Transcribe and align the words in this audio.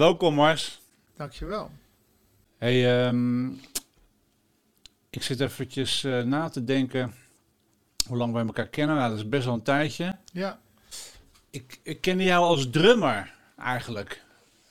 Welkom 0.00 0.34
Mars. 0.34 0.80
Dankjewel. 1.16 1.70
Hey, 2.58 3.06
ehm, 3.06 3.48
ik 5.10 5.22
zit 5.22 5.40
eventjes 5.40 6.04
eh, 6.04 6.22
na 6.22 6.48
te 6.48 6.64
denken 6.64 7.14
hoe 8.06 8.16
lang 8.16 8.32
wij 8.32 8.44
elkaar 8.44 8.68
kennen. 8.68 8.96
Nou, 8.96 9.10
dat 9.10 9.18
is 9.18 9.28
best 9.28 9.44
wel 9.44 9.54
een 9.54 9.62
tijdje. 9.62 10.16
Ja, 10.32 10.60
Ik, 11.50 11.80
ik 11.82 12.00
kende 12.00 12.22
jou 12.22 12.44
als 12.44 12.70
drummer 12.70 13.34
eigenlijk. 13.58 14.22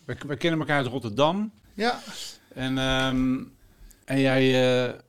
We, 0.05 0.17
we 0.27 0.37
kennen 0.37 0.59
elkaar 0.59 0.77
uit 0.77 0.87
Rotterdam. 0.87 1.51
ja, 1.73 1.99
En, 2.53 2.77
ehm, 2.77 3.43
en 4.05 4.19
jij, 4.19 4.43
eh, 4.87 4.99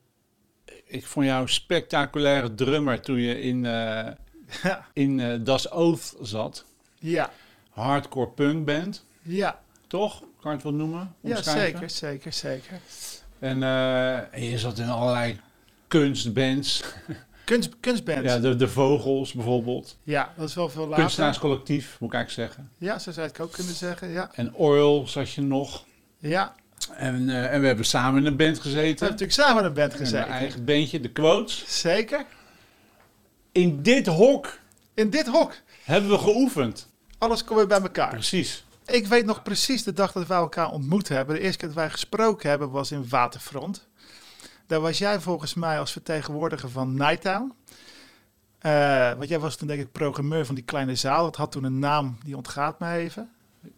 ik 0.85 1.05
vond 1.05 1.25
jou 1.25 1.41
een 1.41 1.49
spectaculaire 1.49 2.55
drummer 2.55 3.01
toen 3.01 3.19
je 3.19 3.41
in, 3.41 3.65
eh, 3.65 4.11
ja, 4.63 4.85
in 4.93 5.43
Das 5.43 5.71
Oath 5.71 6.15
zat. 6.21 6.65
ja, 6.99 7.31
Hardcore 7.69 8.29
punk 8.29 8.65
band, 8.65 9.05
ja, 9.21 9.61
toch? 9.91 10.19
Kan 10.19 10.27
je 10.41 10.49
het 10.49 10.63
wel 10.63 10.73
noemen? 10.73 11.15
ja 11.21 11.41
zeker, 11.41 11.89
zeker, 11.89 12.33
zeker. 12.33 12.79
En, 13.39 13.63
eh, 13.63 14.17
en 14.33 14.43
je 14.43 14.57
zat 14.57 14.77
in 14.77 14.89
allerlei 14.89 15.39
kunstbands. 15.87 16.81
Kunst, 17.45 17.69
kunstband. 17.79 18.23
Ja, 18.23 18.33
Ja, 18.33 18.39
de, 18.39 18.55
de 18.55 18.67
Vogels 18.67 19.33
bijvoorbeeld. 19.33 19.97
dat 20.37 20.49
is 20.49 20.55
wel 20.55 20.69
veel 20.69 20.87
later. 20.87 21.03
Kunstenaarscollectief, 21.03 21.97
moet 21.99 22.09
ik 22.13 22.15
eigenlijk 22.15 22.49
zeggen. 22.53 22.71
Ja, 22.77 22.99
zo 22.99 23.11
zou 23.11 23.27
het 23.27 23.39
ook 23.39 23.51
kunnen 23.51 23.75
zeggen, 23.75 24.09
ja. 24.09 24.29
En 24.33 24.53
Oil 24.55 25.07
zat 25.07 25.31
je 25.31 25.41
nog. 25.41 25.83
Ja, 26.17 26.55
En, 26.95 27.29
eh, 27.29 27.53
en 27.53 27.61
we 27.61 27.67
hebben 27.67 27.85
samen 27.85 28.19
in 28.19 28.25
een 28.25 28.37
band 28.37 28.57
we 28.57 28.63
hebben 28.63 28.81
gezeten. 28.81 29.05
natuurlijk 29.05 29.31
samen 29.33 29.59
in 29.61 29.67
een 29.67 29.73
band 29.73 29.93
In 29.93 29.99
een 29.99 30.05
gezeten. 30.05 30.29
eigen 30.29 30.65
bandje, 30.65 30.99
de 30.99 31.09
Quotes. 31.09 31.63
Zeker. 31.79 32.25
In 33.51 33.81
dit 33.81 34.07
hok 34.07 34.59
In 34.93 35.09
dit 35.09 35.27
hok. 35.27 35.53
hebben 35.83 36.09
we 36.09 36.17
geoefend. 36.17 36.87
Alles 37.17 37.43
komt 37.43 37.59
weer 37.59 37.67
bij 37.67 37.81
elkaar. 37.81 38.09
Precies. 38.09 38.63
Ik 38.91 39.07
weet 39.07 39.25
nog 39.25 39.43
precies 39.43 39.83
de 39.83 39.93
dag 39.93 40.11
dat 40.11 40.27
wij 40.27 40.37
elkaar 40.37 40.71
ontmoet 40.71 41.07
hebben. 41.07 41.35
De 41.35 41.41
eerste 41.41 41.57
keer 41.57 41.67
dat 41.67 41.77
wij 41.77 41.89
gesproken 41.89 42.49
hebben 42.49 42.71
was 42.71 42.91
in 42.91 43.09
Waterfront. 43.09 43.87
Daar 44.67 44.79
was 44.79 44.97
jij 44.97 45.19
volgens 45.19 45.53
mij 45.53 45.79
als 45.79 45.91
vertegenwoordiger 45.91 46.69
van 46.69 46.93
Nighttown. 46.93 47.53
Eh 48.59 49.13
want 49.13 49.29
jij 49.29 49.39
was 49.39 49.55
toen 49.55 49.67
denk 49.67 49.81
ik 49.81 49.91
programmeur 49.91 50.45
van 50.45 50.55
die 50.55 50.63
kleine 50.63 50.95
zaal. 50.95 51.23
Dat 51.23 51.35
had 51.35 51.51
toen 51.51 51.63
een 51.63 51.79
naam, 51.79 52.17
die 52.23 52.35
ontgaat 52.35 52.79
me 52.79 52.93
even. 52.93 53.29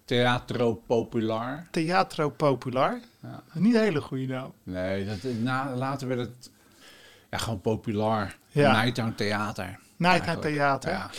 Teatro 0.06 0.74
Populaar. 0.74 1.68
Teatro 1.72 2.30
Popular. 2.30 3.00
Ja. 3.20 3.44
Niet 3.54 3.76
een 3.76 3.82
hele 3.82 4.02
goede 4.02 4.26
naam. 4.26 4.54
Nee, 4.64 5.06
dat, 5.06 5.18
na, 5.24 5.76
later 5.76 6.08
werd 6.08 6.20
het 6.20 6.52
ja, 7.34 7.40
gewoon 7.40 7.62
populair. 7.62 8.38
Ja. 8.48 8.82
Nighttown 8.82 9.14
Theater. 9.16 9.80
Nighttown. 9.96 10.40
Theater. 10.40 10.92
Ja. 10.92 11.10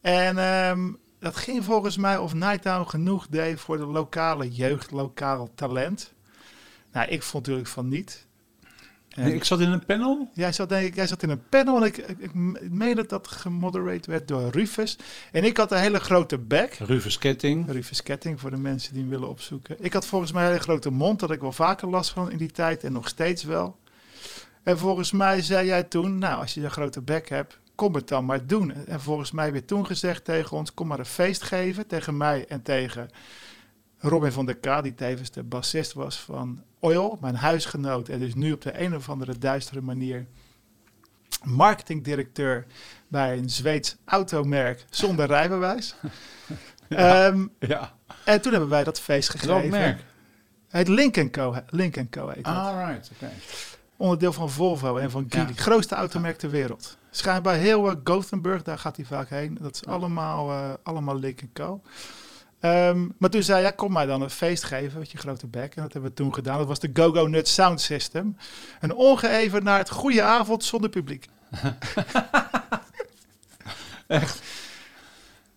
En 0.00 0.38
ehm, 0.38 0.92
dat 1.24 1.36
ging 1.36 1.64
volgens 1.64 1.96
mij 1.96 2.18
of 2.18 2.34
Nighttown 2.34 2.88
genoeg 2.88 3.26
deed 3.26 3.60
voor 3.60 3.76
de 3.76 3.86
lokale 3.86 4.50
jeugd, 4.50 4.90
lokaal 4.90 5.50
talent. 5.54 6.12
Nou, 6.92 7.08
ik 7.08 7.22
vond 7.22 7.46
natuurlijk 7.46 7.72
van 7.72 7.88
niet. 7.88 8.26
En 9.08 9.34
ik 9.34 9.44
zat 9.44 9.60
in 9.60 9.70
een 9.70 9.84
panel. 9.84 10.30
jij, 10.32 10.52
zat, 10.52 10.68
denk 10.68 10.86
ik, 10.86 10.94
jij 10.94 11.06
zat 11.06 11.22
in 11.22 11.30
een 11.30 11.48
panel 11.48 11.76
en 11.76 11.82
ik, 11.82 11.96
ik, 11.96 12.18
ik 12.18 12.34
meen 12.70 12.96
dat 12.96 13.08
dat 13.08 13.28
gemoderate 13.28 14.10
werd 14.10 14.28
door 14.28 14.50
Rufus. 14.50 14.98
En 15.32 15.44
ik 15.44 15.56
had 15.56 15.72
een 15.72 15.78
hele 15.78 16.00
grote 16.00 16.38
bek. 16.38 16.74
Rufus 16.74 17.18
Ketting. 17.18 17.70
Rufus 17.70 18.02
Ketting 18.02 18.40
voor 18.40 18.50
de 18.50 18.56
mensen 18.56 18.92
die 18.92 19.02
hem 19.02 19.10
willen 19.10 19.28
opzoeken. 19.28 19.76
Ik 19.78 19.92
had 19.92 20.06
volgens 20.06 20.32
mij 20.32 20.42
een 20.42 20.48
hele 20.48 20.62
grote 20.62 20.90
mond, 20.90 21.20
dat 21.20 21.30
ik 21.30 21.40
wel 21.40 21.52
vaker 21.52 21.88
last 21.88 22.10
van 22.10 22.30
in 22.30 22.38
die 22.38 22.50
tijd 22.50 22.84
en 22.84 22.92
nog 22.92 23.08
steeds 23.08 23.42
wel. 23.42 23.76
En 24.62 24.78
volgens 24.78 25.12
mij 25.12 25.42
zei 25.42 25.66
jij 25.66 25.82
toen, 25.82 26.18
nou 26.18 26.40
als 26.40 26.54
je 26.54 26.64
een 26.64 26.70
grote 26.70 27.02
bek 27.02 27.28
hebt, 27.28 27.58
kom 27.74 27.94
het 27.94 28.08
dan 28.08 28.24
maar 28.24 28.46
doen. 28.46 28.72
En 28.86 29.00
volgens 29.00 29.30
mij 29.30 29.52
weer 29.52 29.64
toen 29.64 29.86
gezegd 29.86 30.24
tegen 30.24 30.56
ons, 30.56 30.74
kom 30.74 30.86
maar 30.86 30.98
een 30.98 31.06
feest 31.06 31.42
geven. 31.42 31.86
Tegen 31.86 32.16
mij 32.16 32.46
en 32.48 32.62
tegen 32.62 33.10
Robin 33.98 34.32
van 34.32 34.46
der 34.46 34.56
K, 34.56 34.82
die 34.82 34.94
tevens 34.94 35.30
de 35.30 35.42
bassist 35.42 35.92
was 35.92 36.20
van 36.20 36.62
Oil, 36.78 37.18
mijn 37.20 37.34
huisgenoot. 37.36 38.08
En 38.08 38.18
dus 38.18 38.34
nu 38.34 38.52
op 38.52 38.60
de 38.62 38.80
een 38.80 38.94
of 38.96 39.08
andere 39.08 39.38
duistere 39.38 39.80
manier 39.80 40.26
marketingdirecteur 41.42 42.66
bij 43.08 43.38
een 43.38 43.50
Zweeds 43.50 43.96
automerk 44.04 44.84
zonder 44.90 45.26
rijbewijs. 45.26 45.94
Ehm, 46.88 47.46
Ja. 47.58 47.92
en 48.24 48.40
toen 48.40 48.52
hebben 48.52 48.70
wij 48.70 48.84
dat 48.84 49.00
feest 49.00 49.28
gegeven. 49.30 49.54
Welk 49.54 49.70
merk? 49.70 50.04
Het 50.68 50.88
Lincoln 50.88 51.30
Co. 51.30 51.54
Lincoln 51.68 52.08
Co. 52.10 52.28
heet 52.28 52.44
dat. 52.44 52.54
Alright, 52.54 53.10
oké. 53.14 53.30
Onderdeel 53.96 54.32
van 54.32 54.50
Volvo 54.50 54.96
en 54.96 55.10
van 55.10 55.26
Geely. 55.28 55.46
Ja. 55.48 55.52
Grootste 55.54 55.94
automerk 55.94 56.38
ter 56.38 56.50
wereld. 56.50 56.96
Schijnbaar 57.16 57.54
heel 57.54 57.90
uh, 57.90 57.96
Gothenburg, 58.04 58.62
daar 58.62 58.78
gaat 58.78 58.96
hij 58.96 59.04
vaak 59.04 59.28
heen. 59.28 59.58
Dat 59.60 59.74
is 59.74 59.86
allemaal, 59.86 60.50
eh, 60.50 60.70
allemaal 60.82 61.18
Lincoln 61.18 61.50
Co. 61.52 61.82
Ehm, 62.60 63.08
maar 63.18 63.30
toen 63.30 63.42
zei 63.42 63.58
hij, 63.58 63.66
ja, 63.66 63.74
kom 63.76 63.92
maar 63.92 64.06
dan 64.06 64.22
een 64.22 64.30
feest 64.30 64.64
geven 64.64 64.98
met 64.98 65.10
je 65.10 65.18
grote 65.18 65.46
bek. 65.46 65.74
En 65.74 65.82
dat 65.82 65.92
hebben 65.92 66.10
we 66.10 66.16
toen 66.16 66.34
gedaan. 66.34 66.58
Dat 66.58 66.66
was 66.66 66.78
de 66.78 66.90
Go-Go 66.92 67.26
Nut 67.26 67.48
Sound 67.48 67.80
System. 67.80 68.36
Een 68.80 68.94
ongeëven 68.94 69.64
naar 69.64 69.78
het 69.78 69.90
goede 69.90 70.22
avond 70.22 70.64
zonder 70.64 70.90
publiek. 70.90 71.28
Echt? 74.06 74.42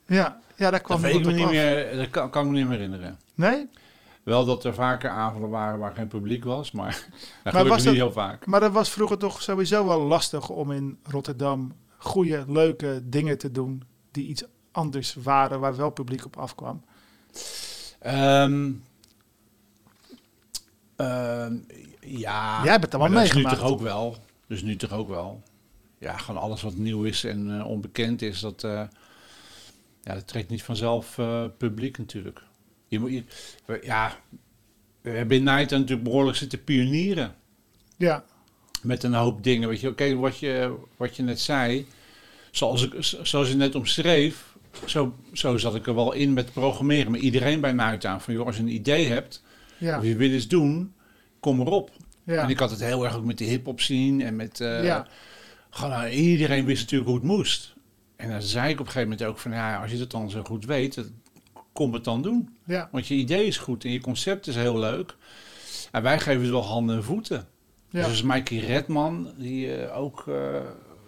Ja, 0.06 0.40
ja 0.56 0.72
daar 0.72 0.80
kwam 0.82 1.02
Dat, 1.02 1.12
ik 1.12 1.26
me 1.26 1.32
niet 1.32 1.50
meer, 1.50 1.96
dat 1.96 2.10
kan, 2.10 2.30
kan 2.30 2.46
ik 2.46 2.52
me 2.52 2.58
niet 2.58 2.68
meer 2.68 2.78
herinneren. 2.78 3.20
Nee? 3.36 3.70
Wel 4.28 4.46
dat 4.46 4.64
er 4.64 4.74
vaker 4.74 5.10
avonden 5.10 5.50
waren 5.50 5.80
waar 5.80 5.94
geen 5.96 6.08
publiek 6.08 6.44
was, 6.44 6.72
maar 6.72 6.92
dat 7.44 7.54
was 7.54 7.62
gebeurt 7.62 7.78
dat- 7.84 7.86
niet 7.86 7.96
heel 8.02 8.12
vaak. 8.12 8.46
Maar 8.46 8.60
dat 8.60 8.72
was 8.72 8.90
vroeger 8.90 9.18
toch 9.18 9.42
sowieso 9.42 9.86
wel 9.88 10.02
lastig 10.02 10.50
om 10.50 10.72
in 10.72 11.00
Rotterdam 11.04 11.76
goede, 11.98 12.44
leuke 12.48 13.02
dingen 13.04 13.38
te 13.38 13.52
doen 13.52 13.84
die 14.12 14.28
iets 14.28 14.44
anders 14.72 15.14
waren, 15.14 15.60
waar 15.60 15.76
wel 15.76 15.90
publiek 15.90 16.26
op 16.26 16.38
afkwam. 16.38 16.84
Ehm, 18.00 18.72
ehm, 20.96 21.56
ja, 22.00 22.64
Jij 22.64 22.72
hebt 22.72 22.84
het 22.84 22.94
allemaal 22.94 23.12
maar 23.12 23.20
dat 23.20 23.28
is 23.28 23.34
nu 23.34 23.42
meegemaakt. 23.42 23.60
toch 23.60 23.70
ook 23.72 23.82
wel. 23.82 24.16
Dus 24.48 24.62
nu 24.62 24.76
toch 24.76 24.92
ook 24.92 25.08
wel. 25.10 25.44
Ja, 25.98 26.18
gewoon 26.18 26.42
alles 26.42 26.62
wat 26.62 26.76
nieuw 26.76 27.04
is 27.04 27.24
en 27.24 27.60
eh, 27.60 27.66
onbekend 27.68 28.22
is, 28.22 28.40
dat, 28.40 28.64
eh, 28.64 28.72
ja, 30.02 30.14
dat 30.14 30.28
trekt 30.28 30.50
niet 30.50 30.64
vanzelf 30.64 31.18
eh, 31.18 31.44
publiek 31.58 31.98
natuurlijk. 31.98 32.44
Je 32.88 33.00
moet, 33.00 33.12
je, 33.12 33.24
we- 33.66 33.80
ja, 33.84 34.18
we 35.02 35.10
hebben 35.10 35.38
in 35.38 35.44
Night 35.44 35.70
natuurlijk 35.70 36.04
behoorlijk 36.04 36.38
zitten 36.38 36.64
pionieren. 36.64 37.36
Ja, 37.98 38.26
met 38.82 39.04
een 39.04 39.14
hoop 39.14 39.44
dingen. 39.44 39.70
Weet 39.70 39.80
je, 39.80 39.88
oké, 39.90 40.16
wat, 40.16 40.38
je, 40.40 40.76
wat 40.98 41.16
je 41.16 41.24
net 41.24 41.40
zei, 41.40 41.86
zoals, 42.52 42.84
ik, 42.84 42.94
zoals 43.24 43.50
je 43.50 43.56
net 43.56 43.76
omschreef, 43.76 44.56
zo, 44.86 45.16
zo 45.34 45.58
zat 45.58 45.76
ik 45.76 45.88
er 45.88 45.96
wel 45.96 46.12
in 46.14 46.34
met 46.34 46.54
programmeren. 46.54 47.12
Maar 47.12 47.20
iedereen 47.20 47.62
bij 47.62 47.72
Nuit 47.72 48.06
aan 48.06 48.22
van, 48.22 48.34
joh, 48.34 48.46
als 48.46 48.56
je 48.56 48.62
een 48.62 48.74
idee 48.76 49.06
hebt, 49.08 49.44
ja, 49.78 49.98
of 49.98 50.04
je 50.04 50.16
wil 50.16 50.32
iets 50.32 50.48
doen, 50.48 50.94
kom 51.40 51.60
erop. 51.60 51.92
ja. 52.24 52.42
En 52.44 52.50
ik 52.50 52.60
had 52.60 52.70
het 52.72 52.80
heel 52.80 53.04
erg 53.06 53.16
ook 53.16 53.26
met 53.26 53.38
de 53.38 53.44
hip-hop 53.46 53.82
zien 53.82 54.22
en 54.22 54.36
met. 54.36 54.62
eh, 54.62 54.84
Ja. 54.84 55.08
Gewoon, 55.70 55.92
nou, 55.92 56.10
iedereen 56.10 56.66
wist 56.66 56.82
natuurlijk 56.82 57.10
hoe 57.10 57.18
het 57.20 57.28
moest. 57.28 57.74
En 58.16 58.30
dan 58.30 58.42
zei 58.42 58.66
ik 58.70 58.80
op 58.80 58.86
een 58.86 58.92
gegeven 58.92 59.10
moment 59.10 59.28
ook 59.30 59.38
van, 59.38 59.52
ja, 59.52 59.82
als 59.82 59.92
je 59.92 59.98
het 59.98 60.12
dan 60.12 60.30
zo 60.30 60.44
goed 60.44 60.66
weet, 60.66 60.96
dat- 60.96 61.10
kom 61.78 61.94
het 61.94 62.04
dan 62.04 62.22
doen. 62.22 62.58
ja, 62.66 62.90
Want 62.92 63.08
je 63.08 63.16
idee 63.16 63.46
is 63.46 63.58
goed 63.58 63.84
en 63.84 63.92
je 63.92 64.02
concept 64.02 64.48
is 64.48 64.56
heel 64.56 64.80
leuk. 64.80 65.16
En 65.92 66.04
wij 66.04 66.20
geven 66.20 66.42
het 66.42 66.52
wel 66.52 66.66
handen 66.66 66.96
en 66.96 67.04
voeten. 67.04 67.48
ja. 67.90 68.08
Dus 68.08 68.22
Mikey 68.22 68.58
Redman, 68.58 69.34
die 69.38 69.76
eh, 69.76 69.98
ook 69.98 70.28
eh, 70.28 70.62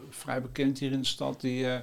vrij 0.10 0.42
bekend 0.42 0.80
hier 0.80 0.92
in 0.92 1.00
de 1.00 1.08
stad, 1.08 1.42
die, 1.42 1.68
eh, 1.68 1.80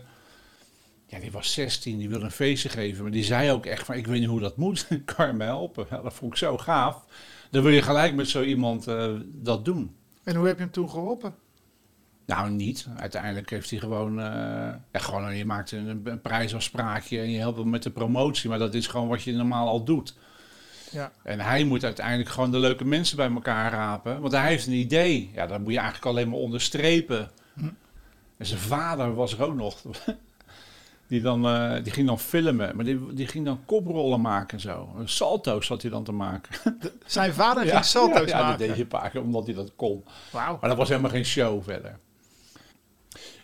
ja, 1.06 1.18
die 1.18 1.30
was 1.32 1.52
16, 1.52 1.98
die 1.98 2.08
wilde 2.08 2.24
een 2.24 2.30
feestje 2.30 2.68
geven. 2.68 3.02
Maar 3.02 3.12
die 3.12 3.24
zei 3.24 3.50
ook 3.50 3.66
echt 3.66 3.84
van, 3.84 3.94
ik 3.94 4.06
weet 4.06 4.20
niet 4.20 4.28
hoe 4.28 4.40
dat 4.40 4.56
moet, 4.56 4.88
kan 5.14 5.26
je 5.26 5.32
me 5.32 5.44
helpen? 5.44 5.86
Ja, 5.90 6.02
dat 6.02 6.14
vond 6.14 6.32
ik 6.32 6.38
zo 6.38 6.58
gaaf. 6.58 7.04
Dan 7.50 7.62
wil 7.62 7.72
je 7.72 7.82
gelijk 7.82 8.14
met 8.14 8.28
zo 8.28 8.42
iemand 8.42 8.86
dat 9.24 9.64
doen. 9.64 9.96
En 10.24 10.36
hoe 10.36 10.46
heb 10.46 10.56
je 10.56 10.62
hem 10.62 10.72
toen 10.72 10.90
geholpen? 10.90 11.34
Nou, 12.26 12.50
niet. 12.50 12.86
Uiteindelijk 12.96 13.50
heeft 13.50 13.70
hij 13.70 13.78
gewoon, 13.78 14.14
ja, 14.16 14.80
gewoon 14.92 15.36
je 15.36 15.44
maakt 15.44 15.72
een, 15.72 16.00
een 16.04 16.20
prijsafspraakje 16.20 17.18
en 17.18 17.30
je 17.30 17.38
helpt 17.38 17.58
hem 17.58 17.70
met 17.70 17.82
de 17.82 17.90
promotie. 17.90 18.48
Maar 18.48 18.58
dat 18.58 18.74
is 18.74 18.86
gewoon 18.86 19.08
wat 19.08 19.22
je 19.22 19.32
normaal 19.32 19.68
al 19.68 19.84
doet. 19.84 20.14
Ja, 20.90 21.12
En 21.22 21.40
hij 21.40 21.64
moet 21.64 21.84
uiteindelijk 21.84 22.28
gewoon 22.28 22.50
de 22.50 22.58
leuke 22.58 22.84
mensen 22.84 23.16
bij 23.16 23.30
elkaar 23.30 23.72
rapen. 23.72 24.20
Want 24.20 24.32
hij 24.32 24.48
heeft 24.48 24.66
een 24.66 24.72
idee. 24.72 25.30
Ja, 25.34 25.46
dat 25.46 25.60
moet 25.60 25.72
je 25.72 25.78
eigenlijk 25.78 26.06
alleen 26.06 26.28
maar 26.28 26.38
onderstrepen. 26.38 27.30
Hm. 27.54 27.68
En 28.36 28.46
zijn 28.46 28.60
vader 28.60 29.14
was 29.14 29.32
er 29.32 29.42
ook 29.44 29.54
nog. 29.54 29.82
Die, 31.08 31.20
dan, 31.20 31.46
eh, 31.46 31.82
die 31.82 31.92
ging 31.92 32.06
dan 32.06 32.18
filmen. 32.18 32.76
Maar 32.76 32.84
die, 32.84 33.12
die 33.14 33.26
ging 33.26 33.44
dan 33.44 33.64
koprollen 33.64 34.20
maken 34.20 34.56
en 34.56 34.60
zo. 34.60 34.88
Salto's 35.04 35.66
zat 35.66 35.82
hij 35.82 35.90
dan 35.90 36.04
te 36.04 36.12
maken. 36.12 36.74
zijn 37.06 37.34
vader 37.34 37.64
ja, 37.64 37.70
ging 37.70 37.84
salto's 37.84 38.16
ja, 38.16 38.26
ja, 38.26 38.36
dat 38.36 38.42
maken. 38.42 38.58
deed 38.58 38.68
hij 38.68 38.80
een 38.80 38.86
paar 38.88 39.10
keer 39.10 39.20
omdat 39.20 39.46
hij 39.46 39.54
dat 39.54 39.72
kon. 39.76 40.04
Wauw. 40.30 40.58
Maar 40.60 40.68
dat 40.68 40.78
was 40.78 40.88
helemaal 40.88 41.10
geen 41.10 41.24
show 41.24 41.62
verder. 41.62 41.98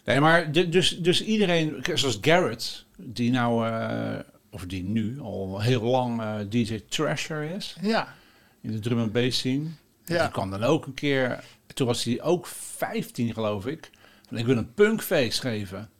Nee, 0.05 0.21
maar 0.21 0.53
dus, 0.53 0.99
dus 0.99 1.25
iedereen, 1.25 1.85
zoals 1.95 2.19
Garrett, 2.21 2.85
die 2.97 3.31
nou, 3.31 3.69
eh, 3.69 4.19
of 4.51 4.67
die 4.67 4.83
nu 4.83 5.21
al 5.21 5.61
heel 5.61 5.83
lang 5.83 6.21
eh, 6.21 6.35
DJ 6.49 6.81
Trasher 6.89 7.43
is, 7.43 7.77
Ja, 7.81 8.15
in 8.61 8.73
de 8.73 8.79
drum 8.79 8.99
and 8.99 9.13
bass 9.13 9.39
scene. 9.39 9.67
Ja. 10.05 10.23
Die 10.23 10.33
kwam 10.33 10.51
dan 10.51 10.63
ook 10.63 10.87
een 10.87 10.95
keer, 10.95 11.45
toen 11.75 11.87
was 11.87 12.05
hij 12.05 12.23
ook 12.23 12.47
15 12.47 13.33
geloof 13.33 13.67
ik, 13.67 13.91
van 14.29 14.39
ik 14.39 14.47
wil 14.47 14.57
een 14.57 14.75
punkfeest 14.75 15.41
geven. 15.41 15.91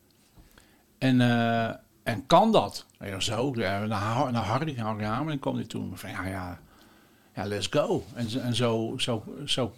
En, 0.99 1.21
eh, 1.21 1.75
en 2.03 2.27
kan 2.27 2.53
dat? 2.53 2.87
Ja, 3.01 3.21
zo, 3.21 3.51
naar, 3.51 3.89
naar 3.89 4.35
Harry, 4.35 4.77
Harry 4.77 5.05
Hameling 5.05 5.41
kwam 5.41 5.55
hij 5.55 5.65
toen. 5.65 5.97
Van, 5.97 6.11
ja, 6.11 6.27
ja, 6.27 6.61
ja, 7.35 7.47
let's 7.47 7.67
go. 7.71 8.05
En, 8.15 8.43
en 8.43 8.55
zo, 8.55 8.95
zo, 8.97 9.25
zo, 9.45 9.75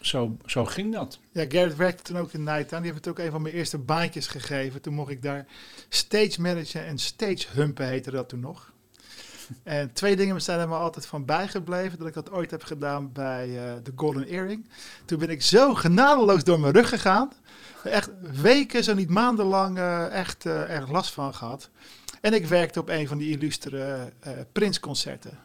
zo, 0.00 0.36
zo 0.46 0.64
ging 0.64 0.92
dat. 0.92 1.18
Ja, 1.32 1.44
Garrett 1.48 1.76
werkte 1.76 2.02
toen 2.02 2.18
ook 2.18 2.32
in 2.32 2.42
Nighttown. 2.42 2.82
Die 2.82 2.92
heeft 2.92 3.04
het 3.04 3.14
ook 3.14 3.24
een 3.24 3.30
van 3.30 3.42
mijn 3.42 3.54
eerste 3.54 3.78
baantjes 3.78 4.26
gegeven. 4.26 4.80
Toen 4.80 4.94
mocht 4.94 5.10
ik 5.10 5.22
daar 5.22 5.46
stage 5.88 6.40
manager 6.40 6.84
en 6.84 6.98
stage 6.98 7.46
humpen 7.52 7.86
heette 7.86 8.10
dat 8.10 8.28
toen 8.28 8.40
nog. 8.40 8.72
En 9.62 9.92
twee 9.92 10.16
dingen 10.16 10.42
zijn 10.42 10.60
er 10.60 10.68
me 10.68 10.74
altijd 10.74 11.06
van 11.06 11.24
bijgebleven. 11.24 11.98
Dat 11.98 12.08
ik 12.08 12.14
dat 12.14 12.30
ooit 12.30 12.50
heb 12.50 12.62
gedaan 12.62 13.12
bij 13.12 13.44
eh, 13.48 13.72
de 13.82 13.92
Golden 13.96 14.26
Earring. 14.26 14.68
Toen 15.04 15.18
ben 15.18 15.30
ik 15.30 15.42
zo 15.42 15.74
genadeloos 15.74 16.44
door 16.44 16.60
mijn 16.60 16.72
rug 16.72 16.88
gegaan. 16.88 17.32
Echt 17.84 18.10
weken, 18.40 18.84
zo 18.84 18.94
niet 18.94 19.10
maandenlang, 19.10 19.78
eh, 19.78 20.12
echt 20.12 20.46
eh, 20.46 20.70
erg 20.70 20.90
last 20.90 21.12
van 21.12 21.34
gehad. 21.34 21.70
En 22.20 22.34
ik 22.34 22.46
werkte 22.46 22.80
op 22.80 22.88
een 22.88 23.08
van 23.08 23.18
die 23.18 23.30
illustere 23.36 24.12
Prince-concerten. 24.52 25.38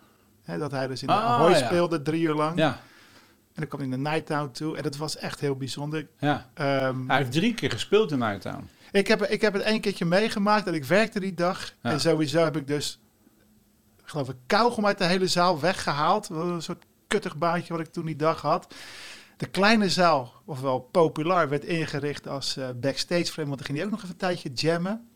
Hè, 0.44 0.58
dat 0.58 0.72
hij 0.72 0.88
dus 0.88 1.02
in 1.02 1.08
de 1.08 1.14
Ah, 1.14 1.24
Ahoy 1.24 1.52
ja. 1.52 1.66
speelde, 1.66 2.02
drie 2.02 2.22
uur 2.22 2.34
lang. 2.34 2.58
Ja, 2.58 2.82
En 3.54 3.60
dan 3.62 3.68
kwam 3.68 3.80
hij 3.80 3.90
naar 3.98 4.14
Nighttown 4.14 4.52
toe. 4.52 4.78
En 4.78 4.84
dat 4.84 4.96
was 4.98 5.18
echt 5.18 5.40
heel 5.40 5.56
bijzonder. 5.56 6.08
ja. 6.20 6.50
Ehm, 6.54 7.08
Hij 7.08 7.18
heeft 7.18 7.32
drie 7.32 7.54
keer 7.54 7.72
gespeeld 7.72 8.12
in 8.12 8.20
Nighttown. 8.20 8.70
ik, 8.92 9.08
heb, 9.08 9.22
ik 9.24 9.42
heb 9.42 9.54
het 9.54 9.62
één 9.62 9.82
keertje 9.82 10.06
meegemaakt 10.06 10.66
dat 10.66 10.74
ik 10.74 10.86
werkte 10.86 11.20
die 11.20 11.34
dag. 11.34 11.74
Ja. 11.82 11.92
En 11.92 12.00
sowieso 12.00 12.44
heb 12.44 12.58
ik 12.58 12.68
dus, 12.68 13.00
geloof 14.04 14.30
ik, 14.30 14.36
kauwgom 14.48 14.86
uit 14.86 14.98
de 14.98 15.06
hele 15.06 15.28
zaal 15.28 15.60
weggehaald. 15.60 16.30
Een 16.30 16.62
soort 16.62 16.86
kuttig 17.08 17.38
baantje 17.38 17.74
wat 17.74 17.82
ik 17.88 17.92
toen 17.94 18.06
die 18.06 18.16
dag 18.16 18.42
had. 18.42 18.74
De 19.38 19.46
kleine 19.46 19.90
zaal, 19.90 20.34
ofwel 20.46 20.80
populair, 20.80 21.50
werd 21.50 21.66
ingericht 21.66 22.28
als 22.28 22.58
eh, 22.58 22.70
backstage 22.76 23.26
frame. 23.26 23.48
Want 23.48 23.58
dan 23.58 23.66
ging 23.66 23.78
hij 23.78 23.86
ook 23.86 23.92
nog 23.94 24.00
even 24.02 24.12
een 24.12 24.18
tijdje 24.20 24.52
jammen. 24.54 25.08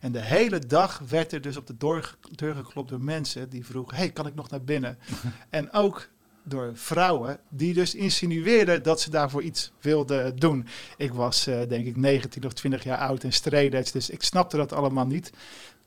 En 0.00 0.12
de 0.12 0.20
hele 0.20 0.58
dag 0.58 0.98
werd 1.08 1.32
er 1.32 1.40
dus 1.40 1.56
op 1.56 1.66
de 1.66 1.76
deur, 1.76 2.16
deur 2.30 2.54
geklopt 2.54 2.88
door 2.90 3.00
mensen 3.02 3.48
die 3.48 3.64
vroegen... 3.66 3.96
hey, 3.96 4.10
kan 4.10 4.26
ik 4.26 4.34
nog 4.34 4.50
naar 4.50 4.62
binnen? 4.64 4.98
en 5.50 5.72
ook 5.72 6.08
door 6.44 6.70
vrouwen 6.74 7.38
die 7.48 7.74
dus 7.74 7.94
insinueerden 7.94 8.82
dat 8.82 9.00
ze 9.00 9.10
daarvoor 9.10 9.42
iets 9.42 9.72
wilden 9.80 10.36
doen. 10.36 10.66
Ik 10.96 11.12
was 11.12 11.46
eh, 11.46 11.58
denk 11.68 11.86
ik 11.86 11.96
19 11.96 12.44
of 12.44 12.52
20 12.52 12.84
jaar 12.84 12.98
oud 12.98 13.24
en 13.24 13.52
edge, 13.52 13.92
dus 13.92 14.10
ik 14.10 14.22
snapte 14.22 14.56
dat 14.56 14.72
allemaal 14.72 15.06
niet. 15.06 15.32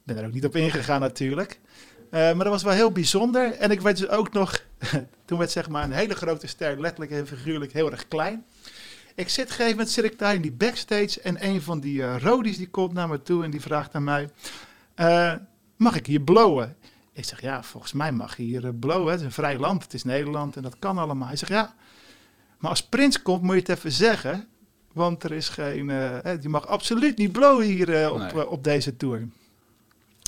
Ben 0.03 0.17
er 0.17 0.25
ook 0.25 0.33
niet 0.33 0.45
op 0.45 0.55
ingegaan 0.55 0.99
natuurlijk. 0.99 1.59
Eh, 2.09 2.19
maar 2.19 2.35
dat 2.35 2.47
was 2.47 2.63
wel 2.63 2.73
heel 2.73 2.91
bijzonder. 2.91 3.51
En 3.51 3.71
ik 3.71 3.81
werd 3.81 3.97
dus 3.97 4.09
ook 4.09 4.33
nog, 4.33 4.63
toen 5.25 5.37
werd 5.37 5.51
zeg 5.51 5.69
maar 5.69 5.83
een 5.83 5.91
hele 5.91 6.15
grote 6.15 6.47
ster, 6.47 6.79
letterlijk 6.79 7.11
en 7.11 7.27
figuurlijk, 7.27 7.73
heel 7.73 7.91
erg 7.91 8.07
klein. 8.07 8.45
Ik 9.15 9.29
zit 9.29 9.45
een 9.45 9.51
gegeven 9.51 9.71
moment 9.71 9.89
zit 9.89 10.03
ik 10.03 10.19
daar 10.19 10.33
in 10.33 10.41
die 10.41 10.51
backstage 10.51 11.21
en 11.21 11.45
een 11.45 11.61
van 11.61 11.79
die 11.79 12.03
eh 12.03 12.15
rodies 12.21 12.57
die 12.57 12.69
komt 12.69 12.93
naar 12.93 13.07
me 13.07 13.21
toe 13.21 13.43
en 13.43 13.51
die 13.51 13.61
vraagt 13.61 13.93
aan 13.93 14.03
mij, 14.03 14.29
mag 15.75 15.95
ik 15.95 16.05
hier 16.05 16.21
blowen? 16.21 16.75
Ik 17.17 17.25
zeg, 17.25 17.41
ja, 17.41 17.63
volgens 17.63 17.93
mij 17.93 18.11
mag 18.11 18.37
je 18.37 18.43
hier 18.43 18.65
eh, 18.65 18.71
blowen. 18.79 19.11
Het 19.11 19.19
is 19.19 19.25
een 19.25 19.31
vrij 19.31 19.57
land, 19.57 19.83
het 19.83 19.93
is 19.93 20.03
Nederland 20.03 20.55
en 20.55 20.61
dat 20.61 20.79
kan 20.79 20.97
allemaal. 20.97 21.27
Hij 21.27 21.37
zegt, 21.37 21.51
ja, 21.51 21.75
maar 22.57 22.69
als 22.69 22.83
Prins 22.83 23.21
komt 23.21 23.41
moet 23.41 23.53
je 23.53 23.59
het 23.59 23.69
even 23.69 23.91
zeggen. 23.91 24.47
Want 24.93 25.23
er 25.23 25.31
is 25.31 25.49
geen, 25.49 25.87
hè, 25.87 26.31
je 26.31 26.49
mag 26.49 26.67
absoluut 26.67 27.17
niet 27.17 27.31
blowen 27.31 27.65
hier 27.65 28.01
eh, 28.03 28.11
op, 28.11 28.33
Nee. 28.33 28.49
op 28.49 28.63
deze 28.63 28.97
tour. 28.97 29.27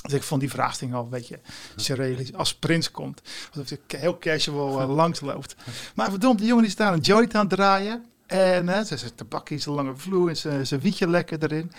Dus 0.02 0.14
ik 0.14 0.24
vond 0.24 0.42
die 0.42 0.50
vraagstelling 0.50 0.96
al 0.96 1.04
een 1.04 1.10
beetje 1.10 1.40
surrealistisch. 1.76 2.36
Als 2.36 2.56
Prins 2.56 2.92
komt, 2.92 3.22
alsof 3.54 3.70
hij 3.70 4.00
heel 4.00 4.18
casual 4.18 4.88
langs 5.02 5.20
loopt. 5.20 5.56
Maar 5.96 6.10
verdomd, 6.10 6.38
die 6.38 6.48
jongen 6.48 6.64
die 6.64 6.72
staat 6.72 6.94
een 6.94 7.00
joint 7.00 7.36
aan 7.36 7.46
het 7.48 7.50
draaien. 7.50 8.06
En 8.26 8.68
hè, 8.68 8.84
ze 8.84 8.98
zijn 8.98 9.16
tabakje 9.16 9.56
in 9.56 9.62
zijn 9.62 9.76
lange 9.76 9.96
vloer 9.96 10.30
en 10.30 10.68
zijn 10.68 10.80
wietje 10.82 11.08
lekker 11.08 11.44
erin. 11.44 11.72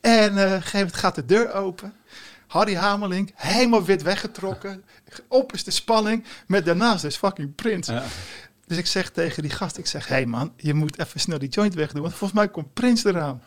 En 0.00 0.30
op 0.30 0.36
een 0.36 0.48
gegeven 0.48 0.78
moment 0.78 0.94
gaat 0.96 1.14
de 1.14 1.24
deur 1.24 1.52
open. 1.52 1.92
Harry 2.48 2.74
Hameling, 2.74 3.32
helemaal 3.34 3.84
wit 3.84 4.02
weggetrokken. 4.02 4.84
Opperste 5.28 5.70
spanning. 5.70 6.24
Met 6.46 6.64
daarnaast 6.64 7.02
dus 7.02 7.16
fucking 7.16 7.54
Prins. 7.54 7.88
Ja. 7.88 8.04
Dus 8.66 8.76
ik 8.76 8.86
zeg 8.86 9.10
tegen 9.10 9.42
die 9.42 9.50
gast, 9.50 9.78
ik 9.78 9.86
zeg, 9.86 10.08
hé 10.08 10.14
hey 10.14 10.26
man, 10.26 10.52
je 10.56 10.74
moet 10.74 10.98
even 10.98 11.20
snel 11.20 11.38
die 11.38 11.48
joint 11.48 11.74
wegdoen, 11.74 12.02
want 12.02 12.14
volgens 12.14 12.40
mij 12.40 12.48
komt 12.48 12.72
Prins 12.72 13.04
eraan. 13.04 13.42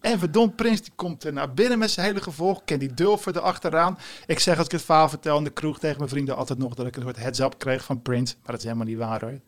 En 0.00 0.18
verdomd, 0.18 0.56
Prins 0.56 0.82
die 0.82 0.92
komt 0.94 1.24
er 1.24 1.32
naar 1.32 1.54
binnen 1.54 1.78
met 1.78 1.90
zijn 1.90 2.06
hele 2.06 2.22
gevolg. 2.22 2.64
Ken 2.64 2.78
die 2.78 2.94
Dulfer 2.94 3.36
erachteraan. 3.36 3.98
Ik 4.26 4.38
zeg 4.38 4.56
als 4.56 4.66
ik 4.66 4.72
het 4.72 4.82
verhaal 4.82 5.08
vertel 5.08 5.38
in 5.38 5.44
de 5.44 5.50
kroeg 5.50 5.78
tegen 5.78 5.96
mijn 5.98 6.08
vrienden 6.08 6.36
altijd 6.36 6.58
nog 6.58 6.74
dat 6.74 6.86
ik 6.86 6.96
een 6.96 7.02
soort 7.02 7.16
heads-up 7.16 7.58
kreeg 7.58 7.84
van 7.84 8.02
Prins. 8.02 8.34
Maar 8.34 8.46
dat 8.46 8.58
is 8.58 8.64
helemaal 8.64 8.86
niet 8.86 8.98
waar 8.98 9.20
hoor. 9.20 9.40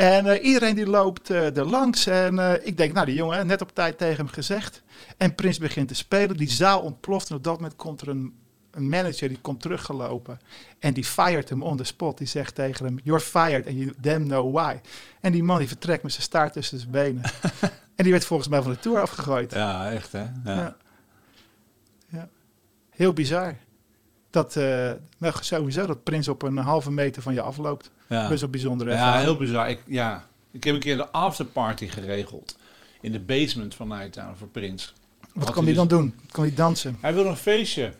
En 0.00 0.26
eh, 0.26 0.44
iedereen 0.44 0.74
die 0.74 0.86
loopt 0.86 1.30
eh 1.30 1.56
er 1.56 1.64
langs. 1.64 2.06
En 2.06 2.38
eh, 2.38 2.66
ik 2.66 2.76
denk, 2.76 2.92
nou 2.92 3.06
die 3.06 3.14
jongen, 3.14 3.46
net 3.46 3.60
op 3.60 3.74
tijd 3.74 3.98
tegen 3.98 4.16
hem 4.16 4.28
gezegd. 4.28 4.82
En 5.16 5.34
Prins 5.34 5.58
begint 5.58 5.88
te 5.88 5.94
spelen. 5.94 6.36
Die 6.36 6.50
zaal 6.50 6.80
ontploft. 6.80 7.30
En 7.30 7.36
op 7.36 7.44
dat 7.44 7.54
moment 7.54 7.76
komt 7.76 8.00
er 8.00 8.08
een, 8.08 8.34
een 8.70 8.88
manager 8.88 9.28
die 9.28 9.38
komt 9.40 9.60
teruggelopen. 9.60 10.40
En 10.78 10.94
die 10.94 11.04
fired 11.04 11.48
hem 11.48 11.62
on 11.62 11.76
the 11.76 11.84
spot. 11.84 12.18
Die 12.18 12.26
zegt 12.26 12.54
tegen 12.54 12.84
hem, 12.84 12.98
you're 13.02 13.20
fired 13.20 13.66
and 13.66 13.76
you 13.76 13.92
damn 13.98 14.24
know 14.24 14.54
why. 14.54 14.76
En 15.20 15.32
die 15.32 15.42
man 15.42 15.58
die 15.58 15.68
vertrekt 15.68 16.02
met 16.02 16.12
zijn 16.12 16.24
staart 16.24 16.52
tussen 16.52 16.78
zijn 16.78 16.90
benen. 16.90 17.22
en 17.96 18.04
die 18.04 18.12
werd 18.12 18.24
volgens 18.24 18.48
mij 18.48 18.62
van 18.62 18.70
de 18.70 18.78
tour 18.78 19.00
afgegooid. 19.00 19.52
ja, 19.52 19.90
echt 19.90 20.12
hè. 20.12 20.18
Ja. 20.18 20.30
Ja. 20.44 20.76
Ja. 22.08 22.28
Heel 22.90 23.12
bizar. 23.12 23.56
Dat, 24.30 24.54
nou, 25.18 25.34
sowieso 25.40 25.86
dat 25.86 26.02
Prins 26.02 26.28
op 26.28 26.42
een 26.42 26.56
halve 26.56 26.90
meter 26.90 27.22
van 27.22 27.34
je 27.34 27.40
afloopt. 27.40 27.90
Ja. 28.08 28.28
Best 28.28 28.40
wel 28.40 28.50
bijzonder. 28.50 28.90
Ja, 28.90 29.18
heel 29.18 29.36
bizar. 29.36 29.70
Ik, 29.70 29.82
ja. 29.86 30.26
ik 30.50 30.64
heb 30.64 30.74
een 30.74 30.80
keer 30.80 30.96
de 30.96 31.10
afterparty 31.10 31.86
geregeld. 31.88 32.56
In 33.00 33.12
de 33.12 33.20
basement 33.20 33.74
van 33.74 33.88
Nighttown 33.88 34.34
voor 34.36 34.48
Prins. 34.48 34.94
Wat 35.20 35.44
Had 35.44 35.54
kan 35.54 35.64
hij 35.64 35.72
hij 35.72 35.82
dus- 35.82 35.90
dan 35.90 35.98
doen? 35.98 36.14
Kan 36.30 36.44
hij 36.44 36.54
dansen? 36.54 36.98
Hij 37.00 37.14
wilde 37.14 37.28
een 37.28 37.36
feestje 37.36 37.92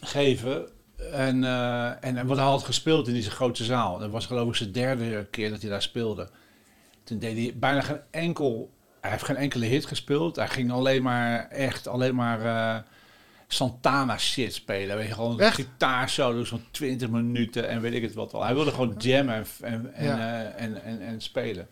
geven. 0.00 0.68
En, 1.12 1.44
eh, 1.44 2.04
en 2.04 2.26
wat 2.26 2.36
hij 2.36 2.46
had 2.46 2.62
gespeeld 2.62 3.08
in 3.08 3.14
die 3.14 3.30
grote 3.30 3.64
zaal. 3.64 3.98
Dat 3.98 4.10
was 4.10 4.26
geloof 4.26 4.48
ik 4.48 4.54
zijn 4.54 4.72
derde 4.72 5.26
keer 5.30 5.50
dat 5.50 5.60
hij 5.60 5.70
daar 5.70 5.82
speelde. 5.82 6.28
Toen 7.04 7.18
deed 7.18 7.36
hij 7.36 7.58
bijna 7.58 7.80
geen 7.80 8.00
enkel... 8.10 8.70
Hij 9.00 9.10
heeft 9.10 9.24
geen 9.24 9.36
enkele 9.36 9.66
hit 9.66 9.86
gespeeld. 9.86 10.36
Hij 10.36 10.48
ging 10.48 10.72
alleen 10.72 11.02
maar 11.02 11.48
echt 11.48 11.86
alleen 11.86 12.14
maar 12.14 12.40
eh, 12.44 12.82
Santana 13.48 14.18
shit 14.18 14.54
spelen. 14.54 14.96
Weet 14.96 15.06
je, 15.08 15.14
gewoon 15.14 15.40
Echt? 15.40 15.54
gitaarsolo's 15.54 16.48
van 16.48 16.60
20 16.70 17.08
minuten 17.10 17.68
en 17.68 17.80
weet 17.80 17.92
ik 17.94 18.02
het 18.02 18.14
wat 18.14 18.34
al. 18.34 18.44
Hij 18.44 18.54
wilde 18.54 18.70
gewoon 18.70 18.94
jammen 18.98 19.34
en, 19.34 19.46
en, 19.60 19.94
en, 19.94 20.04
Ja. 20.06 20.18
eh, 20.44 20.62
en, 20.64 20.84
en, 20.84 21.00
en 21.00 21.20
spelen. 21.20 21.68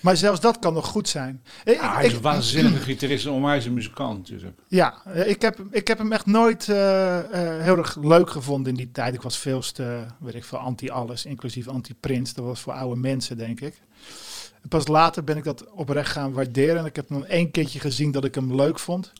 Maar 0.00 0.16
zelfs 0.16 0.40
dat 0.40 0.58
kan 0.58 0.72
nog 0.74 0.86
goed 0.86 1.08
zijn. 1.08 1.42
Ik, 1.64 1.74
Ja, 1.74 1.94
hij 1.94 2.04
is 2.04 2.10
ik- 2.10 2.16
een 2.16 2.22
waanzinnige 2.22 2.78
gitarist 2.78 3.26
en 3.26 3.32
onwijs 3.32 3.64
een 3.64 3.74
muzikant 3.74 4.18
natuurlijk. 4.18 4.58
ja, 4.68 5.06
ik 5.24 5.42
heb, 5.42 5.58
ik 5.70 5.88
heb 5.88 5.98
hem 5.98 6.12
echt 6.12 6.26
nooit 6.26 6.68
eh, 6.68 7.18
eh, 7.18 7.62
heel 7.64 7.76
erg 7.76 7.96
leuk 8.00 8.30
gevonden 8.30 8.70
in 8.72 8.76
die 8.78 8.90
tijd. 8.90 9.14
Ik 9.14 9.22
was 9.22 9.38
veel 9.38 9.60
te, 9.60 10.04
weet 10.20 10.34
ik 10.34 10.44
veel, 10.44 10.58
anti-alles, 10.58 11.24
inclusief 11.24 11.68
anti-Prins. 11.68 12.34
Dat 12.34 12.44
was 12.44 12.60
voor 12.60 12.72
oude 12.72 13.00
mensen, 13.00 13.36
denk 13.36 13.60
ik. 13.60 13.80
En 14.62 14.68
Pas 14.68 14.86
later 14.86 15.24
ben 15.24 15.36
ik 15.36 15.44
dat 15.44 15.70
oprecht 15.70 16.10
gaan 16.12 16.32
waarderen. 16.32 16.76
En 16.78 16.84
ik 16.84 16.96
heb 16.96 17.10
nog 17.10 17.24
één 17.26 17.50
keertje 17.50 17.80
gezien 17.80 18.10
dat 18.12 18.24
ik 18.24 18.34
hem 18.34 18.54
leuk 18.54 18.78
vond. 18.78 19.12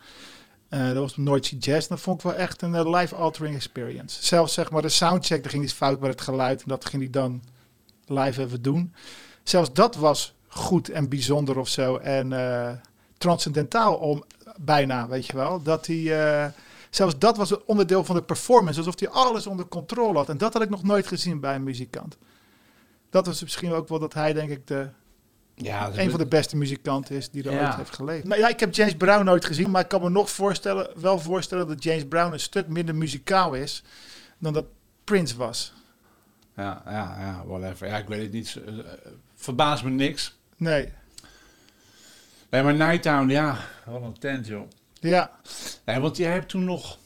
Eh, 0.71 0.87
dat 0.87 0.97
was 0.97 1.17
Nooit 1.17 1.47
Sea 1.47 1.59
Jazz. 1.59 1.89
Dat 1.89 2.01
vond 2.01 2.17
ik 2.17 2.31
wel 2.31 2.35
echt 2.35 2.63
een 2.63 2.75
eh, 2.75 2.91
life-altering 2.91 3.55
experience. 3.55 4.25
Zelfs 4.25 4.55
zeg 4.55 4.71
maar 4.71 4.83
de 4.83 4.89
soundcheck, 4.89 5.43
daar 5.43 5.51
ging 5.51 5.65
iets 5.65 5.73
fout 5.73 6.01
met 6.01 6.11
het 6.11 6.21
geluid. 6.21 6.63
En 6.63 6.69
dat 6.69 6.85
ging 6.85 7.03
hij 7.03 7.11
dan 7.11 7.43
live 8.07 8.43
even 8.43 8.63
doen. 8.63 8.95
Zelfs 9.43 9.73
dat 9.73 9.97
was 9.97 10.35
goed 10.47 10.89
en 10.89 11.09
bijzonder 11.09 11.59
of 11.59 11.69
zo. 11.69 11.97
En 11.97 12.33
eh, 12.33 12.71
transcendentaal 13.19 13.95
om, 13.95 14.25
bijna, 14.57 15.09
weet 15.09 15.27
je 15.27 15.37
wel. 15.37 15.63
Dat 15.63 15.87
hij... 15.87 16.53
Zelfs 16.91 17.19
dat 17.19 17.37
was 17.37 17.51
een 17.51 17.63
onderdeel 17.67 18.05
van 18.05 18.17
de 18.17 18.23
performance, 18.23 18.79
alsof 18.79 19.01
hij 19.01 19.09
alles 19.09 19.47
onder 19.47 19.67
controle 19.67 20.19
had. 20.19 20.29
En 20.29 20.39
dat 20.39 20.53
had 20.53 20.63
ik 20.63 20.71
nog 20.71 20.83
nooit 20.83 21.07
gezien 21.07 21.41
bij 21.41 21.55
een 21.55 21.63
muzikant. 21.63 22.17
Dat 23.11 23.27
was 23.27 23.43
misschien 23.43 23.73
ook 23.73 23.89
wel 23.89 23.99
dat 23.99 24.15
hij, 24.15 24.33
denk 24.33 24.51
ik, 24.51 24.67
de, 24.67 24.89
Ja, 25.63 25.91
een 25.95 26.11
van 26.11 26.19
de 26.19 26.27
beste 26.27 26.57
muzikanten 26.57 27.17
is 27.17 27.31
die 27.31 27.43
er 27.45 27.53
Ja. 27.53 27.67
ooit 27.67 27.75
heeft 27.77 27.95
geleefd. 27.95 28.25
Nou 28.25 28.41
ja, 28.41 28.49
ik 28.49 28.61
heb 28.61 28.75
James 28.75 28.95
Brown 28.95 29.25
nooit 29.25 29.45
gezien, 29.45 29.71
maar 29.71 29.83
ik 29.83 29.89
kan 29.89 30.03
me 30.03 30.11
nog 30.11 30.31
voorstellen, 30.31 30.91
wel 31.01 31.19
voorstellen 31.19 31.67
dat 31.69 31.83
James 31.83 32.05
Brown 32.09 32.33
een 32.33 32.41
stuk 32.41 32.69
minder 32.69 32.95
muzikaal 32.95 33.55
is 33.55 33.83
dan 34.39 34.53
dat 34.53 34.65
Prince 35.05 35.37
was. 35.37 35.73
Ja, 36.57 36.83
ja, 36.87 37.17
ja, 37.21 37.43
whatever. 37.47 37.87
Ja, 37.87 37.97
ik 37.97 38.09
weet 38.09 38.23
het 38.23 38.33
niet. 38.33 38.59
Eh, 38.67 38.75
Verbaast 39.35 39.85
me 39.85 39.91
niks. 39.91 40.37
Nee, 40.57 40.93
Nee, 42.51 42.63
maar 42.63 42.75
Nighttown, 42.75 43.29
ja, 43.29 43.57
wat 43.87 44.03
een 44.03 44.19
tent, 44.19 44.47
joh. 44.47 44.69
ja, 45.01 45.31
Nee, 45.85 45.99
want 45.99 46.17
jij 46.17 46.33
hebt 46.33 46.49
toen 46.49 46.65
nog... 46.65 46.99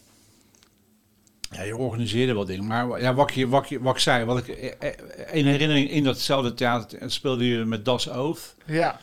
Ja, 1.54 1.62
je 1.62 1.76
organiseerde 1.76 2.34
wel 2.34 2.44
dingen. 2.44 2.66
Maar 2.66 3.00
ja, 3.00 3.14
wat, 3.14 3.34
je, 3.34 3.48
wat, 3.48 3.68
je, 3.68 3.80
wat 3.80 3.94
ik 3.94 4.00
zei, 4.00 4.24
wat 4.24 4.38
ik... 4.38 4.48
eh, 4.48 4.88
eh, 4.90 4.94
Een 5.32 5.46
herinnering 5.46 5.90
in 5.90 6.04
datzelfde 6.04 6.54
theater 6.54 7.10
speelde 7.10 7.46
je 7.48 7.64
met 7.64 7.84
Das 7.84 8.08
Oath. 8.10 8.54
ja, 8.66 8.98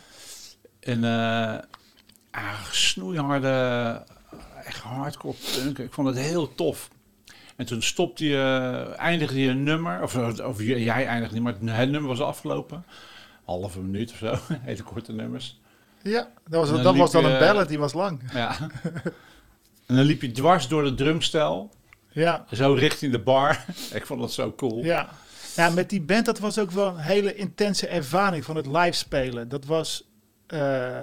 En 0.80 1.04
eh 1.04 1.58
ah, 2.32 2.64
snoeiharde, 2.72 4.04
echt 4.66 4.80
hardcore 4.80 5.36
punk. 5.56 5.78
Ik 5.80 5.94
vond 5.94 6.08
het 6.08 6.18
heel 6.18 6.56
tof. 6.56 6.90
En 7.56 7.66
toen 7.66 7.82
stopte 7.82 8.26
je, 8.26 8.94
eindigde 8.98 9.40
je 9.40 9.50
een 9.50 9.64
nummer, 9.64 10.02
of, 10.04 10.16
of 10.42 10.62
jij 10.64 11.06
eindigde 11.08 11.34
niet, 11.36 11.44
maar 11.44 11.54
het, 11.60 11.70
het 11.78 11.90
nummer 11.90 12.10
was 12.10 12.22
afgelopen. 12.22 12.86
Halve 13.46 13.80
minuut 13.80 14.12
of 14.12 14.18
zo, 14.18 14.36
hele 14.62 14.84
korte 14.84 15.14
nummers. 15.14 15.60
ja. 16.04 16.30
Dat 16.48 16.60
was, 16.60 16.70
dan 16.70 16.84
dat 16.84 16.96
was 16.96 17.12
dan 17.12 17.22
je- 17.22 17.30
een 17.30 17.40
ballad, 17.40 17.68
die 17.68 17.80
was 17.80 17.94
lang. 17.94 18.22
Ja. 18.34 18.58
en 19.88 19.96
dan 19.96 20.06
liep 20.06 20.22
je 20.22 20.32
dwars 20.32 20.68
door 20.68 20.84
de 20.84 20.94
drumstel, 20.94 21.72
Ja, 22.12 22.46
zo 22.52 22.74
richting 22.74 23.12
de 23.12 23.20
bar. 23.20 23.66
Ik 23.94 24.06
vond 24.06 24.20
dat 24.22 24.34
zo 24.34 24.54
cool. 24.54 24.84
ja. 24.84 25.10
Ja, 25.56 25.70
met 25.70 25.90
die 25.90 26.02
band, 26.02 26.26
dat 26.26 26.40
was 26.40 26.60
ook 26.60 26.72
wel 26.72 26.88
een 26.88 26.98
hele 26.98 27.36
intense 27.36 27.88
ervaring 27.88 28.44
van 28.44 28.56
het 28.56 28.66
live 28.66 28.92
spelen. 28.92 29.50
Dat 29.50 29.66
was, 29.66 30.08
eh, 30.48 30.98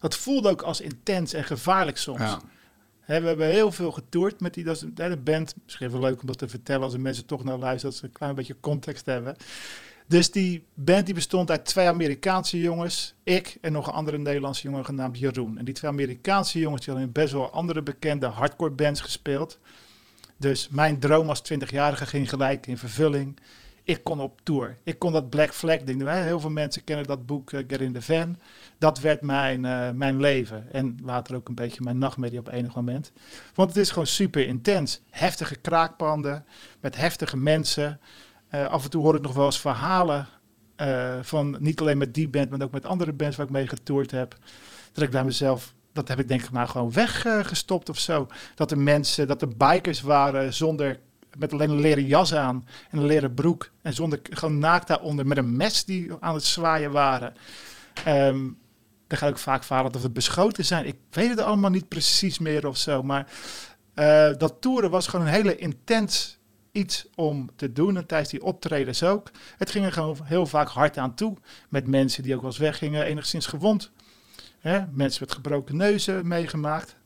dat 0.00 0.16
voelde 0.16 0.48
ook 0.48 0.62
als 0.62 0.80
intens 0.80 1.32
en 1.32 1.44
gevaarlijk 1.44 1.96
soms. 1.96 2.20
Ja. 2.20 2.40
We 3.06 3.12
hebben 3.12 3.46
heel 3.46 3.72
veel 3.72 3.92
getoerd 3.92 4.40
met 4.40 4.54
die 4.54 4.64
dat 4.64 4.76
is 4.76 4.82
een, 4.82 4.94
de 4.94 5.16
band. 5.16 5.54
Misschien 5.64 5.90
wel 5.90 6.00
leuk 6.00 6.20
om 6.20 6.26
dat 6.26 6.38
te 6.38 6.48
vertellen 6.48 6.82
als 6.82 6.92
de 6.92 6.98
mensen 6.98 7.26
toch 7.26 7.44
naar 7.44 7.58
luisteren, 7.58 7.90
dat 7.90 7.98
ze 7.98 8.04
een 8.04 8.12
klein 8.12 8.34
beetje 8.34 8.56
context 8.60 9.06
hebben. 9.06 9.36
Dus 10.06 10.30
die 10.30 10.64
band 10.74 11.06
die 11.06 11.14
bestond 11.14 11.50
uit 11.50 11.64
twee 11.64 11.86
Amerikaanse 11.86 12.60
jongens, 12.60 13.14
ik 13.22 13.58
en 13.60 13.72
nog 13.72 13.86
een 13.86 13.92
andere 13.92 14.18
Nederlandse 14.18 14.62
jongen 14.62 14.84
genaamd 14.84 15.18
Jeroen. 15.18 15.58
En 15.58 15.64
die 15.64 15.74
twee 15.74 15.90
Amerikaanse 15.90 16.58
jongens 16.58 16.84
die 16.84 16.90
hadden 16.94 17.06
in 17.08 17.22
best 17.22 17.32
wel 17.32 17.50
andere 17.50 17.82
bekende 17.82 18.26
hardcore 18.26 18.70
bands 18.70 19.00
gespeeld. 19.00 19.58
Dus 20.42 20.68
mijn 20.68 20.98
droom 20.98 21.28
als 21.28 21.42
20-jarige 21.52 22.06
ging 22.06 22.28
gelijk 22.28 22.66
in 22.66 22.78
vervulling. 22.78 23.38
Ik 23.82 24.04
kon 24.04 24.20
op 24.20 24.40
tour. 24.42 24.78
Ik 24.82 24.98
kon 24.98 25.12
dat 25.12 25.30
Black 25.30 25.54
Flag 25.54 25.78
ding 25.78 25.98
doen. 25.98 26.08
Heel 26.08 26.40
veel 26.40 26.50
mensen 26.50 26.84
kennen 26.84 27.06
dat 27.06 27.26
boek 27.26 27.52
eh, 27.52 27.64
Get 27.66 27.80
in 27.80 27.92
the 27.92 28.02
Van. 28.02 28.38
Dat 28.78 29.00
werd 29.00 29.20
mijn, 29.20 29.64
eh, 29.64 29.90
mijn 29.90 30.20
leven. 30.20 30.72
En 30.72 30.98
later 31.02 31.36
ook 31.36 31.48
een 31.48 31.54
beetje 31.54 31.82
mijn 31.82 31.98
nachtmerrie 31.98 32.38
op 32.38 32.48
enig 32.48 32.74
moment. 32.74 33.12
Want 33.54 33.68
het 33.68 33.78
is 33.78 33.88
gewoon 33.88 34.06
super 34.06 34.46
intens. 34.46 35.00
Heftige 35.10 35.56
kraakpanden 35.56 36.44
met 36.80 36.96
heftige 36.96 37.36
mensen. 37.36 38.00
Eh, 38.48 38.66
af 38.66 38.84
en 38.84 38.90
toe 38.90 39.02
hoor 39.02 39.14
ik 39.14 39.22
nog 39.22 39.34
wel 39.34 39.44
eens 39.44 39.60
verhalen 39.60 40.28
van 41.22 41.56
niet 41.60 41.80
alleen 41.80 41.98
met 41.98 42.14
die 42.14 42.28
band, 42.28 42.50
maar 42.50 42.62
ook 42.62 42.72
met 42.72 42.86
andere 42.86 43.12
bands 43.12 43.36
waar 43.36 43.46
ik 43.46 43.52
mee 43.52 43.68
getoerd 43.68 44.10
heb. 44.10 44.36
Dat 44.92 45.04
ik 45.04 45.10
bij 45.10 45.24
mezelf, 45.24 45.74
dat 45.92 46.08
heb 46.08 46.18
ik 46.18 46.28
denk 46.28 46.42
ik 46.42 46.50
maar 46.50 46.68
gewoon 46.68 46.92
weggestopt 46.92 47.88
of 47.88 47.98
zo. 47.98 48.26
Dat 48.54 48.68
de 48.68 48.76
mensen, 48.76 49.26
dat 49.26 49.40
de 49.40 49.46
bikers 49.46 50.00
waren 50.00 50.54
zonder, 50.54 51.00
met 51.38 51.52
alleen 51.52 51.70
een 51.70 51.80
leren 51.80 52.06
jas 52.06 52.34
aan 52.34 52.66
en 52.90 52.98
een 52.98 53.06
leren 53.06 53.34
broek. 53.34 53.70
En 53.82 53.92
zonder, 53.92 54.20
gewoon 54.22 54.58
naakt 54.58 54.86
daaronder 54.86 55.26
met 55.26 55.36
een 55.36 55.56
mes 55.56 55.84
die 55.84 56.12
aan 56.20 56.34
het 56.34 56.44
zwaaien 56.44 56.90
waren. 56.90 57.34
Ehm 58.04 58.38
dan 59.12 59.20
ga 59.20 59.26
ik 59.26 59.38
vaak 59.38 59.64
verhalen 59.64 59.92
dat 59.92 60.02
we 60.02 60.10
beschoten 60.10 60.64
zijn. 60.64 60.86
Ik 60.86 60.96
weet 61.10 61.28
het 61.28 61.40
allemaal 61.40 61.70
niet 61.70 61.88
precies 61.88 62.38
meer 62.38 62.66
of 62.66 62.76
zo. 62.76 63.02
Maar 63.02 63.26
eh, 63.94 64.30
dat 64.38 64.60
toeren 64.60 64.90
was 64.90 65.06
gewoon 65.06 65.26
een 65.26 65.32
hele 65.32 65.56
intens 65.56 66.38
iets 66.70 67.06
om 67.14 67.50
te 67.56 67.72
doen. 67.72 67.96
En 67.96 68.06
tijdens 68.06 68.30
die 68.30 68.42
optredens 68.42 69.02
ook. 69.02 69.30
Het 69.56 69.70
ging 69.70 69.84
er 69.84 69.92
gewoon 69.92 70.18
heel 70.24 70.46
vaak 70.46 70.68
hard 70.68 70.98
aan 70.98 71.14
toe. 71.14 71.36
Met 71.68 71.86
mensen 71.86 72.22
die 72.22 72.34
ook 72.34 72.40
wel 72.40 72.50
eens 72.50 72.58
weggingen, 72.58 73.04
enigszins 73.04 73.46
gewond. 73.46 73.90
Hè? 74.62 74.80
Mensen 74.90 75.24
met 75.24 75.32
gebroken 75.32 75.76
neuzen 75.76 76.26
meegemaakt. 76.26 76.96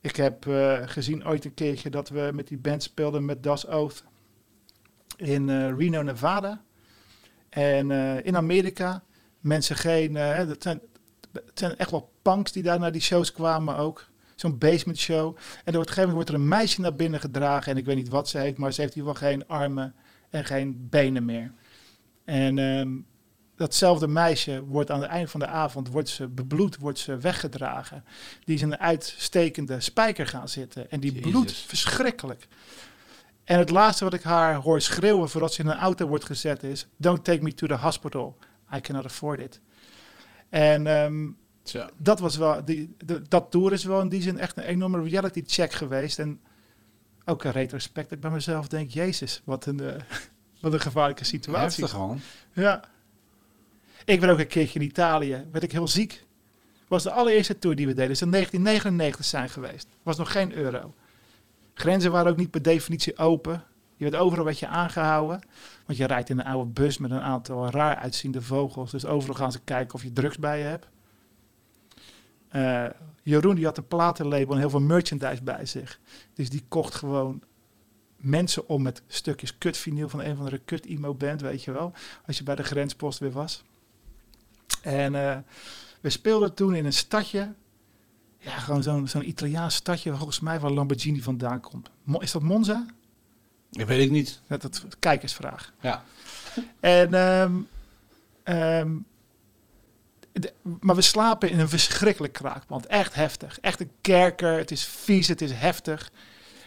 Ik 0.00 0.16
heb 0.16 0.46
eh, 0.46 0.82
gezien 0.84 1.26
ooit 1.26 1.44
een 1.44 1.54
keertje 1.54 1.90
dat 1.90 2.08
we 2.08 2.30
met 2.34 2.48
die 2.48 2.58
band 2.58 2.82
speelden 2.82 3.24
met 3.24 3.42
Das 3.42 3.68
Oath 3.68 4.04
in 5.16 5.48
eh, 5.48 5.76
Reno, 5.76 6.02
Nevada. 6.02 6.62
En 7.48 7.90
eh, 7.90 8.24
in 8.24 8.36
Amerika. 8.36 9.02
Mensen 9.40 9.76
geen. 9.76 10.12
dat 10.48 10.62
zijn, 10.62 10.80
het 11.32 11.58
zijn 11.58 11.76
echt 11.76 11.90
wel 11.90 12.12
punks 12.22 12.52
die 12.52 12.62
daar 12.62 12.78
naar 12.78 12.92
die 12.92 13.00
shows 13.00 13.32
kwamen 13.32 13.76
ook. 13.76 14.08
Zo'n 14.34 14.58
basement 14.58 14.98
show. 14.98 15.36
En 15.64 15.74
op 15.74 15.80
een 15.80 15.88
gegeven 15.88 15.94
moment 15.96 16.12
wordt 16.14 16.28
er 16.28 16.34
een 16.34 16.48
meisje 16.48 16.80
naar 16.80 16.94
binnen 16.94 17.20
gedragen. 17.20 17.72
En 17.72 17.78
ik 17.78 17.84
weet 17.84 17.96
niet 17.96 18.08
wat 18.08 18.28
ze 18.28 18.38
heeft, 18.38 18.58
maar 18.58 18.72
ze 18.72 18.80
heeft 18.80 18.94
in 18.94 19.00
ieder 19.00 19.16
geval 19.16 19.30
geen 19.30 19.46
armen 19.46 19.94
en 20.30 20.44
geen 20.44 20.86
benen 20.90 21.24
meer. 21.24 21.52
En 22.24 22.58
ehm, 22.58 22.88
datzelfde 23.56 24.06
meisje 24.08 24.64
wordt 24.64 24.90
aan 24.90 25.00
het 25.00 25.10
eind 25.10 25.30
van 25.30 25.40
de 25.40 25.46
avond 25.46 25.88
wordt 25.88 26.08
ze 26.08 26.28
bebloed, 26.28 26.76
wordt 26.76 26.98
ze 26.98 27.16
weggedragen. 27.16 28.04
Die 28.44 28.54
is 28.54 28.62
in 28.62 28.72
een 28.72 28.78
uitstekende 28.78 29.80
spijker 29.80 30.26
gaan 30.26 30.48
zitten. 30.48 30.90
En 30.90 31.00
die 31.00 31.12
Jezus. 31.12 31.30
bloedt 31.30 31.52
verschrikkelijk. 31.52 32.48
En 33.44 33.58
het 33.58 33.70
laatste 33.70 34.04
wat 34.04 34.14
ik 34.14 34.22
haar 34.22 34.54
hoor 34.54 34.80
schreeuwen 34.80 35.28
voordat 35.28 35.52
ze 35.52 35.62
in 35.62 35.68
een 35.68 35.76
auto 35.76 36.06
wordt 36.06 36.24
gezet 36.24 36.62
is... 36.62 36.86
Don't 36.96 37.24
take 37.24 37.42
me 37.42 37.54
to 37.54 37.66
the 37.66 37.76
hospital. 37.76 38.38
I 38.74 38.80
cannot 38.80 39.04
afford 39.04 39.40
it. 39.40 39.60
En 40.48 40.86
ehm, 40.86 41.28
dat 41.96 42.20
was 42.20 42.36
wel, 42.36 42.64
die, 42.64 42.94
de, 43.04 43.22
dat 43.28 43.50
tour 43.50 43.72
is 43.72 43.84
wel 43.84 44.00
in 44.00 44.08
die 44.08 44.22
zin 44.22 44.38
echt 44.38 44.56
een 44.56 44.62
enorme 44.62 45.02
reality 45.02 45.42
check 45.46 45.72
geweest. 45.72 46.18
En 46.18 46.40
ook 47.24 47.44
een 47.44 47.52
retrospect. 47.52 48.08
dat 48.08 48.18
Ik 48.18 48.20
bij 48.20 48.30
mezelf 48.30 48.68
denk, 48.68 48.90
jezus, 48.90 49.42
wat 49.44 49.66
een, 49.66 49.80
eh, 49.80 50.02
wat 50.60 50.72
een 50.72 50.80
gevaarlijke 50.80 51.24
situatie. 51.24 51.80
Heftig 51.80 51.90
gewoon. 51.90 52.20
Ja. 52.52 52.94
Ik 54.06 54.20
ben 54.20 54.30
ook 54.30 54.38
een 54.38 54.46
keertje 54.46 54.78
in 54.78 54.86
Italië, 54.86 55.44
werd 55.52 55.64
ik 55.64 55.72
heel 55.72 55.88
ziek. 55.88 56.24
Was 56.88 57.02
de 57.02 57.10
allereerste 57.10 57.58
tour 57.58 57.76
die 57.76 57.86
we 57.86 57.94
deden. 57.94 58.10
is 58.10 58.22
in 58.22 58.30
1999 58.30 59.24
zijn 59.24 59.48
geweest. 59.48 59.88
Was 60.02 60.16
nog 60.16 60.32
geen 60.32 60.52
euro. 60.52 60.94
Grenzen 61.74 62.10
waren 62.10 62.30
ook 62.30 62.36
niet 62.36 62.50
per 62.50 62.62
definitie 62.62 63.18
open. 63.18 63.64
Je 63.96 64.10
werd 64.10 64.22
overal 64.22 64.44
werd 64.44 64.58
je 64.58 64.66
aangehouden. 64.66 65.40
Want 65.86 65.98
je 65.98 66.06
rijdt 66.06 66.28
in 66.28 66.38
een 66.38 66.44
oude 66.44 66.70
bus 66.70 66.98
met 66.98 67.10
een 67.10 67.20
aantal 67.20 67.70
raar 67.70 67.96
uitziende 67.96 68.42
vogels. 68.42 68.90
Dus 68.90 69.06
overal 69.06 69.34
gaan 69.34 69.52
ze 69.52 69.60
kijken 69.60 69.94
of 69.94 70.02
je 70.02 70.12
drugs 70.12 70.38
bij 70.38 70.58
je 70.58 70.64
hebt. 70.64 70.86
Eh, 72.48 72.86
Jeroen 73.22 73.54
die 73.54 73.64
had 73.64 73.78
een 73.78 73.86
platenlabel 73.88 74.54
en 74.54 74.58
heel 74.58 74.70
veel 74.70 74.80
merchandise 74.80 75.42
bij 75.42 75.66
zich. 75.66 76.00
Dus 76.34 76.50
die 76.50 76.64
kocht 76.68 76.94
gewoon 76.94 77.42
mensen 78.16 78.68
om 78.68 78.82
met 78.82 79.02
stukjes 79.06 79.58
kutvinyl 79.58 80.08
van 80.08 80.20
een 80.20 80.32
of 80.32 80.38
andere 80.38 80.60
kut 80.64 80.86
emo 80.86 81.14
band, 81.14 81.40
weet 81.40 81.64
je 81.64 81.72
wel. 81.72 81.92
Als 82.26 82.38
je 82.38 82.44
bij 82.44 82.54
de 82.54 82.62
grenspost 82.62 83.18
weer 83.18 83.32
was. 83.32 83.64
En 84.82 85.14
eh, 85.14 85.36
we 86.00 86.10
speelden 86.10 86.54
toen 86.54 86.74
in 86.74 86.84
een 86.84 86.92
stadje. 86.92 87.52
Ja, 88.38 88.50
gewoon 88.58 88.82
zo'n 88.82 89.08
zo'n 89.08 89.28
Italiaans 89.28 89.74
stadje, 89.74 90.14
volgens 90.16 90.40
mij 90.40 90.60
waar 90.60 90.70
Lamborghini 90.70 91.22
vandaan 91.22 91.60
komt. 91.60 91.90
Mo- 92.02 92.18
Is 92.18 92.32
dat 92.32 92.42
Monza? 92.42 92.86
Dat 93.70 93.88
weet 93.88 94.00
ik 94.04 94.10
niet. 94.10 94.40
Dat 94.48 94.84
kijkersvraag. 94.98 95.72
Ja. 95.80 96.04
En, 96.80 97.14
ehm, 97.14 97.52
ehm, 98.42 98.90
de- 100.32 100.52
maar 100.80 100.94
we 100.94 101.02
slapen 101.02 101.50
in 101.50 101.58
een 101.58 101.68
verschrikkelijk 101.68 102.32
kraakpand. 102.32 102.86
Echt 102.86 103.14
heftig. 103.14 103.60
Echt 103.60 103.80
een 103.80 103.90
kerker. 104.00 104.58
Het 104.58 104.70
is 104.70 104.84
vies, 104.84 105.28
het 105.28 105.40
is 105.40 105.52
heftig. 105.52 106.10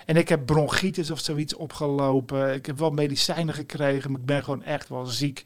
En 0.05 0.15
ik 0.15 0.29
heb 0.29 0.45
bronchitis 0.45 1.11
of 1.11 1.19
zoiets 1.19 1.53
opgelopen. 1.53 2.53
Ik 2.53 2.65
heb 2.65 2.77
wel 2.77 2.91
medicijnen 2.91 3.53
gekregen, 3.53 4.11
maar 4.11 4.19
ik 4.19 4.25
ben 4.25 4.43
gewoon 4.43 4.63
echt 4.63 4.89
wel 4.89 5.05
ziek. 5.05 5.43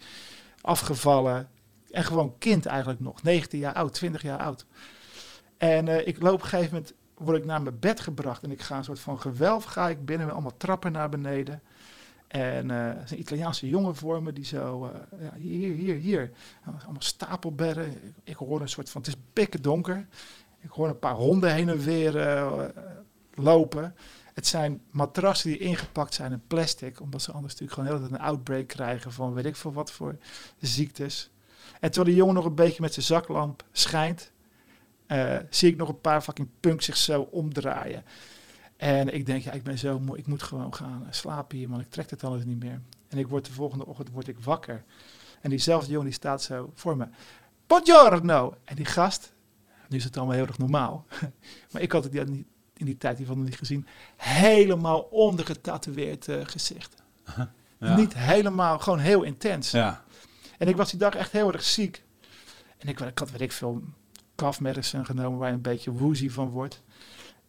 Afgevallen. 0.61 1.49
En 1.93 2.03
gewoon 2.03 2.37
kind 2.37 2.65
eigenlijk 2.65 2.99
nog. 2.99 3.23
19 3.23 3.59
jaar 3.59 3.73
oud, 3.73 3.93
20 3.93 4.21
jaar 4.21 4.39
oud. 4.39 4.65
En 5.57 5.87
eh, 5.87 6.07
ik 6.07 6.21
loop 6.21 6.33
op 6.33 6.41
een 6.41 6.47
gegeven 6.47 6.73
moment, 6.73 6.93
word 7.13 7.37
ik 7.37 7.45
naar 7.45 7.61
mijn 7.61 7.79
bed 7.79 7.99
gebracht. 7.99 8.43
En 8.43 8.51
ik 8.51 8.61
ga 8.61 8.77
een 8.77 8.83
soort 8.83 8.99
van 8.99 9.19
gewelf, 9.19 9.63
ga 9.63 9.89
ik 9.89 10.05
binnen 10.05 10.25
met 10.25 10.35
allemaal 10.35 10.57
trappen 10.57 10.91
naar 10.91 11.09
beneden. 11.09 11.61
En 12.27 12.69
een 12.69 13.19
Italiaanse 13.19 13.69
jongen 13.69 13.95
voor 13.95 14.23
me 14.23 14.33
die 14.33 14.45
zo, 14.45 14.85
eh, 14.85 15.21
ja, 15.21 15.33
hier, 15.37 15.73
hier, 15.75 15.95
hier. 15.95 16.31
Allemaal 16.65 17.01
stapelbedden. 17.01 18.13
Ik, 18.23 18.35
hoor 18.35 18.61
een 18.61 18.69
soort 18.69 18.89
van, 18.89 19.01
het 19.01 19.09
is 19.09 19.21
pikken 19.33 19.61
donker. 19.61 20.07
Ik 20.59 20.69
hoor 20.69 20.87
een 20.87 20.99
paar 20.99 21.15
honden 21.15 21.53
heen 21.53 21.69
en 21.69 21.79
weer 21.79 22.13
lopen. 23.33 23.95
Het 24.33 24.47
zijn 24.47 24.81
matrassen 24.91 25.49
die 25.49 25.59
ingepakt 25.59 26.13
zijn 26.13 26.31
in 26.31 26.47
plastic, 26.47 27.01
omdat 27.01 27.21
ze 27.21 27.31
anders 27.31 27.53
natuurlijk 27.53 27.79
gewoon 27.79 27.99
heel 27.99 28.17
een 28.17 28.25
outbreak 28.25 28.67
krijgen 28.67 29.11
van 29.11 29.33
weet 29.33 29.45
ik 29.45 29.55
veel 29.55 29.73
wat 29.73 29.91
voor 29.91 30.17
ziektes. 30.59 31.32
En 31.83 31.91
terwijl 31.91 32.05
die 32.05 32.15
jongen 32.15 32.35
nog 32.35 32.45
een 32.45 32.55
beetje 32.55 32.81
met 32.81 32.93
zijn 32.93 33.05
zaklamp 33.05 33.63
schijnt, 33.71 34.31
eh, 35.05 35.35
zie 35.49 35.69
ik 35.71 35.77
nog 35.77 35.89
een 35.89 36.01
paar 36.01 36.21
fucking 36.21 36.47
punks 36.59 36.85
zich 36.85 36.97
zo 36.97 37.21
omdraaien. 37.21 38.03
En 38.77 39.13
ik 39.13 39.25
denk, 39.25 39.43
ja, 39.43 39.51
ik 39.51 39.63
ben 39.63 39.77
zo 39.77 39.99
moe, 39.99 40.17
ik 40.17 40.27
moet 40.27 40.43
gewoon 40.43 40.73
gaan 40.75 41.07
slapen 41.09 41.57
hier, 41.57 41.69
want 41.69 41.81
ik 41.81 41.89
trek 41.89 42.09
het 42.09 42.23
alles 42.23 42.45
niet 42.45 42.59
meer. 42.63 42.81
En 43.07 43.17
ik 43.17 43.27
word 43.27 43.45
de 43.45 43.51
volgende 43.53 43.85
ochtend 43.85 44.09
word 44.09 44.27
ik 44.27 44.39
wakker. 44.39 44.83
En 45.41 45.49
diezelfde 45.49 45.89
jongen 45.91 46.05
die 46.05 46.13
staat 46.15 46.41
zo 46.41 46.71
voor 46.73 46.97
me. 46.97 47.07
Buongiorno! 47.67 48.55
En 48.63 48.75
die 48.75 48.85
gast, 48.85 49.33
nu 49.89 49.97
is 49.97 50.03
het 50.03 50.17
allemaal 50.17 50.35
heel 50.35 50.47
erg 50.47 50.57
normaal. 50.57 51.05
maar 51.71 51.81
ik 51.81 51.91
had 51.91 52.03
het 52.03 52.11
die- 52.11 52.45
in 52.73 52.85
die 52.85 52.97
tijd 52.97 53.17
hiervan 53.17 53.43
niet 53.43 53.57
gezien. 53.57 53.87
Helemaal 54.17 54.99
ondergetatoeëerd 54.99 56.27
eh 56.27 56.45
gezicht. 56.45 57.03
Ja. 57.79 57.95
Niet 57.95 58.13
helemaal, 58.13 58.79
gewoon 58.79 58.99
heel 58.99 59.23
intens. 59.23 59.71
Ja. 59.71 60.03
En 60.63 60.69
ik 60.69 60.75
was 60.75 60.89
die 60.89 60.99
dag 60.99 61.15
echt 61.15 61.31
heel 61.31 61.53
erg 61.53 61.63
ziek. 61.63 62.03
En 62.77 62.87
ik, 62.87 62.99
ik 62.99 63.19
had, 63.19 63.31
weet 63.31 63.41
ik 63.41 63.51
veel, 63.51 63.83
cough 64.35 64.59
medicine 64.59 65.05
genomen 65.05 65.39
waar 65.39 65.47
je 65.47 65.53
een 65.53 65.61
beetje 65.61 65.91
woozy 65.91 66.29
van 66.29 66.49
wordt. 66.49 66.81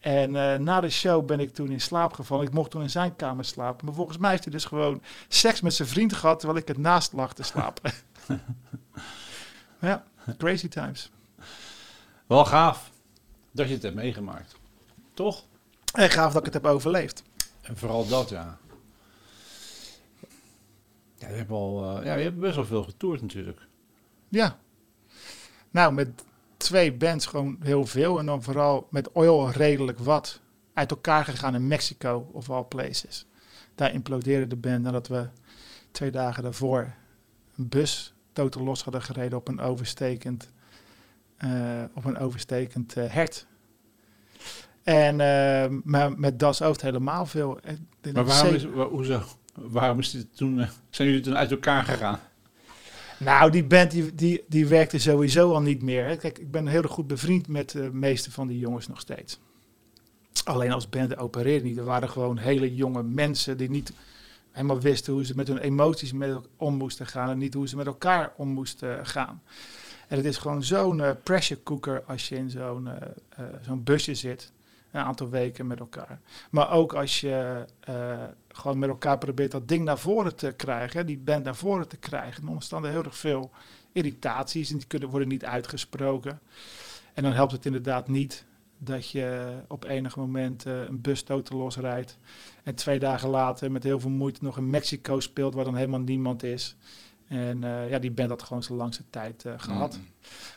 En 0.00 0.36
eh, 0.36 0.58
na 0.58 0.80
de 0.80 0.90
show 0.90 1.26
ben 1.26 1.40
ik 1.40 1.54
toen 1.54 1.70
in 1.70 1.80
slaap 1.80 2.12
gevallen. 2.12 2.46
Ik 2.46 2.52
mocht 2.52 2.70
toen 2.70 2.82
in 2.82 2.90
zijn 2.90 3.16
kamer 3.16 3.44
slapen. 3.44 3.86
Maar 3.86 3.94
volgens 3.94 4.18
mij 4.18 4.30
heeft 4.30 4.44
hij 4.44 4.52
dus 4.52 4.64
gewoon 4.64 5.02
seks 5.28 5.60
met 5.60 5.74
zijn 5.74 5.88
vriend 5.88 6.12
gehad... 6.12 6.38
terwijl 6.38 6.60
ik 6.60 6.68
ernaast 6.68 7.12
lag 7.12 7.34
te 7.34 7.42
slapen. 7.42 7.92
ja, 9.80 10.04
crazy 10.38 10.68
times. 10.68 11.10
Wel 12.26 12.44
gaaf 12.44 12.90
dat 13.50 13.66
je 13.66 13.74
het 13.74 13.82
hebt 13.82 13.94
meegemaakt. 13.94 14.54
Toch? 15.14 15.44
En 15.92 16.10
gaaf 16.10 16.32
dat 16.32 16.46
ik 16.46 16.52
het 16.52 16.62
heb 16.62 16.72
overleefd. 16.72 17.22
En 17.60 17.76
vooral 17.76 18.06
dat, 18.06 18.28
ja. 18.28 18.58
Ja, 21.24 21.30
je 21.30 21.36
hebt, 21.36 21.50
al, 21.50 21.98
eh, 21.98 22.04
ja, 22.04 22.14
je 22.14 22.24
hebt 22.24 22.38
best 22.38 22.54
wel 22.54 22.64
veel 22.64 22.82
getoerd 22.82 23.22
natuurlijk. 23.22 23.66
Ja. 24.28 24.58
Nou, 25.70 25.92
met 25.92 26.08
twee 26.56 26.92
bands 26.92 27.26
gewoon 27.26 27.56
heel 27.60 27.86
veel. 27.86 28.18
En 28.18 28.26
dan 28.26 28.42
vooral 28.42 28.86
met 28.90 29.12
Oil 29.12 29.50
redelijk 29.50 29.98
wat. 29.98 30.40
Uit 30.74 30.90
elkaar 30.90 31.24
gegaan 31.24 31.54
in 31.54 31.66
Mexico 31.68 32.28
of 32.32 32.50
all 32.50 32.64
places. 32.64 33.26
Daar 33.74 33.92
implodeerde 33.92 34.46
de 34.46 34.56
band 34.56 34.82
nadat 34.82 35.08
we 35.08 35.28
twee 35.90 36.10
dagen 36.10 36.42
daarvoor 36.42 36.94
een 37.56 37.68
bus 37.68 38.14
totaal 38.32 38.62
los 38.64 38.82
hadden 38.84 39.02
gereden 39.02 39.38
op 39.38 39.48
een 39.48 39.60
overstekend, 39.60 40.50
eh, 41.36 41.82
op 41.94 42.04
een 42.04 42.18
overstekend 42.18 42.96
eh, 42.96 43.04
hert. 43.12 43.46
En 44.82 45.20
eh, 45.20 45.70
maar 45.84 46.18
met 46.18 46.38
Das 46.38 46.62
Oost 46.62 46.80
helemaal 46.80 47.26
veel. 47.26 47.58
Maar 48.12 48.24
waarom 48.24 48.54
is, 48.54 48.64
wa- 48.64 48.88
hoezo? 48.88 49.22
Waarom 49.54 49.98
is 49.98 50.10
dit 50.10 50.26
eh, 50.40 50.68
zijn 50.90 51.08
jullie 51.08 51.22
toen 51.22 51.36
uit 51.36 51.50
elkaar 51.50 51.84
gegaan? 51.84 52.20
Nou, 53.18 53.50
die 53.50 53.64
band 53.64 53.90
die, 53.90 54.14
die, 54.14 54.44
die 54.48 54.66
werkte 54.66 54.98
sowieso 54.98 55.52
al 55.52 55.60
niet 55.60 55.82
meer. 55.82 56.04
hè. 56.06 56.16
Kijk, 56.16 56.38
ik 56.38 56.50
ben 56.50 56.66
heel 56.66 56.82
goed 56.82 57.06
bevriend 57.06 57.48
met 57.48 57.70
de 57.70 57.90
meeste 57.92 58.30
van 58.30 58.46
die 58.46 58.58
jongens 58.58 58.88
nog 58.88 59.00
steeds. 59.00 59.38
Alleen 60.44 60.72
als 60.72 60.88
band 60.88 61.16
opereerde 61.16 61.64
niet. 61.64 61.78
Er 61.78 61.84
waren 61.84 62.10
gewoon 62.10 62.38
hele 62.38 62.74
jonge 62.74 63.02
mensen 63.02 63.56
die 63.56 63.70
niet 63.70 63.92
helemaal 64.50 64.80
wisten 64.80 65.12
hoe 65.12 65.24
ze 65.24 65.36
met 65.36 65.48
hun 65.48 65.58
emoties 65.58 66.12
met 66.12 66.36
om 66.56 66.74
moesten 66.74 67.06
gaan 67.06 67.30
en 67.30 67.38
niet 67.38 67.54
hoe 67.54 67.68
ze 67.68 67.76
met 67.76 67.86
elkaar 67.86 68.32
om 68.36 68.48
moesten 68.48 69.06
gaan. 69.06 69.42
En 70.08 70.16
het 70.16 70.26
is 70.26 70.36
gewoon 70.36 70.62
zo'n 70.62 71.00
eh, 71.00 71.10
pressure 71.22 71.62
cooker 71.62 72.02
als 72.06 72.28
je 72.28 72.36
in 72.36 72.50
zo'n 72.50 72.88
eh, 72.88 73.08
eh, 73.28 73.44
zo'n 73.66 73.82
busje 73.82 74.14
zit. 74.14 74.52
Een 74.94 75.04
aantal 75.04 75.28
weken 75.28 75.66
met 75.66 75.80
elkaar. 75.80 76.20
Maar 76.50 76.70
ook 76.70 76.92
als 76.92 77.20
je 77.20 77.64
eh, 77.80 78.22
gewoon 78.48 78.78
met 78.78 78.88
elkaar 78.88 79.18
probeert 79.18 79.50
dat 79.50 79.68
ding 79.68 79.84
naar 79.84 79.98
voren 79.98 80.36
te 80.36 80.52
krijgen. 80.52 81.06
Die 81.06 81.18
band 81.18 81.44
naar 81.44 81.56
voren 81.56 81.88
te 81.88 81.96
krijgen. 81.96 82.44
Dan 82.44 82.52
ontstaan 82.52 82.84
er 82.84 82.90
heel 82.90 83.04
erg 83.04 83.16
veel 83.16 83.50
irritaties. 83.92 84.70
En 84.70 84.78
die 84.78 84.86
kunnen, 84.86 85.08
worden 85.08 85.28
niet 85.28 85.44
uitgesproken. 85.44 86.40
En 87.14 87.22
dan 87.22 87.32
helpt 87.32 87.52
het 87.52 87.66
inderdaad 87.66 88.08
niet 88.08 88.44
dat 88.78 89.10
je 89.10 89.54
op 89.68 89.84
enig 89.84 90.16
moment 90.16 90.66
eh, 90.66 90.82
een 90.82 91.00
bus 91.00 91.22
totaal 91.22 91.58
losrijdt. 91.58 92.18
En 92.62 92.74
twee 92.74 92.98
dagen 92.98 93.28
later 93.28 93.72
met 93.72 93.82
heel 93.82 94.00
veel 94.00 94.10
moeite 94.10 94.44
nog 94.44 94.56
in 94.56 94.70
Mexico 94.70 95.20
speelt 95.20 95.54
waar 95.54 95.64
dan 95.64 95.76
helemaal 95.76 96.00
niemand 96.00 96.42
is. 96.42 96.76
En 97.28 97.64
eh, 97.64 97.90
ja, 97.90 97.98
die 97.98 98.10
band 98.10 98.30
had 98.30 98.42
gewoon 98.42 98.62
zijn 98.62 98.78
langste 98.78 99.02
tijd 99.10 99.44
eh, 99.44 99.52
gehad. 99.56 99.96
Mm. 99.96 100.06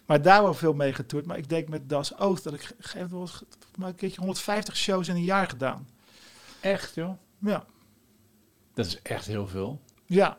Maar 0.06 0.22
daar 0.22 0.42
wel 0.44 0.54
veel 0.54 0.74
mee 0.74 0.94
getoerd. 0.94 1.26
Maar 1.26 1.38
ik 1.38 1.50
denk 1.50 1.68
met 1.68 1.90
Das 1.90 2.18
Oost 2.18 2.44
dat 2.44 2.54
ik 2.54 2.62
ge- 2.62 2.76
gegeven 2.80 3.10
wel 3.12 3.22
eens 3.22 3.44
maar 3.78 3.88
een 3.90 3.96
keertje 3.96 4.20
150 4.20 4.76
shows 4.78 5.08
in 5.08 5.16
een 5.16 5.24
jaar 5.24 5.48
gedaan. 5.50 5.88
Echt, 6.60 6.96
joh? 6.96 7.18
Ja, 7.40 7.66
Dat 8.74 8.86
is 8.86 9.02
echt 9.02 9.26
heel 9.26 9.48
veel. 9.48 9.82
ja, 10.06 10.38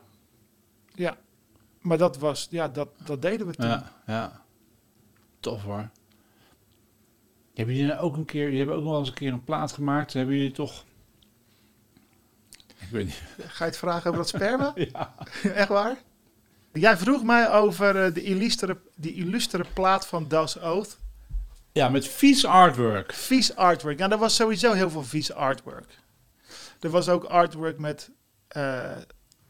ja. 0.93 1.17
Maar 1.79 1.97
dat 1.97 2.17
was, 2.17 2.47
ja, 2.49 2.67
dat, 2.67 2.89
dat 3.05 3.21
deden 3.21 3.47
we 3.47 3.53
toen. 3.53 3.67
Ja, 3.67 3.91
ja. 4.05 4.43
Tof 5.39 5.63
hoor. 5.63 5.89
Hebben 7.53 7.75
jullie 7.75 7.89
nou 7.91 8.01
ook 8.03 8.15
een 8.17 8.25
keer, 8.25 8.43
jullie 8.43 8.57
hebben 8.57 8.75
ook 8.75 8.81
nog 8.81 8.89
wel 8.91 8.99
eens 8.99 9.09
een 9.09 9.15
keer 9.15 9.33
een 9.33 9.43
plaat 9.43 9.71
gemaakt. 9.71 10.13
Hebben 10.13 10.35
jullie 10.35 10.51
toch... 10.51 10.83
Ik 12.77 12.87
weet 12.91 13.05
niet. 13.05 13.21
Ga 13.37 13.63
je 13.63 13.69
het 13.69 13.79
vragen 13.79 14.05
over 14.11 14.17
dat 14.17 14.27
sperma? 14.27 14.71
Ja. 14.91 15.13
Echt 15.43 15.67
waar? 15.67 15.97
Jij 16.73 16.97
vroeg 16.97 17.23
mij 17.23 17.51
over 17.51 18.05
eh, 18.05 18.13
de 18.13 18.23
illustere, 18.23 18.77
die 18.95 19.13
illustere 19.13 19.65
plaat 19.73 20.07
van 20.07 20.27
Das 20.27 20.59
Oath. 20.59 20.97
Ja, 21.71 21.89
met 21.89 22.07
vies 22.07 22.45
artwork. 22.45 23.13
Vies 23.13 23.55
artwork. 23.55 23.97
Nou, 23.97 24.11
er 24.11 24.17
was 24.17 24.35
sowieso 24.35 24.73
heel 24.73 24.89
veel 24.89 25.03
vies 25.03 25.33
artwork. 25.33 25.97
Er 26.79 26.89
was 26.89 27.09
ook 27.09 27.23
artwork 27.23 27.79
met 27.79 28.11
eh, 28.47 28.91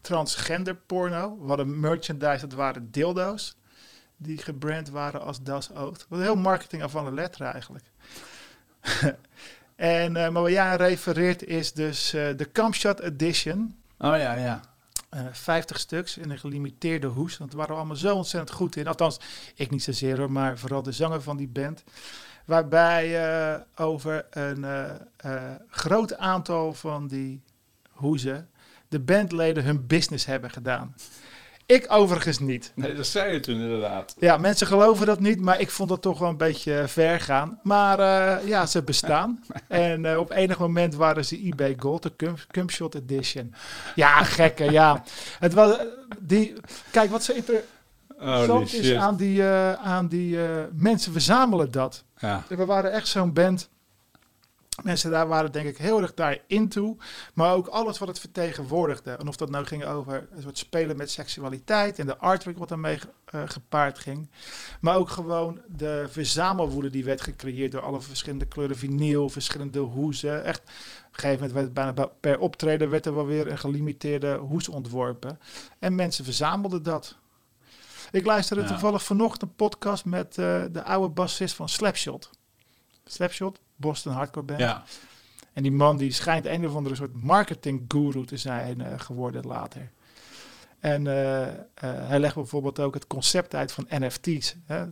transgender 0.00 0.74
porno. 0.74 1.38
We 1.40 1.46
hadden 1.46 1.80
merchandise, 1.80 2.46
dat 2.46 2.52
waren 2.52 2.90
dildo's. 2.90 3.56
Die 4.16 4.38
gebrand 4.38 4.88
waren 4.90 5.20
als 5.20 5.42
Das 5.42 5.70
Oath. 5.74 6.06
Wat 6.08 6.20
heel 6.20 6.36
marketing 6.36 6.82
af 6.82 6.90
van 6.90 7.04
de 7.04 7.12
letter 7.12 7.46
eigenlijk. 7.46 7.84
en, 9.76 10.16
eh, 10.16 10.28
maar 10.28 10.42
waar 10.42 10.50
jij 10.50 10.64
aan 10.64 10.76
refereert 10.76 11.44
is 11.44 11.72
dus 11.72 12.12
eh, 12.12 12.36
de 12.36 12.52
Camshot 12.52 13.00
Edition. 13.00 13.76
Oh 13.98 14.16
ja, 14.16 14.34
ja. 14.34 14.60
Eh 15.10 15.26
50 15.32 15.78
stuks 15.78 16.16
in 16.16 16.30
een 16.30 16.38
gelimiteerde 16.38 17.06
hoes. 17.06 17.38
Want 17.38 17.52
we 17.52 17.58
waren 17.58 17.76
allemaal 17.76 17.96
zo 17.96 18.16
ontzettend 18.16 18.56
goed 18.56 18.76
in. 18.76 18.86
Althans, 18.86 19.20
ik 19.54 19.70
niet 19.70 19.82
zozeer 19.82 20.18
hoor, 20.18 20.32
maar 20.32 20.58
vooral 20.58 20.82
de 20.82 20.92
zanger 20.92 21.22
van 21.22 21.36
die 21.36 21.48
band. 21.48 21.84
Waarbij 22.44 23.24
eh, 23.24 23.60
over 23.74 24.26
een 24.30 24.64
eh, 25.16 25.54
groot 25.68 26.16
aantal 26.16 26.74
van 26.74 27.06
die 27.06 27.42
hoezen 27.90 28.50
de 28.88 29.00
bandleden 29.00 29.64
hun 29.64 29.86
business 29.86 30.26
hebben 30.26 30.50
gedaan. 30.50 30.94
Ik 31.70 31.84
overigens 31.88 32.38
niet. 32.38 32.72
Nee, 32.74 32.94
dat 32.94 33.06
zei 33.06 33.32
je 33.32 33.40
toen 33.40 33.60
inderdaad. 33.60 34.14
Ja, 34.18 34.36
mensen 34.36 34.66
geloven 34.66 35.06
dat 35.06 35.20
niet, 35.20 35.40
maar 35.40 35.60
ik 35.60 35.70
vond 35.70 35.88
dat 35.88 36.02
toch 36.02 36.18
wel 36.18 36.28
een 36.28 36.36
beetje 36.36 36.84
ver 36.86 37.20
gaan. 37.20 37.58
Maar 37.62 37.98
eh, 37.98 38.48
ja, 38.48 38.66
ze 38.66 38.82
bestaan. 38.82 39.44
en 39.68 40.04
eh, 40.04 40.18
op 40.18 40.30
enig 40.30 40.58
moment 40.58 40.94
waren 40.94 41.24
ze 41.24 41.42
eBay 41.46 41.76
Gold, 41.78 42.02
de 42.02 42.16
Cum- 42.16 42.34
Cumshot 42.50 42.94
Edition. 42.94 43.54
Ja, 43.94 44.22
gekke, 44.24 44.70
ja. 44.70 45.02
Het 45.38 45.54
was, 45.54 45.76
eh, 45.76 45.84
die, 46.18 46.52
kijk, 46.90 47.10
wat 47.10 47.22
ze 47.22 47.32
Holy 47.32 47.64
interessant 48.18 48.72
is 48.72 48.94
aan 48.94 49.16
die, 49.16 49.42
eh, 49.42 49.72
aan 49.72 50.08
die 50.08 50.42
eh, 50.42 50.50
mensen 50.72 51.12
verzamelen 51.12 51.70
dat. 51.70 52.04
Ja. 52.18 52.42
We 52.48 52.64
waren 52.64 52.92
echt 52.92 53.08
zo'n 53.08 53.32
band. 53.32 53.68
Mensen 54.82 55.10
daar 55.10 55.28
waren 55.28 55.52
denk 55.52 55.68
ik 55.68 55.78
heel 55.78 56.00
erg 56.02 56.14
daar 56.14 56.38
into. 56.46 56.96
Maar 57.34 57.54
ook 57.54 57.66
alles 57.66 57.98
wat 57.98 58.08
het 58.08 58.18
vertegenwoordigde. 58.20 59.10
En 59.10 59.28
of 59.28 59.36
dat 59.36 59.50
nou 59.50 59.64
ging 59.64 59.84
over 59.84 60.28
een 60.32 60.42
soort 60.42 60.58
spelen 60.58 60.96
met 60.96 61.10
seksualiteit. 61.10 61.98
En 61.98 62.06
de 62.06 62.16
artwork 62.18 62.58
wat 62.58 62.68
daarmee 62.68 62.98
eh, 63.24 63.42
gepaard 63.46 63.98
ging. 63.98 64.30
Maar 64.80 64.96
ook 64.96 65.08
gewoon 65.10 65.60
de 65.68 66.06
verzamelwoede 66.08 66.90
die 66.90 67.04
werd 67.04 67.20
gecreëerd 67.20 67.72
door 67.72 67.82
alle 67.82 68.00
verschillende 68.00 68.46
kleuren 68.46 68.76
vinyl. 68.76 69.28
Verschillende 69.28 69.78
hoezen. 69.78 70.44
Echt, 70.44 70.60
op 70.60 70.66
een 70.66 71.20
gegeven 71.20 71.34
moment 71.36 71.52
werd 71.52 71.74
bijna 71.74 71.92
ba- 71.92 72.10
per 72.20 72.38
optreden 72.38 72.90
werd 72.90 73.06
er 73.06 73.14
wel 73.14 73.26
weer 73.26 73.50
een 73.50 73.58
gelimiteerde 73.58 74.34
hoes 74.36 74.68
ontworpen. 74.68 75.40
En 75.78 75.94
mensen 75.94 76.24
verzamelden 76.24 76.82
dat. 76.82 77.16
Ik 78.10 78.24
luisterde 78.26 78.62
Ja. 78.62 78.68
toevallig 78.68 79.02
vanochtend 79.02 79.42
een 79.42 79.54
podcast 79.54 80.04
met 80.04 80.38
eh, 80.38 80.62
de 80.72 80.82
oude 80.82 81.08
bassist 81.08 81.54
van 81.54 81.68
Slapshot. 81.68 82.30
Slapshot, 83.04 83.58
Boston 83.80 84.12
hardcore 84.12 84.46
band. 84.46 84.60
ja. 84.60 84.84
En 85.52 85.62
die 85.62 85.72
man 85.72 85.96
die 85.96 86.12
schijnt 86.12 86.46
een 86.46 86.66
of 86.66 86.74
andere 86.74 86.94
soort 86.94 87.22
marketing 87.22 87.84
guru 87.88 88.24
te 88.24 88.36
zijn 88.36 88.80
eh, 88.80 88.92
geworden 89.00 89.46
later. 89.46 89.90
En 90.78 91.06
eh, 91.06 91.42
eh, 91.48 91.54
hij 91.80 92.18
legt 92.18 92.34
bijvoorbeeld 92.34 92.80
ook 92.80 92.94
het 92.94 93.06
concept 93.06 93.54
uit 93.54 93.72
van 93.72 93.86
NFT's. 93.88 94.56
hè, 94.66 94.84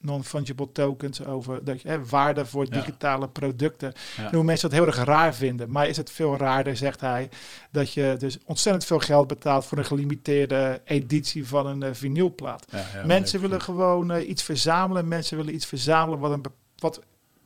Non-fungible 0.00 0.72
tokens 0.72 1.24
over 1.24 1.64
dat 1.64 1.82
hè, 1.82 2.04
waarde 2.06 2.46
voor 2.46 2.64
Ja. 2.64 2.70
digitale 2.70 3.28
producten. 3.28 3.92
Ja. 4.16 4.28
En 4.28 4.34
hoe 4.34 4.44
mensen 4.44 4.70
dat 4.70 4.78
heel 4.78 4.86
erg 4.86 5.04
raar 5.04 5.34
vinden. 5.34 5.70
Maar 5.70 5.88
is 5.88 5.96
het 5.96 6.10
veel 6.10 6.36
raarder, 6.36 6.76
zegt 6.76 7.00
hij, 7.00 7.28
dat 7.70 7.92
je 7.92 8.14
dus 8.18 8.38
ontzettend 8.44 8.84
veel 8.84 8.98
geld 8.98 9.26
betaalt 9.26 9.64
voor 9.64 9.78
een 9.78 9.84
gelimiteerde 9.84 10.80
editie 10.84 11.46
van 11.46 11.66
een 11.66 11.94
vinylplaat. 11.94 12.64
Ja, 12.70 13.06
mensen 13.06 13.40
willen 13.40 13.60
gewoon 13.60 14.20
iets 14.20 14.42
verzamelen. 14.42 15.08
Mensen 15.08 15.36
willen 15.36 15.54
iets 15.54 15.66
verzamelen 15.66 16.18
wat, 16.18 16.30
een, 16.32 16.42
wat 16.78 17.00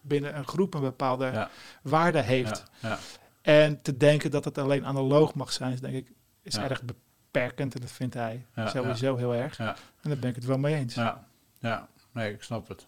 binnen 0.06 0.36
een 0.36 0.46
groep 0.46 0.74
een 0.74 0.80
bepaalde 0.80 1.24
Ja. 1.24 1.50
waarde 1.82 2.20
heeft. 2.20 2.64
Ja, 2.80 2.88
ja. 2.88 2.98
En 3.42 3.82
te 3.82 3.96
denken 3.96 4.30
dat 4.30 4.44
het 4.44 4.58
alleen 4.58 4.86
analoog 4.86 5.34
mag 5.34 5.52
zijn, 5.52 5.72
is 5.72 5.80
denk 5.80 5.94
ik 5.94 6.12
is 6.42 6.56
erg 6.56 6.82
beperkend. 6.82 7.74
En 7.74 7.80
dat 7.80 7.90
vindt 7.90 8.14
hij 8.14 8.46
sowieso 8.66 9.16
heel 9.16 9.34
erg. 9.34 9.58
Ja. 9.58 9.76
En 10.02 10.10
daar 10.10 10.18
ben 10.18 10.30
ik 10.30 10.36
het 10.36 10.44
wel 10.44 10.58
mee 10.58 10.74
eens. 10.74 10.94
Ja, 10.94 11.26
ja, 11.58 11.88
nee, 12.12 12.32
ik 12.32 12.42
snap 12.42 12.68
het. 12.68 12.86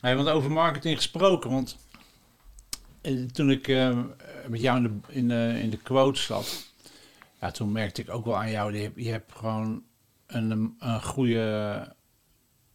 Hey, 0.00 0.16
want 0.16 0.28
over 0.28 0.50
marketing 0.50 0.96
gesproken, 0.96 1.50
want 1.50 1.76
eh, 3.00 3.24
toen 3.24 3.50
ik 3.50 3.68
eh, 3.68 3.98
met 4.48 4.60
jou 4.60 4.76
in 4.76 4.82
de, 4.82 5.12
in, 5.12 5.28
de, 5.28 5.58
in 5.62 5.70
de 5.70 5.76
quote 5.76 6.20
zat, 6.20 6.72
ja, 7.40 7.50
toen 7.50 7.72
merkte 7.72 8.02
ik 8.02 8.10
ook 8.10 8.24
wel 8.24 8.36
aan 8.36 8.50
jou, 8.50 8.74
je 8.76 8.82
hebt, 8.82 8.96
je 9.04 9.10
hebt 9.10 9.32
gewoon 9.32 9.82
een, 10.26 10.76
een 10.78 11.02
goede, 11.02 11.94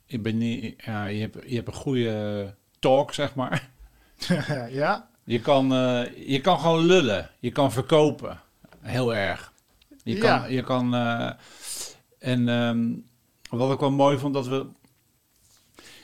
ik 0.06 0.24
ben 0.24 0.38
niet, 0.38 0.84
ja, 0.84 1.06
je, 1.06 1.20
hebt, 1.22 1.38
je 1.50 1.56
hebt 1.56 1.68
een 1.68 1.74
goede 1.74 2.56
talk, 2.90 3.14
zeg 3.14 3.36
maar. 3.36 3.70
ja, 4.70 5.08
Je 5.24 5.40
kan, 5.40 5.74
eh, 5.74 6.28
je 6.28 6.42
kan 6.42 6.60
gewoon 6.60 6.86
lullen, 6.86 7.30
je 7.40 7.52
kan 7.52 7.72
verkopen, 7.72 8.40
heel 8.82 9.16
erg. 9.16 9.52
Je 10.04 10.18
kan, 10.18 10.30
Ja. 10.30 10.46
je 10.46 10.64
kan 10.64 10.96
eh, 10.96 11.30
en 12.20 12.50
ehm, 12.50 12.88
wat 13.50 13.72
ik 13.74 13.80
wel 13.80 13.92
mooi 13.92 14.18
vond, 14.18 14.34
dat 14.34 14.48
we, 14.48 14.66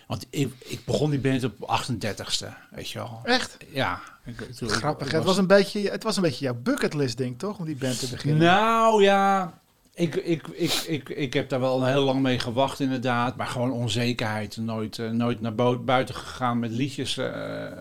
want 0.07 0.27
ik, 0.29 0.53
ik 0.59 0.85
begon 0.85 1.09
die 1.09 1.19
band 1.19 1.43
op 1.43 1.81
38ste, 1.81 2.47
weet 2.71 2.89
je 2.89 2.99
wel. 2.99 3.19
echt 3.23 3.57
Ja. 3.71 4.01
Ik, 4.25 4.37
toen- 4.55 4.67
ik- 4.67 4.73
grappig. 4.73 5.07
ik 5.07 5.13
het, 5.13 5.23
was 5.23 5.37
een 5.37 5.47
beetje, 5.47 5.89
het 5.89 6.03
was 6.03 6.15
een 6.15 6.21
beetje 6.21 6.45
jouw 6.45 6.53
bucketlist 6.63 7.17
ding, 7.17 7.39
toch? 7.39 7.57
Om 7.59 7.65
die 7.65 7.75
band 7.75 7.99
te 7.99 8.09
beginnen. 8.09 8.41
Nou 8.47 9.03
ja, 9.03 9.59
ik, 10.01 10.15
ik, 10.15 10.47
ik, 10.47 10.71
ik, 10.73 11.09
ik 11.09 11.33
heb 11.33 11.49
daar 11.49 11.59
wel 11.59 11.85
heel 11.85 12.03
lang 12.03 12.21
mee 12.21 12.39
gewacht 12.39 12.79
inderdaad. 12.79 13.35
Maar 13.35 13.47
gewoon 13.47 13.71
onzekerheid. 13.71 14.57
Nooit, 14.57 14.99
eh, 14.99 15.09
nooit 15.09 15.41
naar 15.41 15.55
buiten 15.83 16.15
gegaan 16.15 16.59
met 16.59 16.71
liedjes, 16.71 17.17
eh, 17.17 17.65
eh, 17.65 17.73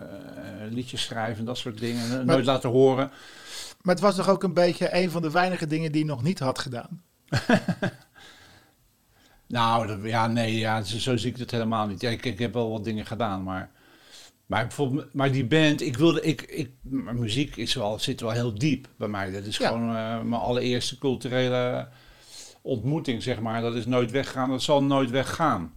liedjes 0.69 1.01
schrijven 1.01 1.39
en 1.39 1.45
dat 1.45 1.57
soort 1.57 1.79
dingen. 1.79 2.25
Nooit 2.25 2.45
laten 2.45 2.69
horen. 2.69 3.11
Maar 3.81 3.95
het 3.95 4.03
was 4.03 4.15
toch 4.15 4.29
ook 4.29 4.43
een 4.43 4.53
beetje 4.53 4.95
een 4.95 5.11
van 5.11 5.21
de 5.21 5.31
weinige 5.31 5.67
dingen 5.67 5.91
die 5.91 6.01
je 6.01 6.07
nog 6.07 6.23
niet 6.23 6.39
had 6.39 6.59
gedaan. 6.59 7.01
Nou, 9.47 9.87
dat- 9.87 9.99
ja, 10.03 10.27
nee, 10.27 10.57
ja, 10.57 10.81
zo, 10.83 10.97
zo 10.97 11.17
zie 11.17 11.31
ik 11.31 11.37
het 11.37 11.51
helemaal 11.51 11.87
niet. 11.87 12.01
Ja, 12.01 12.09
ik, 12.09 12.25
ik 12.25 12.39
heb 12.39 12.53
wel 12.53 12.71
wat 12.71 12.83
dingen 12.83 13.05
gedaan, 13.05 13.43
maar 13.43 13.69
Maar, 14.45 14.61
bijvoorbeeld, 14.67 15.13
maar 15.13 15.31
die 15.31 15.45
band, 15.45 15.81
ik 15.81 15.97
wilde, 15.97 16.21
ik, 16.21 16.41
ik, 16.41 16.69
muziek 17.13 17.55
is 17.55 17.73
wel, 17.73 17.99
zit 17.99 18.21
wel 18.21 18.31
heel 18.31 18.53
diep 18.57 18.87
bij 18.97 19.07
mij. 19.07 19.31
Dat 19.31 19.45
is 19.45 19.57
Ja. 19.57 19.67
gewoon 19.67 19.91
mijn 20.29 20.41
allereerste 20.41 20.97
culturele 20.97 21.87
ontmoeting, 22.61 23.23
zeg 23.23 23.39
maar. 23.39 23.61
Dat 23.61 23.75
is 23.75 23.85
nooit 23.85 24.11
weggaan, 24.11 24.49
dat 24.49 24.61
zal 24.61 24.83
nooit 24.83 25.09
weggaan. 25.09 25.73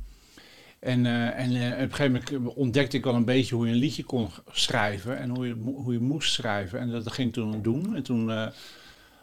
En, 0.85 1.07
eh, 1.07 1.38
en 1.38 1.55
eh, 1.57 1.73
op 1.73 1.90
een 1.90 1.94
gegeven 1.94 2.23
moment 2.33 2.57
ontdekte 2.57 2.97
ik 2.97 3.05
wel 3.05 3.14
een 3.14 3.25
beetje 3.25 3.55
hoe 3.55 3.66
je 3.66 3.73
een 3.73 3.79
liedje 3.79 4.05
kon 4.05 4.31
schrijven 4.51 5.18
en 5.18 5.31
hoe 5.31 5.47
je, 5.47 5.55
hoe 5.64 5.92
je 5.92 6.01
moest 6.01 6.33
schrijven. 6.33 6.79
En 6.81 6.90
dat 6.90 7.12
ging 7.12 7.33
toen 7.33 7.62
doen. 7.62 7.97
En 7.97 8.03
toen 8.03 8.31
eh, 8.31 8.37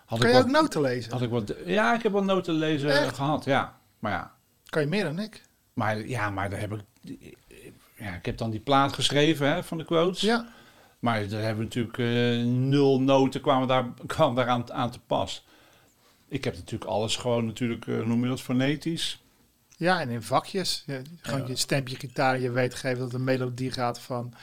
had 0.06 0.20
Kan 0.20 0.28
ik 0.28 0.28
je 0.28 0.34
wat, 0.34 0.44
ook 0.44 0.62
noten 0.62 0.82
lezen? 0.82 1.12
had 1.12 1.22
ik 1.22 1.30
wat, 1.30 1.54
ja, 1.66 1.96
ik 1.96 2.04
heb 2.04 2.12
wel 2.12 2.24
noten 2.24 2.54
lezen 2.54 2.90
Echt? 2.90 3.16
gehad, 3.16 3.46
ja. 3.46 3.78
Maar 4.00 4.12
ja, 4.12 4.32
Kan 4.66 4.82
je 4.82 4.88
meer 4.88 5.04
dan 5.04 5.20
ik? 5.20 5.42
maar 5.74 6.08
ja, 6.08 6.30
maar 6.30 6.50
daar 6.50 6.60
heb 6.60 6.74
ik, 6.74 6.82
ja, 7.98 8.14
ik 8.14 8.26
heb 8.26 8.38
dan 8.38 8.50
die 8.50 8.60
plaat 8.60 8.94
geschreven 8.94 9.54
hè, 9.54 9.64
van 9.64 9.78
de 9.78 9.86
quotes. 9.86 10.22
Ja. 10.22 10.48
Maar 11.00 11.28
daar 11.28 11.42
hebben 11.42 11.68
we 11.70 11.82
natuurlijk 11.82 11.98
nul 12.48 13.02
noten 13.02 13.42
kwamen 13.42 13.68
daar, 13.68 13.86
kwam 14.06 14.36
daar 14.36 14.48
aan, 14.48 14.72
aan 14.72 14.92
te 14.92 15.00
pas. 15.00 15.46
Ik 16.32 16.44
heb 16.44 16.56
natuurlijk 16.56 16.92
alles 16.92 17.16
gewoon 17.16 17.46
natuurlijk, 17.46 17.88
eh, 17.88 18.06
noem 18.06 18.24
je 18.24 18.30
dat, 18.30 18.42
fonetisch. 18.42 19.22
Ja, 19.78 20.00
en 20.02 20.10
in 20.10 20.22
vakjes. 20.24 20.84
Ja, 20.86 21.02
gewoon 21.22 21.42
Ja. 21.42 21.48
je 21.48 21.56
stempje 21.56 21.96
gitaar. 21.96 22.40
Je 22.40 22.52
weet 22.52 22.76
geven 22.76 23.00
dat 23.00 23.14
een 23.14 23.24
melodie 23.24 23.72
gaat 23.72 24.00
van 24.00 24.34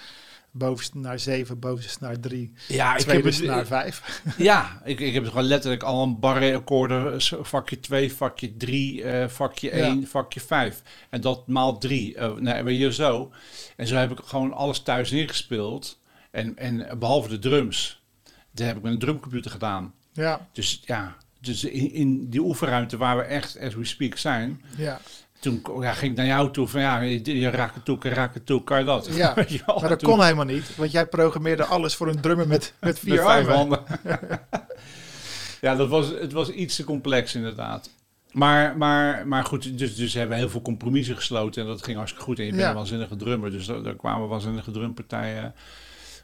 bovenste 0.51 0.99
naar 0.99 1.19
zeven, 1.19 1.59
bovenste 1.59 2.05
naar 2.05 2.21
drie, 2.21 2.53
Ja, 2.69 2.97
ik 2.97 3.07
heb 3.07 3.25
het, 3.25 3.43
naar 3.43 3.67
vijf. 3.67 4.23
ja 4.37 4.81
ik, 4.85 5.01
ik 5.01 5.15
heb 5.15 5.27
gewoon 5.27 5.45
letterlijk 5.45 5.83
al 5.83 6.03
een 6.03 6.19
barre-akkoorden, 6.21 7.23
s- 7.23 7.35
vakje 7.41 7.81
2, 7.81 8.13
vakje 8.13 8.57
3, 8.57 9.05
vakje 9.29 9.77
Ja. 9.77 9.85
1, 9.87 10.07
vakje 10.07 10.41
5. 10.41 10.83
En 11.11 11.21
dat 11.21 11.47
maal 11.47 11.79
3. 11.79 12.19
nee, 12.21 12.63
weet 12.63 12.79
je 12.79 12.93
zo. 12.93 13.33
En 13.77 13.87
zo 13.87 13.95
heb 13.97 14.11
ik 14.11 14.19
gewoon 14.25 14.53
alles 14.53 14.81
thuis 14.81 15.13
ingespeeld. 15.13 15.99
En, 16.31 16.57
en 16.57 16.99
behalve 16.99 17.29
de 17.29 17.39
drums. 17.39 18.03
Dat 18.51 18.67
heb 18.67 18.77
ik 18.77 18.83
met 18.83 18.93
een 18.93 18.99
drumcomputer 18.99 19.51
gedaan. 19.51 19.95
Ja, 20.13 20.49
Dus 20.53 20.83
ja, 20.85 21.17
dus 21.41 21.65
in, 21.65 21.93
in 21.93 22.29
die 22.31 22.41
oefenruimte 22.41 22.97
waar 22.97 23.17
we 23.17 23.23
echt, 23.23 23.59
as 23.61 23.75
we 23.75 23.85
speak, 23.85 24.17
zijn, 24.17 24.63
ja. 24.77 25.01
toen 25.41 25.63
ja, 25.81 25.93
ging 25.93 26.11
ik 26.11 26.17
naar 26.17 26.27
jou 26.27 26.51
toe 26.51 26.69
van 26.69 26.81
ja, 26.81 27.01
je, 27.01 27.49
het 27.49 28.47
toe, 28.47 28.65
kan 28.65 28.79
je 28.79 28.85
dat? 28.85 29.09
Ja, 29.13 29.35
je 29.49 29.63
maar 29.81 29.89
dat 29.89 30.03
kon 30.03 30.23
helemaal 30.23 30.45
niet. 30.45 30.77
Want 30.77 30.91
jij 30.91 31.07
programmeerde 31.07 31.65
alles 31.65 31.95
voor 31.95 32.09
een 32.09 32.21
drummer 32.21 32.49
met, 32.49 32.73
met 32.81 32.99
vier 33.05 33.15
met 33.15 33.25
vijf 33.25 33.47
armen. 33.47 33.57
handen. 33.57 33.83
ja, 35.61 35.75
dat 35.75 35.89
was, 35.89 36.09
het 36.09 36.33
was 36.33 36.51
iets 36.51 36.77
te 36.77 36.85
complex 36.85 37.35
inderdaad. 37.35 37.91
Maar, 38.33 38.77
maar, 38.77 39.29
maar 39.29 39.45
goed, 39.45 39.79
dus, 39.79 39.97
dus 39.97 40.15
hebben 40.15 40.35
we 40.35 40.43
heel 40.43 40.51
veel 40.51 40.63
compromissen 40.63 41.17
gesloten 41.17 41.63
en 41.63 41.69
dat 41.69 41.83
ging 41.83 41.97
hartstikke 41.97 42.27
goed. 42.27 42.39
En 42.39 42.45
je 42.45 42.51
bent 42.51 42.63
Ja. 42.63 42.69
een 42.69 42.75
waanzinnige 42.75 43.17
drummer, 43.17 43.51
dus 43.51 43.67
daar, 43.67 43.83
daar 43.83 43.97
kwamen 43.97 44.29
waanzinnige 44.29 44.71
drumpartijen 44.71 45.55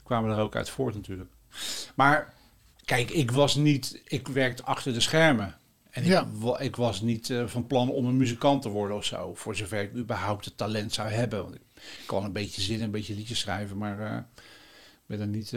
kwamen 0.04 0.30
er 0.30 0.42
ook 0.42 0.56
uit 0.56 0.70
voort 0.70 0.94
natuurlijk. 0.94 1.30
Maar 1.94 2.32
kijk, 2.84 3.10
ik 3.10 3.30
was 3.30 3.54
niet, 3.54 4.00
ik 4.04 4.28
werkte 4.28 4.62
achter 4.64 4.92
de 4.92 5.00
schermen. 5.00 5.56
En 5.90 6.02
ik, 6.02 6.08
Ja. 6.08 6.26
wa- 6.32 6.58
ik 6.58 6.76
was 6.76 7.00
niet 7.00 7.30
eh, 7.30 7.46
van 7.46 7.66
plan 7.66 7.90
om 7.90 8.06
een 8.06 8.16
muzikant 8.16 8.62
te 8.62 8.68
worden 8.68 8.96
of 8.96 9.04
zo. 9.04 9.34
Voor 9.34 9.56
zover 9.56 9.80
ik 9.82 9.94
überhaupt 9.96 10.44
het 10.44 10.56
talent 10.56 10.92
zou 10.92 11.08
hebben. 11.08 11.42
Want 11.42 11.54
ik 11.54 11.60
kan 12.06 12.24
een 12.24 12.32
beetje 12.32 12.60
zingen, 12.60 12.82
een 12.82 12.90
beetje 12.90 13.14
liedjes 13.14 13.38
schrijven, 13.38 13.76
maar 13.78 14.00
eh, 14.00 14.18
ben 15.06 15.20
er 15.20 15.26
niet 15.26 15.52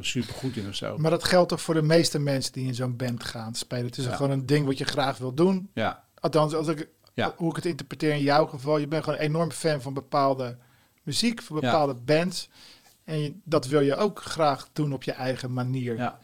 super 0.00 0.34
goed 0.34 0.56
in 0.56 0.68
of 0.68 0.74
zo. 0.74 0.98
Maar 0.98 1.10
dat 1.10 1.24
geldt 1.24 1.48
toch 1.48 1.60
voor 1.60 1.74
de 1.74 1.82
meeste 1.82 2.18
mensen 2.18 2.52
die 2.52 2.66
in 2.66 2.74
zo'n 2.74 2.96
band 2.96 3.24
gaan 3.24 3.54
spelen. 3.54 3.86
Het 3.86 3.98
is 3.98 4.04
Ja. 4.04 4.14
gewoon 4.14 4.30
een 4.32 4.46
ding 4.46 4.66
wat 4.66 4.78
je 4.78 4.84
graag 4.84 5.18
wil 5.18 5.34
doen. 5.34 5.70
Ja, 5.74 6.04
Althans, 6.20 6.54
als 6.54 6.68
ik, 6.68 6.88
Ja. 7.14 7.34
hoe 7.36 7.50
ik 7.50 7.56
het 7.56 7.64
interpreteer 7.66 8.12
in 8.12 8.22
jouw 8.22 8.46
geval. 8.46 8.78
Je 8.78 8.86
bent 8.86 9.04
gewoon 9.04 9.18
een 9.18 9.24
enorm 9.24 9.50
fan 9.50 9.82
van 9.82 9.94
bepaalde 9.94 10.56
muziek, 11.02 11.42
van 11.42 11.60
bepaalde 11.60 11.94
bands. 11.94 12.48
En 13.04 13.20
je- 13.20 13.34
dat 13.44 13.66
wil 13.66 13.80
je 13.80 13.96
ook 13.96 14.22
graag 14.22 14.68
doen 14.72 14.92
op 14.92 15.02
je 15.02 15.12
eigen 15.12 15.52
manier. 15.52 15.96
ja, 15.96 16.18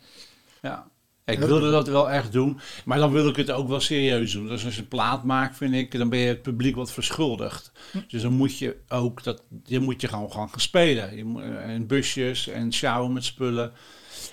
ja. 0.69 0.87
Ik 1.25 1.39
wilde 1.39 1.71
dat 1.71 1.89
wel 1.89 2.11
echt 2.11 2.33
doen, 2.33 2.61
maar 2.85 2.99
dan 2.99 3.13
wil 3.13 3.29
ik 3.29 3.37
het 3.37 3.51
ook 3.51 3.69
wel 3.69 3.81
serieus 3.81 4.33
doen. 4.33 4.47
Dus 4.49 4.65
als 4.65 4.75
je 4.75 4.81
een 4.81 4.89
plaat 4.89 5.25
maakt, 5.25 5.57
vind 5.57 5.75
ik, 5.75 5.99
dan 5.99 6.09
ben 6.09 6.19
je 6.19 6.29
het 6.29 6.43
publiek 6.43 6.77
wat 6.77 6.93
verschuldigd. 6.93 7.73
Dus 8.09 8.23
dan 8.23 8.33
moet 8.33 8.59
je 8.59 8.77
ook 8.89 9.23
dat, 9.23 9.43
je 9.65 9.81
moet 9.81 10.01
je 10.01 10.09
gewoon 10.09 10.33
gaan 10.33 10.49
spelen. 10.57 11.17
Je 11.17 11.25
moet, 11.25 11.43
eh, 11.43 11.49
en 11.71 11.87
busjes 11.87 12.49
en 12.49 12.73
sjouwen 12.73 13.13
met 13.13 13.25
spullen. 13.25 13.73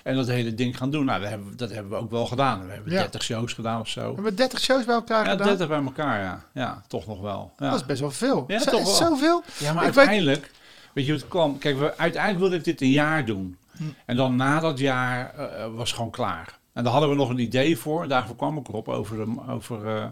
En 0.02 0.14
dat 0.16 0.26
hele 0.26 0.54
ding 0.54 0.76
gaan 0.76 0.90
doen. 0.90 1.04
Nou, 1.04 1.20
dat 1.20 1.28
hebben, 1.30 1.48
we- 1.50 1.56
dat 1.56 1.70
hebben 1.70 1.92
we 1.92 1.98
ook 1.98 2.10
wel 2.10 2.26
gedaan. 2.26 2.66
We 2.66 2.72
hebben 2.72 2.92
Ja. 2.92 2.98
30 2.98 3.22
shows 3.22 3.52
gedaan 3.52 3.80
of 3.80 3.88
zo. 3.88 4.00
Hebben 4.06 4.24
we 4.24 4.34
30 4.34 4.60
shows 4.60 4.84
bij 4.84 4.94
elkaar 4.94 5.24
Ja, 5.24 5.30
gedaan? 5.30 5.46
30 5.46 5.68
bij 5.68 5.82
elkaar, 5.82 6.20
ja. 6.22 6.44
Ja, 6.54 6.82
toch 6.88 7.06
nog 7.06 7.20
wel. 7.20 7.52
Ja. 7.58 7.70
Dat 7.70 7.80
is 7.80 7.86
best 7.86 8.00
wel 8.00 8.10
veel. 8.10 8.44
Ja, 8.46 8.58
Zo- 8.58 8.70
toch 8.70 8.82
wel. 8.84 8.94
Zoveel? 8.94 9.42
Ja, 9.58 9.72
maar 9.72 9.86
Ik 9.86 9.96
uiteindelijk, 9.96 10.50
weet 10.94 11.06
je 11.06 11.12
het 11.12 11.28
kwam? 11.28 11.58
Kijk, 11.58 11.78
we, 11.78 11.96
uiteindelijk 11.98 12.40
wilde 12.42 12.56
ik 12.56 12.64
dit 12.64 12.80
een 12.80 12.90
jaar 12.90 13.24
doen. 13.26 13.56
Hm. 13.76 13.82
En 14.06 14.16
dan 14.16 14.36
na 14.36 14.60
dat 14.60 14.78
jaar 14.78 15.34
eh, 15.34 15.64
eh, 15.64 15.74
was 15.74 15.92
gewoon 15.92 16.10
klaar. 16.10 16.58
En 16.72 16.82
daar 16.84 16.92
hadden 16.92 17.10
we 17.10 17.16
nog 17.16 17.28
een 17.28 17.38
idee 17.38 17.78
voor. 17.78 18.08
Daarvoor 18.08 18.36
kwam 18.36 18.56
ik 18.58 18.68
erop. 18.68 18.88
Over 18.88 19.16
de, 19.16 19.34
over, 19.48 19.96
eh, 19.96 20.06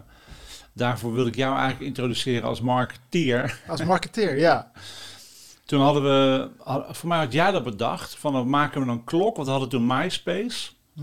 daarvoor 0.73 1.13
wilde 1.13 1.29
ik 1.29 1.35
jou 1.35 1.55
eigenlijk 1.57 1.85
introduceren 1.85 2.47
als 2.49 2.61
marketeer. 2.61 3.59
Als 3.67 3.83
marketeer, 3.83 4.37
ja. 4.37 4.71
Toen 5.65 5.81
hadden 5.81 6.03
we, 6.03 6.49
had- 6.63 6.97
voor 6.97 7.09
mij 7.09 7.17
had 7.17 7.33
jij 7.33 7.51
dat 7.51 7.63
bedacht. 7.63 8.15
Van 8.17 8.33
dan 8.33 8.49
maken 8.49 8.85
we 8.85 8.91
een 8.91 9.03
klok. 9.03 9.35
Want 9.35 9.45
we 9.45 9.51
hadden 9.51 9.69
toen 9.69 9.85
MySpace. 9.87 10.71
Hm. 10.95 11.01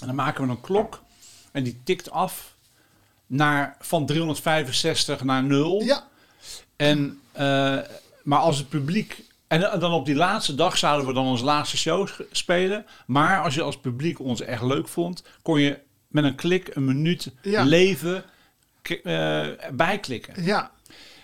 En 0.00 0.06
dan 0.06 0.14
maken 0.14 0.44
we 0.44 0.50
een 0.50 0.60
klok. 0.60 1.02
En 1.52 1.62
die 1.64 1.80
tikt 1.84 2.10
af 2.10 2.54
naar, 3.26 3.76
van 3.80 4.06
365 4.06 5.24
naar 5.24 5.42
0. 5.44 5.82
Ja, 5.82 6.04
En, 6.76 7.20
eh, 7.32 7.78
maar 8.22 8.38
als 8.38 8.58
het 8.58 8.68
publiek. 8.68 9.24
En 9.62 9.80
dan 9.80 9.92
op 9.92 10.06
die 10.06 10.14
laatste 10.14 10.54
dag 10.54 10.76
zouden 10.78 11.06
we 11.06 11.12
dan 11.12 11.26
onze 11.26 11.44
laatste 11.44 11.76
show 11.76 12.08
spelen. 12.30 12.86
Maar 13.06 13.42
als 13.42 13.54
je 13.54 13.62
als 13.62 13.78
publiek 13.80 14.20
ons 14.20 14.40
echt 14.40 14.62
leuk 14.62 14.88
vond, 14.88 15.22
kon 15.42 15.60
je 15.60 15.78
met 16.08 16.24
een 16.24 16.34
klik 16.34 16.70
een 16.74 16.84
minuut 16.84 17.30
Ja. 17.42 17.62
leven 17.64 18.24
eh, 19.02 19.46
bijklikken. 19.72 20.44
ja. 20.44 20.70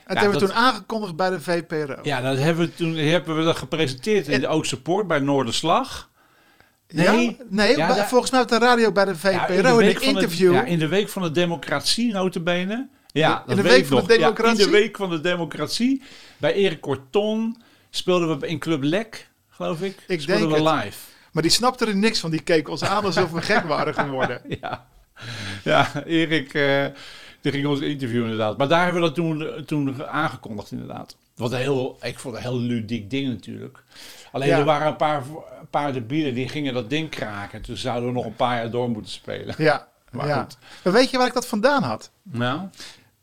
En 0.06 0.16
dat 0.16 0.24
hebben 0.24 0.40
we 0.40 0.46
toen 0.46 0.56
aangekondigd 0.56 1.16
bij 1.16 1.30
de 1.30 1.40
VPRO. 1.40 1.96
Ja, 2.02 2.20
dat 2.20 2.38
hebben 2.38 2.64
we 2.66 2.74
toen 2.74 2.94
hebben 2.94 3.36
we 3.36 3.44
dat 3.44 3.56
gepresenteerd 3.56 4.28
in 4.28 4.40
de 4.40 4.46
Oostpoort 4.48 5.06
bij 5.06 5.18
Noorderslag. 5.18 6.10
Nee. 6.88 7.04
Ja? 7.26 7.44
nee 7.48 7.76
Ja, 7.76 7.86
bij- 7.86 7.96
daar- 7.96 8.08
volgens 8.08 8.30
mij 8.30 8.40
op 8.40 8.48
de 8.48 8.58
radio 8.58 8.92
bij 8.92 9.04
de 9.04 9.16
VPRO 9.16 9.30
Ja, 9.32 9.46
in, 9.48 9.94
de- 9.94 10.00
interview. 10.00 10.52
ja, 10.52 10.64
in 10.64 10.78
de 10.78 10.88
week 10.88 11.08
van 11.08 11.22
de 11.22 11.30
democratie, 11.30 12.12
notabene. 12.12 12.88
Ja, 13.12 13.38
In 13.38 13.42
dat 13.46 13.56
de 13.56 13.62
week 13.62 13.86
van 13.86 13.96
de 13.96 14.02
nog. 14.02 14.16
Democratie? 14.18 14.58
in 14.64 14.70
de 14.70 14.78
week 14.78 14.96
van 14.96 15.10
de 15.10 15.20
democratie. 15.20 16.02
Bij 16.36 16.52
Erik 16.52 16.80
Corton 16.80 17.62
speelden 17.90 18.38
we 18.38 18.46
in 18.46 18.58
Club 18.58 18.82
Lek, 18.82 19.28
geloof 19.48 19.80
ik. 19.82 19.96
Ik 20.06 20.20
speelden 20.20 20.48
denk 20.48 20.62
we 20.62 20.68
het. 20.70 20.84
live. 20.84 20.98
Maar 21.32 21.42
die 21.42 21.52
snapte 21.52 21.86
er 21.86 21.96
niks 21.96 22.20
van. 22.20 22.30
Die 22.30 22.42
keek 22.42 22.68
ons 22.68 22.82
aan 22.84 23.04
alsof 23.04 23.30
we 23.30 23.42
gek 23.42 23.62
waren 23.64 23.94
geworden. 23.94 24.40
Ja, 24.60 24.86
ja 25.64 26.04
Erik 26.04 26.54
eh, 26.54 26.86
die 27.40 27.52
ging 27.52 27.66
ons 27.66 27.80
interviewen 27.80 28.30
inderdaad. 28.30 28.56
Maar 28.58 28.68
daar 28.68 28.82
hebben 28.84 29.00
we 29.02 29.06
dat 29.06 29.16
toen, 29.16 29.64
toen 29.66 30.06
aangekondigd 30.06 30.70
inderdaad. 30.70 31.16
Wat 31.36 31.52
een 31.52 31.58
heel, 31.58 31.98
ik 32.02 32.18
vond 32.18 32.34
een 32.34 32.40
heel 32.40 32.58
ludiek 32.58 33.10
ding 33.10 33.28
natuurlijk. 33.28 33.82
Alleen 34.32 34.48
Ja. 34.48 34.58
er 34.58 34.64
waren 34.64 34.86
een 34.88 34.96
paar, 34.96 35.22
een 35.60 35.68
paar 35.70 35.92
debielen 35.92 36.34
die 36.34 36.48
gingen 36.48 36.74
dat 36.74 36.90
ding 36.90 37.08
kraken. 37.10 37.62
Toen 37.62 37.76
zouden 37.76 38.08
we 38.08 38.14
nog 38.14 38.24
een 38.24 38.36
paar 38.36 38.56
jaar 38.56 38.70
door 38.70 38.90
moeten 38.90 39.10
spelen. 39.12 39.54
Ja, 39.58 39.88
Maar 40.10 40.26
ja. 40.26 40.40
goed. 40.42 40.56
Maar 40.84 40.92
weet 40.92 41.10
je 41.10 41.16
waar 41.18 41.26
ik 41.26 41.32
dat 41.34 41.46
vandaan 41.46 41.82
had? 41.82 42.10
Nou, 42.22 42.60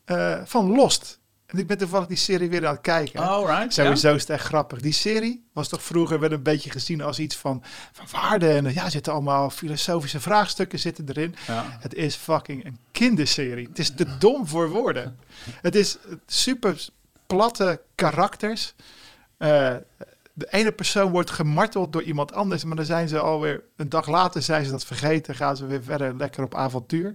Eh, 0.04 0.40
van 0.44 0.70
Lost. 0.76 1.18
En 1.48 1.58
ik 1.58 1.66
ben 1.66 1.78
toevallig 1.78 2.06
die 2.06 2.16
serie 2.16 2.50
weer 2.50 2.66
aan 2.66 2.72
het 2.72 2.80
kijken. 2.80 3.20
alright. 3.20 3.74
Sowieso 3.74 4.14
is 4.14 4.20
het 4.20 4.30
echt 4.30 4.44
grappig. 4.44 4.80
Die 4.80 4.92
serie 4.92 5.44
was 5.52 5.68
toch 5.68 5.82
vroeger 5.82 6.20
wel 6.20 6.32
een 6.32 6.42
beetje 6.42 6.70
gezien 6.70 7.00
als 7.00 7.18
iets 7.18 7.36
van, 7.36 7.62
van 7.92 8.06
waarde. 8.12 8.48
En 8.48 8.72
ja, 8.72 8.84
er 8.84 8.90
zitten 8.90 9.12
allemaal 9.12 9.50
filosofische 9.50 10.20
vraagstukken 10.20 10.78
zitten 10.78 11.04
erin. 11.08 11.34
Ja. 11.46 11.54
Ja. 11.54 11.76
Het 11.80 11.94
is 11.94 12.14
fucking 12.14 12.64
een 12.64 12.78
kinderserie. 12.92 13.68
Het 13.68 13.78
is 13.78 13.94
te 13.94 14.16
dom 14.18 14.46
voor 14.46 14.68
woorden. 14.68 15.18
Het 15.60 15.74
is 15.74 15.98
super 16.26 16.88
platte 17.26 17.80
karakters. 17.94 18.74
Eh, 19.36 19.74
de 20.32 20.46
ene 20.50 20.72
persoon 20.72 21.10
wordt 21.10 21.30
gemarteld 21.30 21.92
door 21.92 22.02
iemand 22.02 22.32
anders, 22.32 22.64
maar 22.64 22.76
dan 22.76 22.84
zijn 22.84 23.08
ze 23.08 23.18
alweer 23.18 23.62
een 23.76 23.88
dag 23.88 24.06
later 24.06 24.42
zijn 24.42 24.64
ze 24.64 24.70
dat 24.70 24.84
vergeten, 24.84 25.34
gaan 25.34 25.56
ze 25.56 25.66
weer 25.66 25.82
verder 25.82 26.16
lekker 26.16 26.44
op 26.44 26.54
avontuur. 26.54 27.14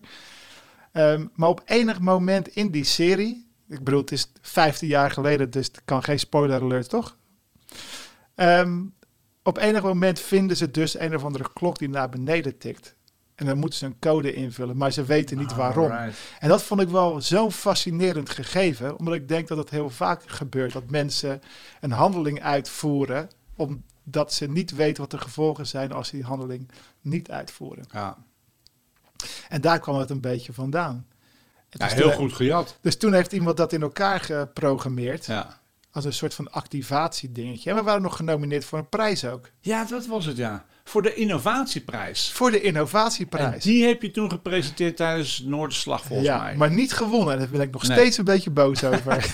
Ehm, 0.91 1.25
maar 1.33 1.49
op 1.49 1.61
enig 1.65 1.99
moment 1.99 2.47
in 2.47 2.71
die 2.71 2.83
serie, 2.83 3.51
ik 3.73 3.83
bedoel, 3.83 4.01
het 4.01 4.11
is 4.11 4.31
15 4.41 4.87
jaar 4.87 5.11
geleden, 5.11 5.49
dus 5.49 5.65
het 5.67 5.81
kan 5.85 6.03
geen 6.03 6.19
spoiler 6.19 6.61
alert, 6.61 6.89
toch? 6.89 7.17
Ehm, 8.35 8.81
op 9.43 9.57
enig 9.57 9.83
moment 9.83 10.19
vinden 10.19 10.57
ze 10.57 10.71
dus 10.71 10.99
een 10.99 11.15
of 11.15 11.23
andere 11.23 11.49
klok 11.53 11.77
die 11.77 11.89
naar 11.89 12.09
beneden 12.09 12.57
tikt. 12.57 12.95
En 13.35 13.45
dan 13.45 13.57
moeten 13.57 13.79
ze 13.79 13.85
een 13.85 13.99
code 13.99 14.33
invullen, 14.33 14.77
maar 14.77 14.91
ze 14.91 15.03
weten 15.03 15.37
niet 15.37 15.55
waarom. 15.55 15.91
Alright. 15.91 16.17
En 16.39 16.49
dat 16.49 16.63
vond 16.63 16.81
ik 16.81 16.89
wel 16.89 17.21
zo'n 17.21 17.51
fascinerend 17.51 18.29
gegeven, 18.29 18.97
omdat 18.97 19.13
ik 19.13 19.27
denk 19.27 19.47
dat 19.47 19.57
het 19.57 19.69
heel 19.69 19.89
vaak 19.89 20.23
gebeurt 20.25 20.73
dat 20.73 20.89
mensen 20.89 21.41
een 21.81 21.91
handeling 21.91 22.41
uitvoeren 22.41 23.29
omdat 23.55 24.33
ze 24.33 24.49
niet 24.49 24.71
weten 24.71 25.01
wat 25.01 25.11
de 25.11 25.17
gevolgen 25.17 25.67
zijn 25.67 25.91
als 25.91 26.07
ze 26.07 26.15
die 26.15 26.25
handeling 26.25 26.71
niet 27.01 27.31
uitvoeren. 27.31 27.85
Ja. 27.91 28.17
En 29.49 29.61
daar 29.61 29.79
kwam 29.79 29.95
het 29.95 30.09
een 30.09 30.21
beetje 30.21 30.53
vandaan. 30.53 31.07
Ja, 31.77 31.87
heel 31.87 32.03
toen- 32.03 32.13
goed 32.13 32.33
gejat. 32.33 32.77
Dus 32.81 32.97
toen 32.97 33.13
heeft 33.13 33.31
iemand 33.31 33.57
dat 33.57 33.73
in 33.73 33.81
elkaar 33.81 34.19
geprogrammeerd. 34.19 35.25
Ja. 35.25 35.61
Als 35.91 36.05
een 36.05 36.13
soort 36.13 36.33
van 36.33 36.51
activatiedingetje. 36.51 37.69
En 37.69 37.75
we 37.75 37.81
waren 37.81 38.01
nog 38.01 38.15
genomineerd 38.15 38.65
voor 38.65 38.79
een 38.79 38.89
prijs 38.89 39.25
ook. 39.25 39.49
Ja, 39.59 39.85
dat 39.85 40.05
was 40.05 40.25
het, 40.25 40.37
ja. 40.37 40.65
Voor 40.83 41.01
de 41.01 41.13
innovatieprijs. 41.13 42.31
Voor 42.31 42.51
de 42.51 42.57
En 42.59 42.63
innovatieprijs. 42.63 43.63
die 43.63 43.85
heb 43.85 44.01
je 44.01 44.11
toen 44.11 44.29
gepresenteerd 44.29 44.97
tijdens 44.97 45.39
Noorderslag, 45.45 46.03
volgens 46.03 46.27
ja, 46.27 46.41
mij. 46.43 46.55
maar 46.55 46.71
niet 46.71 46.93
gewonnen. 46.93 47.39
Daar 47.39 47.49
ben 47.49 47.61
ik 47.61 47.71
nog 47.71 47.87
Nee. 47.87 47.97
steeds 47.97 48.17
een 48.17 48.25
beetje 48.25 48.49
boos 48.49 48.83
over. 48.83 49.25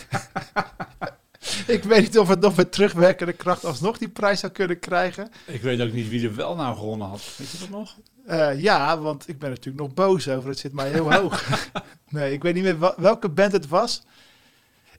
ik 1.67 1.83
weet 1.83 2.01
niet 2.01 2.19
of 2.19 2.27
het 2.27 2.39
nog 2.39 2.55
met 2.55 2.71
terugwerkende 2.71 3.33
kracht 3.33 3.65
alsnog 3.65 3.97
die 3.97 4.09
prijs 4.09 4.39
zou 4.39 4.51
kunnen 4.51 4.79
krijgen. 4.79 5.31
Ik 5.45 5.61
weet 5.61 5.81
ook 5.81 5.91
niet 5.91 6.09
wie 6.09 6.27
er 6.27 6.35
wel 6.35 6.55
nou 6.55 6.75
gewonnen 6.77 7.07
had. 7.07 7.21
Weet 7.37 7.49
je 7.49 7.57
dat 7.57 7.69
nog? 7.69 7.95
Eh, 8.25 8.61
ja, 8.61 8.99
want 8.99 9.27
ik 9.27 9.39
ben 9.39 9.49
natuurlijk 9.49 9.83
nog 9.83 9.93
boos 9.93 10.27
over. 10.27 10.49
Het 10.49 10.59
zit 10.59 10.73
mij 10.73 10.89
heel 10.89 11.13
hoog. 11.19 11.43
nee, 12.09 12.33
ik 12.33 12.41
weet 12.43 12.53
niet 12.53 12.63
meer 12.63 12.93
welke 12.97 13.29
band 13.29 13.51
het 13.51 13.67
was. 13.67 14.01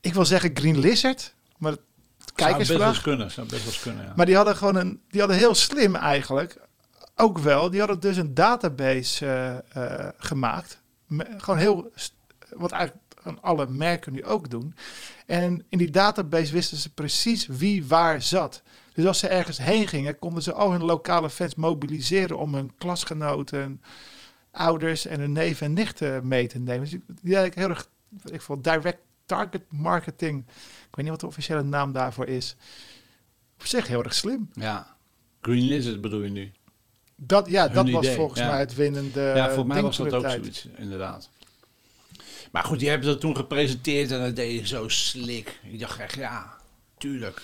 Ik 0.01 0.15
wil 0.15 0.25
zeggen 0.25 0.51
Green 0.55 0.79
Lizard. 0.79 1.35
Maar 1.59 1.75
Zou 2.37 2.57
best 2.57 2.77
wel 2.77 2.95
kunnen. 3.03 3.31
Zou 3.31 3.47
best 3.47 3.63
wel 3.65 3.73
eens 3.73 3.83
kunnen, 3.83 4.05
ja. 4.05 4.13
Maar 4.17 4.27
die 4.27 4.37
hadden 4.37 4.57
gewoon 4.57 4.77
een... 4.77 5.01
Die 5.09 5.21
hadden 5.21 5.39
heel 5.39 5.55
slim 5.55 5.95
eigenlijk. 5.97 6.57
Ook 7.17 7.39
wel. 7.39 7.71
Die 7.71 7.79
hadden 7.79 8.01
dus 8.01 8.17
een 8.17 8.35
database 8.35 9.27
eh, 9.27 9.57
eh, 9.99 10.09
gemaakt. 10.19 10.81
Me- 11.07 11.27
gewoon 11.37 11.59
heel... 11.59 11.91
Wat 12.51 12.71
eigenlijk 12.71 13.00
aan 13.23 13.43
alle 13.43 13.67
merken 13.67 14.13
nu 14.13 14.25
ook 14.25 14.51
doen. 14.51 14.75
En 15.27 15.65
in 15.69 15.79
die 15.79 15.91
database 15.91 16.53
wisten 16.53 16.77
ze 16.77 16.93
precies 16.95 17.47
wie 17.47 17.87
waar 17.87 18.23
zat. 18.23 18.63
Dus 18.95 19.07
als 19.07 19.19
ze 19.19 19.29
ergens 19.29 19.59
heen 19.59 19.89
gingen, 19.89 20.19
konden 20.19 20.43
ze 20.43 20.53
al 20.53 20.73
hun 20.73 20.85
lokale 20.85 21.31
fans 21.31 21.55
mobiliseren 21.55 22.39
om 22.39 22.55
hun 22.55 22.71
klasgenoten, 22.79 23.83
ouders 24.51 25.07
en 25.07 25.21
hun 25.21 25.33
neven 25.33 25.67
en 25.67 25.73
nichten 25.73 26.29
mee 26.29 26.47
te 26.47 26.59
nemen. 26.59 26.81
Dus 26.81 26.91
die 26.91 27.37
eigenlijk 27.37 27.55
heel 27.55 27.69
erg, 27.69 27.89
ik 28.35 28.41
vond 28.41 28.65
direct 28.65 29.01
target 29.27 29.63
marketing. 29.69 30.45
Ik 30.49 30.97
weet 30.97 30.97
niet 30.97 31.09
wat 31.09 31.21
de 31.21 31.27
officiële 31.27 31.63
naam 31.63 31.93
daarvoor 31.93 32.27
is. 32.27 32.57
Op 33.59 33.67
zich 33.67 33.87
heel 33.87 34.03
erg 34.05 34.15
slim. 34.15 34.51
ja. 34.53 34.99
Green 35.41 35.65
Lizard 35.65 36.01
bedoel 36.01 36.23
je 36.23 36.31
nu? 36.31 36.53
Dat, 37.17 37.51
ja, 37.51 37.65
Hun 37.65 37.75
dat 37.75 37.91
was 37.91 38.09
volgens 38.09 38.41
ja. 38.41 38.47
mij 38.47 38.59
het 38.59 38.75
winnende 38.75 39.21
ja, 39.21 39.47
volgens 39.47 39.75
mij 39.75 39.83
was 39.83 39.97
dat 39.97 40.13
ook 40.13 40.23
tijd. 40.23 40.41
zoiets, 40.41 40.69
inderdaad. 40.77 41.31
Maar 42.51 42.65
goed, 42.65 42.79
die 42.79 42.89
hebben 42.89 43.07
dat 43.09 43.21
toen 43.21 43.37
gepresenteerd 43.37 44.11
en 44.11 44.21
dat 44.21 44.37
deed 44.37 44.61
je 44.61 44.67
zo 44.67 44.89
slik. 44.89 45.61
Ik 45.63 45.81
dacht 45.81 45.99
echt, 46.01 46.15
ja, 46.15 46.57
tuurlijk. 46.99 47.43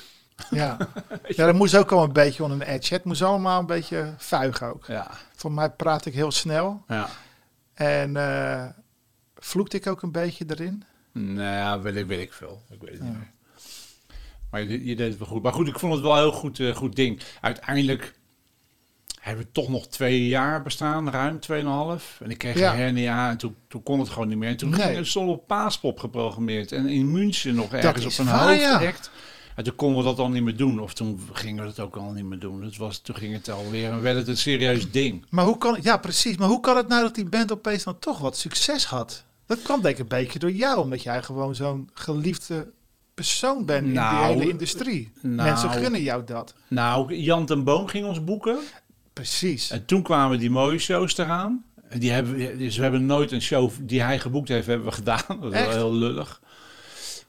Ja. 0.50 0.76
ja, 1.36 1.46
dat 1.46 1.54
moest 1.54 1.76
ook 1.76 1.92
al 1.92 2.02
een 2.02 2.12
beetje 2.12 2.42
onder 2.42 2.60
een 2.60 2.74
edge. 2.74 2.94
Het 2.94 3.04
moest 3.04 3.22
allemaal 3.22 3.60
een 3.60 3.66
beetje 3.66 4.14
vuigen 4.18 4.66
ook. 4.66 4.84
Ja, 4.86 5.10
Voor 5.34 5.52
mij 5.52 5.70
praat 5.70 6.06
ik 6.06 6.14
heel 6.14 6.30
snel. 6.30 6.84
ja. 6.88 7.08
En 7.74 8.16
eh 8.16 8.66
vloekte 9.38 9.76
ik 9.76 9.86
ook 9.86 10.02
een 10.02 10.12
beetje 10.12 10.44
erin. 10.48 10.84
Nou 11.12 11.40
ja, 11.40 11.80
weet 11.80 11.96
ik, 11.96 12.06
weet 12.06 12.20
ik 12.20 12.32
veel. 12.32 12.62
Ik 12.70 12.80
weet 12.80 12.92
het 12.92 13.02
niet 13.02 13.12
meer. 13.12 13.30
Maar 14.50 14.62
je, 14.62 14.84
je 14.84 14.96
deed 14.96 15.08
het 15.08 15.18
wel 15.18 15.28
goed. 15.28 15.42
Maar 15.42 15.52
goed, 15.52 15.68
ik 15.68 15.78
vond 15.78 15.92
het 15.92 16.02
wel 16.02 16.12
een 16.12 16.18
heel 16.18 16.32
goed, 16.32 16.60
eh, 16.60 16.74
goed 16.76 16.96
ding. 16.96 17.22
Uiteindelijk 17.40 18.14
hebben 19.26 19.44
we 19.44 19.52
toch 19.52 19.68
nog 19.68 19.86
twee 19.88 20.28
jaar 20.28 20.62
bestaan, 20.62 21.10
ruim 21.10 21.40
tweeënhalf. 21.40 22.18
En 22.22 22.30
ik 22.30 22.38
kreeg 22.38 22.58
Ja. 22.58 22.72
een 22.72 22.78
hernia 22.78 23.30
en 23.30 23.36
toen, 23.36 23.54
toen 23.68 23.82
kon 23.82 23.98
het 24.00 24.08
gewoon 24.08 24.28
niet 24.28 24.38
meer. 24.38 24.48
En 24.48 24.56
toen 24.56 24.70
Nee. 24.70 24.80
ging 24.80 24.96
het 24.96 25.06
stond 25.06 25.30
op 25.30 25.46
Paaspop 25.46 25.98
geprogrammeerd. 25.98 26.72
En 26.72 26.86
in 26.88 27.10
München 27.12 27.54
nog 27.54 27.72
ergens 27.72 28.04
op 28.18 28.26
een 28.26 28.32
waar, 28.32 28.56
ja. 28.56 28.92
En 29.54 29.64
toen 29.64 29.74
konden 29.74 29.98
we 29.98 30.04
dat 30.04 30.18
al 30.18 30.28
niet 30.28 30.42
meer 30.42 30.56
doen. 30.56 30.80
Of 30.80 30.94
toen 30.94 31.20
gingen 31.32 31.62
we 31.62 31.68
het 31.68 31.80
ook 31.80 31.96
al 31.96 32.10
niet 32.10 32.24
meer 32.24 32.38
doen. 32.38 32.62
Het 32.62 32.76
was, 32.76 32.98
toen 32.98 33.14
ging 33.16 33.32
het 33.34 33.50
alweer 33.50 33.90
en 33.90 34.02
werd 34.02 34.16
het 34.16 34.28
een 34.28 34.36
serieus 34.36 34.90
ding. 34.90 35.24
Maar 35.30 35.44
hoe 35.44 35.58
kan, 35.58 35.78
ja, 35.82 35.96
precies. 35.96 36.36
Maar 36.36 36.48
hoe 36.48 36.60
kan 36.60 36.76
het 36.76 36.88
nou 36.88 37.02
dat 37.02 37.14
die 37.14 37.24
band 37.24 37.52
opeens 37.52 37.84
dan 37.84 37.98
toch 37.98 38.18
wat 38.18 38.36
succes 38.36 38.84
had? 38.84 39.24
Dat 39.46 39.62
kwam 39.62 39.80
denk 39.82 39.94
ik 39.94 40.00
een 40.00 40.08
beetje 40.08 40.38
door 40.38 40.50
jou, 40.52 40.78
omdat 40.80 41.02
jij 41.02 41.22
gewoon 41.22 41.54
zo'n 41.54 41.90
geliefde 41.94 42.70
persoon 43.14 43.64
bent 43.64 43.86
Nou, 43.86 44.16
in 44.16 44.26
die 44.26 44.36
hele 44.38 44.50
industrie. 44.52 45.12
nou. 45.22 45.48
Mensen 45.48 45.70
gunnen 45.70 46.02
jou 46.02 46.24
dat. 46.24 46.54
Nou, 46.68 47.14
Jan 47.14 47.46
ten 47.46 47.64
Boom 47.64 47.86
ging 47.86 48.06
ons 48.06 48.24
boeken. 48.24 48.58
Precies. 49.16 49.70
En 49.70 49.84
toen 49.84 50.02
kwamen 50.02 50.38
die 50.38 50.50
mooie 50.50 50.78
shows 50.78 51.16
eraan. 51.18 51.64
En 51.88 51.98
die 51.98 52.10
hebben, 52.10 52.34
we- 52.36 52.56
dus 52.56 52.76
we 52.76 52.82
hebben 52.82 53.06
nooit 53.06 53.32
een 53.32 53.42
show 53.42 53.70
die 53.80 54.02
hij 54.02 54.18
geboekt 54.18 54.48
heeft, 54.48 54.66
hebben 54.66 54.86
we 54.86 54.92
gedaan. 54.92 55.22
Dat 55.40 55.52
is 55.54 55.60
wel 55.60 55.70
heel 55.70 55.94
lullig. 55.94 56.40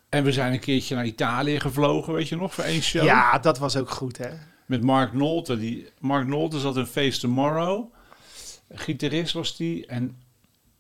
En 0.09 0.23
we 0.23 0.31
zijn 0.31 0.53
een 0.53 0.59
keertje 0.59 0.95
naar 0.95 1.05
Italië 1.05 1.59
gevlogen, 1.59 2.13
weet 2.13 2.27
je 2.29 2.35
nog, 2.35 2.53
voor 2.53 2.63
één 2.63 2.81
show. 2.81 3.03
Ja, 3.03 3.39
dat 3.39 3.57
was 3.57 3.75
ook 3.77 3.89
goed, 3.89 4.17
hè? 4.17 4.29
Met 4.65 4.83
Mark 4.83 5.13
Nolte. 5.13 5.57
Die, 5.57 5.89
Mark 5.99 6.27
Nolte 6.27 6.59
zat 6.59 6.77
in 6.77 6.85
Face 6.85 7.19
Tomorrow. 7.19 7.93
Gitarist 8.69 9.33
was 9.33 9.55
die. 9.57 9.85
En 9.85 10.17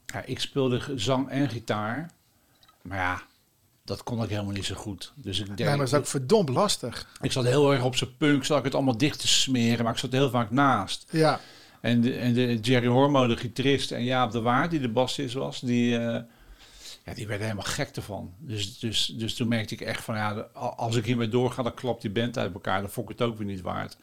ja, 0.05 0.23
ik 0.25 0.39
speelde 0.39 0.81
zang 0.95 1.29
en 1.29 1.49
gitaar. 1.49 2.11
Maar 2.81 2.97
ja, 2.97 3.21
dat 3.87 4.03
kon 4.03 4.23
ik 4.23 4.29
helemaal 4.29 4.53
niet 4.53 4.65
zo 4.65 4.75
goed. 4.75 5.13
Dus 5.15 5.39
ik 5.39 5.47
Nee, 5.47 5.55
deed, 5.55 5.65
maar 5.67 5.77
dat 5.77 5.87
is 5.87 5.93
ook 5.93 6.07
verdomd 6.07 6.49
lastig. 6.49 7.07
ik 7.21 7.31
zat 7.31 7.45
heel 7.45 7.73
erg 7.73 7.83
op 7.83 7.95
zijn 7.95 8.17
punk, 8.17 8.45
zat 8.45 8.57
ik 8.57 8.63
het 8.63 8.75
allemaal 8.75 8.97
dicht 8.97 9.19
te 9.19 9.27
smeren. 9.27 9.83
Maar 9.83 9.93
ik 9.93 9.99
zat 9.99 10.11
heel 10.11 10.29
vaak 10.29 10.51
naast. 10.51 11.05
Ja, 11.09 11.39
En, 11.81 12.01
de, 12.01 12.13
en 12.13 12.33
de 12.33 12.59
Jerry 12.59 12.87
Hormo, 12.87 13.27
de 13.27 13.37
gitarist, 13.37 13.91
en 13.91 14.03
Jaap 14.03 14.31
de 14.31 14.41
Waard, 14.41 14.71
die 14.71 14.79
de 14.79 14.89
bassist 14.89 15.33
was, 15.33 15.59
die, 15.59 15.97
eh, 15.97 16.21
ja, 17.05 17.13
die 17.13 17.27
werden 17.27 17.45
helemaal 17.45 17.65
gek 17.71 17.95
ervan. 17.95 18.33
Dus, 18.37 18.79
dus, 18.79 19.05
dus 19.05 19.33
toen 19.35 19.47
merkte 19.47 19.73
ik 19.73 19.81
echt 19.81 20.03
van, 20.03 20.15
ja, 20.15 20.31
als 20.53 20.95
ik 20.95 21.05
hiermee 21.05 21.29
doorga, 21.29 21.63
dan 21.63 21.73
klapt 21.73 22.01
die 22.01 22.11
band 22.11 22.37
uit 22.37 22.53
elkaar. 22.53 22.81
Dan 22.81 22.89
vond 22.89 23.09
ik 23.09 23.17
het 23.17 23.27
ook 23.27 23.37
weer 23.37 23.47
niet 23.47 23.61
waard. 23.61 23.97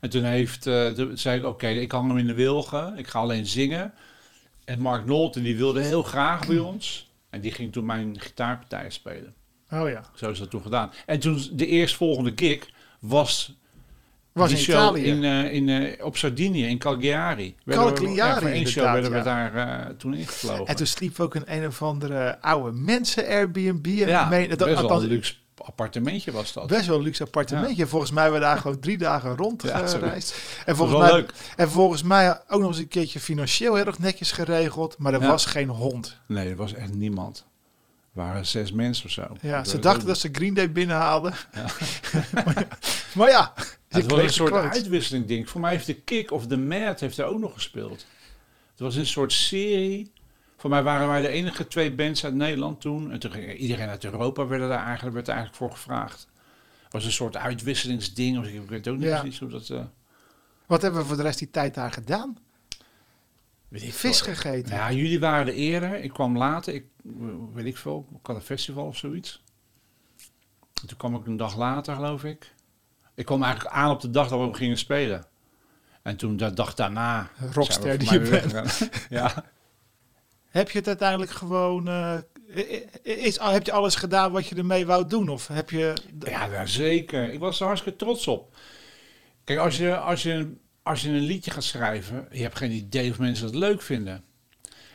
En 0.00 0.10
toen 0.10 0.24
heeft, 0.24 0.62
toen 0.94 1.18
zei 1.18 1.38
ik, 1.38 1.44
oké, 1.46 1.66
ik 1.68 1.92
hang 1.92 2.08
hem 2.08 2.18
in 2.18 2.26
de 2.26 2.34
wilgen. 2.34 2.98
Ik 2.98 3.06
ga 3.06 3.18
alleen 3.18 3.46
zingen. 3.46 3.92
En 4.64 4.80
Mark 4.80 5.06
Nolte, 5.06 5.42
die 5.42 5.56
wilde 5.56 5.80
heel 5.82 6.02
graag 6.02 6.46
bij 6.46 6.58
ons. 6.58 7.05
En 7.36 7.42
die 7.42 7.52
ging 7.52 7.72
toen 7.72 7.84
mijn 7.86 8.20
gitaarpartij 8.20 8.90
spelen. 8.90 9.34
oh 9.70 9.88
ja. 9.88 10.02
Zo 10.14 10.30
is 10.30 10.38
dat 10.38 10.50
toen 10.50 10.62
gedaan. 10.62 10.90
En 11.06 11.20
toen 11.20 11.48
de 11.52 11.66
eerstvolgende 11.66 12.32
gig 12.36 12.68
was 13.00 13.54
Was 14.32 14.48
die 14.48 14.56
in 14.58 14.62
show 14.64 14.74
Italië. 14.74 15.04
in, 15.04 15.24
eh, 15.24 15.52
in, 15.52 15.68
eh, 15.68 16.04
op 16.04 16.16
Sardinië, 16.16 16.66
in 16.66 16.78
Cagliari. 16.78 17.54
Cagliari, 17.66 18.14
ja, 18.14 18.38
voor 18.40 18.48
één 18.48 18.66
show 18.66 18.92
werden 18.92 19.12
we 19.12 19.22
daar 19.22 19.54
eh, 19.54 19.94
toen 19.96 20.14
ingevlogen. 20.14 20.66
En 20.66 20.76
toen 20.76 20.86
sliep 20.86 21.20
ook 21.20 21.34
een 21.34 21.54
een 21.54 21.66
of 21.66 21.82
andere 21.82 22.40
oude 22.40 22.78
mensen 22.78 23.26
Airbnb. 23.26 23.86
En 23.86 23.92
ja, 24.08 24.28
meen- 24.28 24.48
dat- 24.48 24.58
best 24.58 24.70
wel 24.70 24.76
althans, 24.78 25.04
luxe 25.04 25.34
appartementje 25.66 26.32
was 26.32 26.52
dat. 26.52 26.66
Best 26.66 26.86
wel 26.86 26.96
een 26.96 27.02
luxe 27.02 27.22
appartementje. 27.22 27.86
Volgens 27.86 28.10
mij 28.10 28.22
hebben 28.22 28.40
we 28.40 28.46
daar 28.46 28.58
gewoon 28.58 28.78
drie 28.80 28.98
dagen 28.98 29.36
rond 29.36 29.62
Ja, 29.62 29.68
gereisd. 29.86 29.98
zoiets. 30.00 30.34
En 30.66 30.76
volgens, 30.76 30.98
mij, 30.98 31.12
leuk. 31.12 31.32
en 31.56 31.70
volgens 31.70 32.02
mij 32.02 32.40
ook 32.48 32.60
nog 32.60 32.68
eens 32.68 32.78
een 32.78 32.88
keertje 32.88 33.20
financieel 33.20 33.74
heel 33.74 33.86
erg 33.86 33.98
netjes 33.98 34.32
geregeld. 34.32 34.98
Maar 34.98 35.14
er 35.14 35.20
Ja. 35.20 35.26
was 35.28 35.44
geen 35.46 35.68
hond. 35.68 36.16
Nee, 36.26 36.48
er 36.50 36.56
was 36.56 36.74
echt 36.74 36.94
niemand. 36.94 37.44
Er 38.14 38.22
waren 38.22 38.46
zes 38.46 38.72
mensen 38.72 39.04
of 39.04 39.10
zo. 39.10 39.26
Ja, 39.40 39.56
Dat 39.56 39.68
ze 39.68 39.78
dachten 39.78 40.06
dat 40.06 40.18
ze 40.18 40.28
Green 40.32 40.54
Day 40.54 40.72
binnenhaalden. 40.72 41.32
Maar, 42.32 42.54
ja, 42.58 42.66
maar 43.14 43.30
ja, 43.30 43.52
ze 43.56 43.64
Het 43.88 44.10
was 44.10 44.20
een 44.20 44.30
soort 44.30 44.50
quotes. 44.50 44.70
uitwisseling 44.72 45.26
ding. 45.26 45.50
Voor 45.50 45.60
mij 45.60 45.70
heeft 45.70 45.86
de 45.86 45.94
Kick 45.94 46.30
of 46.30 46.46
de 46.46 46.56
Mad 46.56 47.00
heeft 47.00 47.18
er 47.18 47.24
ook 47.24 47.38
nog 47.38 47.52
gespeeld. 47.52 48.06
Het 48.70 48.80
was 48.80 48.94
een 48.96 49.06
soort 49.06 49.32
serie. 49.32 50.12
Voor 50.56 50.70
mij 50.70 50.82
waren 50.82 51.08
wij 51.08 51.20
de 51.20 51.28
enige 51.28 51.68
twee 51.68 51.92
bands 51.94 52.24
uit 52.24 52.34
Nederland 52.34 52.80
toen. 52.80 53.12
En 53.12 53.18
toen 53.18 53.30
ging 53.30 53.52
iedereen 53.54 53.88
uit 53.88 54.04
Europa 54.04 54.46
werd, 54.46 54.62
er 54.62 54.68
daar 54.68 54.84
eigenlijk, 54.84 55.14
werd 55.14 55.28
er 55.28 55.34
eigenlijk 55.34 55.62
voor 55.62 55.72
gevraagd. 55.78 56.28
Het 56.84 56.92
was 56.92 57.04
een 57.04 57.12
soort 57.12 57.36
uitwisselingsding. 57.36 58.38
Of 58.38 58.46
ik 58.46 58.68
weet 58.68 58.88
ook 58.88 58.96
niet 58.96 59.04
Ja. 59.08 59.20
precies 59.20 59.38
hoe 59.38 59.48
dat... 59.48 59.68
eh, 59.70 59.84
Wat 60.66 60.82
hebben 60.82 61.00
we 61.00 61.06
voor 61.06 61.16
de 61.16 61.22
rest 61.22 61.38
die 61.38 61.50
tijd 61.50 61.74
daar 61.74 61.92
gedaan? 61.92 62.38
weet 63.68 63.82
ik 63.82 63.92
Vis 63.92 64.20
veel. 64.22 64.34
gegeten. 64.34 64.74
Ja, 64.74 64.92
jullie 64.92 65.20
waren 65.20 65.46
er 65.46 65.52
eerder. 65.54 65.94
Ik 66.02 66.10
kwam 66.12 66.36
later. 66.38 66.74
Ik 66.74 66.84
weet 67.52 67.64
ik 67.66 67.76
veel. 67.76 68.06
Ik 68.20 68.26
had 68.26 68.36
een 68.36 68.42
festival 68.42 68.86
of 68.86 68.96
zoiets. 68.96 69.42
En 70.82 70.86
toen 70.88 70.96
kwam 70.98 71.14
ik 71.14 71.26
een 71.26 71.36
dag 71.36 71.56
later, 71.56 71.94
geloof 71.94 72.24
ik. 72.24 72.54
Ik 73.14 73.24
kwam 73.24 73.42
eigenlijk 73.42 73.74
aan 73.74 73.90
op 73.90 74.00
de 74.00 74.10
dag 74.10 74.28
dat 74.28 74.48
we 74.50 74.54
gingen 74.56 74.78
spelen. 74.78 75.24
En 76.02 76.16
toen 76.16 76.36
de 76.36 76.54
dag 76.54 76.74
daarna. 76.74 77.30
Rockster 77.52 77.98
die 77.98 78.12
je 78.12 78.20
bent. 78.20 78.88
ja. 79.08 79.44
Heb 80.56 80.70
je 80.70 80.78
het 80.78 80.88
uiteindelijk 80.88 81.30
gewoon... 81.30 81.88
eh, 81.88 82.18
is, 83.02 83.38
heb 83.40 83.66
je 83.66 83.72
alles 83.72 83.94
gedaan 83.94 84.32
wat 84.32 84.46
je 84.46 84.54
ermee 84.54 84.86
wou 84.86 85.06
doen? 85.06 85.28
Of 85.28 85.48
heb 85.48 85.70
je... 85.70 85.92
Ja, 86.20 86.66
zeker. 86.66 87.32
Ik 87.32 87.38
was 87.38 87.60
er 87.60 87.66
hartstikke 87.66 87.98
trots 87.98 88.26
op. 88.26 88.56
Kijk, 89.44 89.58
als 89.58 89.76
je, 89.76 89.96
als, 89.96 90.22
je, 90.22 90.56
als 90.82 91.02
je 91.02 91.08
een 91.08 91.20
liedje 91.20 91.50
gaat 91.50 91.64
schrijven, 91.64 92.28
je 92.30 92.42
hebt 92.42 92.56
geen 92.56 92.70
idee 92.70 93.10
of 93.10 93.18
mensen 93.18 93.46
dat 93.46 93.54
leuk 93.54 93.82
vinden. 93.82 94.24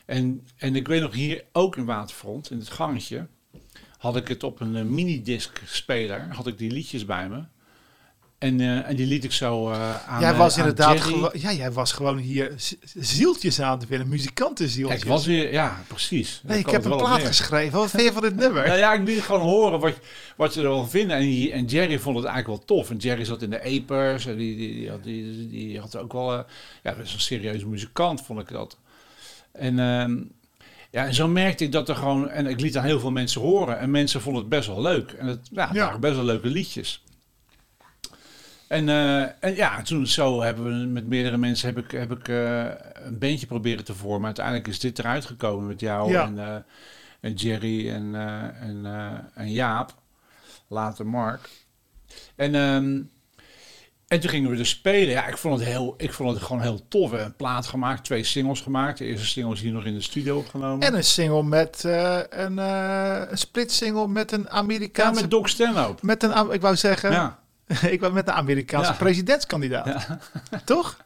En, 0.06 0.48
en 0.58 0.76
ik 0.76 0.88
weet 0.88 1.02
nog 1.02 1.14
hier 1.14 1.44
ook 1.52 1.78
in 1.78 1.86
Waterfront, 1.86 2.52
in 2.52 2.60
het 2.60 2.70
gangetje, 2.70 3.28
had 3.98 4.16
ik 4.16 4.28
het 4.28 4.44
op 4.44 4.60
een 4.60 4.76
eh, 4.76 4.84
minidisc 4.84 5.62
speler, 5.66 6.28
had 6.30 6.48
ik 6.48 6.58
die 6.58 6.72
liedjes 6.72 7.06
bij 7.06 7.30
me. 7.30 7.44
En, 8.42 8.62
eh, 8.62 8.90
en 8.90 8.96
die 8.96 9.08
liet 9.08 9.24
ik 9.24 9.32
zo 9.32 9.70
eh, 9.72 10.08
aan 10.08 10.20
Jij 10.22 10.32
eh, 10.32 10.38
was 10.38 10.54
aan 10.54 10.60
inderdaad 10.60 10.98
Jerry. 10.98 11.12
gewoon, 11.14 11.30
ja, 11.34 11.52
jij 11.54 11.72
was 11.72 11.92
gewoon 11.92 12.18
hier 12.18 12.54
zieltjes 13.00 13.62
aan 13.62 13.80
te 13.80 13.86
winnen, 13.90 14.08
Ja, 14.08 14.14
muzikantenzieltjes. 14.14 15.02
ik 15.02 15.08
was 15.08 15.26
weer, 15.26 15.52
ja, 15.52 15.84
precies. 15.88 16.42
nee, 16.46 16.60
ik 16.60 16.70
heb 16.70 16.86
een 16.86 16.98
plaat 16.98 17.24
geschreven. 17.24 17.78
Wat 17.80 17.90
vind 17.90 18.04
je 18.04 18.12
van 18.12 18.22
dit 18.22 18.36
nummer? 18.44 18.68
Nou 18.68 18.78
ja, 18.78 18.94
ik 18.94 19.08
liet 19.08 19.22
gewoon 19.22 19.42
horen 19.42 19.80
wat, 19.80 19.94
wat 20.36 20.54
je 20.54 20.62
er 20.62 20.68
wel 20.68 20.88
vinden. 20.88 21.16
En, 21.18 21.22
die- 21.22 21.52
en 21.52 21.66
Jerry 21.66 22.00
vond 22.00 22.16
het 22.18 22.26
eigenlijk 22.26 22.58
wel 22.68 22.78
tof. 22.78 22.90
En 22.90 22.98
Jerry 22.98 23.24
zat 23.26 23.42
in 23.42 23.50
de 23.50 23.64
Apers. 23.64 24.26
En 24.26 24.38
die, 24.38 24.56
die, 24.58 24.74
die, 24.74 24.90
had, 24.90 25.04
die, 25.04 25.48
die 25.50 25.80
had 25.80 25.98
ook 25.98 26.14
wel... 26.14 26.34
eh, 26.34 26.40
ja, 26.84 26.94
dat 26.94 27.06
is 27.06 27.14
een 27.14 27.20
serieuze 27.20 27.68
muzikant, 27.68 28.22
vond 28.22 28.40
ik 28.40 28.50
dat. 28.50 28.78
En, 29.52 29.80
ehm, 29.80 30.18
Ja, 30.92 31.06
en 31.06 31.14
zo 31.14 31.28
merkte 31.28 31.64
ik 31.64 31.72
dat 31.72 31.90
er 31.90 31.96
gewoon... 31.96 32.30
En 32.30 32.48
ik 32.48 32.60
liet 32.60 32.78
aan 32.78 32.84
heel 32.86 33.00
veel 33.00 33.12
mensen 33.12 33.42
horen. 33.42 33.80
En 33.80 33.92
mensen 33.92 34.22
vonden 34.22 34.42
het 34.42 34.50
best 34.50 34.68
wel 34.68 34.82
leuk. 34.82 35.12
En 35.12 35.28
het, 35.28 35.40
ja, 35.52 35.68
het 35.68 35.76
Ja. 35.76 35.86
waren 35.86 36.00
best 36.00 36.16
wel 36.16 36.26
leuke 36.26 36.48
liedjes. 36.48 37.04
En, 38.72 38.90
eh, 38.90 39.22
en 39.22 39.56
ja, 39.56 39.82
toen 39.82 40.08
zo 40.08 40.42
hebben 40.42 40.64
we 40.64 40.86
met 40.86 41.08
meerdere 41.08 41.38
mensen 41.38 41.68
heb 41.68 41.78
ik, 41.86 41.92
heb 41.92 42.12
ik 42.12 42.28
eh, 42.28 42.66
een 42.94 43.20
bandje 43.20 43.46
proberen 43.46 43.84
te 43.84 43.96
vormen. 43.96 44.26
Uiteindelijk 44.26 44.68
is 44.68 44.80
dit 44.80 45.00
eruit 45.00 45.26
gekomen 45.26 45.68
met 45.68 45.80
jou 45.80 46.12
Ja. 46.12 46.26
en, 46.26 46.40
eh, 46.40 46.56
en 47.20 47.34
Jerry 47.34 47.90
en, 47.90 48.16
en, 48.62 48.86
en 49.36 49.52
Jaap. 49.52 49.94
Later 50.68 51.08
Mark. 51.08 51.50
En, 52.36 52.56
ehm, 52.56 53.02
en 54.08 54.20
toen 54.20 54.30
gingen 54.30 54.50
we 54.50 54.56
dus 54.56 54.70
spelen. 54.70 55.10
Ja, 55.10 55.28
ik 55.28 55.38
vond 55.38 55.60
het, 55.60 55.68
heel, 55.68 55.94
ik 55.98 56.14
vond 56.14 56.30
het 56.34 56.44
gewoon 56.44 56.62
heel 56.62 56.88
tof. 56.88 57.10
We 57.10 57.16
hebben 57.16 57.26
een 57.26 57.36
plaat 57.36 57.68
gemaakt, 57.68 58.04
twee 58.04 58.24
singles 58.24 58.62
gemaakt. 58.62 58.98
De 58.98 59.06
eerste 59.06 59.28
single 59.28 59.54
is 59.54 59.62
hier 59.62 59.72
nog 59.72 59.86
in 59.86 59.94
de 59.94 60.02
studio 60.02 60.38
opgenomen. 60.38 60.88
En 60.88 60.96
een 60.96 61.04
single 61.04 61.44
met 61.44 61.84
een, 61.84 62.60
eh 62.60 63.22
een 63.30 63.38
split 63.38 63.72
single 63.72 64.08
met 64.08 64.32
een 64.32 64.44
ja, 64.44 64.50
Amerikaanse... 64.50 65.22
met 65.22 65.32
Doc 65.32 65.50
Stanhope. 65.50 66.06
met 66.06 66.24
een, 66.24 66.52
ik 66.52 66.62
wou 66.62 66.76
zeggen, 66.76 67.12
Ja. 67.12 67.40
ik 67.96 68.00
wou 68.00 68.14
met 68.14 68.28
een 68.28 68.34
Amerikaanse 68.34 68.92
Ja. 68.92 68.98
presidentskandidaat. 68.98 70.08
Toch? 70.66 70.98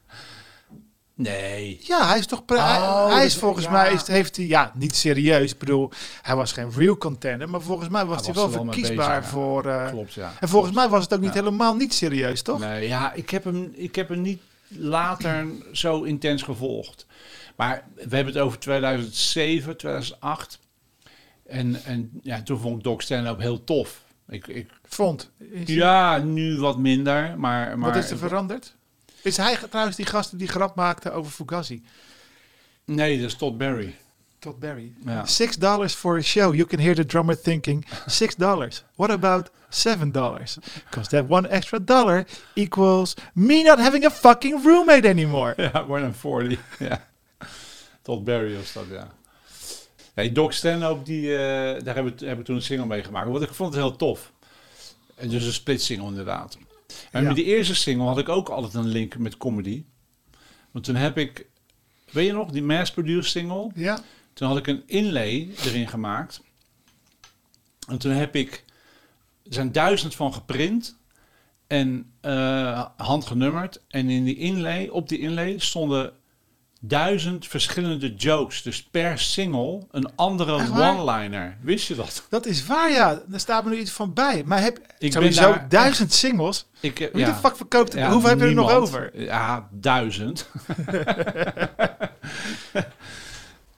Nee. 1.18 1.80
Ja, 1.84 2.08
hij 2.08 2.18
is 2.20 2.26
toch. 2.26 2.44
Oh, 2.48 3.14
hij, 3.16 3.26
is 3.26 3.32
dat- 3.32 3.42
volgens 3.42 3.66
ja. 3.66 3.72
mij 3.72 3.94
is, 3.94 4.08
heeft 4.08 4.36
hij 4.36 4.46
ja 4.46 4.72
niet 4.76 4.96
serieus. 4.96 5.52
Ik 5.52 5.58
bedoel, 5.60 5.92
hij 6.22 6.36
was 6.36 6.52
geen 6.52 6.72
real 6.72 6.98
contender, 6.98 7.50
maar 7.50 7.62
volgens 7.62 7.90
mij 7.90 8.06
was 8.06 8.16
Hij 8.16 8.26
hij, 8.34 8.44
was 8.44 8.54
wel 8.54 8.66
er 8.66 8.74
verkiesbaar 8.74 9.20
bezig, 9.20 9.34
voor. 9.34 9.66
eh, 9.66 9.90
Klopt, 9.90 10.14
ja. 10.14 10.34
en 10.40 10.50
volgens 10.50 10.74
mij 10.76 10.90
was 10.90 11.04
het 11.04 11.14
ook 11.14 11.20
niet 11.20 11.34
helemaal 11.34 11.76
niet 11.76 11.94
serieus, 11.94 12.42
toch? 12.42 12.60
Nee, 12.60 12.88
ja, 12.88 13.14
ik 13.14 13.30
heb, 13.30 13.44
hem, 13.44 13.72
ik 13.76 13.96
heb 13.96 14.10
hem 14.10 14.22
niet 14.22 14.42
later 14.68 15.46
zo 15.72 16.04
intens 16.04 16.42
gevolgd. 16.42 17.06
Maar 17.56 17.84
we 17.96 18.16
hebben 18.16 18.34
het 18.34 18.44
over 18.44 18.60
2007, 18.60 19.78
2008. 19.78 20.60
En, 21.48 21.84
en 21.84 22.10
ja, 22.24 22.42
toen 22.44 22.60
vond 22.60 22.78
ik 22.78 22.84
Doc 22.84 23.02
Stanhope 23.04 23.42
heel 23.42 23.64
tof. 23.64 24.04
Ik, 24.28 24.48
ik, 24.48 24.70
Vond. 24.84 25.32
Ja, 25.66 26.18
nu 26.18 26.58
wat 26.58 26.78
minder, 26.78 27.40
maar... 27.40 27.80
maar 27.80 27.94
Wat 27.94 28.04
is 28.04 28.12
er 28.12 28.18
veranderd? 28.18 28.76
Is 29.22 29.38
hij 29.38 29.58
trouwens 29.70 29.98
die 29.98 30.06
gasten 30.06 30.38
die 30.38 30.48
grap 30.48 30.76
maakte 30.76 31.12
over 31.12 31.32
Fugazi? 31.32 31.84
Nee, 32.86 33.18
dat 33.18 33.28
is 33.28 33.36
Todd 33.36 33.58
Barry. 33.58 33.96
Todd 34.40 34.60
Barry. 34.60 34.94
Ja. 35.06 35.26
Six 35.26 35.56
dollars 35.58 35.94
for 35.94 36.18
a 36.18 36.22
show. 36.22 36.54
You 36.54 36.68
can 36.68 36.80
hear 36.80 36.96
the 36.96 37.06
drummer 37.06 37.42
thinking, 37.42 37.86
six 38.06 38.36
dollars. 38.36 38.84
What 38.96 39.10
about 39.10 39.50
seven 39.70 40.12
dollars? 40.12 40.58
Because 40.90 41.10
that 41.10 41.26
one 41.30 41.50
extra 41.50 41.80
dollar 41.80 42.26
equals 42.54 43.14
me 43.34 43.64
not 43.64 43.80
having 43.80 44.06
a 44.06 44.10
fucking 44.10 44.64
roommate 44.64 45.08
anymore. 45.08 45.54
Ja, 45.74 45.86
more 45.88 46.02
than 46.02 46.14
40. 46.14 46.60
ja. 46.80 47.08
Todd 48.02 48.24
Barry 48.24 48.56
was 48.56 48.74
dat, 48.74 48.86
ja. 48.92 49.08
Nee, 50.16 50.32
Doc 50.32 50.54
Stanhope, 50.54 51.04
die, 51.04 51.32
eh, 51.38 51.84
daar 51.84 51.96
hebben 51.96 52.18
we, 52.18 52.26
hebben 52.26 52.46
toen 52.46 52.56
een 52.56 52.62
single 52.62 52.86
mee 52.86 53.04
gemaakt. 53.04 53.30
Want 53.30 53.44
ik 53.44 53.54
vond 53.54 53.74
het 53.74 53.84
heel 53.84 53.96
tof. 53.96 54.32
En 55.16 55.30
dus 55.30 55.46
een 55.46 55.54
split 55.54 55.82
single 55.82 56.08
inderdaad. 56.08 56.58
En 57.12 57.22
Ja. 57.22 57.28
met 57.28 57.36
die 57.36 57.46
eerste 57.46 57.76
single 57.76 58.06
had 58.08 58.18
ik 58.18 58.30
ook 58.30 58.50
altijd 58.50 58.74
een 58.74 58.88
link 58.88 59.18
met 59.18 59.38
comedy. 59.38 59.84
Want 60.72 60.86
toen 60.86 60.96
heb 60.96 61.18
ik, 61.18 61.46
weet 62.12 62.26
je 62.26 62.34
nog, 62.34 62.52
die 62.52 62.64
mass-produced 62.64 63.32
single. 63.32 63.72
Ja, 63.76 64.00
Toen 64.34 64.48
had 64.48 64.58
ik 64.58 64.68
een 64.68 64.84
inlay 64.86 65.50
erin 65.66 65.88
gemaakt. 65.88 66.42
En 67.88 67.98
toen 67.98 68.12
heb 68.12 68.36
ik, 68.36 68.64
er 69.48 69.54
zijn 69.54 69.72
duizend 69.72 70.16
van 70.16 70.34
geprint 70.34 70.98
en 71.68 72.12
eh, 72.22 72.86
handgenummerd. 72.98 73.82
En 73.88 74.10
in 74.10 74.24
die 74.24 74.36
inlay, 74.38 74.88
op 74.88 75.10
die 75.10 75.20
inlay 75.20 75.58
stonden 75.58 76.14
duizend 76.88 77.48
verschillende 77.48 78.16
jokes. 78.16 78.62
Dus 78.62 78.84
per 78.84 79.20
single 79.20 79.82
een 79.92 80.16
andere 80.16 80.54
one-liner. 80.54 81.58
Wist 81.62 81.88
je 81.88 81.96
dat? 81.96 82.26
dat 82.30 82.46
is 82.46 82.66
waar, 82.66 82.92
ja. 82.92 83.22
Daar 83.28 83.40
staat 83.40 83.64
me 83.64 83.70
nu 83.70 83.78
iets 83.78 83.92
van 83.92 84.14
bij. 84.14 84.44
Maar 84.46 84.62
heb 84.62 84.80
ben 85.00 85.12
sowieso 85.12 85.42
daar 85.42 85.70
duizend 85.70 86.14
singles. 86.14 86.66
Ik, 86.80 86.98
Wie 86.98 87.10
ja. 87.14 87.26
de 87.26 87.34
fuck 87.34 87.56
verkoopt 87.56 87.94
het? 87.94 88.02
Ja, 88.02 88.12
Hoeveel 88.12 88.30
heb 88.30 88.40
je 88.40 88.46
er 88.46 88.54
nog 88.54 88.72
over? 88.72 89.12
Ja, 89.22 89.68
duizend. 89.72 90.50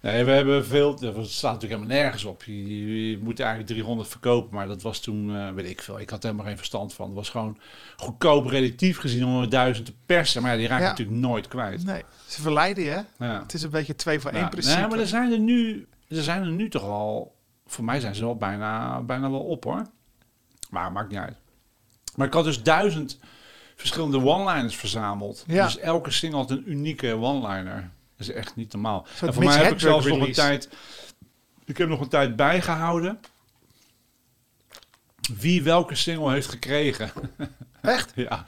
nee, 0.02 0.24
we 0.24 0.32
hebben 0.32 0.66
veel. 0.66 1.00
Dat 1.00 1.28
staat 1.28 1.54
natuurlijk 1.54 1.82
helemaal 1.82 2.02
nergens 2.02 2.24
op. 2.24 2.44
Je, 2.44 3.10
je 3.10 3.18
moet 3.18 3.40
eigenlijk 3.40 3.70
300 3.70 4.10
verkopen, 4.10 4.56
maar 4.56 4.68
dat 4.68 4.82
was 4.82 5.00
toen, 5.00 5.36
eh, 5.36 5.52
weet 5.52 5.70
ik 5.70 5.82
veel. 5.82 6.00
Ik 6.00 6.10
had 6.10 6.20
er 6.20 6.26
helemaal 6.26 6.48
geen 6.48 6.58
verstand 6.58 6.94
van. 6.94 7.06
Het 7.06 7.16
was 7.16 7.30
gewoon 7.30 7.58
goedkoop 7.96 8.46
relatief 8.46 8.98
gezien 8.98 9.26
om 9.26 9.42
er 9.42 9.50
duizend 9.50 9.86
te 9.86 9.94
persen. 10.06 10.42
Maar 10.42 10.52
ja, 10.52 10.58
die 10.58 10.68
raak 10.68 10.82
je 10.82 10.86
natuurlijk 10.86 11.18
nooit 11.18 11.48
kwijt. 11.48 11.86
Nee, 11.86 12.04
ze 12.28 12.42
verleiden 12.42 12.84
je. 12.84 12.90
hè? 12.90 13.26
Ja. 13.26 13.42
Het 13.42 13.54
is 13.54 13.64
een 13.64 13.70
beetje 13.70 13.96
twee 13.96 14.20
voor 14.20 14.32
één 14.32 14.42
Ja, 14.42 14.48
principe. 14.48 14.80
Nee, 14.80 14.88
maar 14.88 15.00
er 15.00 15.08
zijn 15.08 15.32
er 15.32 15.40
nu, 15.40 15.88
er 16.08 16.24
zijn 16.24 16.42
er 16.44 16.52
nu 16.52 16.70
toch 16.70 16.84
al. 16.84 17.36
Voor 17.68 17.84
mij 17.84 18.00
zijn 18.00 18.16
ze 18.16 18.24
wel 18.24 18.36
bijna, 18.36 19.02
bijna 19.02 19.30
wel 19.30 19.40
op 19.44 19.64
hoor. 19.64 19.82
Maar 20.70 20.92
maakt 20.92 21.10
niet 21.10 21.20
uit. 21.20 21.38
Maar 22.16 22.28
ik 22.28 22.34
had 22.34 22.44
dus 22.44 22.64
duizend 22.64 23.20
verschillende 23.76 24.18
one-liners 24.24 24.76
verzameld. 24.76 25.44
Ja. 25.48 25.66
Dus 25.66 25.78
elke 25.78 26.12
single 26.12 26.38
had 26.40 26.52
een 26.52 26.64
unieke 26.72 27.16
one-liner. 27.16 27.90
Dat 28.18 28.28
is 28.28 28.32
echt 28.32 28.56
niet 28.56 28.72
normaal. 28.74 29.08
En 29.22 29.34
voor 29.34 29.44
mij 29.44 29.58
heb 29.64 29.72
ik 29.72 29.80
zelfs 29.80 30.06
nog 30.06 30.20
een 30.28 30.34
tijd. 30.34 30.70
Ik 31.66 31.78
heb 31.78 31.90
nog 31.90 32.00
een 32.02 32.08
tijd 32.10 32.36
bijgehouden. 32.36 33.20
Wie 35.38 35.64
welke 35.64 35.96
single 35.96 36.32
heeft 36.32 36.50
gekregen. 36.50 37.12
Echt? 37.82 38.12
ja. 38.30 38.48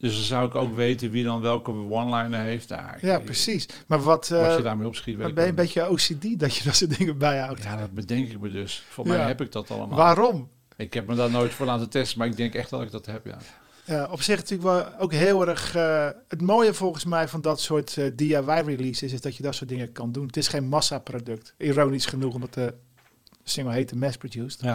Dus 0.00 0.14
dan 0.14 0.22
zou 0.22 0.46
ik 0.46 0.54
ook 0.54 0.74
weten 0.76 1.10
wie 1.10 1.24
dan 1.24 1.40
welke 1.40 1.70
one-liner 1.70 2.40
heeft. 2.40 2.70
Ik- 2.70 2.78
Ja, 3.00 3.18
precies. 3.18 3.66
Maar 3.86 4.00
wat, 4.02 4.28
Wat 4.28 4.40
eh, 4.40 4.56
je 4.56 4.62
daarmee 4.62 4.86
opschiet, 4.86 5.18
ik 5.18 5.34
ben 5.34 5.44
je 5.44 5.48
een 5.50 5.54
beetje 5.54 5.90
OCD 5.90 6.38
dat 6.40 6.54
je 6.56 6.64
dat 6.64 6.74
soort 6.74 6.98
dingen 6.98 7.18
bijhoudt? 7.18 7.62
ja, 7.62 7.76
dat 7.76 7.92
bedenk 7.92 8.28
ik 8.28 8.40
me 8.40 8.50
dus. 8.50 8.82
Voor 8.88 9.06
Ja. 9.06 9.12
mij 9.16 9.26
heb 9.26 9.40
ik 9.40 9.52
dat 9.52 9.70
allemaal. 9.70 9.96
Waarom? 9.98 10.48
Ik 10.76 10.94
heb 10.94 11.06
me 11.06 11.14
daar 11.14 11.30
nooit 11.30 11.52
voor 11.52 11.66
laten 11.66 11.88
testen, 11.90 12.18
maar 12.18 12.26
ik 12.26 12.36
denk 12.36 12.54
echt 12.54 12.70
dat 12.70 12.82
ik 12.82 12.90
dat 12.90 13.06
heb, 13.06 13.26
ja. 13.26 13.38
Ja, 13.84 14.08
op 14.10 14.22
zich 14.22 14.36
natuurlijk 14.36 14.62
wel 14.68 14.98
ook 14.98 15.12
heel 15.12 15.48
erg... 15.48 15.74
eh, 15.74 16.08
het 16.28 16.40
mooie 16.42 16.74
volgens 16.74 17.04
mij 17.04 17.28
van 17.28 17.40
dat 17.40 17.60
soort 17.60 17.96
eh, 17.96 18.04
DIY-releases 18.16 19.12
is 19.12 19.20
dat 19.20 19.36
je 19.36 19.42
dat 19.42 19.54
soort 19.54 19.68
dingen 19.70 19.92
kan 19.92 20.12
doen. 20.12 20.26
Het 20.26 20.36
is 20.36 20.48
geen 20.48 20.64
massaproduct. 20.68 21.54
Ironisch 21.58 22.06
genoeg, 22.06 22.34
omdat 22.34 22.54
de 22.54 22.74
single 23.44 23.72
heet 23.72 23.94
mass-produced. 23.94 24.60
ja. 24.60 24.74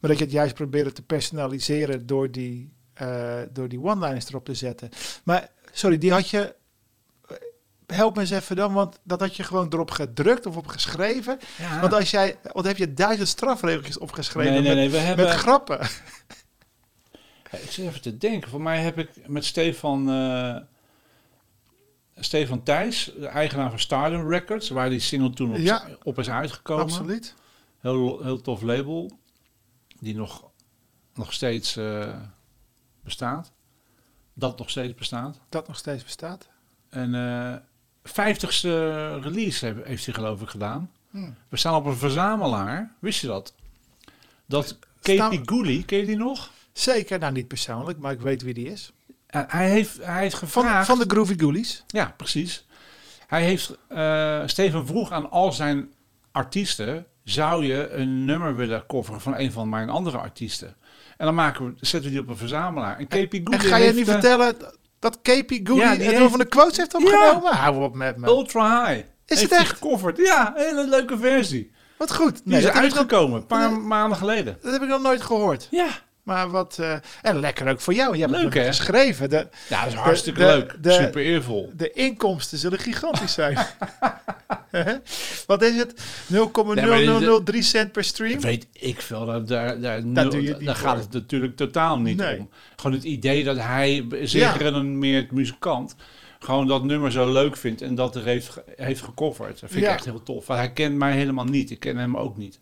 Maar 0.00 0.10
dat 0.10 0.18
je 0.18 0.24
het 0.24 0.32
juist 0.32 0.54
probeert 0.54 0.94
te 0.94 1.02
personaliseren 1.02 2.06
door 2.06 2.30
die, 2.30 2.72
eh, 2.94 3.40
door 3.52 3.68
die 3.68 3.80
one-liners 3.82 4.28
erop 4.28 4.44
te 4.44 4.54
zetten. 4.54 4.90
Maar, 5.24 5.48
sorry, 5.72 5.98
die 5.98 6.12
had 6.12 6.28
je... 6.30 6.54
eh, 7.28 7.36
Help 7.86 8.14
me 8.14 8.20
eens 8.20 8.30
even 8.30 8.56
dan, 8.56 8.72
want 8.72 8.98
dat 9.02 9.20
had 9.20 9.36
je 9.36 9.42
gewoon 9.42 9.72
erop 9.72 9.90
gedrukt 9.90 10.46
of 10.46 10.56
op 10.56 10.66
geschreven. 10.66 11.38
ja. 11.58 11.80
Want 11.80 11.92
als 11.92 12.10
jij, 12.10 12.38
want 12.52 12.66
heb 12.66 12.76
je 12.76 12.94
duizend 12.94 13.28
strafregeltjes 13.28 13.98
opgeschreven 13.98 14.52
nee, 14.52 14.62
nee, 14.62 14.88
met, 14.88 14.92
nee, 14.92 15.00
hebben... 15.00 15.24
met 15.26 15.34
grappen. 15.34 15.78
Ja, 17.50 17.58
ik 17.58 17.70
zit 17.70 17.86
even 17.88 18.00
te 18.02 18.18
denken. 18.18 18.50
Voor 18.50 18.62
mij 18.62 18.80
heb 18.82 18.98
ik 18.98 19.10
met 19.28 19.44
Stefan... 19.44 20.10
eh, 20.10 20.56
Stefan 22.16 22.62
Thijs, 22.62 23.12
de 23.18 23.26
eigenaar 23.26 23.70
van 23.70 23.78
Stardom 23.78 24.28
Records, 24.28 24.68
waar 24.68 24.90
die 24.90 25.00
single 25.00 25.30
toen 25.30 25.50
op, 25.50 25.56
Ja. 25.56 25.88
op 26.02 26.18
is 26.18 26.30
uitgekomen. 26.30 26.84
Absoluut. 26.84 27.34
Heel, 27.80 28.22
heel 28.22 28.40
tof 28.40 28.62
label, 28.62 29.18
die 30.00 30.14
nog, 30.14 30.50
nog 31.14 31.32
steeds 31.32 31.76
bestaat. 33.04 33.52
Dat 34.34 34.58
nog 34.58 34.70
steeds 34.70 34.94
bestaat. 34.94 35.40
Dat 35.48 35.66
nog 35.68 35.76
steeds 35.76 36.02
bestaat. 36.04 36.48
En 36.88 37.14
eh 37.14 37.54
50ste 38.08 38.68
release 39.22 39.66
heb- 39.66 39.86
heeft 39.86 40.04
hij 40.04 40.14
geloof 40.14 40.42
ik 40.42 40.48
gedaan. 40.48 40.90
Hmm. 41.10 41.34
We 41.48 41.56
staan 41.56 41.74
op 41.74 41.84
een 41.84 41.96
verzamelaar. 41.96 42.92
Wist 42.98 43.20
je 43.20 43.26
dat? 43.26 43.54
Dat 44.46 44.78
Katie 45.00 45.40
Gooley, 45.44 45.82
ken 45.86 45.98
je 45.98 46.06
die 46.06 46.16
nog? 46.16 46.50
Zeker, 46.72 47.18
nou 47.18 47.32
niet 47.32 47.48
persoonlijk, 47.48 47.98
maar 47.98 48.12
ik 48.12 48.20
weet 48.20 48.42
wie 48.42 48.54
die 48.54 48.66
is. 48.70 48.92
Hij, 49.26 49.70
heeft, 49.70 50.04
hij 50.04 50.20
heeft 50.20 50.38
Van, 50.38 50.48
gevraagd... 50.48 50.86
van 50.86 50.98
de 50.98 51.04
Groovy 51.08 51.36
Ghoulies. 51.36 51.84
Ja, 51.86 52.14
precies. 52.16 52.66
Hij 53.26 53.44
heeft... 53.44 53.78
eh 53.88 54.42
Steven 54.46 54.86
vroeg 54.86 55.10
aan 55.10 55.30
al 55.30 55.52
zijn 55.52 55.92
artiesten... 56.32 57.06
Zou 57.24 57.64
je 57.64 57.90
een 57.90 58.24
nummer 58.24 58.56
willen 58.56 58.86
coveren 58.86 59.20
van 59.20 59.36
een 59.38 59.52
van 59.52 59.68
mijn 59.68 59.90
andere 59.90 60.18
artiesten? 60.18 60.76
En 61.24 61.30
dan 61.34 61.44
maken 61.44 61.64
we, 61.64 61.72
zetten 61.80 62.02
we 62.02 62.10
die 62.10 62.20
op 62.24 62.28
een 62.28 62.36
verzamelaar. 62.36 62.98
En 62.98 63.08
Katie 63.08 63.28
En 63.30 63.46
Gooley 63.46 63.58
ga 63.68 63.76
je 63.76 63.92
niet 63.92 64.06
eh, 64.06 64.12
vertellen 64.12 64.56
dat 64.98 65.18
K.P. 65.22 65.50
Gooley 65.64 65.84
Ja, 65.84 65.94
die 65.96 66.08
heeft- 66.08 66.30
van 66.30 66.38
de 66.38 66.44
quotes 66.48 66.76
heeft 66.76 66.94
opgenomen? 66.94 67.52
Hou 67.56 67.82
op 67.82 67.94
met 67.94 68.16
me. 68.16 68.26
Ultra 68.26 68.86
High. 68.86 68.98
Is 69.26 69.38
heeft 69.38 69.50
het 69.50 69.60
echt? 69.60 69.70
gecoverd. 69.70 70.16
Ja, 70.18 70.52
een 70.56 70.62
hele 70.64 70.88
leuke 70.88 71.18
versie. 71.18 71.72
Wat 71.98 72.14
goed. 72.14 72.34
Die 72.34 72.42
Nee, 72.52 72.62
is 72.62 72.68
uitgekomen, 72.68 73.36
een 73.40 73.46
paar 73.46 73.72
maanden 73.80 74.18
geleden. 74.18 74.58
dat 74.62 74.72
heb 74.72 74.82
ik 74.82 74.88
nog 74.88 75.02
nooit 75.02 75.22
gehoord. 75.22 75.68
Ja, 75.70 75.86
Maar 76.24 76.50
wat... 76.50 76.78
eh, 76.78 76.94
en 77.22 77.40
lekker 77.40 77.68
ook 77.70 77.80
voor 77.80 77.94
jou. 77.94 78.14
Je 78.16 78.20
hebt 78.20 78.32
Leuk, 78.36 78.54
het 78.54 78.66
geschreven. 78.66 79.30
De, 79.30 79.48
ja 79.68 79.82
dat 79.84 79.92
is 79.92 79.98
hartstikke 79.98 80.38
de- 80.40 80.46
leuk. 80.46 80.76
de- 80.82 80.92
Super 80.92 81.22
eervol. 81.22 81.72
de 81.76 81.90
inkomsten 81.90 82.58
zullen 82.58 82.78
gigantisch 82.78 83.32
zijn. 83.32 83.58
Wat 85.46 85.62
is 85.62 85.76
het? 85.76 85.94
0,0003 87.52 87.58
cent 87.58 87.92
per 87.92 88.04
stream? 88.04 88.40
Weet 88.40 88.66
ik 88.72 89.00
veel. 89.00 89.26
Daar, 89.26 89.44
daar, 89.46 89.80
daar, 89.80 90.04
nul- 90.04 90.42
het 90.58 90.76
gaat 90.76 90.98
het 90.98 91.12
natuurlijk 91.12 91.56
totaal 91.56 91.98
niet 91.98 92.16
Nee. 92.16 92.38
om. 92.38 92.48
Gewoon 92.76 92.92
het 92.96 93.04
idee 93.04 93.44
dat 93.44 93.56
hij 93.58 94.06
zich 94.22 94.40
Ja. 94.40 94.52
renommeert 94.52 95.30
muzikant 95.30 95.94
gewoon 96.38 96.66
dat 96.66 96.84
nummer 96.84 97.12
zo 97.12 97.32
leuk 97.32 97.56
vindt 97.56 97.82
en 97.82 97.94
dat 97.94 98.16
er 98.16 98.24
heeft, 98.24 98.62
heeft 98.76 99.02
gecoverd. 99.02 99.60
Dat 99.60 99.70
vind 99.70 99.84
Ja. 99.84 99.90
ik 99.90 99.94
echt 99.96 100.04
heel 100.04 100.22
tof. 100.22 100.46
Want 100.46 100.58
hij 100.60 100.72
kent 100.72 100.94
mij 100.96 101.12
helemaal 101.12 101.44
niet. 101.44 101.70
Ik 101.70 101.80
ken 101.80 101.96
hem 101.96 102.16
ook 102.16 102.36
niet. 102.36 102.58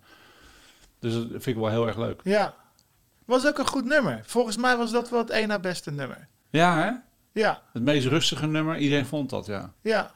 Dus 1.00 1.12
dat 1.14 1.26
vind 1.30 1.46
ik 1.46 1.56
wel 1.56 1.68
heel 1.70 1.86
erg 1.86 1.96
leuk. 1.98 2.20
Ja. 2.24 2.54
Was 3.33 3.47
ook 3.47 3.59
een 3.59 3.66
goed 3.66 3.85
nummer. 3.85 4.20
Volgens 4.24 4.57
mij 4.57 4.76
was 4.76 4.91
dat 4.91 5.11
wel 5.11 5.18
het 5.20 5.30
één 5.30 5.49
na 5.49 5.59
beste 5.59 5.91
nummer. 5.91 6.28
Ja, 6.51 6.76
hè? 6.83 6.91
Ja, 7.41 7.62
Het 7.72 7.83
meest 7.83 8.07
rustige 8.07 8.47
nummer. 8.47 8.76
Iedereen 8.78 9.07
vond 9.07 9.30
dat, 9.30 9.47
ja. 9.47 9.72
ja. 9.83 10.11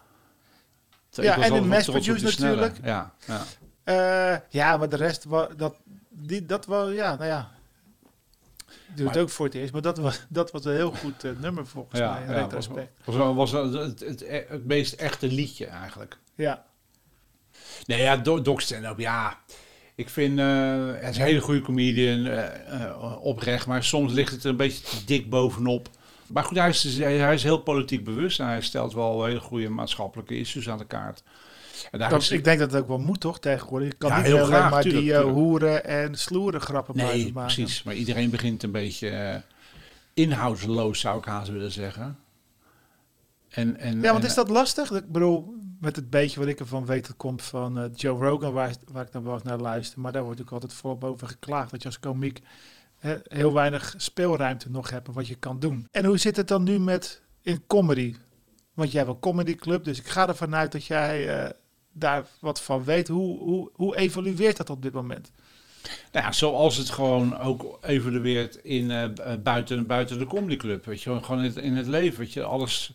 Ja, 1.11 1.35
en 1.35 1.41
wel 1.53 1.61
de 1.62 1.67
mass 1.69 1.89
op 1.89 2.03
snelle. 2.03 2.21
natuurlijk. 2.31 2.79
Ja, 2.85 3.12
ja. 3.27 3.43
Eh, 3.85 4.39
ja, 4.49 4.77
maar 4.77 4.89
de 4.89 4.97
rest, 4.97 5.25
wa- 5.25 5.49
dat, 5.57 5.77
die, 6.11 6.47
dat 6.47 6.67
was, 6.67 6.93
ja, 6.93 7.14
nou 7.14 7.27
ja. 7.27 7.51
Ik 8.67 8.97
doe 8.97 9.07
het 9.07 9.14
Maar- 9.14 9.23
ook 9.23 9.31
voor 9.31 9.47
het 9.47 9.55
eerst, 9.55 9.73
maar 9.73 9.83
dat 9.83 9.99
was, 9.99 10.21
dat 10.29 10.51
was 10.51 10.64
een 10.64 10.73
heel 10.75 10.91
goed 10.93 11.25
eh, 11.25 11.31
nummer 11.41 11.67
volgens 11.67 11.99
Ja, 12.01 12.12
mij, 12.12 12.23
in 12.23 12.29
ja, 12.31 12.35
retrospect. 12.41 13.05
was, 13.05 13.14
wel- 13.17 13.35
was 13.35 13.51
wel 13.53 13.73
het, 13.73 14.01
het, 14.01 14.25
het 14.49 14.64
meest 14.67 14.93
echte 14.93 15.27
liedje 15.27 15.67
eigenlijk. 15.67 16.19
Ja, 16.35 16.64
Nee, 17.87 18.03
ja, 18.03 18.17
Do- 18.17 18.43
Doc 18.43 18.61
Stand-up, 18.62 18.99
ja. 18.99 19.39
Ik 19.97 20.09
vind, 20.09 20.38
eh 20.38 20.44
hij 21.01 21.11
is 21.11 21.16
een 21.16 21.22
hele 21.22 21.40
goede 21.40 21.61
comedian, 21.61 22.26
eh, 22.26 22.44
eh, 22.82 23.22
oprecht. 23.22 23.66
Maar 23.66 23.84
soms 23.84 24.12
ligt 24.12 24.32
het 24.32 24.44
er 24.44 24.51
een 24.51 24.57
beetje 24.57 24.82
te 24.82 25.05
dik 25.05 25.30
bovenop. 25.30 25.88
Maar 26.26 26.44
goed, 26.44 26.57
hij 26.57 26.68
is, 26.68 26.99
hij 26.99 27.34
is 27.34 27.42
heel 27.42 27.59
politiek 27.59 28.05
bewust. 28.05 28.40
En 28.40 28.47
hij 28.47 28.61
stelt 28.61 28.94
wel 28.94 29.24
hele 29.24 29.40
goede 29.40 29.68
maatschappelijke 29.68 30.38
issues 30.38 30.68
aan 30.68 30.78
de 30.78 30.86
kaart. 30.86 31.22
Dat, 31.90 32.22
is, 32.22 32.30
ik 32.30 32.44
denk 32.44 32.59
dat 32.59 32.72
het 32.72 32.82
ook 32.82 32.88
wel 32.88 32.99
moet, 32.99 33.20
toch, 33.20 33.38
tegenwoordig. 33.38 33.88
Je 33.88 33.94
kan 33.94 34.11
Ja, 34.11 34.16
niet 34.16 34.26
heel 34.26 34.36
alleen 34.36 34.49
graag, 34.49 34.70
maar 34.70 34.82
tuurlijk, 34.82 35.05
die 35.05 35.14
eh, 35.14 35.22
hoeren 35.22 35.84
en 35.84 36.14
sloeren 36.14 36.61
grappen 36.61 36.97
nee, 36.97 37.32
maken. 37.32 37.55
precies. 37.55 37.82
Maar 37.82 37.94
iedereen 37.94 38.30
begint 38.30 38.62
een 38.62 38.70
beetje 38.70 39.09
eh, 39.09 39.34
inhoudsloos, 40.14 41.01
zou 41.01 41.18
ik 41.18 41.24
haast 41.24 41.51
willen 41.51 41.72
zeggen. 41.72 42.18
En, 43.57 43.76
en, 43.76 44.00
Ja, 44.00 44.11
want 44.11 44.22
en- 44.22 44.28
is 44.28 44.34
dat 44.34 44.48
lastig? 44.48 44.90
Ik 44.90 45.12
bedoel, 45.12 45.54
met 45.80 45.96
het 45.96 46.11
beetje 46.11 46.40
wat 46.40 46.48
ik 46.48 46.61
ervan 46.61 46.86
weet, 46.86 47.07
dat 47.07 47.16
komt 47.16 47.42
van 47.42 47.78
eh, 47.78 47.84
Joe 47.94 48.24
Rogan, 48.24 48.52
waar, 48.52 48.74
waar 48.92 49.04
ik 49.04 49.12
dan 49.12 49.24
wel 49.24 49.34
eens 49.34 49.42
naar 49.42 49.59
luister. 49.59 50.00
Maar 50.00 50.12
daar 50.12 50.22
wordt 50.24 50.40
ook 50.40 50.50
altijd 50.52 50.72
volop 50.72 51.04
over 51.04 51.28
geklaagd, 51.28 51.70
dat 51.70 51.82
je 51.82 51.88
als 51.88 52.00
komiek 52.00 52.40
hè, 52.96 53.16
heel 53.22 53.52
weinig 53.52 53.94
speelruimte 53.96 54.70
nog 54.70 54.90
hebt 54.90 55.09
wat 55.12 55.26
je 55.26 55.34
kan 55.34 55.59
doen. 55.59 55.88
En 55.90 56.04
hoe 56.04 56.18
zit 56.18 56.36
het 56.36 56.48
dan 56.48 56.62
nu 56.62 56.78
met 56.78 57.22
in 57.42 57.62
comedy? 57.66 58.14
Want 58.74 58.92
jij 58.92 59.00
hebt 59.02 59.14
een 59.14 59.20
comedyclub, 59.20 59.84
dus 59.84 59.98
ik 59.98 60.07
ga 60.07 60.28
ervan 60.28 60.54
uit 60.54 60.72
dat 60.72 60.84
jij 60.84 61.28
eh, 61.28 61.50
daar 61.92 62.26
wat 62.40 62.61
van 62.62 62.84
weet. 62.84 63.09
Hoe, 63.09 63.38
hoe, 63.38 63.70
hoe 63.72 63.96
evolueert 63.96 64.57
dat 64.57 64.70
op 64.70 64.82
dit 64.82 64.92
moment? 64.92 65.30
Nou 66.12 66.24
ja, 66.24 66.32
zoals 66.32 66.76
het 66.76 66.90
gewoon 66.90 67.38
ook 67.38 67.78
evolueert 67.82 68.54
in, 68.54 68.90
eh, 68.90 69.34
buiten, 69.42 69.86
buiten 69.86 70.18
de 70.18 70.26
comedyclub. 70.26 70.84
Weet 70.84 71.02
je, 71.02 71.22
gewoon 71.22 71.38
in 71.38 71.44
het, 71.44 71.57
in 71.57 71.76
het 71.76 71.86
leven. 71.86 72.18
Weet 72.18 72.32
je, 72.32 72.42
alles. 72.42 72.92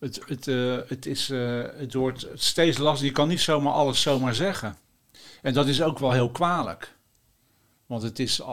Het, 0.00 0.20
het, 0.26 0.48
eh, 0.48 0.76
het, 0.86 1.06
is, 1.06 1.30
eh, 1.30 1.62
het 1.76 1.94
wordt 1.94 2.26
steeds 2.34 2.78
lastiger. 2.78 3.06
Je 3.08 3.12
kan 3.14 3.28
niet 3.28 3.40
zomaar 3.40 3.72
alles 3.72 4.00
zomaar 4.02 4.34
zeggen. 4.34 4.76
En 5.42 5.52
dat 5.54 5.66
is 5.66 5.82
ook 5.82 5.98
wel 5.98 6.12
heel 6.12 6.30
kwalijk. 6.30 6.94
Want 7.86 8.02
het 8.02 8.18
is. 8.18 8.40
eh, 8.40 8.46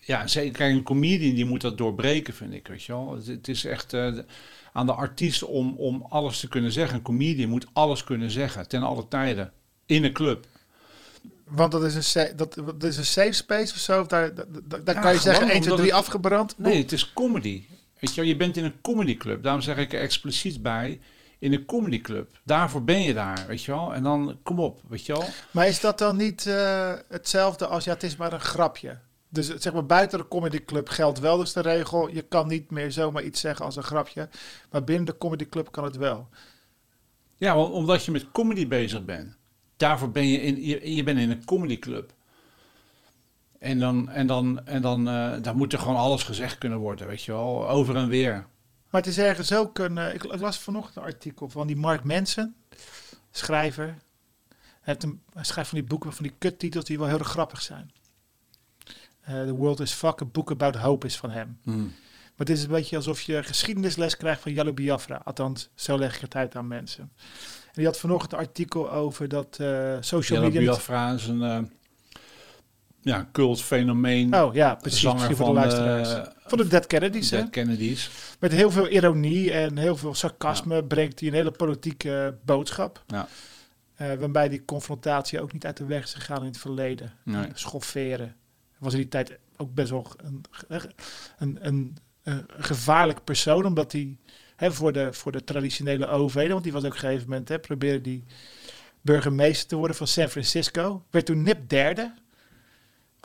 ja, 0.00 0.26
zeker 0.26 0.70
een 0.70 0.82
comedian 0.82 1.34
die 1.34 1.44
moet 1.44 1.60
dat 1.60 1.78
doorbreken, 1.78 2.34
vind 2.34 2.52
ik. 2.52 2.68
Weet 2.68 2.82
je 2.82 2.92
wel. 2.92 3.14
Het, 3.14 3.26
het 3.26 3.48
is 3.48 3.64
echt 3.64 3.94
aan 4.72 4.86
de 4.86 4.92
artiest 4.92 5.42
om, 5.42 5.74
om 5.76 6.06
alles 6.08 6.40
te 6.40 6.48
kunnen 6.48 6.72
zeggen. 6.72 6.96
Een 6.96 7.02
comedian 7.02 7.48
moet 7.50 7.66
alles 7.72 8.04
kunnen 8.04 8.30
zeggen, 8.30 8.68
ten 8.68 8.82
alle 8.82 9.08
tijden. 9.08 9.52
In 9.86 10.04
een 10.04 10.12
club. 10.12 10.46
Want 11.44 11.72
dat 11.72 11.84
is 11.84 12.14
een, 12.14 12.36
dat, 12.36 12.54
dat 12.54 12.82
is 12.84 12.96
een 12.96 13.06
safe 13.06 13.32
space 13.32 13.72
of 13.74 13.78
zo. 13.80 14.06
Daar, 14.06 14.34
daar, 14.34 14.46
daar 14.64 14.84
daar 14.84 14.94
Ja, 14.94 15.00
kan 15.00 15.12
je 15.12 15.18
zeggen 15.18 15.34
gewoon 15.34 15.50
1, 15.50 15.60
2, 15.60 15.72
omdat 15.72 15.76
3 15.86 15.90
het- 15.90 16.00
afgebrand. 16.06 16.58
Nee, 16.58 16.82
het 16.82 16.92
is 16.92 17.12
comedy. 17.12 17.64
Weet 17.98 18.14
je, 18.14 18.26
je 18.26 18.36
bent 18.36 18.56
in 18.56 18.64
een 18.64 18.80
comedyclub. 18.80 19.42
Daarom 19.42 19.60
zeg 19.60 19.76
ik 19.76 19.92
er 19.92 20.00
expliciet 20.00 20.62
bij. 20.62 21.00
In 21.38 21.52
een 21.52 21.64
comedyclub. 21.64 22.40
Daarvoor 22.44 22.84
ben 22.84 23.02
je 23.02 23.14
daar, 23.14 23.44
weet 23.46 23.62
je 23.62 23.72
wel. 23.72 23.94
En 23.94 24.02
dan, 24.02 24.38
kom 24.42 24.58
op, 24.58 24.80
weet 24.88 25.06
je 25.06 25.12
wel. 25.12 25.24
Maar 25.50 25.68
is 25.68 25.80
dat 25.80 25.98
dan 25.98 26.16
niet 26.16 26.46
eh, 26.46 26.92
hetzelfde 27.08 27.66
als, 27.66 27.84
ja, 27.84 27.92
het 27.92 28.02
is 28.02 28.16
maar 28.16 28.32
een 28.32 28.40
grapje? 28.40 28.98
Dus 29.28 29.54
zeg 29.54 29.72
maar, 29.72 29.86
buiten 29.86 30.18
de 30.18 30.28
comedyclub 30.28 30.88
geldt 30.88 31.18
wel 31.18 31.36
dus 31.36 31.52
de 31.52 31.60
regel, 31.60 32.08
je 32.08 32.22
kan 32.22 32.48
niet 32.48 32.70
meer 32.70 32.92
zomaar 32.92 33.22
iets 33.22 33.40
zeggen 33.40 33.64
als 33.64 33.76
een 33.76 33.82
grapje. 33.82 34.28
Maar 34.70 34.84
binnen 34.84 35.06
de 35.06 35.18
comedyclub 35.18 35.70
kan 35.72 35.84
het 35.84 35.96
wel. 35.96 36.28
Ja, 37.36 37.58
omdat 37.58 38.04
je 38.04 38.10
met 38.10 38.30
comedy 38.32 38.68
bezig 38.68 39.04
bent. 39.04 39.36
Daarvoor 39.76 40.10
ben 40.10 40.28
je 40.28 40.40
in, 40.40 40.64
je, 40.64 40.94
je 40.94 41.02
bent 41.02 41.18
in 41.18 41.30
een 41.30 41.44
comedyclub. 41.44 42.12
En 43.66 43.78
dan, 43.78 44.08
en 44.10 44.26
dan, 44.26 44.66
en 44.66 44.82
dan, 44.82 45.04
dan 45.42 45.56
moet 45.56 45.72
er 45.72 45.78
gewoon 45.78 45.96
alles 45.96 46.22
gezegd 46.22 46.58
kunnen 46.58 46.78
worden, 46.78 47.06
weet 47.06 47.22
je 47.22 47.32
wel. 47.32 47.68
Over 47.68 47.96
en 47.96 48.08
weer. 48.08 48.46
Maar 48.90 49.00
het 49.00 49.06
is 49.10 49.18
ergens 49.18 49.52
ook 49.54 49.78
een, 49.78 49.98
eh, 49.98 50.14
ik 50.14 50.40
las 50.40 50.58
vanochtend 50.58 50.96
een 50.96 51.02
artikel 51.02 51.48
van 51.48 51.66
die 51.66 51.76
Mark 51.76 52.04
Manson, 52.04 52.54
schrijver. 53.30 53.84
Hij, 53.86 53.96
heeft 54.80 55.02
een, 55.02 55.20
hij 55.32 55.44
schrijft 55.44 55.68
van 55.70 55.78
die 55.78 55.88
boeken, 55.88 56.12
van 56.12 56.22
die 56.24 56.34
kuttitels 56.38 56.84
die 56.84 56.98
wel 56.98 57.08
heel 57.08 57.18
erg 57.18 57.28
grappig 57.28 57.62
zijn. 57.62 57.90
Eh, 59.20 59.42
The 59.44 59.54
World 59.54 59.80
is 59.80 59.92
Fuck, 59.92 60.20
a 60.22 60.24
book 60.24 60.50
about 60.50 60.76
hope 60.76 61.06
is 61.06 61.16
van 61.16 61.30
hem. 61.30 61.58
Maar 61.64 62.46
het 62.46 62.56
is 62.56 62.62
een 62.62 62.68
beetje 62.70 62.96
alsof 62.96 63.20
je 63.20 63.42
geschiedenisles 63.42 64.16
krijgt 64.16 64.40
van 64.40 64.52
Jallo 64.52 64.72
Biafra. 64.72 65.20
Althans, 65.24 65.68
zo 65.74 65.98
leg 65.98 66.14
ik 66.14 66.20
het 66.20 66.34
uit 66.34 66.56
aan 66.56 66.68
mensen. 66.68 67.12
En 67.66 67.72
die 67.72 67.84
had 67.84 67.98
vanochtend 67.98 68.32
een 68.32 68.38
artikel 68.38 68.90
over 68.92 69.28
dat 69.28 69.54
social 70.00 70.40
media... 70.42 70.60
niet- 70.60 70.68
Biafra 70.68 71.12
is 71.12 71.26
een 71.26 71.70
eh, 73.06 73.12
ja, 73.12 73.28
cultfenomeen. 73.32 74.34
Oh 74.34 74.54
ja, 74.54 74.74
precies. 74.74 75.00
zanger 75.00 75.20
voor 75.20 75.28
de 75.28 75.36
van 75.36 75.52
luisteraars. 75.52 76.08
de, 76.08 76.32
van 76.46 76.58
de 76.58 76.66
Dead 76.66 76.86
Kennedys, 76.86 77.30
hè? 77.30 77.36
Dead 77.36 77.50
Kennedys. 77.50 78.10
Met 78.40 78.52
heel 78.52 78.70
veel 78.70 78.88
ironie 78.88 79.52
en 79.52 79.76
heel 79.76 79.96
veel 79.96 80.14
sarcasme 80.14 80.84
brengt 80.84 81.20
hij 81.20 81.28
een 81.28 81.34
hele 81.34 81.50
politieke 81.50 82.38
boodschap. 82.44 83.04
Ja. 83.06 83.28
Eh, 83.94 84.14
waarbij 84.14 84.48
die 84.48 84.64
confrontatie 84.64 85.40
ook 85.40 85.52
niet 85.52 85.66
uit 85.66 85.76
de 85.76 85.84
weg 85.84 86.04
is 86.04 86.14
gegaan 86.14 86.40
in 86.40 86.46
het 86.46 86.58
verleden. 86.58 87.12
Nee. 87.22 87.46
Schofferen. 87.54 88.34
Was 88.78 88.92
in 88.92 88.98
die 88.98 89.08
tijd 89.08 89.38
ook 89.56 89.74
best 89.74 89.90
wel 89.90 90.06
een, 90.16 90.44
een, 91.38 91.58
een, 91.60 91.96
een 92.22 92.44
gevaarlijk 92.58 93.24
persoon, 93.24 93.66
omdat 93.66 93.92
hij 93.92 94.16
hè, 94.56 94.72
voor, 94.72 94.92
de, 94.92 95.12
voor 95.12 95.32
de 95.32 95.44
traditionele 95.44 96.06
overheden, 96.06 96.52
want 96.52 96.64
die 96.64 96.72
was 96.72 96.84
ook 96.84 96.88
op 96.88 96.94
een 96.94 97.00
gegeven 97.00 97.28
moment, 97.28 97.48
hè, 97.48 97.58
probeerde 97.58 98.00
die 98.00 98.24
burgemeester 99.00 99.68
te 99.68 99.76
worden 99.76 99.96
van 99.96 100.06
San 100.06 100.28
Francisco. 100.28 101.04
Werd 101.10 101.26
toen 101.26 101.42
nip 101.42 101.68
derde. 101.68 102.14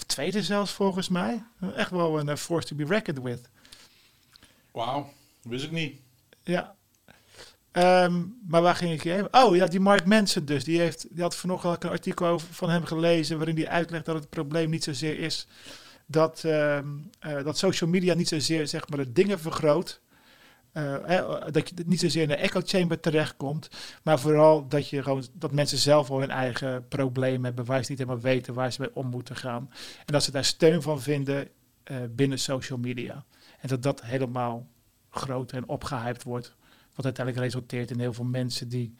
Of 0.01 0.07
tweede 0.07 0.43
zelfs 0.43 0.71
volgens 0.71 1.09
mij. 1.09 1.43
Echt 1.75 1.91
wel 1.91 2.19
een 2.19 2.29
eh, 2.29 2.35
force 2.35 2.67
to 2.67 2.75
be 2.75 2.85
reckoned 2.85 3.23
with. 3.23 3.49
Wauw, 4.71 5.13
wist 5.41 5.63
ik 5.63 5.71
niet. 5.71 5.99
Ja. 6.43 6.75
Ehm, 7.71 8.23
maar 8.47 8.61
waar 8.61 8.75
ging 8.75 8.93
ik 8.93 9.01
heen? 9.01 9.27
Oh 9.33 9.55
ja, 9.55 9.67
die 9.67 9.79
Mark 9.79 10.05
Manson 10.05 10.45
dus. 10.45 10.63
Die, 10.63 10.79
heeft, 10.79 11.07
die 11.09 11.21
had 11.21 11.35
vanochtend 11.35 11.73
ook 11.73 11.83
een 11.83 11.89
artikel 11.89 12.25
over, 12.25 12.47
van 12.51 12.69
hem 12.69 12.85
gelezen... 12.85 13.37
waarin 13.37 13.55
hij 13.55 13.67
uitlegt 13.67 14.05
dat 14.05 14.15
het 14.15 14.29
probleem 14.29 14.69
niet 14.69 14.83
zozeer 14.83 15.19
is... 15.19 15.47
dat, 16.05 16.43
ehm, 16.43 16.87
eh, 17.19 17.43
dat 17.43 17.57
social 17.57 17.89
media 17.89 18.13
niet 18.13 18.27
zozeer 18.27 18.67
zeg 18.67 18.89
maar, 18.89 18.97
de 18.97 19.11
dingen 19.11 19.39
vergroot... 19.39 20.01
Eh, 20.71 21.43
dat 21.51 21.69
je 21.69 21.75
niet 21.85 21.99
zozeer 21.99 22.21
in 22.21 22.27
de 22.27 22.35
echo 22.35 22.61
chamber 22.63 22.99
terechtkomt, 22.99 23.69
maar 24.03 24.19
vooral 24.19 24.67
dat, 24.67 24.89
je 24.89 25.03
gewoon, 25.03 25.25
dat 25.33 25.51
mensen 25.51 25.77
zelf 25.77 26.07
wel 26.07 26.19
hun 26.19 26.29
eigen 26.29 26.87
probleem 26.87 27.43
hebben, 27.43 27.65
waar 27.65 27.83
ze 27.83 27.89
niet 27.89 27.99
helemaal 27.99 28.21
weten 28.21 28.53
waar 28.53 28.71
ze 28.71 28.81
mee 28.81 28.95
om 28.95 29.07
moeten 29.07 29.35
gaan. 29.35 29.69
En 30.05 30.13
dat 30.13 30.23
ze 30.23 30.31
daar 30.31 30.45
steun 30.45 30.81
van 30.81 31.01
vinden 31.01 31.49
eh, 31.83 31.97
binnen 32.09 32.39
social 32.39 32.79
media. 32.79 33.25
En 33.59 33.67
dat 33.67 33.83
dat 33.83 34.01
helemaal 34.01 34.67
groter 35.09 35.57
en 35.57 35.67
opgehyped 35.67 36.23
wordt. 36.23 36.55
Wat 36.95 37.05
uiteindelijk 37.05 37.45
resulteert 37.45 37.91
in 37.91 37.99
heel 37.99 38.13
veel 38.13 38.25
mensen 38.25 38.69
die, 38.69 38.95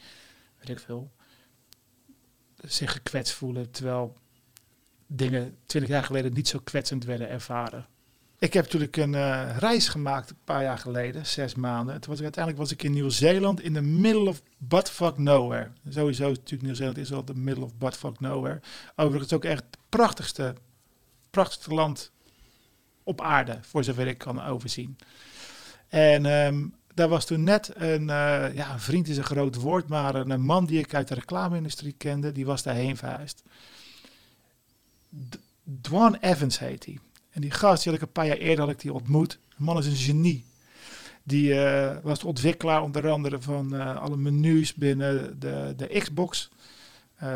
weet 0.58 0.70
ik 0.70 0.80
veel, 0.80 1.12
zich 2.56 2.92
gekwetst 2.92 3.34
voelen. 3.34 3.72
Terwijl 3.72 4.18
dingen 5.08 5.58
twintig 5.66 5.92
jaar 5.92 6.04
geleden 6.04 6.34
niet 6.34 6.48
zo 6.48 6.60
kwetsend 6.64 7.04
werden 7.04 7.30
ervaren. 7.30 7.86
Ik 8.42 8.54
heb 8.54 8.64
natuurlijk 8.64 8.98
een 8.98 9.16
eh, 9.16 9.58
reis 9.58 9.88
gemaakt 9.88 10.30
een 10.30 10.38
paar 10.44 10.64
jaar 10.64 10.78
geleden, 10.78 11.26
zes 11.26 11.56
maanden. 11.56 11.94
Toen 12.02 12.10
was 12.10 12.18
ik, 12.18 12.24
uiteindelijk 12.24 12.64
was 12.64 12.72
ik 12.72 12.84
in 12.84 12.92
Nieuw-Zeeland 12.92 13.62
in 13.62 13.74
the 13.74 13.82
middle 13.82 14.30
of 14.30 14.42
buttfuck 14.58 15.18
nowhere. 15.18 15.68
Sowieso 15.90 16.28
natuurlijk 16.30 16.62
Nieuw-Zeeland 16.62 16.98
is 16.98 17.10
wel 17.10 17.26
de 17.26 17.36
middle 17.36 17.64
of 17.64 17.76
buttfuck 17.76 18.20
nowhere. 18.20 18.60
Overigens 18.96 19.34
ook 19.34 19.44
echt 19.46 19.64
het 19.64 19.78
prachtigste, 19.90 20.56
prachtigste 21.30 21.74
land 21.74 22.12
op 23.04 23.22
aarde, 23.22 23.58
voor 23.62 23.84
zover 23.84 24.08
ik 24.08 24.18
kan 24.18 24.44
overzien. 24.44 24.98
En 25.88 26.26
ehm, 26.26 26.66
daar 26.94 27.10
was 27.10 27.26
toen 27.26 27.44
net 27.44 27.72
een, 27.76 28.10
eh, 28.10 28.54
ja, 28.56 28.74
een 28.74 28.80
vriend 28.80 29.08
is 29.08 29.18
een 29.18 29.24
groot 29.24 29.56
woord, 29.56 29.88
maar 29.88 30.16
een, 30.16 30.30
een 30.30 30.42
man 30.42 30.66
die 30.66 30.80
ik 30.80 30.94
uit 30.94 31.08
de 31.08 31.16
reclame-industrie 31.16 31.94
kende, 31.98 32.32
die 32.32 32.46
was 32.46 32.64
daarheen 32.64 32.98
verhuisd. 32.98 33.44
D- 35.30 35.40
Dwan 35.82 36.16
Evans 36.16 36.60
heet 36.60 36.86
hij. 36.86 37.00
En 37.32 37.42
die 37.42 37.52
gast, 37.52 37.86
had 37.86 37.94
ik 37.94 38.02
een 38.02 38.12
paar 38.12 38.28
jaar 38.28 38.38
eerder 38.38 38.66
had 38.66 38.74
ik 38.74 38.82
die 38.82 38.94
ontmoet. 38.94 39.32
De 39.32 39.64
man 39.64 39.78
is 39.78 39.86
een 39.86 39.96
genie. 39.96 40.46
Die 41.24 41.64
eh, 41.64 41.98
was 42.04 42.20
de 42.20 42.28
ontwikkelaar 42.28 42.82
onder 42.82 43.10
andere 43.10 43.42
van 43.42 43.76
eh, 43.76 43.96
alle 43.96 44.18
menus 44.18 44.74
binnen 44.74 45.40
de, 45.40 45.74
de 45.78 46.00
Xbox. 46.00 46.50
Eh, 47.16 47.28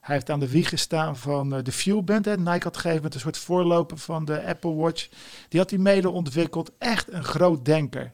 hij 0.00 0.14
heeft 0.14 0.30
aan 0.30 0.40
de 0.40 0.48
wieg 0.48 0.68
gestaan 0.68 1.16
van 1.16 1.62
de 1.62 1.72
Fuelband. 1.72 2.24
Hè. 2.24 2.36
Nike 2.36 2.62
had 2.62 2.76
gegeven 2.76 3.02
met 3.02 3.14
een 3.14 3.20
soort 3.20 3.38
voorloper 3.38 3.98
van 3.98 4.24
de 4.24 4.44
Apple 4.44 4.74
Watch. 4.74 5.08
Die 5.48 5.60
had 5.60 5.70
hij 5.70 5.78
mede 5.78 6.10
ontwikkeld. 6.10 6.70
Echt 6.78 7.12
een 7.12 7.24
groot 7.24 7.64
denker. 7.64 8.12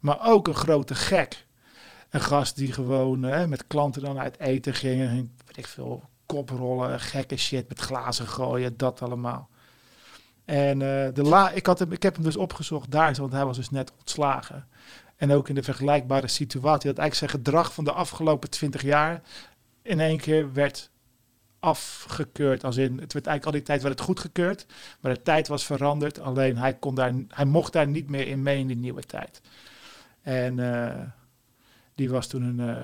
Maar 0.00 0.26
ook 0.26 0.48
een 0.48 0.54
grote 0.54 0.94
gek. 0.94 1.46
Een 2.10 2.20
gast 2.20 2.56
die 2.56 2.72
gewoon 2.72 3.48
met 3.48 3.66
klanten 3.66 4.02
dan 4.02 4.18
uit 4.18 4.38
eten 4.38 4.74
ging. 4.74 5.00
En 5.00 5.32
weet 5.46 5.56
ik 5.56 5.66
veel, 5.66 6.02
koprollen, 6.26 7.00
gekke 7.00 7.36
shit 7.36 7.68
met 7.68 7.80
glazen 7.80 8.26
gooien, 8.26 8.76
dat 8.76 9.02
allemaal. 9.02 9.48
En 10.48 10.82
eh, 10.82 11.14
de 11.14 11.22
la 11.22 11.50
ik, 11.50 11.66
had 11.66 11.78
hem, 11.78 11.92
ik 11.92 12.02
heb 12.02 12.14
hem 12.14 12.24
dus 12.24 12.36
opgezocht 12.36 12.90
daar, 12.90 13.14
want 13.14 13.32
hij 13.32 13.44
was 13.44 13.56
dus 13.56 13.70
net 13.70 13.92
ontslagen. 13.98 14.68
En 15.16 15.32
ook 15.32 15.48
in 15.48 15.54
de 15.54 15.62
vergelijkbare 15.62 16.28
situatie, 16.28 16.90
dat 16.90 16.98
eigenlijk 16.98 17.14
zijn 17.14 17.44
gedrag 17.44 17.74
van 17.74 17.84
de 17.84 17.92
afgelopen 17.92 18.50
twintig 18.50 18.82
jaar 18.82 19.22
in 19.82 20.00
één 20.00 20.18
keer 20.18 20.52
werd 20.52 20.90
afgekeurd. 21.58 22.64
Als 22.64 22.76
in, 22.76 22.98
het 22.98 23.12
werd 23.12 23.26
eigenlijk 23.26 23.44
al 23.44 23.52
die 23.52 23.62
tijd 23.62 23.82
werd 23.82 23.94
het 23.94 24.04
goedgekeurd, 24.04 24.66
maar 25.00 25.14
de 25.14 25.22
tijd 25.22 25.48
was 25.48 25.64
veranderd. 25.64 26.20
Alleen 26.20 26.56
hij, 26.56 26.74
kon 26.74 26.94
daar, 26.94 27.12
hij 27.28 27.44
mocht 27.44 27.72
daar 27.72 27.88
niet 27.88 28.08
meer 28.08 28.26
in 28.26 28.42
mee 28.42 28.58
in 28.58 28.66
die 28.66 28.76
nieuwe 28.76 29.02
tijd. 29.02 29.40
En 30.22 30.58
eh, 30.58 31.02
die 31.94 32.10
was 32.10 32.26
toen 32.26 32.42
een 32.42 32.68
uh, 32.68 32.76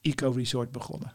eco-resort 0.00 0.72
begonnen. 0.72 1.12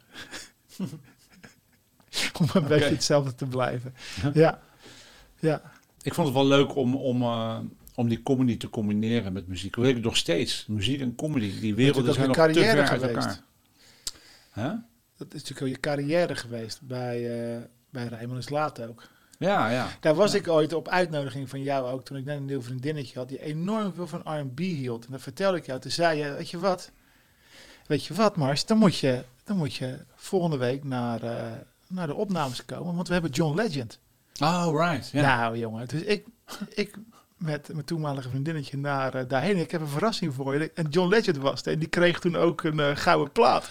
om 2.40 2.48
een 2.54 2.68
beetje 2.68 2.90
hetzelfde 2.90 3.36
te 3.36 3.46
blijven. 3.46 3.96
Ja, 4.34 4.60
ja. 5.40 5.62
Ik 6.08 6.14
vond 6.14 6.28
het 6.28 6.36
wel 6.36 6.46
leuk 6.46 6.76
om, 6.76 6.96
om, 6.96 7.22
eh, 7.22 7.60
om 7.96 8.08
die 8.08 8.24
comedy 8.24 8.58
te 8.58 8.70
combineren 8.70 9.34
met 9.34 9.48
muziek. 9.48 9.76
Dat 9.76 9.84
weet 9.84 9.98
ik 9.98 10.04
nog 10.04 10.18
steeds. 10.18 10.66
Muziek 10.68 11.02
en 11.02 11.16
comedy. 11.16 11.60
Die 11.60 11.76
werelden 11.76 12.14
zijn 12.14 12.28
nog 12.28 12.36
te 12.36 12.54
ver 12.54 12.80
uit 12.80 12.90
geweest. 12.90 13.42
elkaar. 14.54 14.86
Dat 15.18 15.28
is 15.34 15.42
natuurlijk 15.42 15.62
ook 15.62 15.68
je 15.68 15.80
carrière 15.80 16.36
geweest 16.36 16.82
bij, 16.82 17.48
uh, 17.56 17.62
bij 17.90 18.28
is 18.38 18.50
Laat 18.50 18.82
ook. 18.88 19.04
Ja, 19.40 19.70
ja. 19.70 19.88
Daar 20.00 20.16
was 20.16 20.34
ik 20.34 20.48
ooit 20.48 20.74
op 20.74 20.88
uitnodiging 20.88 21.50
van 21.50 21.62
jou 21.62 21.92
ook, 21.92 22.06
toen 22.06 22.18
ik 22.18 22.26
net 22.26 22.38
een 22.38 22.46
nieuw 22.46 22.62
vriendinnetje 22.62 23.20
had, 23.20 23.30
die 23.30 23.42
enorm 23.42 23.94
veel 23.94 24.08
van 24.08 24.40
R&B 24.40 24.60
hield. 24.60 25.06
En 25.06 25.12
dat 25.12 25.22
vertelde 25.22 25.58
ik 25.58 25.66
jou. 25.66 25.80
Toen 25.80 25.92
zei 25.92 26.20
je, 26.20 26.32
weet 26.32 26.50
je 26.50 26.60
wat? 26.60 26.92
Weet 27.88 28.06
je 28.06 28.14
wat, 28.14 28.36
Mars? 28.36 28.66
Dan 28.66 28.78
moet 28.78 28.98
je, 28.98 29.24
dan 29.44 29.58
moet 29.58 29.74
je 29.74 29.98
volgende 30.16 30.58
week 30.58 30.84
naar, 30.84 31.24
uh, 31.24 31.52
naar 31.88 32.08
de 32.08 32.16
opnames 32.16 32.66
komen, 32.66 32.96
want 32.96 33.08
we 33.08 33.14
hebben 33.14 33.32
John 33.32 33.56
Legend. 33.56 34.00
Oh, 34.40 34.90
right. 34.90 35.14
Nou, 35.14 35.58
jongen. 35.58 35.88
Dus 35.88 36.02
ik, 36.02 36.26
ik 36.70 36.96
met 37.38 37.70
mijn 37.74 37.86
toenmalige 37.86 38.30
vriendinnetje 38.30 38.78
naar 38.78 39.16
uh, 39.16 39.22
daarheen. 39.28 39.58
Ik 39.58 39.72
heb 39.72 39.82
een 39.82 39.88
verrassing 39.88 40.34
voor 40.34 40.54
je. 40.54 40.72
En 40.74 40.88
John 40.90 41.10
Legend 41.10 41.38
was 41.38 41.58
het. 41.58 41.68
En 41.68 41.80
die 41.80 41.88
kreeg 41.88 42.20
toen 42.20 42.36
ook 42.36 42.64
een 42.64 42.80
uh, 42.80 42.90
gouden 42.94 43.32
plaat. 43.32 43.70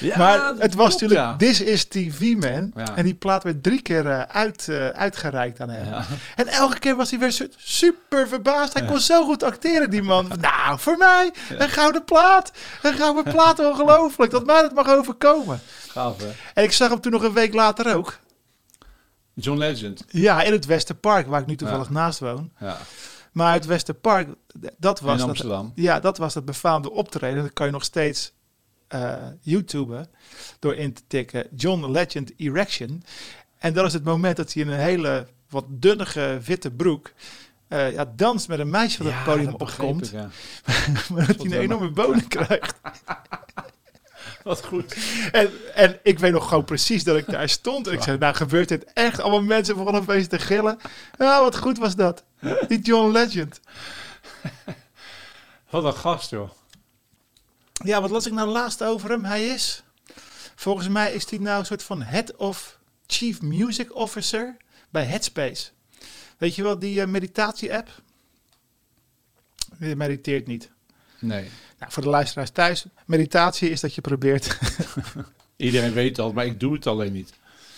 Ja, 0.00 0.18
maar 0.18 0.54
het 0.58 0.74
was 0.74 0.96
klopt, 0.96 1.00
natuurlijk 1.00 1.20
ja. 1.20 1.36
This 1.36 1.60
is 1.60 1.84
TV 1.84 2.36
Man. 2.36 2.72
Ja. 2.74 2.96
En 2.96 3.04
die 3.04 3.14
plaat 3.14 3.42
werd 3.42 3.62
drie 3.62 3.82
keer 3.82 4.04
uh, 4.04 4.20
uit, 4.20 4.68
uitgereikt 4.92 5.60
aan 5.60 5.68
hem. 5.68 6.04
En 6.36 6.46
elke 6.46 6.78
keer 6.78 6.96
was 6.96 7.10
hij 7.10 7.18
weer 7.18 7.32
su 7.32 7.48
super 7.56 8.28
verbaasd. 8.28 8.72
Hij 8.72 8.86
kon 8.86 9.00
zo 9.00 9.24
goed 9.24 9.42
acteren, 9.42 9.90
die 9.90 10.02
man. 10.02 10.32
nou, 10.40 10.78
voor 10.78 10.96
mij, 10.96 11.32
een 11.58 11.68
gouden 11.68 12.04
plaat. 12.04 12.52
Een 12.82 12.94
gouden 12.94 13.32
plaat, 13.32 13.58
ongelooflijk. 13.70 14.30
Dat 14.30 14.46
mij 14.46 14.62
dat 14.62 14.74
mag 14.74 14.88
overkomen. 14.88 15.60
Gaaf, 15.88 16.18
hè? 16.18 16.30
En 16.54 16.64
ik 16.64 16.72
zag 16.72 16.88
hem 16.88 17.00
toen 17.00 17.12
nog 17.12 17.22
een 17.22 17.32
week 17.32 17.54
later 17.54 17.96
ook. 17.96 18.18
John 19.40 19.58
Legend. 19.58 20.04
Ja, 20.08 20.42
in 20.42 20.52
het 20.52 20.66
Westerpark, 20.66 21.26
waar 21.26 21.40
ik 21.40 21.46
nu 21.46 21.56
toevallig 21.56 21.86
ja. 21.86 21.92
naast 21.92 22.18
woon. 22.18 22.50
Ja. 22.60 22.78
Maar 23.32 23.52
het 23.52 23.66
Westerpark, 23.66 24.28
dat 24.78 25.00
was... 25.00 25.20
In 25.20 25.28
Amsterdam. 25.28 25.72
Dat, 25.74 25.84
ja, 25.84 26.00
dat 26.00 26.18
was 26.18 26.34
dat 26.34 26.44
befaamde 26.44 26.90
optreden. 26.90 27.42
Dat 27.42 27.52
kan 27.52 27.66
je 27.66 27.72
nog 27.72 27.84
steeds 27.84 28.32
uh, 28.94 29.14
YouTuben 29.40 30.08
door 30.58 30.74
in 30.74 30.92
te 30.92 31.02
tikken 31.06 31.46
John 31.56 31.90
Legend 31.90 32.32
Erection. 32.36 33.02
En 33.58 33.72
dat 33.72 33.86
is 33.86 33.92
het 33.92 34.04
moment 34.04 34.36
dat 34.36 34.52
hij 34.52 34.62
in 34.62 34.68
een 34.68 34.78
hele 34.78 35.26
wat 35.48 35.64
dunnige 35.68 36.40
witte 36.44 36.70
broek 36.70 37.12
uh, 37.68 37.92
ja, 37.92 38.12
danst 38.16 38.48
met 38.48 38.58
een 38.58 38.70
meisje 38.70 38.96
van 38.96 39.06
het 39.06 39.24
podium 39.24 39.50
dat 39.50 39.60
opkomt. 39.60 40.06
Ik, 40.06 40.12
ja. 40.12 40.28
maar 41.12 41.26
dat 41.26 41.36
hij 41.36 41.46
een 41.46 41.52
enorme 41.52 41.90
bonen 41.90 42.28
krijgt. 42.28 42.74
Wat 44.46 44.64
goed. 44.64 44.96
En, 45.32 45.50
en 45.74 45.98
ik 46.02 46.18
weet 46.18 46.32
nog 46.32 46.48
gewoon 46.48 46.64
precies 46.64 47.04
dat 47.04 47.16
ik 47.16 47.26
daar 47.26 47.48
stond. 47.48 47.86
En 47.86 47.92
ik 47.92 48.02
zei, 48.02 48.18
nou 48.18 48.34
gebeurt 48.34 48.68
dit 48.68 48.92
echt? 48.92 49.20
Allemaal 49.20 49.42
mensen 49.42 49.76
begonnen 49.76 50.02
opeens 50.02 50.26
te 50.26 50.38
gillen. 50.38 50.78
Ja, 51.18 51.40
wat 51.40 51.56
goed 51.56 51.78
was 51.78 51.96
dat. 51.96 52.24
Die 52.68 52.80
John 52.80 53.12
Legend. 53.12 53.60
Wat 55.70 55.84
een 55.84 55.94
gast, 55.94 56.30
joh. 56.30 56.50
Ja, 57.72 58.00
wat 58.00 58.10
las 58.10 58.26
ik 58.26 58.32
nou 58.32 58.48
laatst 58.48 58.82
over 58.82 59.10
hem? 59.10 59.24
Hij 59.24 59.46
is, 59.46 59.82
volgens 60.54 60.88
mij 60.88 61.12
is 61.12 61.30
hij 61.30 61.38
nou 61.38 61.58
een 61.58 61.66
soort 61.66 61.82
van 61.82 62.02
head 62.02 62.36
of 62.36 62.78
chief 63.06 63.42
music 63.42 63.94
officer 63.94 64.56
bij 64.90 65.04
Headspace. 65.04 65.70
Weet 66.38 66.54
je 66.54 66.62
wel, 66.62 66.78
die 66.78 67.00
uh, 67.00 67.06
meditatie-app? 67.06 68.02
Je 69.78 69.96
mediteert 69.96 70.46
niet. 70.46 70.70
Nee. 71.18 71.50
Nou, 71.78 71.92
voor 71.92 72.02
de 72.02 72.08
luisteraars 72.08 72.50
thuis, 72.50 72.86
meditatie 73.06 73.70
is 73.70 73.80
dat 73.80 73.94
je 73.94 74.00
probeert... 74.00 74.58
Iedereen 75.56 75.92
weet 75.92 76.18
al, 76.18 76.32
maar 76.32 76.46
ik 76.46 76.60
doe 76.60 76.72
het 76.72 76.86
alleen 76.86 77.12
niet. 77.12 77.32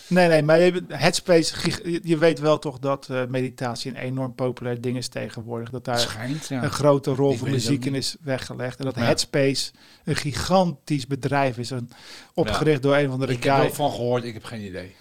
Nee, 0.09 0.29
nee, 0.29 0.43
maar 0.43 0.61
je, 0.61 0.85
Headspace, 0.89 1.55
je 2.03 2.19
weet 2.19 2.39
wel 2.39 2.59
toch 2.59 2.79
dat 2.79 3.09
uh, 3.11 3.27
meditatie 3.29 3.91
een 3.91 3.97
enorm 3.97 4.35
populair 4.35 4.81
ding 4.81 4.97
is 4.97 5.09
tegenwoordig. 5.09 5.71
Dat 5.71 5.85
daar 5.85 5.99
Schijnt, 5.99 6.49
ja. 6.49 6.63
een 6.63 6.71
grote 6.71 7.15
rol 7.15 7.33
voor 7.33 7.51
muziek 7.51 7.85
in 7.85 7.95
is 7.95 8.17
weggelegd. 8.21 8.79
En 8.79 8.85
dat 8.85 8.95
ja. 8.95 9.01
Headspace 9.01 9.71
een 10.05 10.17
gigantisch 10.17 11.07
bedrijf 11.07 11.59
is. 11.59 11.71
Een, 11.71 11.91
opgericht 12.35 12.83
ja. 12.83 12.89
door 12.89 12.97
een 12.97 13.11
van 13.11 13.21
de 13.21 13.27
ik 13.27 13.43
guy. 13.43 13.53
Ik 13.53 13.61
heb 13.61 13.69
er 13.69 13.75
van 13.75 13.91
gehoord, 13.91 14.25
ik 14.25 14.35
heb 14.35 14.45
geen 14.45 14.65
idee. 14.65 14.95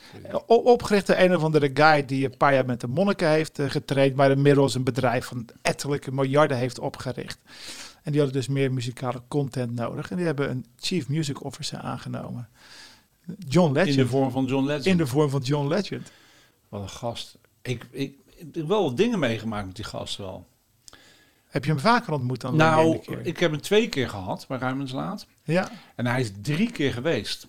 Opgericht 0.48 1.08
door 1.08 1.16
een 1.16 1.36
of 1.36 1.44
andere 1.44 1.72
guy 1.74 2.06
die 2.06 2.26
een 2.26 2.38
paar 2.38 2.54
jaar 2.54 2.66
met 2.66 2.82
de 2.82 2.88
monniken 2.88 3.30
heeft 3.30 3.60
uh, 3.60 3.70
getraind. 3.70 4.16
Maar 4.16 4.32
inmiddels 4.32 4.76
een 4.76 4.84
bedrijf 4.84 5.26
van 5.26 5.46
ettelijke 5.62 6.12
miljarden 6.12 6.58
heeft 6.58 6.80
opgericht. 6.80 7.38
En 8.08 8.14
die 8.14 8.22
hadden 8.22 8.42
dus 8.42 8.50
meer 8.50 8.74
muzikale 8.74 9.22
content 9.28 9.76
nodig. 9.76 10.12
En 10.12 10.18
die 10.18 10.26
hebben 10.26 10.50
een 10.50 10.66
chief 10.80 11.08
music 11.08 11.44
officer 11.44 11.80
aangenomen. 11.80 12.50
John 13.48 13.74
Legend. 13.74 13.98
In 13.98 14.04
de 14.04 14.10
vorm 14.10 14.32
van 14.32 14.46
John 14.46 14.66
Legend. 14.66 14.86
In 14.86 14.98
de 14.98 15.08
vorm 15.08 15.30
van 15.30 15.42
John 15.42 15.68
Legend. 15.68 16.12
Wat 16.70 16.82
een 16.82 16.90
gast. 16.90 17.38
Ik, 17.62 17.86
ik, 17.92 18.16
ik 18.36 18.56
heb 18.56 18.68
wel 18.68 18.84
wat 18.84 18.98
dingen 18.98 19.20
meegemaakt 19.20 19.66
met 19.66 19.76
die 19.76 19.86
gast 19.86 20.18
wel. 20.18 20.48
Heb 21.48 21.66
je 21.66 21.72
hem 21.72 21.80
vaker 21.80 22.14
ontmoet 22.14 22.42
dan 22.42 22.56
Nou, 22.56 23.00
ik 23.24 23.40
heb 23.40 23.52
hem 23.52 23.62
twee 23.62 23.90
keer 23.90 24.10
gehad 24.10 24.46
bij 24.48 24.58
Ruimenslaat. 24.58 25.28
Ja. 25.44 25.70
En 25.96 26.06
hij 26.06 26.22
is 26.22 26.32
drie 26.42 26.72
keer 26.72 26.94
geweest. 26.94 27.48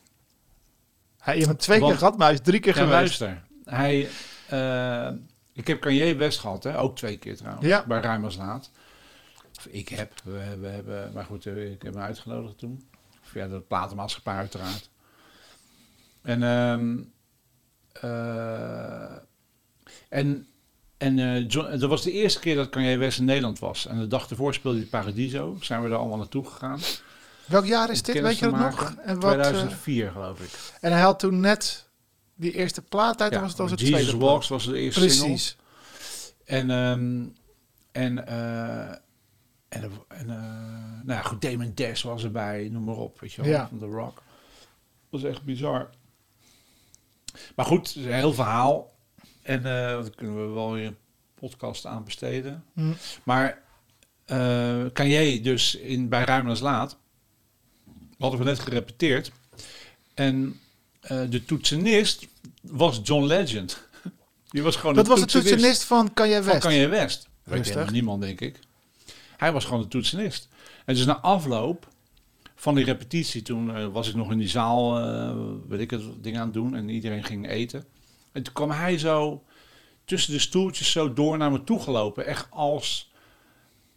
Hij 1.19 1.35
heeft 1.35 1.47
hem 1.47 1.57
twee 1.57 1.81
Want, 1.81 1.91
keer 1.91 2.01
gehad, 2.01 2.17
maar 2.17 2.27
hij 2.27 2.37
is 2.37 2.43
drie 2.45 2.61
keer 2.61 2.77
ja, 2.77 2.83
geweest. 2.85 3.21
Luister, 3.21 3.43
hij... 3.65 4.09
Uh, 4.53 5.19
ik 5.53 5.67
heb 5.67 5.81
Kanye 5.81 6.15
West 6.15 6.39
gehad, 6.39 6.65
hè? 6.65 6.79
ook 6.79 6.97
twee 6.97 7.17
keer 7.17 7.37
trouwens, 7.37 7.67
ja. 7.67 7.85
bij 7.87 8.01
Ruimenslaat. 8.01 8.71
Ik 9.71 9.89
heb, 9.89 10.13
we, 10.25 10.57
we 10.61 10.67
hebben, 10.67 11.13
maar 11.15 11.25
goed, 11.25 11.47
ik 11.47 11.83
heb 11.83 11.95
hem 11.95 12.03
uitgenodigd 12.03 12.59
toen. 12.59 12.89
Via 13.23 13.49
de 13.49 13.61
platenmaatschappij 13.61 14.35
uiteraard. 14.35 14.91
En, 16.23 16.43
um, 16.43 17.13
uh, 18.05 19.13
en, 20.09 20.47
en 20.97 21.19
uh, 21.19 21.49
John, 21.49 21.79
dat 21.79 21.91
was 21.91 22.03
de 22.03 22.13
eerste 22.13 22.41
keer 22.41 22.55
dat 22.55 22.69
Kanye 22.69 22.97
West 22.97 23.19
in 23.19 23.25
Nederland 23.25 23.59
was. 23.59 23.87
En 23.87 23.99
de 23.99 24.07
dag 24.07 24.31
ervoor 24.31 24.55
speelde 24.55 24.79
hij 24.79 24.87
Paradiso. 24.87 25.57
Zijn 25.61 25.83
we 25.83 25.89
er 25.89 25.95
allemaal 25.95 26.17
naartoe 26.17 26.45
gegaan. 26.45 26.81
Welk 27.47 27.65
jaar 27.65 27.91
is 27.91 28.03
dit? 28.03 28.21
Weet 28.21 28.39
je 28.39 28.51
dat 28.51 28.59
nog? 28.59 28.95
En 29.05 29.21
wat, 29.21 29.33
2004 29.33 30.05
uh, 30.05 30.13
geloof 30.13 30.41
ik. 30.41 30.51
En 30.81 30.93
hij 30.93 31.01
had 31.01 31.19
toen 31.19 31.41
net 31.41 31.89
die 32.35 32.53
eerste 32.53 32.83
plaat 32.83 33.21
uit. 33.21 33.33
Ja, 33.33 33.41
was 33.41 33.51
het 33.51 33.61
als 33.61 33.71
het 33.71 33.81
Jesus 33.81 34.01
tweede 34.01 34.19
Walks 34.19 34.47
plaat. 34.47 34.65
was 34.65 34.73
de 34.73 34.79
eerste 34.79 35.01
Precies. 35.01 35.21
single. 35.21 35.57
En, 36.45 36.71
um, 36.71 37.35
en, 37.93 38.29
en, 39.69 39.91
en 40.09 40.27
nou 40.27 41.19
ja, 41.19 41.23
goed, 41.23 41.41
Damon 41.41 41.73
Dash 41.75 42.03
was 42.03 42.25
erbij, 42.25 42.69
noem 42.73 42.85
maar 42.85 42.97
op. 42.97 43.21
Weet 43.21 43.33
je 43.33 43.43
wel, 43.43 43.51
ja. 43.51 43.69
van 43.69 43.79
The 43.79 43.87
Rock. 43.87 44.23
Dat 45.11 45.21
was 45.21 45.31
echt 45.31 45.43
bizar. 45.43 45.91
Maar 47.57 47.67
goed, 47.67 47.87
het 47.87 47.97
is 47.97 48.05
een 48.05 48.13
heel 48.13 48.33
verhaal. 48.35 48.97
En 49.43 49.59
uh, 49.59 49.65
daar 49.65 50.11
kunnen 50.11 50.47
we 50.47 50.55
wel 50.55 50.73
weer 50.73 50.87
een 50.87 50.97
podcast 51.35 51.87
aan 51.87 52.05
besteden. 52.05 52.65
Mm. 52.73 52.97
Maar 53.23 53.63
uh, 54.27 54.85
kan 54.93 55.09
jij 55.09 55.41
dus 55.43 55.75
in, 55.75 56.09
bij 56.09 56.25
Ruim 56.25 56.49
als 56.49 56.61
Laat, 56.61 56.97
hadden 58.19 58.39
we 58.39 58.45
net 58.45 58.59
gerepeteerd. 58.59 59.33
En 60.15 60.61
uh, 61.03 61.31
de 61.31 61.45
toetsenist 61.45 62.27
was 62.63 63.01
John 63.03 63.25
Legend. 63.25 63.89
Die 64.51 64.63
was 64.63 64.77
gewoon 64.77 64.95
Dat 64.95 65.07
was 65.07 65.21
de 65.21 65.27
toetsenist 65.27 65.85
van 65.85 66.15
Kanye 66.15 66.43
West. 66.43 66.51
Van 66.51 66.71
Kanye 66.71 66.89
West. 66.89 67.29
Dat 67.45 67.55
weet 67.55 67.69
helemaal 67.69 67.93
niemand, 67.93 68.23
denk 68.23 68.41
ik. 68.41 68.59
Hij 69.39 69.53
was 69.53 69.65
gewoon 69.65 69.83
de 69.83 69.89
toetsenist. 69.89 70.49
En 70.85 70.95
dus 70.95 71.05
na 71.05 71.21
afloop 71.21 71.89
van 72.55 72.75
die 72.75 72.85
repetitie, 72.85 73.43
toen 73.43 73.69
uh, 73.69 73.87
was 73.87 74.09
ik 74.09 74.15
nog 74.15 74.31
in 74.31 74.39
die 74.39 74.49
zaal, 74.49 75.01
uh, 75.01 75.37
weet 75.69 75.81
ik 75.81 75.91
het, 75.91 76.03
ding 76.21 76.37
aan 76.37 76.45
het 76.45 76.55
doen. 76.55 76.77
En 76.77 76.89
iedereen 76.89 77.25
ging 77.25 77.49
eten. 77.49 77.85
En 78.33 78.43
toen 78.43 78.55
kwam 78.55 78.71
hij 78.71 78.99
zo 78.99 79.43
tussen 80.05 80.33
de 80.33 80.39
stoeltjes 80.39 80.91
zo 80.91 81.13
door 81.13 81.37
naar 81.37 81.53
me 81.53 81.65
toe 81.65 81.81
gelopen. 81.81 82.27
Echt 82.27 82.47
als, 82.51 83.13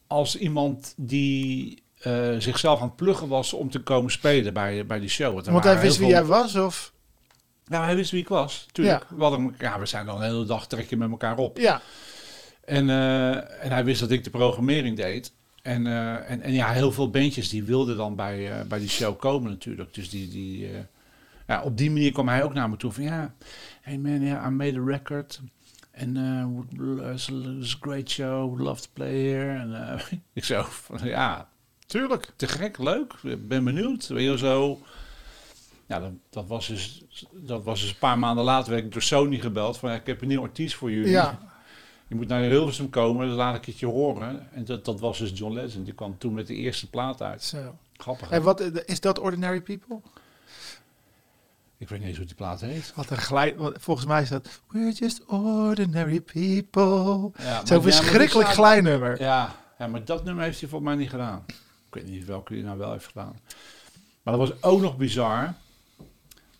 als 0.08 0.38
iemand 0.38 0.94
die 0.98 1.84
uh, 2.08 2.36
zichzelf 2.38 2.80
aan 2.80 2.88
het 2.88 2.96
pluggen 2.96 3.28
was 3.28 3.54
om 3.54 3.70
te 3.70 3.80
komen 3.80 4.12
spelen 4.12 4.54
bij, 4.54 4.86
bij 4.86 5.00
die 5.00 5.10
show. 5.10 5.34
Want, 5.34 5.46
Want 5.46 5.64
hij 5.64 5.80
wist 5.80 5.98
wie 5.98 6.08
jij 6.08 6.26
was? 6.26 6.56
Of? 6.56 6.94
Ja, 7.66 7.84
hij 7.84 7.96
wist 7.96 8.12
wie 8.12 8.22
ik 8.22 8.28
was. 8.28 8.66
Tuurlijk. 8.72 9.06
Ja. 9.10 9.16
We, 9.16 9.22
hadden, 9.22 9.56
ja, 9.60 9.80
we 9.80 9.86
zijn 9.86 10.06
dan 10.06 10.16
een 10.16 10.28
hele 10.28 10.46
dag 10.46 10.68
trekken 10.68 10.98
met 10.98 11.10
elkaar 11.10 11.38
op. 11.38 11.58
Ja. 11.58 11.82
En, 12.72 12.88
uh, 12.88 13.64
en 13.64 13.72
hij 13.72 13.84
wist 13.86 14.00
dat 14.00 14.12
ik 14.12 14.24
de 14.24 14.30
programmering 14.30 14.98
deed. 14.98 15.34
En, 15.62 15.88
eh, 15.88 16.32
en, 16.32 16.42
en 16.42 16.54
ja, 16.54 16.72
heel 16.72 16.92
veel 16.92 17.10
bandjes 17.10 17.50
die 17.50 17.64
wilden 17.64 17.98
dan 17.98 18.16
bij, 18.16 18.52
eh, 18.52 18.66
bij 18.68 18.80
die 18.80 18.90
show 18.90 19.20
komen 19.20 19.52
natuurlijk. 19.52 19.94
Dus 19.94 20.10
die, 20.10 20.30
die, 20.30 20.68
eh, 20.68 20.80
ja, 21.48 21.62
op 21.62 21.78
die 21.78 21.92
manier 21.92 22.12
kwam 22.12 22.28
hij 22.28 22.44
ook 22.44 22.54
naar 22.54 22.70
me 22.70 22.78
toe 22.78 22.92
van 22.92 23.04
ja, 23.04 23.34
hey 23.82 23.98
man, 23.98 24.22
yeah, 24.22 24.46
I 24.46 24.50
made 24.50 24.80
a 24.80 24.84
record. 24.86 25.42
En 25.92 26.14
would- 26.54 27.14
it's 27.14 27.30
a 27.76 27.78
great 27.80 28.10
show, 28.10 28.46
would 28.46 28.60
love 28.60 28.82
to 28.82 28.88
play 28.94 29.28
here. 29.28 29.60
En 29.60 29.90
eh, 29.90 30.04
ik 30.34 30.44
zo 30.44 30.66
ja, 31.04 31.50
Tuurlijk. 31.86 32.32
te 32.36 32.48
gek, 32.48 32.78
leuk, 32.78 33.14
ben 33.48 33.64
benieuwd. 33.64 34.08
Weet 34.08 34.30
je, 34.32 34.38
zo. 34.38 34.80
Ja, 35.88 36.00
dat, 36.00 36.12
dat, 36.30 36.48
was 36.48 36.68
dus, 36.68 37.04
dat 37.32 37.64
was 37.64 37.82
dus 37.82 37.90
een 37.90 37.98
paar 38.00 38.20
maanden 38.20 38.44
later 38.44 38.72
werd 38.72 38.84
ik 38.86 38.92
door 38.92 39.02
Sony 39.02 39.40
gebeld 39.40 39.78
van 39.78 39.90
ja, 39.90 39.96
ik 39.96 40.06
heb 40.06 40.22
een 40.22 40.28
nieuw 40.28 40.42
artiest 40.42 40.76
voor 40.76 40.92
jullie. 40.92 41.10
Ja. 41.10 41.51
Je 42.12 42.18
moet 42.18 42.28
naar 42.28 42.42
Hilversum 42.42 42.90
komen, 42.90 43.28
dan 43.28 43.36
laat 43.36 43.56
ik 43.56 43.66
het 43.66 43.80
je 43.80 43.86
horen. 43.86 44.48
En 44.54 44.66
dat, 44.66 44.86
dat 44.86 45.00
was 45.00 45.18
dus 45.18 45.32
John 45.34 45.54
Legend. 45.54 45.86
Die 45.86 45.94
kwam 45.94 46.18
toen 46.18 46.34
met 46.34 46.48
de 46.48 46.56
eerste 46.56 46.90
plaat 46.90 47.22
uit. 47.22 47.44
Zo. 47.44 47.78
Grappig. 47.94 48.30
En 48.30 48.42
wat 48.42 48.60
eh, 48.60 48.82
is 48.86 49.00
dat 49.00 49.20
Ordinary 49.20 49.62
People? 49.62 50.00
Ik 51.78 51.90
weet 51.90 52.00
niet 52.00 52.08
eens 52.08 52.18
hoe 52.18 52.26
die 52.26 52.36
plaat 52.36 52.62
heet. 52.62 52.94
Wat 52.96 53.10
een 53.10 53.18
glij... 53.18 53.56
Volgens 53.74 54.06
mij 54.06 54.22
is 54.22 54.30
dat... 54.30 54.62
We're 54.68 54.92
just 54.92 55.26
ordinary 55.26 56.22
people. 56.22 57.32
Ja, 57.38 57.66
Zo'n 57.66 57.78
ja, 57.78 57.84
verschrikkelijk 57.84 58.50
staat- 58.50 58.66
glijnummer. 58.66 59.22
Ja, 59.22 59.56
ja, 59.78 59.88
maar 59.88 60.06
dat 60.06 60.24
nummer 60.24 60.44
heeft 60.44 60.60
hij 60.60 60.70
volgens 60.70 60.92
mij 60.92 61.00
niet 61.00 61.10
gedaan. 61.10 61.44
Ik 61.88 61.94
weet 61.94 62.08
niet 62.08 62.26
welke 62.26 62.54
hij 62.54 62.62
nou 62.64 62.78
wel 62.78 62.92
heeft 62.92 63.06
gedaan. 63.06 63.40
Maar 64.24 64.38
dat 64.38 64.50
was 64.50 64.62
ook 64.64 64.82
nog 64.82 64.98
bizar. 64.98 65.54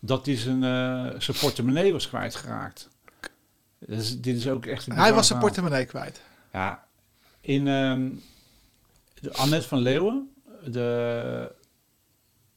Dat 0.00 0.26
hij 0.26 0.36
zijn, 0.36 0.64
eh, 0.64 1.20
zijn 1.20 1.36
portemonnee 1.40 1.92
was 1.92 2.08
kwijtgeraakt. 2.08 2.88
Dus, 3.86 4.20
dit 4.20 4.36
is 4.36 4.48
ook 4.48 4.66
echt 4.66 4.86
een 4.86 4.96
Hij 4.96 5.12
was 5.12 5.26
zijn 5.26 5.38
portemonnee 5.38 5.84
kwijt. 5.84 6.20
Ja, 6.52 6.86
in 7.40 7.68
ehm, 7.68 8.10
de 9.20 9.32
Annette 9.32 9.68
van 9.68 9.78
Leeuwen, 9.78 10.34
de, 10.64 11.54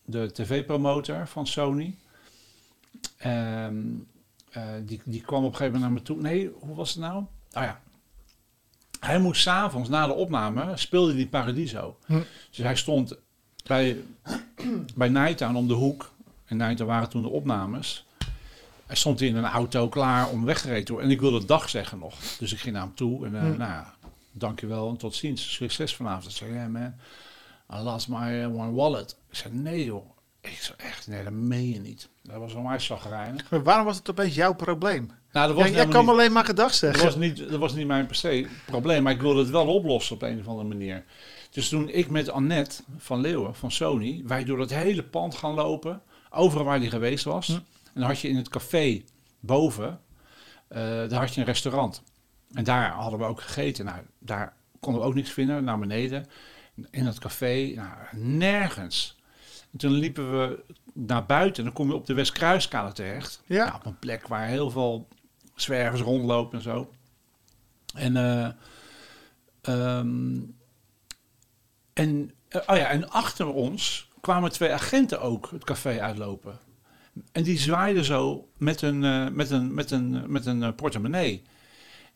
de 0.05 0.31
tv-promotor 0.31 1.27
van 1.27 1.47
Sony, 1.47 1.95
ehm, 3.17 3.77
eh, 4.49 4.63
die, 4.81 5.01
die 5.05 5.21
kwam 5.21 5.43
op 5.43 5.51
een 5.51 5.57
gegeven 5.57 5.79
moment 5.79 6.05
naar 6.05 6.15
me 6.15 6.21
toe. 6.21 6.31
Nee, 6.31 6.51
hoe 6.59 6.75
was 6.75 6.89
het 6.89 6.99
nou? 6.99 7.17
Oh 7.53 7.63
ja. 7.63 7.81
Hij 8.99 9.19
moest 9.19 9.41
s'avonds 9.41 9.89
na 9.89 10.07
de 10.07 10.13
opname, 10.13 10.77
speelde 10.77 11.15
die 11.15 11.27
Paradiso. 11.27 11.97
Hm. 12.05 12.21
Dus 12.49 12.57
hij 12.57 12.75
stond 12.75 13.17
bij, 13.63 14.03
bij 14.95 15.09
Nighttown 15.09 15.55
om 15.55 15.67
de 15.67 15.73
hoek. 15.73 16.13
En 16.45 16.57
Nighttown 16.57 16.89
waren 16.89 17.09
toen 17.09 17.21
de 17.21 17.29
opnames. 17.29 18.05
Hij 18.85 18.95
stond 18.95 19.21
in 19.21 19.35
een 19.35 19.45
auto 19.45 19.89
klaar 19.89 20.29
om 20.29 20.45
weggereden 20.45 20.85
te 20.85 20.91
worden. 20.91 21.09
En 21.09 21.15
ik 21.15 21.21
wilde 21.21 21.45
dag 21.45 21.69
zeggen 21.69 21.99
nog. 21.99 22.15
Dus 22.39 22.53
ik 22.53 22.59
ging 22.59 22.73
naar 22.75 22.83
hem 22.83 22.95
toe. 22.95 23.25
En 23.25 23.31
Hm. 23.39 23.43
nou 23.45 23.57
ja, 23.71 23.93
dankjewel 24.31 24.89
en 24.89 24.97
tot 24.97 25.15
ziens. 25.15 25.53
Succes 25.53 25.95
vanavond. 25.95 26.25
Ik 26.25 26.31
zei, 26.37 26.53
ja 26.53 26.67
man, 26.67 26.93
I 27.73 27.77
lost 27.83 28.07
my 28.07 28.41
eh, 28.41 28.55
one 28.59 28.71
wallet. 28.71 29.17
Ik 29.29 29.35
zei, 29.35 29.53
nee 29.53 29.85
joh. 29.85 30.05
Ik 30.41 30.57
zei, 30.61 30.77
echt, 30.77 31.07
nee, 31.07 31.23
dat 31.23 31.33
meen 31.33 31.69
je 31.69 31.79
niet. 31.79 32.09
Dat 32.23 32.53
was 32.53 32.85
chagrijnig. 32.85 33.49
Maar 33.49 33.63
waarom 33.63 33.85
was 33.85 33.97
het 33.97 34.09
opeens 34.09 34.35
jouw 34.35 34.53
probleem? 34.55 35.11
Nou, 35.31 35.47
dat 35.47 35.55
was 35.55 35.67
Ja, 35.67 35.73
jij 35.73 35.87
kan 35.87 36.01
niet- 36.01 36.09
alleen 36.09 36.31
maar 36.31 36.45
gedag 36.45 36.67
dat 36.67 36.75
zeggen. 36.75 37.03
was, 37.03 37.15
niet, 37.15 37.37
dat 37.49 37.59
was 37.59 37.73
niet 37.73 37.87
mijn 37.87 38.05
per 38.05 38.15
se 38.15 38.47
probleem, 38.65 39.03
maar 39.03 39.13
ik 39.13 39.21
wilde 39.21 39.39
het 39.39 39.49
wel 39.49 39.67
oplossen 39.67 40.15
op 40.15 40.21
een 40.21 40.39
of 40.39 40.47
andere 40.47 40.67
manier. 40.67 41.03
Dus 41.51 41.69
toen 41.69 41.89
ik 41.89 42.09
met 42.09 42.29
Annette 42.29 42.83
van 42.97 43.21
Leeuwen 43.21 43.55
van 43.55 43.71
Sony, 43.71 44.21
wij 44.25 44.43
door 44.43 44.59
het 44.59 44.73
hele 44.73 45.03
pand 45.03 45.35
gaan 45.35 45.53
lopen, 45.53 46.01
overal 46.29 46.65
waar 46.65 46.79
die 46.79 46.89
geweest 46.89 47.23
was. 47.23 47.47
Hm. 47.47 47.59
En 47.95 48.01
dan 48.01 48.09
had 48.09 48.19
je 48.19 48.27
in 48.27 48.35
het 48.35 48.49
café 48.49 49.03
boven, 49.39 49.99
eh, 50.67 50.79
daar 50.81 51.19
had 51.19 51.33
je 51.33 51.39
een 51.39 51.47
restaurant. 51.47 52.03
En 52.53 52.63
daar 52.63 52.91
hadden 52.91 53.19
we 53.19 53.25
ook 53.25 53.41
gegeten. 53.41 53.85
Nou, 53.85 53.99
daar 54.19 54.53
konden 54.79 55.01
we 55.01 55.07
ook 55.07 55.15
niks 55.15 55.31
vinden, 55.31 55.63
naar 55.63 55.79
beneden. 55.79 56.25
In 56.89 57.05
dat 57.05 57.19
café, 57.19 57.73
nou, 57.75 57.89
nergens. 58.11 59.17
En 59.71 59.77
toen 59.77 59.91
liepen 59.91 60.31
we 60.31 60.63
naar 60.93 61.25
buiten 61.25 61.57
en 61.57 61.63
dan 61.63 61.73
kom 61.73 61.87
je 61.87 61.95
op 61.95 62.05
de 62.05 62.13
Westkruiskade 62.13 62.91
terecht. 62.91 63.41
Ja. 63.45 63.65
Nou, 63.65 63.75
op 63.75 63.85
een 63.85 63.99
plek 63.99 64.27
waar 64.27 64.47
heel 64.47 64.69
veel 64.69 65.07
zwervers 65.55 66.01
rondlopen 66.01 66.57
en 66.57 66.63
zo. 66.63 66.91
En, 67.93 68.15
eh, 68.15 68.49
ehm, 69.61 70.39
en, 71.93 72.31
eh, 72.47 72.61
oh 72.67 72.77
ja, 72.77 72.87
en 72.87 73.09
achter 73.09 73.47
ons 73.47 74.09
kwamen 74.21 74.51
twee 74.51 74.73
agenten 74.73 75.21
ook 75.21 75.49
het 75.51 75.63
café 75.63 76.01
uitlopen. 76.01 76.59
En 77.31 77.43
die 77.43 77.59
zwaaiden 77.59 78.05
zo 78.05 78.47
met 78.57 78.81
een, 78.81 79.03
eh, 79.03 79.27
met 79.31 79.49
een, 79.49 79.73
met 79.73 79.91
een, 79.91 80.23
met 80.27 80.45
een 80.45 80.63
eh, 80.63 80.69
portemonnee. 80.75 81.43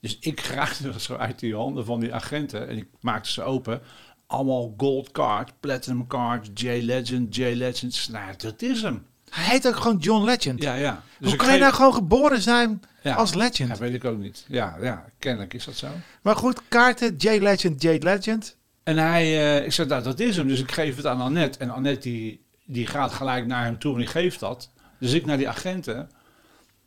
Dus 0.01 0.17
ik 0.19 0.39
dat 0.83 1.01
zo 1.01 1.15
uit 1.15 1.39
die 1.39 1.55
handen 1.55 1.85
van 1.85 1.99
die 1.99 2.13
agenten 2.13 2.67
en 2.67 2.77
ik 2.77 2.87
maakte 2.99 3.31
ze 3.31 3.41
open. 3.43 3.81
Allemaal 4.27 4.73
gold 4.77 5.11
card, 5.11 5.53
platinum 5.59 6.07
card, 6.07 6.59
J-Legend, 6.61 7.35
J-Legends. 7.35 8.07
Nou, 8.07 8.33
dat 8.37 8.61
is 8.61 8.81
hem. 8.81 9.05
Hij 9.29 9.43
heet 9.43 9.67
ook 9.67 9.75
gewoon 9.75 9.97
John 9.97 10.25
Legend. 10.25 10.61
Ja, 10.63 10.73
ja. 10.73 11.03
Dus 11.19 11.27
Hoe 11.29 11.37
kan 11.37 11.45
je 11.47 11.51
geef- 11.53 11.61
nou 11.61 11.73
gewoon 11.73 11.93
geboren 11.93 12.41
zijn 12.41 12.81
Ja. 13.03 13.15
als 13.15 13.33
legend? 13.33 13.69
Ja, 13.69 13.77
weet 13.77 13.93
ik 13.93 14.05
ook 14.05 14.17
niet. 14.17 14.45
Ja, 14.47 14.77
ja, 14.81 15.05
kennelijk 15.19 15.53
is 15.53 15.65
dat 15.65 15.75
zo. 15.75 15.87
Maar 16.21 16.35
goed, 16.35 16.61
kaarten, 16.67 17.15
J-Legend, 17.17 17.81
J-Legend. 17.83 18.57
En 18.83 18.97
hij, 18.97 19.23
eh, 19.57 19.65
ik 19.65 19.71
zei, 19.71 19.87
nou, 19.87 20.03
dat 20.03 20.19
is 20.19 20.37
hem. 20.37 20.47
Dus 20.47 20.59
ik 20.59 20.71
geef 20.71 20.95
het 20.95 21.05
aan 21.05 21.21
Annette. 21.21 21.59
En 21.59 21.69
Annette 21.69 21.99
die, 22.09 22.41
die 22.65 22.87
gaat 22.87 23.13
gelijk 23.13 23.45
naar 23.45 23.63
hem 23.63 23.79
toe 23.79 23.91
en 23.93 23.99
die 23.99 24.07
geeft 24.07 24.39
dat. 24.39 24.69
Dus 24.99 25.13
ik 25.13 25.25
naar 25.25 25.37
die 25.37 25.49
agenten. 25.49 26.09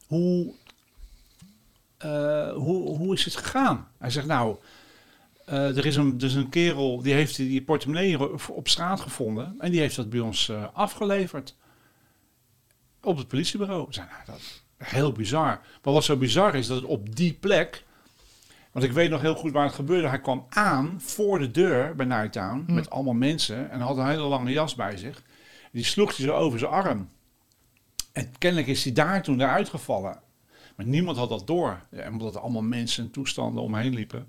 Hoe, 0.07 0.53
eh, 1.97 2.53
hoe, 2.53 2.97
hoe 2.97 3.15
is 3.15 3.25
het 3.25 3.37
gegaan? 3.37 3.89
Hij 3.99 4.11
zegt, 4.11 4.27
nou, 4.27 4.57
eh, 5.45 5.77
er 5.77 5.87
is 5.87 5.97
een, 5.97 6.19
dus 6.19 6.35
een 6.35 6.49
kerel 6.49 7.03
die 7.03 7.15
heeft 7.15 7.37
die 7.37 7.63
portemonnee 7.63 8.21
op 8.51 8.69
straat 8.69 9.01
gevonden. 9.01 9.55
En 9.59 9.71
die 9.71 9.81
heeft 9.81 9.97
dat 9.97 10.11
bij 10.11 10.21
ons 10.21 10.49
eh, 10.49 10.65
afgeleverd. 10.73 11.57
Op 13.03 13.17
het 13.17 13.29
politiebureau. 13.29 13.87
Ik 13.87 13.95
zei, 13.95 14.07
nou, 14.07 14.23
dat 14.27 14.37
is 14.37 14.63
heel 14.77 15.13
bizar. 15.13 15.61
Maar 15.83 15.93
wat 15.93 16.05
zo 16.05 16.17
bizar 16.17 16.55
is, 16.55 16.67
dat 16.67 16.77
het 16.77 16.87
op 16.87 17.17
die 17.17 17.33
plek... 17.33 17.85
Want 18.73 18.85
ik 18.85 18.93
weet 18.93 19.11
nog 19.11 19.21
heel 19.21 19.35
goed 19.35 19.53
waar 19.53 19.65
het 19.65 19.75
gebeurde. 19.75 20.09
Hij 20.09 20.21
kwam 20.21 20.47
aan 20.49 21.01
voor 21.01 21.39
de 21.39 21.51
deur 21.51 21.95
bij 21.95 22.07
Nighttown 22.07 22.65
Hm. 22.67 22.75
met 22.75 22.91
allemaal 22.91 23.15
mensen 23.15 23.71
en 23.71 23.81
had 23.81 23.97
een 23.97 24.07
hele 24.09 24.23
lange 24.23 24.51
jas 24.51 24.75
bij 24.75 24.97
zich. 24.97 25.23
Die 25.73 25.85
sloeg 25.85 26.17
hij 26.17 26.27
zo 26.27 26.33
over 26.33 26.59
zijn 26.59 26.71
arm. 26.71 27.09
En 28.13 28.33
kennelijk 28.39 28.69
is 28.69 28.85
hij 28.85 28.93
daar 28.93 29.23
toen 29.23 29.41
eruit 29.41 29.69
gevallen. 29.69 30.21
Maar 30.77 30.87
niemand 30.87 31.17
had 31.17 31.29
dat 31.29 31.47
door. 31.47 31.81
Ja, 31.91 32.09
omdat 32.09 32.35
er 32.35 32.41
allemaal 32.41 32.63
mensen 32.63 33.05
en 33.05 33.11
toestanden 33.11 33.63
omheen 33.63 33.95
liepen. 33.95 34.27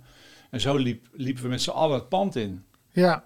En 0.50 0.62
zo 0.62 0.76
liep, 0.78 1.08
liepen 1.14 1.44
we 1.44 1.50
met 1.50 1.62
z'n 1.62 1.70
allen 1.70 1.96
het 2.00 2.10
pand 2.10 2.36
in. 2.36 2.64
Ja, 2.92 3.26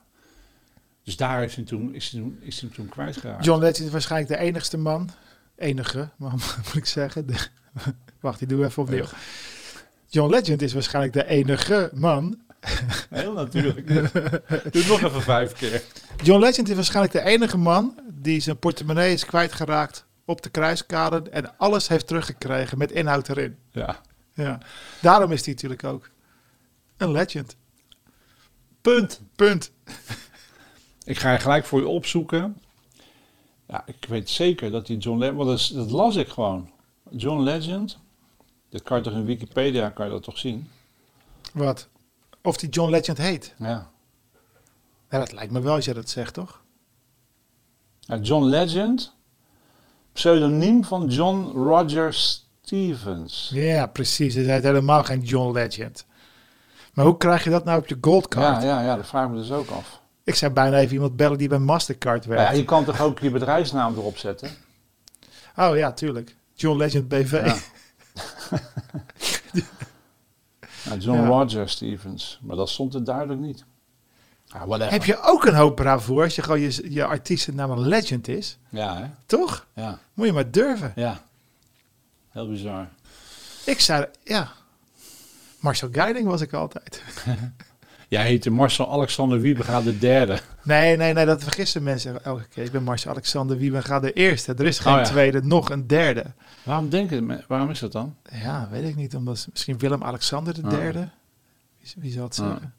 Dus 1.03 1.17
daar 1.17 1.43
is 1.43 1.55
hij 1.55 1.63
toen, 1.65 1.93
is 1.95 2.09
hij 2.09 2.21
toen, 2.21 2.37
is 2.41 2.61
hij 2.61 2.69
toen 2.69 2.89
kwijtgeraakt. 2.89 3.45
John 3.45 3.59
Legend 3.61 3.85
is 3.85 3.91
waarschijnlijk 3.91 4.31
de 4.31 4.45
enigste 4.45 4.77
man. 4.77 5.09
Enige, 5.55 6.09
man, 6.17 6.31
moet 6.65 6.75
ik 6.75 6.85
zeggen. 6.85 7.27
De- 7.27 7.47
wacht, 8.21 8.41
ik 8.41 8.49
doe 8.49 8.65
even 8.65 8.83
opnieuw. 8.83 9.05
John 10.09 10.29
Legend 10.33 10.61
is 10.61 10.73
waarschijnlijk 10.73 11.13
de 11.13 11.25
enige 11.25 11.89
man. 11.93 12.39
Heel 13.09 13.33
natuurlijk. 13.33 13.87
Doe 14.73 14.85
nog 14.87 15.01
even 15.03 15.21
vijf 15.21 15.53
keer. 15.53 15.83
John 16.23 16.39
Legend 16.43 16.69
is 16.69 16.75
waarschijnlijk 16.75 17.13
de 17.13 17.21
enige 17.23 17.57
man 17.57 17.99
die 18.13 18.39
zijn 18.39 18.59
portemonnee 18.59 19.13
is 19.13 19.25
kwijtgeraakt 19.25 20.05
op 20.27 20.41
de 20.41 20.49
kruiskade 20.49 21.29
en 21.29 21.57
alles 21.57 21.87
heeft 21.87 22.07
teruggekregen 22.07 22.77
met 22.77 22.91
inhoud 22.91 23.29
erin. 23.29 23.57
Ja. 23.71 24.01
Ja. 24.33 24.59
Daarom 25.01 25.31
is 25.31 25.45
hij 25.45 25.53
natuurlijk 25.53 25.83
ook 25.83 26.09
een 26.97 27.11
legend. 27.11 27.55
Punt. 28.81 29.21
Punt. 29.35 29.71
Ik 31.03 31.17
ga 31.17 31.31
je 31.31 31.39
gelijk 31.39 31.65
voor 31.65 31.79
je 31.79 31.87
opzoeken. 31.87 32.61
Ja, 33.67 33.83
ik 33.85 34.05
weet 34.07 34.29
zeker 34.29 34.71
dat 34.71 34.85
die 34.85 34.97
John 34.97 35.19
Legend... 35.19 35.37
Want 35.37 35.73
dat 35.73 35.91
las 35.91 36.15
ik 36.15 36.27
gewoon. 36.27 36.71
John 37.09 37.41
Legend. 37.41 37.97
Dat 38.69 38.83
kan 38.83 38.97
je 38.97 39.03
toch 39.03 39.13
in 39.13 39.25
Wikipedia 39.25 39.89
kan 39.89 40.05
je 40.05 40.11
dat 40.11 40.23
toch 40.23 40.37
zien? 40.37 40.69
Wat? 41.53 41.87
Of 42.41 42.57
die 42.57 42.69
John 42.69 42.89
Legend 42.89 43.17
heet. 43.17 43.55
Ja. 43.57 43.91
Ja, 45.09 45.19
dat 45.19 45.31
lijkt 45.31 45.51
me 45.51 45.61
wel 45.61 45.75
als 45.75 45.85
je 45.85 45.93
dat 45.93 46.09
zegt, 46.09 46.33
toch? 46.33 46.61
ja 47.99 48.17
John 48.17 48.45
Legend. 48.45 49.15
Pseudoniem 50.17 50.83
van 50.83 51.07
John 51.07 51.51
Roger 51.57 52.13
Stevens. 52.13 53.51
Ja, 53.53 53.85
precies. 53.85 54.33
Hij 54.33 54.43
heet 54.43 54.63
helemaal 54.63 55.03
geen 55.03 55.21
John 55.21 55.53
Legend. 55.53 56.05
Maar 56.93 57.05
hoe 57.05 57.17
krijg 57.17 57.43
je 57.43 57.49
dat 57.49 57.63
nou 57.63 57.79
op 57.79 57.87
je 57.87 57.97
goldcard? 58.01 58.63
Ja, 58.63 58.67
ja, 58.79 58.81
ja, 58.85 58.95
dat 58.95 59.07
vraag 59.07 59.25
ik 59.25 59.31
me 59.31 59.37
dus 59.37 59.51
ook 59.51 59.69
af. 59.69 60.01
Ik 60.23 60.35
zou 60.35 60.51
bijna 60.51 60.77
even 60.77 60.93
iemand 60.93 61.15
bellen 61.15 61.37
die 61.37 61.47
bij 61.47 61.59
Mastercard 61.59 62.27
Maar 62.27 62.37
ja, 62.37 62.41
werkt. 62.43 62.57
je 62.57 62.65
kan 62.65 62.85
toch 62.85 63.01
ook 63.01 63.19
je 63.19 63.31
bedrijfsnaam 63.31 63.93
erop 63.95 64.17
zetten? 64.17 64.49
Oh 65.55 65.77
ja, 65.77 65.91
tuurlijk. 65.91 66.35
John 66.53 66.77
Legend 66.77 67.07
BV. 67.07 67.31
Ja. 67.31 67.55
Ja, 70.83 70.95
John 70.99 71.19
Ja. 71.19 71.25
Roger 71.27 71.69
Stevens. 71.69 72.39
Maar 72.41 72.55
dat 72.55 72.69
stond 72.69 72.93
er 72.93 73.03
duidelijk 73.03 73.39
niet. 73.39 73.65
Whatever. 74.47 74.91
Heb 74.91 75.03
je 75.03 75.21
ook 75.21 75.45
een 75.45 75.55
hoop 75.55 75.75
bravoer 75.75 76.23
als 76.23 76.35
je 76.35 76.41
gewoon 76.41 76.59
je, 76.59 76.93
je 76.93 77.05
artiestennaam 77.05 77.71
een 77.71 77.87
legend 77.87 78.27
is? 78.27 78.57
Ja, 78.69 78.97
hè? 78.97 79.05
Toch? 79.25 79.65
Ja, 79.73 79.99
Moet 80.13 80.25
je 80.25 80.33
maar 80.33 80.51
durven. 80.51 80.91
ja. 80.95 81.21
Heel 82.29 82.49
bizar. 82.49 82.87
Ik 83.65 83.79
zei, 83.79 84.05
ja. 84.23 84.51
Marcel 85.59 85.89
Guiding 85.91 86.27
was 86.27 86.41
ik 86.41 86.53
altijd. 86.53 87.03
Jij 88.09 88.23
heette 88.25 88.49
Marcel 88.49 88.91
Alexander 88.91 89.39
Wiebega 89.41 89.81
de 89.81 89.97
derde. 89.97 90.39
Nee, 90.63 90.97
nee, 90.97 91.13
nee, 91.13 91.25
dat 91.25 91.43
vergissen 91.43 91.83
mensen 91.83 92.23
elke 92.23 92.47
keer. 92.47 92.63
Ik 92.63 92.71
ben 92.71 92.83
Marcel 92.83 93.11
Alexander 93.11 93.57
Wiebega 93.57 93.99
de 93.99 94.13
eerste. 94.13 94.53
Er 94.53 94.65
is 94.65 94.79
geen 94.79 94.93
Oh 94.93 94.99
ja. 94.99 95.05
tweede, 95.05 95.43
nog 95.43 95.69
een 95.69 95.87
derde. 95.87 96.25
Waarom 96.63 96.89
denken 96.89 97.43
Waarom 97.47 97.69
is 97.69 97.79
dat 97.79 97.91
dan? 97.91 98.15
Ja, 98.31 98.67
weet 98.71 98.83
ik 98.89 98.95
niet. 98.95 99.15
Omdat 99.15 99.47
misschien 99.51 99.77
Willem-Alexander 99.77 100.53
de 100.53 100.61
Ah. 100.63 100.69
derde. 100.69 101.09
Wie, 101.79 101.93
wie 101.97 102.11
zal 102.11 102.23
het 102.23 102.39
Ah. 102.39 102.47
zeggen? 102.47 102.73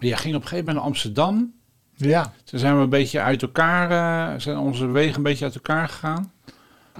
Jij 0.00 0.16
ging 0.16 0.34
op 0.34 0.42
een 0.42 0.48
gegeven 0.48 0.64
moment 0.64 0.76
naar 0.76 0.84
Amsterdam. 0.94 1.52
Ja. 1.96 2.32
Toen 2.44 2.58
zijn 2.58 2.76
we 2.76 2.82
een 2.82 2.88
beetje 2.88 3.20
uit 3.20 3.42
elkaar, 3.42 3.90
eh, 4.34 4.40
zijn 4.40 4.58
onze 4.58 4.86
wegen 4.86 5.16
een 5.16 5.22
beetje 5.22 5.44
uit 5.44 5.54
elkaar 5.54 5.88
gegaan. 5.88 6.32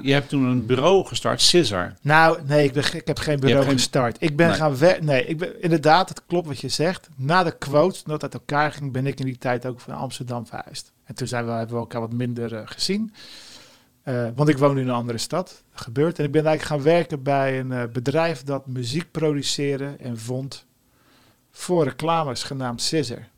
Je 0.02 0.12
hebt 0.12 0.28
toen 0.28 0.44
een 0.44 0.66
bureau 0.66 1.06
gestart, 1.06 1.40
Scissor. 1.40 1.94
Nou, 2.02 2.38
nee, 2.46 2.64
ik, 2.64 2.72
ben, 2.72 2.84
ik 2.94 3.06
heb 3.06 3.18
geen 3.18 3.40
bureau 3.40 3.64
geen- 3.64 3.72
gestart. 3.72 4.16
Ik 4.20 4.36
ben 4.36 4.48
Nee. 4.48 4.56
gaan 4.56 4.78
werken. 4.78 5.04
Nee, 5.04 5.26
ik 5.26 5.38
ben, 5.38 5.62
inderdaad, 5.62 6.08
het 6.08 6.22
klopt 6.26 6.46
wat 6.46 6.60
je 6.60 6.68
zegt. 6.68 7.08
Na 7.16 7.42
de 7.42 7.58
quotes, 7.58 8.02
dat 8.02 8.22
uit 8.22 8.34
elkaar 8.34 8.72
ging, 8.72 8.92
ben 8.92 9.06
ik 9.06 9.20
in 9.20 9.26
die 9.26 9.38
tijd 9.38 9.66
ook 9.66 9.80
van 9.80 9.94
Amsterdam 9.94 10.46
verhuisd. 10.46 10.92
En 11.04 11.14
toen 11.14 11.26
zijn 11.26 11.44
we, 11.44 11.50
hebben 11.50 11.74
we 11.74 11.80
elkaar 11.80 12.00
wat 12.00 12.12
minder 12.12 12.54
eh, 12.54 12.60
gezien. 12.64 13.12
Eh, 14.02 14.26
want 14.34 14.48
ik 14.48 14.58
woon 14.58 14.74
nu 14.74 14.80
in 14.80 14.88
een 14.88 14.94
andere 14.94 15.18
stad. 15.18 15.62
Dat 15.72 15.80
gebeurt. 15.80 16.18
En 16.18 16.24
ik 16.24 16.32
ben 16.32 16.46
eigenlijk 16.46 16.82
gaan 16.82 16.92
werken 16.92 17.22
bij 17.22 17.60
een 17.60 17.90
bedrijf 17.92 18.42
dat 18.42 18.66
muziek 18.66 19.10
produceerde 19.10 19.96
en 20.00 20.18
vond 20.18 20.66
voor 21.60 21.84
reclames 21.84 22.42
genaamd 22.42 22.82
Scissor. 22.82 23.28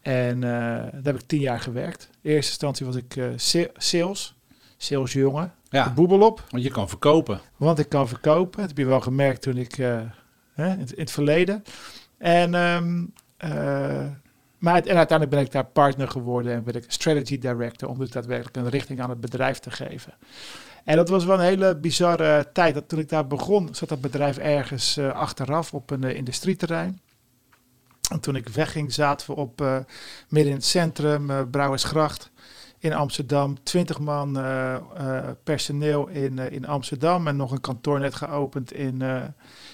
En 0.00 0.34
eh, 0.44 0.50
daar 0.50 1.00
heb 1.02 1.14
ik 1.14 1.26
tien 1.26 1.40
jaar 1.40 1.60
gewerkt. 1.60 2.08
In 2.20 2.30
eerste 2.30 2.50
instantie 2.50 2.86
was 2.86 2.96
ik 2.96 3.16
eh, 3.16 3.24
sa- 3.36 3.66
sales, 3.76 4.34
salesjongen, 4.76 5.52
de 5.68 5.76
Ja, 5.76 5.92
boebel 5.92 6.20
op. 6.20 6.44
want 6.50 6.62
je 6.62 6.70
kan 6.70 6.88
verkopen. 6.88 7.40
Want 7.56 7.78
ik 7.78 7.88
kan 7.88 8.08
verkopen. 8.08 8.60
Dat 8.60 8.68
heb 8.68 8.78
je 8.78 8.84
wel 8.84 9.00
gemerkt 9.00 9.42
toen 9.42 9.56
ik 9.56 9.78
eh, 9.78 10.00
hè, 10.54 10.72
in, 10.72 10.78
het- 10.78 10.92
in 10.92 11.00
het 11.00 11.10
verleden. 11.10 11.64
En, 12.18 12.54
ehm, 12.54 13.04
eh, 13.36 13.50
maar 14.58 14.74
en 14.74 14.96
uiteindelijk 14.96 15.30
ben 15.30 15.40
ik 15.40 15.52
daar 15.52 15.64
partner 15.66 16.08
geworden 16.08 16.52
en 16.52 16.64
ben 16.64 16.74
ik 16.74 16.84
strategy 16.86 17.38
director 17.38 17.88
om 17.88 17.98
dus 17.98 18.10
daadwerkelijk 18.10 18.56
een 18.56 18.68
richting 18.68 19.00
aan 19.00 19.10
het 19.10 19.20
bedrijf 19.20 19.58
te 19.58 19.70
geven. 19.70 20.12
En 20.84 20.96
dat 20.96 21.08
was 21.08 21.24
wel 21.24 21.34
een 21.38 21.44
hele 21.44 21.76
bizarre 21.76 22.48
tijd. 22.52 22.74
Dat 22.74 22.88
toen 22.88 22.98
ik 22.98 23.08
daar 23.08 23.26
begon, 23.26 23.68
zat 23.74 23.88
dat 23.88 24.00
bedrijf 24.00 24.38
ergens 24.38 24.98
achteraf 24.98 25.74
op 25.74 25.90
een 25.90 26.02
industrieterrein. 26.04 27.00
En 28.10 28.20
toen 28.20 28.36
ik 28.36 28.48
wegging, 28.48 28.92
zaten 28.92 29.26
we 29.26 29.36
op 29.36 29.60
eh, 29.60 29.76
midden 30.28 30.52
in 30.52 30.58
het 30.58 30.66
centrum, 30.66 31.30
eh, 31.30 31.42
Brouwersgracht 31.50 32.30
in 32.78 32.92
Amsterdam. 32.92 33.62
20 33.62 33.98
man 33.98 34.38
eh, 34.38 34.76
personeel 35.44 36.08
in, 36.08 36.38
in 36.38 36.66
Amsterdam 36.66 37.26
en 37.26 37.36
nog 37.36 37.50
een 37.50 37.60
kantoor 37.60 38.00
net 38.00 38.14
geopend 38.14 38.72
in, 38.72 39.02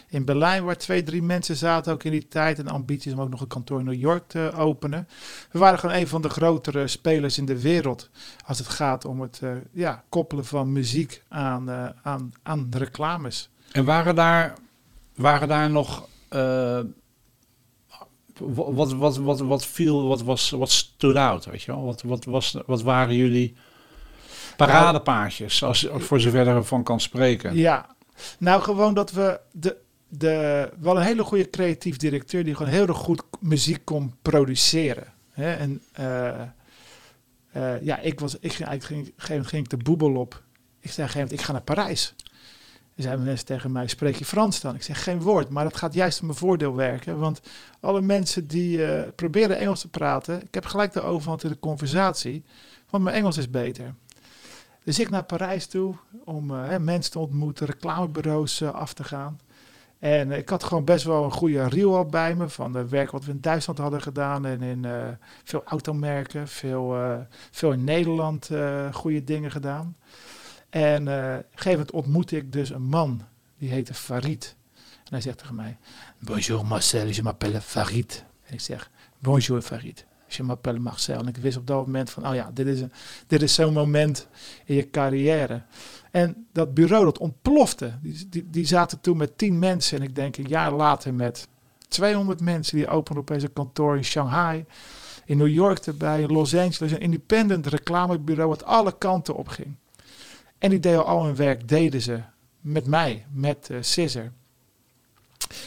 in 0.09 0.25
Berlijn, 0.25 0.65
waar 0.65 0.77
twee, 0.77 1.03
drie 1.03 1.23
mensen 1.23 1.57
zaten 1.57 1.93
ook 1.93 2.05
in 2.05 2.11
die 2.11 2.29
tijd. 2.29 2.59
En 2.59 2.69
ambities 2.69 3.13
om 3.13 3.21
ook 3.21 3.31
nog 3.31 3.41
een 3.41 3.47
kantoor 3.47 3.79
in 3.79 3.85
New 3.85 4.01
York 4.01 4.29
te 4.29 4.53
openen. 4.57 5.09
We 5.51 5.59
waren 5.59 5.79
gewoon 5.79 5.97
een 5.97 6.09
van 6.09 6.23
de 6.23 6.29
grotere 6.29 6.87
spelers 6.87 7.39
in 7.39 7.45
de 7.45 7.61
wereld 7.61 8.11
als 8.47 8.59
het 8.59 8.69
gaat 8.69 9.05
om 9.05 9.21
het 9.21 9.41
ja, 9.73 10.05
koppelen 10.09 10.45
van 10.45 10.73
muziek 10.73 11.23
aan, 11.29 11.71
aan, 12.03 12.33
aan 12.43 12.67
reclames. 12.71 13.51
En 13.73 13.85
waren 13.85 14.15
daar, 14.15 14.55
waren 15.15 15.49
daar 15.49 15.71
nog... 15.71 16.09
wat, 18.41 18.93
wat, 18.93 19.17
wat, 19.17 19.41
wat 19.41 19.67
viel, 19.67 20.07
wat, 20.09 20.23
was, 20.23 20.51
wat 20.51 20.71
stood 20.71 21.17
out, 21.17 21.45
weet 21.45 21.63
je 21.63 21.73
wel? 21.73 21.85
Wat, 21.85 22.03
wat, 22.03 22.25
was, 22.25 22.57
wat 22.67 22.83
waren 22.83 23.15
jullie 23.15 23.55
paradepaardjes, 24.57 25.63
als, 25.63 25.89
voor 25.93 26.21
zover 26.21 26.49
ervan 26.49 26.83
kan 26.83 27.01
spreken? 27.01 27.57
Ja, 27.57 27.87
nou 28.39 28.63
gewoon 28.63 28.95
dat 28.95 29.13
we 29.13 29.41
de, 29.53 29.77
de, 30.09 30.71
wel 30.79 30.97
een 30.97 31.03
hele 31.03 31.25
goede 31.25 31.51
creatief 31.51 31.97
directeur 31.97 32.45
die 32.45 32.55
gewoon 32.55 32.73
heel 32.73 32.87
erg 32.87 32.97
goed 32.97 33.23
muziek 33.41 33.85
kon 33.85 34.15
produceren. 34.23 35.13
Hè? 35.31 35.53
En 35.53 35.83
eh, 35.93 36.41
eh, 37.51 37.83
ja, 37.83 37.99
ik 37.99 38.21
was, 38.21 38.39
ik 38.41 38.53
ging, 38.53 38.69
eigenlijk 38.69 39.13
ging, 39.17 39.49
ging 39.49 39.65
ik 39.65 39.71
de 39.71 39.77
boebel 39.77 40.15
op. 40.15 40.43
Ik 40.81 40.91
zei 40.91 41.09
op 41.09 41.15
een 41.15 41.21
gegeven 41.21 41.21
moment, 41.21 41.41
ik 41.41 41.41
ga 41.41 41.53
naar 41.53 41.63
Parijs. 41.63 42.15
En 42.99 43.05
zeiden 43.05 43.25
mensen 43.25 43.47
tegen 43.47 43.73
mij, 43.73 43.87
spreek 43.87 44.17
je 44.17 44.25
Frans 44.25 44.61
dan? 44.61 44.75
Ik 44.75 44.83
zeg 44.83 45.03
geen 45.03 45.21
woord, 45.21 45.49
maar 45.49 45.65
dat 45.65 45.77
gaat 45.77 45.95
juist 45.95 46.21
in 46.21 46.27
mijn 46.27 46.39
voordeel 46.39 46.75
werken. 46.75 47.19
Want 47.19 47.41
alle 47.81 48.01
mensen 48.01 48.47
die 48.47 48.85
eh, 48.85 49.09
proberen 49.15 49.59
Engels 49.59 49.81
te 49.81 49.89
praten, 49.89 50.43
ik 50.43 50.55
heb 50.55 50.65
gelijk 50.65 50.93
de 50.93 51.01
overhand 51.01 51.45
in 51.45 51.51
de 51.51 51.59
conversatie, 51.59 52.45
want 52.91 53.05
mijn 53.05 53.17
Engels 53.17 53.37
is 53.37 53.51
beter. 53.51 53.95
Dus 54.85 54.99
ik 54.99 55.11
naar 55.11 55.25
Parijs 55.25 55.67
toe 55.67 55.95
om 56.25 56.51
eh, 56.51 56.77
mensen 56.77 57.13
te 57.13 57.19
ontmoeten, 57.19 57.67
reclamebureaus 57.67 58.61
eh, 58.61 58.75
af 58.75 58.93
te 58.93 59.05
gaan. 59.05 59.41
En 59.99 60.33
ik 60.33 60.49
had 60.49 60.65
gewoon 60.65 60.85
best 60.85 61.05
wel 61.05 61.25
een 61.25 61.33
goede 61.33 61.69
reel 61.69 62.05
bij 62.05 62.35
me 62.35 62.49
van 62.49 62.75
het 62.75 62.91
werk 62.91 63.11
wat 63.11 63.25
we 63.25 63.31
in 63.31 63.41
Duitsland 63.41 63.79
hadden 63.79 64.03
gedaan. 64.03 64.47
En 64.47 64.63
in 64.63 64.87
veel 65.45 65.63
automerken, 65.65 66.49
veel, 66.49 66.97
veel 67.51 67.73
in 67.73 67.85
Nederland 67.85 68.51
goede 68.93 69.25
dingen 69.25 69.51
gedaan. 69.51 69.97
En 70.71 71.09
eh, 71.09 71.37
op 71.67 71.79
een 71.79 71.93
ontmoette 71.93 72.37
ik 72.37 72.53
dus 72.53 72.71
een 72.71 72.83
man, 72.83 73.23
die 73.59 73.71
heette 73.71 73.95
Farid. 73.95 74.57
En 74.75 75.15
hij 75.15 75.21
zegt 75.21 75.39
tegen 75.39 75.55
mij, 75.55 75.77
bonjour 76.19 76.67
Marcel, 76.67 77.07
je 77.07 77.23
m'appelle 77.23 77.61
Farid. 77.61 78.25
En 78.45 78.55
ik 78.55 78.61
zeg, 78.61 78.91
bonjour 79.19 79.63
Farid, 79.63 80.05
je 80.27 80.43
m'appelle 80.43 80.79
Marcel. 80.79 81.19
En 81.19 81.29
ik 81.29 81.37
wist 81.37 81.57
op 81.57 81.67
dat 81.67 81.87
moment 81.87 82.11
van, 82.11 82.29
oh 82.29 82.35
ja, 82.35 82.51
dit 82.55 82.67
is, 82.67 82.81
een, 82.81 82.93
dit 83.27 83.43
is 83.43 83.55
zo'n 83.55 83.73
moment 83.73 84.29
in 84.65 84.75
je 84.75 84.91
carrière. 84.91 85.63
En 86.11 86.47
dat 86.53 86.75
bureau, 86.75 87.05
dat 87.05 87.19
ontplofte. 87.19 87.99
Die, 88.03 88.29
die, 88.29 88.51
die 88.51 88.67
zaten 88.67 89.01
toen 89.01 89.17
met 89.17 89.39
tien 89.39 89.59
mensen. 89.59 89.99
En 89.99 90.05
ik 90.05 90.15
denk 90.15 90.37
een 90.37 90.49
jaar 90.49 90.73
later 90.73 91.15
met 91.15 91.49
200 91.89 92.41
mensen. 92.41 92.77
Die 92.77 92.89
openden 92.89 93.23
opeens 93.23 93.43
een 93.43 93.53
kantoor 93.53 93.97
in 93.97 94.05
Shanghai. 94.05 94.65
In 95.25 95.37
New 95.37 95.49
York 95.49 95.87
erbij, 95.87 96.23
in 96.23 96.33
Los 96.33 96.55
Angeles. 96.55 96.93
Een 96.93 97.01
independent 97.01 97.67
reclamebureau 97.67 98.49
wat 98.49 98.65
alle 98.65 98.99
kanten 98.99 99.35
op 99.35 99.49
ging. 99.49 99.77
En 100.59 100.71
die 100.71 100.81
deden 100.81 101.05
al 101.05 101.25
hun 101.25 101.37
werk, 101.37 101.69
deden 101.69 102.03
ze 102.03 102.21
met 102.61 102.87
mij, 102.87 103.27
met 103.31 103.69
uh, 103.71 103.79
Scissor. 103.81 104.33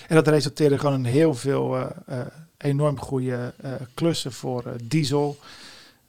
En 0.08 0.16
dat 0.16 0.28
resulteerde 0.28 0.78
gewoon 0.78 1.06
in 1.06 1.12
heel 1.12 1.36
veel 1.36 1.78
uh, 1.78 1.90
uh, 2.10 2.26
enorm 2.58 3.00
goede 3.00 3.54
klussen 3.94 4.32
voor 4.32 4.64
Diesel. 4.84 5.40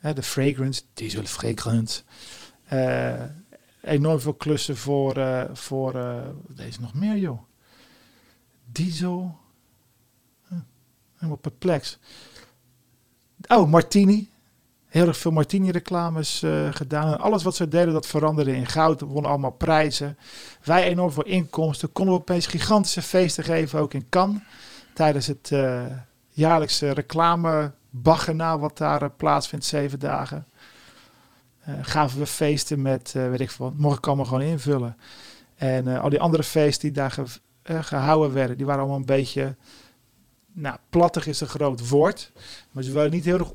de 0.00 0.22
fragrance, 0.22 0.82
Diesel 0.94 1.24
fragrance. 1.24 2.02
enorm 3.80 4.20
veel 4.20 4.34
klussen 4.34 4.76
voor, 4.76 5.46
voor 5.52 5.92
deze 6.48 6.80
nog 6.80 6.94
meer 6.94 7.16
joh. 7.16 7.40
Diesel. 8.64 9.38
helemaal 11.14 11.36
perplex. 11.36 11.98
Oh, 13.46 13.70
Martini. 13.70 14.31
Heel 14.92 15.06
erg 15.06 15.16
veel 15.16 15.30
Martini-reclames 15.30 16.42
uh, 16.42 16.68
gedaan. 16.72 17.12
En 17.12 17.18
alles 17.18 17.42
wat 17.42 17.56
ze 17.56 17.68
deden, 17.68 17.92
dat 17.92 18.06
veranderde 18.06 18.56
in 18.56 18.66
goud. 18.66 19.00
We 19.00 19.06
wonnen 19.06 19.30
allemaal 19.30 19.50
prijzen. 19.50 20.18
Wij 20.64 20.84
enorm 20.84 21.10
veel 21.12 21.24
inkomsten. 21.24 21.92
Konden 21.92 22.14
we 22.14 22.20
opeens 22.20 22.46
gigantische 22.46 23.02
feesten 23.02 23.44
geven, 23.44 23.78
ook 23.80 23.94
in 23.94 24.08
Cannes. 24.08 24.42
Tijdens 24.94 25.26
het 25.26 25.50
uh, 25.52 25.82
jaarlijkse 26.28 26.90
reclamebaggerna 26.90 28.58
wat 28.58 28.78
daar 28.78 29.02
uh, 29.02 29.08
plaatsvindt, 29.16 29.64
zeven 29.64 29.98
dagen. 29.98 30.46
Gaven 31.82 32.18
we 32.18 32.26
feesten 32.26 32.82
met, 32.82 33.12
weet 33.12 33.40
ik 33.40 33.50
veel, 33.50 33.72
mocht 33.76 33.98
ik 33.98 34.06
allemaal 34.06 34.24
gewoon 34.24 34.42
invullen. 34.42 34.96
En 35.54 35.86
al 36.00 36.08
die 36.08 36.20
andere 36.20 36.42
feesten 36.42 36.82
die 36.82 36.92
daar 36.92 37.10
ge, 37.10 37.24
gehouden 37.62 38.32
werden, 38.32 38.56
die 38.56 38.66
waren 38.66 38.80
allemaal 38.80 38.98
een 38.98 39.04
beetje... 39.04 39.56
Nou, 40.52 40.76
plattig 40.90 41.26
is 41.26 41.40
een 41.40 41.46
groot 41.46 41.88
woord. 41.88 42.32
Maar 42.70 42.82
ze 42.82 42.92
waren 42.92 43.10
niet 43.10 43.24
heel 43.24 43.38
erg 43.38 43.52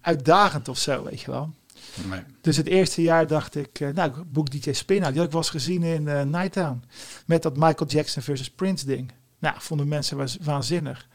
uitdagend 0.00 0.68
of 0.68 0.78
zo, 0.78 1.04
weet 1.04 1.20
je 1.20 1.30
wel. 1.30 1.54
Nee. 2.08 2.20
Dus 2.40 2.56
het 2.56 2.66
eerste 2.66 3.02
jaar 3.02 3.26
dacht 3.26 3.54
ik, 3.54 3.80
uh, 3.80 3.88
nou, 3.94 4.10
ik 4.10 4.32
boek 4.32 4.50
DJ 4.50 4.72
Spin. 4.72 4.96
Die 4.96 5.04
had 5.04 5.24
ik 5.24 5.30
wel 5.30 5.40
eens 5.40 5.50
gezien 5.50 5.82
in 5.82 6.06
uh, 6.06 6.22
Nighttown. 6.22 6.82
Met 7.26 7.42
dat 7.42 7.56
Michael 7.56 7.90
Jackson 7.90 8.22
versus 8.22 8.50
Prince 8.50 8.86
ding. 8.86 9.12
Nou, 9.38 9.54
vonden 9.58 9.88
mensen 9.88 10.16
was 10.16 10.38
waanzinnig. 10.40 11.08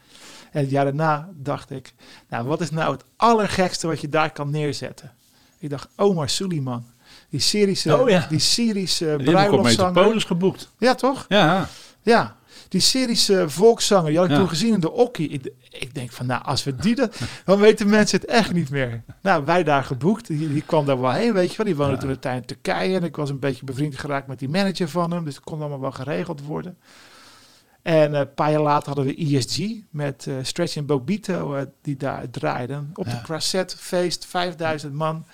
En 0.52 0.60
het 0.60 0.70
jaar 0.70 0.84
daarna 0.84 1.28
dacht 1.34 1.70
ik, 1.70 1.92
nou, 2.28 2.46
wat 2.46 2.60
is 2.60 2.70
nou 2.70 2.92
het 2.92 3.04
allergekste 3.16 3.86
wat 3.86 4.00
je 4.00 4.08
daar 4.08 4.32
kan 4.32 4.50
neerzetten? 4.50 5.12
Ik 5.58 5.70
dacht, 5.70 5.88
Omar 5.96 6.28
Suleiman. 6.28 6.86
Die 7.28 7.40
Syrische, 7.40 8.00
oh, 8.00 8.08
ja. 8.08 8.26
die 8.28 8.38
Syrische 8.38 9.16
Die 9.18 9.36
heb 9.36 9.52
ik 9.52 9.52
op 9.52 9.66
geboekt. 10.16 10.68
Ja, 10.78 10.94
toch? 10.94 11.24
Ja. 11.28 11.68
Ja, 12.02 12.36
die 12.68 12.80
Syrische 12.80 13.48
volkszanger, 13.48 14.08
die 14.08 14.16
had 14.16 14.26
ik 14.26 14.32
ja. 14.32 14.38
toen 14.38 14.48
gezien 14.48 14.74
in 14.74 14.80
de 14.80 14.92
Okkie. 14.92 15.28
Ik, 15.28 15.52
ik, 15.70 15.94
denk 15.94 16.12
van, 16.12 16.26
nou, 16.26 16.44
als 16.44 16.64
we 16.64 16.76
die 16.76 16.94
dan, 16.94 17.10
dan 17.44 17.58
weten 17.58 17.88
mensen 17.88 18.20
het 18.20 18.28
echt 18.28 18.52
niet 18.52 18.70
meer. 18.70 19.02
Nou, 19.22 19.44
wij 19.44 19.64
daar 19.64 19.84
geboekt. 19.84 20.26
Die, 20.26 20.52
die 20.52 20.62
kwam 20.62 20.86
daar 20.86 21.00
wel 21.00 21.12
heen, 21.12 21.32
weet 21.32 21.50
je 21.50 21.56
wel. 21.56 21.66
Die 21.66 21.76
woonde 21.76 21.92
ja. 21.92 21.98
toen 21.98 22.10
een 22.10 22.18
tijd 22.18 22.36
in 22.36 22.46
Turkije. 22.46 22.96
En 22.96 23.04
ik 23.04 23.16
was 23.16 23.30
een 23.30 23.38
beetje 23.38 23.64
bevriend 23.64 23.98
geraakt 23.98 24.26
met 24.26 24.38
die 24.38 24.48
manager 24.48 24.88
van 24.88 25.12
hem. 25.12 25.24
Dus 25.24 25.34
dat 25.34 25.44
kon 25.44 25.60
allemaal 25.60 25.80
wel 25.80 25.92
geregeld 25.92 26.42
worden. 26.42 26.78
En 27.82 28.12
uh, 28.12 28.18
een 28.18 28.34
paar 28.34 28.50
jaar 28.50 28.60
later 28.60 28.86
hadden 28.86 29.14
we 29.14 29.36
ESG 29.36 29.58
met 29.90 30.26
uh, 30.28 30.34
Stretch 30.42 30.76
en 30.76 30.86
Bobito 30.86 31.56
uh, 31.56 31.62
die 31.82 31.96
daar 31.96 32.30
draaiden. 32.30 32.90
Op 32.94 33.06
ja. 33.06 33.12
de 33.12 33.20
Crasset 33.20 33.76
feest, 33.78 34.26
5000 34.26 34.92
man. 34.92 35.24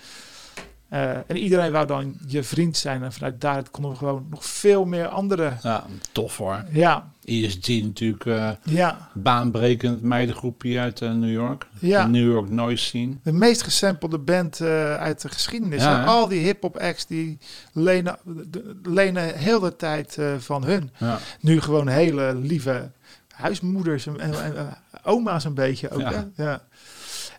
Eh, 0.93 1.09
en 1.27 1.37
iedereen 1.37 1.71
wou 1.71 1.87
dan 1.87 2.15
je 2.27 2.43
vriend 2.43 2.77
zijn. 2.77 3.03
En 3.03 3.13
vanuit 3.13 3.41
daar 3.41 3.63
konden 3.71 3.91
we 3.91 3.97
gewoon 3.97 4.25
nog 4.29 4.45
veel 4.45 4.85
meer 4.85 5.07
andere. 5.07 5.53
Ja, 5.61 5.85
tof 6.11 6.37
hoor. 6.37 6.63
Ja, 6.71 7.11
ESG 7.25 7.67
natuurlijk 7.67 8.25
uh, 8.25 8.49
ja, 8.63 9.09
baanbrekend 9.13 10.01
meidengroepje 10.01 10.79
uit 10.79 11.01
uh, 11.01 11.11
New 11.13 11.31
York. 11.31 11.67
Ja. 11.79 12.03
De 12.03 12.09
New 12.09 12.31
York 12.31 12.49
Noise 12.49 12.83
Scene. 12.85 13.13
de 13.23 13.31
meest 13.31 13.61
gesampelde 13.61 14.17
band 14.17 14.59
eh, 14.59 14.95
uit 14.95 15.21
de 15.21 15.29
geschiedenis. 15.29 15.81
Ja, 15.83 15.93
En 15.95 15.99
hè? 15.99 16.05
al 16.05 16.27
die 16.27 16.39
hip-hop 16.39 16.77
acts 16.77 17.05
die 17.07 17.37
lenen, 17.71 18.17
de- 18.25 18.79
lenen 18.83 19.37
heel 19.37 19.59
de 19.59 19.75
tijd 19.75 20.17
eh, 20.17 20.33
van 20.37 20.63
hun. 20.63 20.89
Ja. 20.97 21.19
Nu 21.39 21.61
gewoon 21.61 21.87
hele 21.87 22.35
lieve 22.35 22.91
huismoeders 23.33 24.05
en, 24.07 24.19
en, 24.19 24.43
en, 24.43 24.55
eh, 24.57 24.65
oma's 25.03 25.43
een 25.45 25.53
beetje 25.53 25.89
ook. 25.89 25.99
Ja. 25.99 26.11
Hè? 26.35 26.43
Ja. 26.43 26.61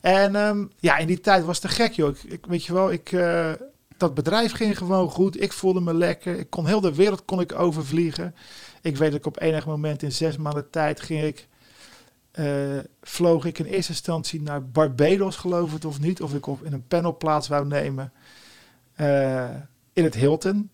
En 0.05 0.37
ehm, 0.37 0.67
ja, 0.79 0.97
in 0.97 1.07
die 1.07 1.21
tijd 1.21 1.45
was 1.45 1.63
het 1.63 1.71
te 1.71 1.77
gek, 1.77 1.93
joh. 1.93 2.15
Ik, 2.27 2.47
weet 2.47 2.65
je 2.65 2.73
wel, 2.73 2.93
ik, 2.93 3.13
eh, 3.13 3.53
dat 3.97 4.15
bedrijf 4.15 4.53
ging 4.53 4.79
gewoon 4.79 5.11
goed. 5.11 5.43
Ik 5.43 5.53
voelde 5.53 5.81
me 5.81 5.95
lekker. 5.95 6.39
Ik 6.39 6.51
kon 6.51 6.67
heel 6.67 6.81
de 6.81 6.95
wereld 6.95 7.25
kon 7.25 7.41
ik 7.41 7.55
overvliegen. 7.55 8.35
Ik 8.83 8.97
weet 8.97 9.11
dat 9.11 9.19
ik 9.21 9.27
op 9.27 9.41
enig 9.41 9.67
moment 9.67 10.03
in 10.03 10.13
zes 10.13 10.37
maanden 10.37 10.71
tijd 10.71 11.01
ging 11.01 11.23
ik... 11.23 11.49
eh, 12.33 12.79
vloog 13.03 13.45
ik 13.45 13.59
in 13.59 13.65
eerste 13.65 13.93
instantie 13.93 14.43
naar 14.43 14.69
Barbados, 14.69 15.37
geloof 15.37 15.73
het 15.73 15.85
of 15.85 16.01
niet. 16.01 16.23
Of 16.23 16.35
ik 16.35 16.47
op, 16.47 16.65
in 16.65 16.73
een 16.73 16.87
panel 16.87 17.17
plaats 17.17 17.49
wou 17.49 17.67
nemen. 17.67 18.13
eh, 18.95 19.51
in 19.93 20.05
het 20.05 20.15
Hilton. 20.15 20.71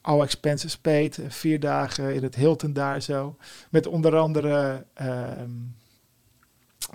All 0.00 0.20
expenses 0.22 0.76
paid. 0.78 1.18
Vier 1.28 1.60
dagen 1.60 2.14
in 2.14 2.22
het 2.22 2.34
Hilton 2.34 2.72
daar 2.72 3.02
zo. 3.02 3.36
Met 3.70 3.86
onder 3.86 4.16
andere 4.16 4.84
ehm, 4.94 5.50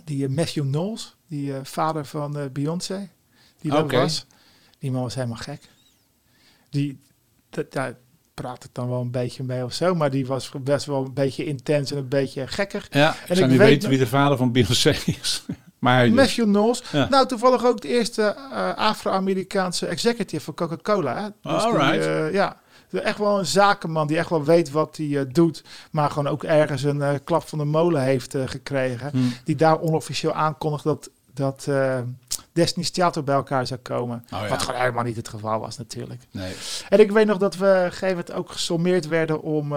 die 0.03 0.25
eh, 0.25 0.31
Matthew 0.31 0.63
Knowles. 0.63 1.15
Die 1.27 1.53
eh, 1.53 1.59
vader 1.63 2.05
van 2.05 2.37
eh, 2.37 2.45
Beyoncé. 2.51 3.09
Die 3.61 3.71
daar 3.71 3.83
Oké. 3.83 3.97
was. 3.97 4.25
Die 4.79 4.91
man 4.91 5.01
was 5.01 5.15
helemaal 5.15 5.37
gek. 5.37 5.61
Die, 6.69 6.99
dat, 7.49 7.71
daar 7.71 7.97
praat 8.33 8.63
ik 8.63 8.69
dan 8.73 8.89
wel 8.89 9.01
een 9.01 9.11
beetje 9.11 9.43
mee 9.43 9.63
of 9.63 9.73
zo. 9.73 9.95
Maar 9.95 10.11
die 10.11 10.25
was 10.25 10.51
best 10.61 10.85
wel 10.85 11.05
een 11.05 11.13
beetje 11.13 11.45
intens 11.45 11.91
en 11.91 11.97
een 11.97 12.07
beetje 12.07 12.47
gekker. 12.47 12.87
Ja, 12.89 13.15
En 13.15 13.29
ik 13.29 13.35
zou 13.37 13.49
niet 13.49 13.57
weten 13.57 13.89
wie 13.89 13.97
de 13.97 14.07
vader 14.07 14.37
van 14.37 14.51
Beyoncé 14.51 14.89
is. 15.05 15.43
maar 15.79 16.05
dus- 16.05 16.13
Matthew 16.15 16.45
Knowles. 16.45 16.83
Ja. 16.91 17.09
Nou, 17.09 17.27
toevallig 17.27 17.65
ook 17.65 17.81
de 17.81 17.87
eerste 17.87 18.35
Afro-Amerikaanse 18.75 19.85
executive 19.85 20.43
van 20.43 20.53
Coca-Cola. 20.53 21.21
Dus 21.23 21.33
die, 21.41 21.51
Alright. 21.51 22.05
eh, 22.05 22.33
ja, 22.33 22.61
echt 22.91 23.17
wel 23.17 23.39
een 23.39 23.45
zakenman 23.45 24.07
die 24.07 24.17
echt 24.17 24.29
wel 24.29 24.43
weet 24.43 24.71
wat 24.71 24.97
hij 24.97 25.19
eh, 25.19 25.25
doet. 25.31 25.63
Maar 25.91 26.09
gewoon 26.09 26.27
ook 26.27 26.43
ergens 26.43 26.83
een 26.83 27.01
eh, 27.01 27.13
klap 27.23 27.47
van 27.47 27.57
de 27.57 27.65
molen 27.65 28.01
heeft 28.01 28.35
eh, 28.35 28.41
gekregen. 28.45 29.09
Hm. 29.09 29.17
Die 29.43 29.55
daar 29.55 29.79
onofficieel 29.79 30.33
aankondigt 30.33 30.83
dat, 30.83 31.09
dat 31.33 31.69
Destiny's 32.51 32.91
Theater 32.91 33.23
bij 33.23 33.35
elkaar 33.35 33.67
zou 33.67 33.79
komen. 33.79 34.25
Oh, 34.33 34.39
ja. 34.41 34.47
Wat 34.47 34.61
gewoon 34.61 34.79
helemaal 34.79 35.03
niet 35.03 35.15
het 35.15 35.29
geval 35.29 35.59
was 35.59 35.77
natuurlijk. 35.77 36.21
Nee. 36.31 36.53
En 36.89 36.99
ik 36.99 37.11
weet 37.11 37.25
nog 37.25 37.37
dat 37.37 37.55
we 37.55 37.67
een 37.67 37.91
gegeven 37.91 38.07
moment 38.07 38.31
ook 38.31 38.51
gesommeerd 38.51 39.07
werden 39.07 39.41
om 39.41 39.73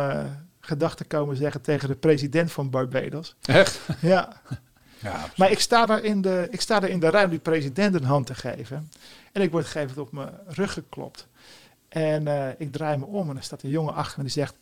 gedachten 0.61 1.09
te 1.09 1.17
komen 1.17 1.37
zeggen 1.37 1.61
tegen 1.61 1.89
de 1.89 1.95
president 1.95 2.53
van 2.53 2.71
Barbados. 2.71 3.35
Echt? 3.43 3.81
Ja, 4.01 4.29
Ja. 5.03 5.29
maar 5.37 5.51
ik 5.51 5.61
sta 5.61 5.87
daar 5.87 6.05
in 6.05 6.21
de, 6.21 6.47
ik 6.51 6.61
sta 6.61 6.81
daar 6.81 6.91
in 6.91 7.01
de 7.01 7.11
ruimte 7.11 7.31
die 7.31 7.39
president 7.39 7.95
een 7.95 8.05
hand 8.05 8.27
te 8.27 8.35
geven. 8.35 8.91
En 9.33 9.43
ik 9.43 9.51
word 9.51 9.65
gegeven 9.65 10.03
op 10.03 10.13
mijn 10.13 10.31
rug 10.47 10.73
geklopt. 10.73 11.27
En 11.91 12.27
eh, 12.27 12.49
ik 12.59 12.73
draai 12.73 12.99
me 12.99 13.05
om 13.05 13.31
en 13.31 13.37
er 13.37 13.43
staat 13.43 13.63
een 13.63 13.71
jongen 13.71 13.95
achter 13.95 14.19
me 14.19 14.25
die 14.25 14.33
zegt... 14.33 14.55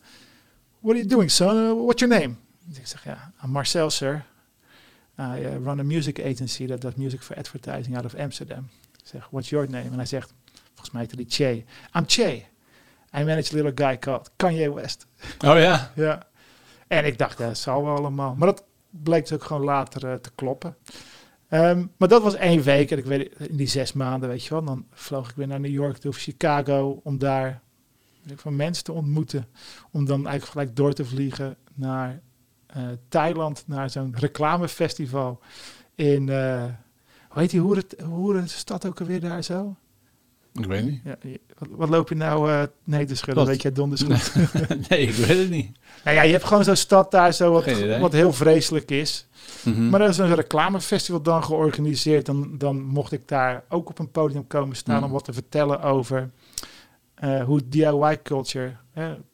What 0.81 0.95
are 0.95 0.99
you 0.99 1.07
doing, 1.07 1.31
son? 1.31 1.57
Uh, 1.57 1.85
what's 1.85 2.01
your 2.01 2.19
name? 2.19 2.35
Dus 2.65 2.79
ik 2.79 2.87
zeg, 2.87 3.05
ja, 3.05 3.33
I'm 3.45 3.51
Marcel, 3.51 3.91
sir. 3.91 4.25
I 5.19 5.41
uh, 5.41 5.57
run 5.65 5.81
a 5.81 5.83
music 5.83 6.19
agency 6.21 6.67
that 6.67 6.81
does 6.81 6.95
music 6.95 7.23
for 7.23 7.37
advertising 7.37 7.97
out 7.97 8.05
of 8.05 8.15
Amsterdam. 8.15 8.69
Ik 8.99 9.07
zeg, 9.07 9.29
what's 9.31 9.49
your 9.49 9.71
name? 9.71 9.85
En 9.85 9.95
hij 9.95 10.07
zegt, 10.07 10.33
volgens 10.67 10.91
mij 10.91 11.03
heet 11.03 11.15
hij 11.15 11.25
Che. 11.29 11.65
I'm 11.99 12.05
Che. 12.07 12.45
I 13.19 13.25
manage 13.25 13.53
a 13.53 13.63
little 13.63 13.73
guy 13.75 13.99
called 13.99 14.31
Kanye 14.37 14.75
West. 14.75 15.07
Oh 15.45 15.59
ja. 15.59 15.93
Ja. 15.95 16.27
En 16.87 17.05
ik 17.05 17.19
dacht, 17.19 17.39
dat 17.39 17.59
zal 17.59 17.85
wel 17.85 17.97
allemaal. 17.97 18.35
Maar 18.35 18.49
dat 18.49 18.65
bleek 18.91 19.23
dus 19.23 19.33
ook 19.33 19.45
gewoon 19.45 19.65
later 19.65 20.11
eh, 20.11 20.15
te 20.15 20.31
kloppen. 20.35 20.77
Ehm, 21.49 21.87
maar 21.97 22.09
dat 22.09 22.23
was 22.23 22.35
één 22.35 22.63
week. 22.63 22.91
En 22.91 22.99
ik 22.99 23.05
weet, 23.05 23.33
in 23.39 23.57
die 23.57 23.67
zes 23.67 23.93
maanden, 23.93 24.29
weet 24.29 24.45
je 24.45 24.51
wel, 24.51 24.65
dan 24.65 24.87
vloog 24.91 25.31
ik 25.31 25.37
weer 25.37 25.47
naar 25.47 25.61
New 25.61 25.73
York 25.73 25.97
toe 25.97 26.11
of 26.11 26.17
Chicago 26.17 27.01
om 27.05 27.19
daar 27.19 27.61
van 28.35 28.57
mensen 28.57 28.85
te 28.85 28.93
ontmoeten. 28.93 29.47
Om 29.91 30.05
dan 30.05 30.27
eigenlijk 30.27 30.51
gelijk 30.51 30.77
door 30.77 30.93
te 30.93 31.05
vliegen 31.05 31.57
naar 31.75 32.21
eh, 32.67 32.83
Thailand, 33.09 33.65
naar 33.67 33.91
zo'n 33.91 34.15
reclamefestival 34.17 35.41
in, 35.95 36.29
eh 36.29 36.65
hoe 37.29 37.41
heet 37.43 37.51
die 37.51 37.85
hoerenstad 38.05 38.87
ook 38.87 39.01
alweer 39.01 39.21
daar 39.21 39.43
zo? 39.43 39.77
Ik 40.59 40.65
weet 40.67 40.85
niet. 40.85 41.01
Ja, 41.05 41.17
wat, 41.59 41.69
wat 41.71 41.89
loop 41.89 42.09
je 42.09 42.15
nou 42.15 42.51
eh 42.51 42.63
nee 42.85 43.05
te 43.05 43.15
schudden? 43.15 43.37
Wat? 43.45 43.47
Weet 43.53 43.63
jij 43.63 43.73
donders 43.73 44.03
goed. 44.09 44.33
nee, 44.89 45.01
ik 45.01 45.15
weet 45.15 45.39
het 45.39 45.51
niet. 45.51 45.79
Nou 46.05 46.17
ja, 46.17 46.23
je 46.23 46.33
hebt 46.33 46.45
gewoon 46.45 46.65
zo'n 46.65 46.77
stad 46.77 47.11
daar 47.11 47.33
zo 47.33 47.53
wat, 47.53 47.99
wat 48.01 48.13
heel 48.13 48.33
vreselijk 48.33 48.91
is. 48.91 49.27
Mhm. 49.65 49.89
Maar 49.89 50.01
er 50.01 50.09
is 50.09 50.19
een 50.19 50.35
reclamefestival 50.35 51.23
dan 51.23 51.45
georganiseerd. 51.45 52.27
Dan, 52.27 52.59
dan 52.59 52.83
mocht 52.83 53.13
ik 53.13 53.29
daar 53.29 53.65
ook 53.69 53.89
op 53.89 53.99
een 53.99 54.11
podium 54.11 54.47
komen 54.47 54.77
staan 54.77 54.97
Mhm. 54.97 55.05
om 55.05 55.11
wat 55.11 55.25
te 55.25 55.33
vertellen 55.33 55.83
over 55.83 56.31
eh, 57.15 57.45
hoe 57.45 57.69
DIY-culture, 57.69 58.77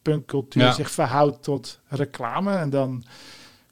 punkcultuur, 0.03 0.63
Ja. 0.63 0.73
zich 0.73 0.91
verhoudt 0.91 1.43
tot 1.43 1.81
reclame. 1.89 2.57
En 2.57 2.71
dan 2.71 3.05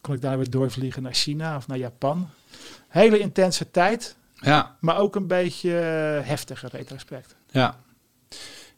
kon 0.01 0.15
ik 0.15 0.21
daar 0.21 0.37
weer 0.37 0.51
doorvliegen 0.51 1.03
naar 1.03 1.15
China 1.15 1.57
of 1.57 1.67
naar 1.67 1.79
Japan. 1.79 2.29
Hele 2.89 3.19
intense 3.19 3.71
tijd, 3.71 4.17
Ja, 4.35 4.77
maar 4.81 4.99
ook 4.99 5.17
een 5.17 5.27
beetje 5.27 5.79
eh, 5.79 6.29
heftige 6.29 6.69
retrospect. 6.73 7.35
Ja. 7.53 7.81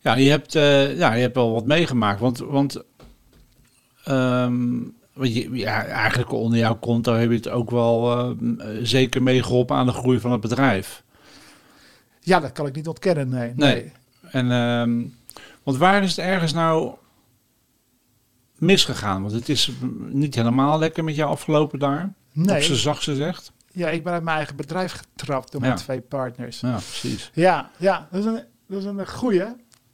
Ja, 0.00 0.14
je 0.14 0.30
hebt, 0.30 0.54
eh, 0.54 0.96
ja, 0.98 1.12
je 1.12 1.20
hebt 1.20 1.34
wel 1.34 1.52
wat 1.52 1.66
meegemaakt. 1.66 2.20
Want, 2.20 2.38
want 2.38 2.82
want 5.14 5.34
je, 5.34 5.50
ja, 5.52 5.84
eigenlijk 5.84 6.32
onder 6.32 6.58
jouw 6.58 6.76
konto 6.78 7.14
heb 7.14 7.30
je 7.30 7.36
het 7.36 7.48
ook 7.48 7.70
wel 7.70 8.18
eh, 8.18 8.68
zeker 8.82 9.22
meegeholpen 9.22 9.76
aan 9.76 9.86
de 9.86 9.92
groei 9.92 10.20
van 10.20 10.32
het 10.32 10.40
bedrijf. 10.40 11.02
Ja, 12.20 12.40
dat 12.40 12.52
kan 12.52 12.66
ik 12.66 12.74
niet 12.74 12.88
ontkennen, 12.88 13.28
nee. 13.28 13.52
Nee. 13.56 13.92
En, 14.30 14.50
ehm, 14.50 15.02
want 15.62 15.76
waar 15.76 16.02
is 16.02 16.16
het 16.16 16.26
ergens 16.26 16.52
nou 16.52 16.94
misgegaan? 18.58 19.20
Want 19.22 19.34
het 19.34 19.48
is 19.48 19.72
niet 20.08 20.34
helemaal 20.34 20.78
lekker 20.78 21.04
met 21.04 21.16
jou 21.16 21.30
afgelopen 21.30 21.78
daar. 21.78 22.12
Nee. 22.32 22.56
Op 22.56 22.62
z'n 22.62 22.74
zachtst 22.74 23.04
gezegd. 23.04 23.52
Ja, 23.72 23.88
ik 23.88 24.04
ben 24.04 24.12
uit 24.12 24.22
mijn 24.22 24.36
eigen 24.36 24.56
bedrijf 24.56 24.92
getrapt 24.92 25.52
door 25.52 25.60
Ja. 25.60 25.66
mijn 25.66 25.78
twee 25.78 26.00
partners. 26.00 26.60
Ja, 26.60 26.72
precies. 26.72 27.30
Ja, 27.34 27.70
ja 27.76 28.08
dat, 28.10 28.20
is 28.20 28.26
een, 28.26 28.42
dat 28.66 28.78
is 28.78 28.84
een 28.84 29.08
goeie. 29.08 29.44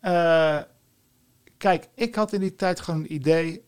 Eh, 0.00 0.58
kijk, 1.56 1.88
ik 1.94 2.14
had 2.14 2.32
in 2.32 2.40
die 2.40 2.56
tijd 2.56 2.80
gewoon 2.80 3.00
een 3.00 3.14
idee. 3.14 3.64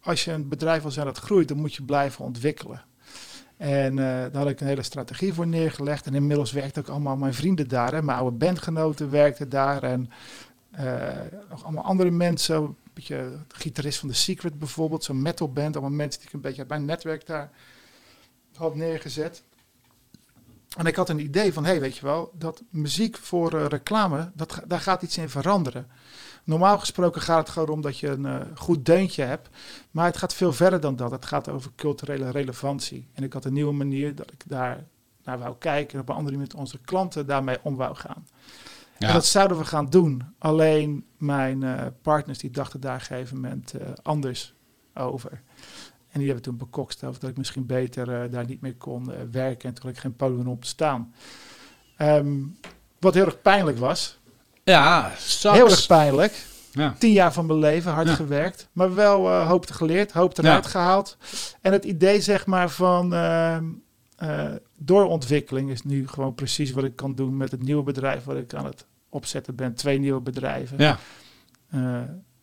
Als 0.00 0.24
je 0.24 0.32
een 0.32 0.48
bedrijf 0.48 0.82
wil 0.82 0.90
zijn 0.90 1.06
dat 1.06 1.18
groeit, 1.18 1.48
dan 1.48 1.56
moet 1.56 1.74
je 1.74 1.82
blijven 1.82 2.24
ontwikkelen. 2.24 2.84
En 3.56 3.90
eh, 3.90 4.04
daar 4.04 4.36
had 4.36 4.48
ik 4.48 4.60
een 4.60 4.66
hele 4.66 4.82
strategie 4.82 5.32
voor 5.32 5.46
neergelegd. 5.46 6.06
En 6.06 6.14
inmiddels 6.14 6.52
werkten 6.52 6.82
ook 6.82 6.88
allemaal 6.88 7.16
mijn 7.16 7.34
vrienden 7.34 7.68
daar. 7.68 8.04
Mijn 8.04 8.18
oude 8.18 8.36
bandgenoten 8.36 9.10
werkten 9.10 9.48
daar. 9.48 9.82
En 9.82 10.10
eh, 10.70 11.08
nog 11.50 11.64
allemaal 11.64 11.84
andere 11.84 12.10
mensen. 12.10 12.56
Een 12.56 12.76
beetje 12.92 13.16
de 13.48 13.54
gitarist 13.54 13.98
van 13.98 14.08
The 14.08 14.14
Secret 14.14 14.58
bijvoorbeeld. 14.58 15.04
Zo'n 15.04 15.22
metalband. 15.22 15.76
Allemaal 15.76 15.96
mensen 15.96 16.20
die 16.20 16.28
ik 16.28 16.34
een 16.34 16.40
beetje 16.40 16.60
uit 16.60 16.68
mijn 16.68 16.84
netwerk 16.84 17.26
daar 17.26 17.50
had 18.54 18.74
neergezet. 18.74 19.42
En 20.76 20.86
ik 20.86 20.96
had 20.96 21.08
een 21.08 21.20
idee 21.20 21.52
van, 21.52 21.64
hé, 21.64 21.70
hey, 21.70 21.80
weet 21.80 21.96
je 21.96 22.04
wel, 22.04 22.32
dat 22.38 22.62
muziek 22.70 23.16
voor 23.16 23.58
eh, 23.58 23.66
reclame, 23.66 24.30
dat, 24.34 24.62
daar 24.66 24.80
gaat 24.80 25.02
iets 25.02 25.18
in 25.18 25.28
veranderen. 25.28 25.86
Normaal 26.44 26.78
gesproken 26.78 27.20
gaat 27.20 27.38
het 27.38 27.48
gewoon 27.48 27.68
om 27.68 27.80
dat 27.80 27.98
je 27.98 28.08
een 28.08 28.26
eh, 28.26 28.40
goed 28.54 28.86
deuntje 28.86 29.22
hebt. 29.22 29.48
Maar 29.90 30.06
het 30.06 30.16
gaat 30.16 30.34
veel 30.34 30.52
verder 30.52 30.80
dan 30.80 30.96
dat. 30.96 31.10
Het 31.10 31.26
gaat 31.26 31.48
over 31.48 31.70
culturele 31.76 32.30
relevantie. 32.30 33.08
En 33.12 33.22
ik 33.22 33.32
had 33.32 33.44
een 33.44 33.52
nieuwe 33.52 33.72
manier 33.72 34.14
dat 34.14 34.32
ik 34.32 34.42
daar 34.46 34.84
naar 35.24 35.38
wou 35.38 35.54
kijken. 35.58 35.94
En 35.94 36.00
op 36.00 36.08
een 36.08 36.14
andere 36.14 36.36
manier 36.36 36.52
met 36.52 36.60
onze 36.60 36.78
klanten 36.78 37.26
daarmee 37.26 37.58
om 37.62 37.76
wou 37.76 37.94
gaan. 37.94 38.26
Ja. 38.98 39.06
En 39.06 39.12
dat 39.12 39.26
zouden 39.26 39.58
we 39.58 39.64
gaan 39.64 39.86
doen. 39.86 40.34
Alleen 40.38 41.04
mijn 41.16 41.62
eh, 41.62 41.86
partners 42.02 42.38
die 42.38 42.50
dachten 42.50 42.80
daar 42.80 42.94
op 42.94 43.00
een 43.00 43.06
gegeven 43.06 43.40
moment 43.40 43.74
anders 44.02 44.54
over. 44.94 45.42
En 46.16 46.22
die 46.22 46.30
hebben 46.30 46.50
toen 46.50 46.56
bekokst 46.56 47.04
over 47.04 47.20
dat 47.20 47.30
ik 47.30 47.36
misschien 47.36 47.66
beter 47.66 48.22
eh, 48.22 48.30
daar 48.32 48.46
niet 48.46 48.60
meer 48.60 48.74
kon 48.74 49.12
eh, 49.12 49.18
werken. 49.30 49.68
En 49.68 49.74
toen 49.74 49.84
had 49.86 49.94
ik 49.94 49.98
geen 50.00 50.16
podium 50.16 50.46
om 50.48 50.60
te 50.60 50.66
staan. 50.66 51.14
Ehm, 51.96 52.34
wat 52.98 53.14
heel 53.14 53.24
erg 53.24 53.42
pijnlijk 53.42 53.78
was. 53.78 54.18
Ja. 54.64 55.12
Heel 55.42 55.70
erg 55.70 55.86
pijnlijk. 55.86 56.46
Ja. 56.72 56.94
Tien 56.98 57.12
jaar 57.12 57.32
van 57.32 57.46
mijn 57.46 57.58
leven, 57.58 57.92
hard 57.92 58.08
Ja. 58.08 58.14
gewerkt. 58.14 58.68
Maar 58.72 58.94
wel 58.94 59.28
eh, 59.28 59.48
hoop 59.48 59.66
te 59.66 59.74
geleerd, 59.74 60.12
hoop 60.12 60.38
eruit 60.38 60.64
Ja. 60.64 60.70
gehaald. 60.70 61.16
En 61.60 61.72
het 61.72 61.84
idee 61.84 62.20
zeg 62.20 62.46
maar 62.46 62.70
van 62.70 63.14
ehm, 63.14 63.64
eh, 64.16 64.52
doorontwikkeling 64.76 65.70
is 65.70 65.82
nu 65.82 66.08
gewoon 66.08 66.34
precies 66.34 66.70
wat 66.72 66.84
ik 66.84 66.96
kan 66.96 67.14
doen 67.14 67.36
met 67.36 67.50
het 67.50 67.62
nieuwe 67.62 67.82
bedrijf 67.82 68.24
wat 68.24 68.36
ik 68.36 68.54
aan 68.54 68.64
het 68.64 68.86
opzetten 69.08 69.54
ben. 69.54 69.74
Twee 69.74 69.98
nieuwe 69.98 70.20
bedrijven. 70.20 70.78
Ja. 70.78 70.98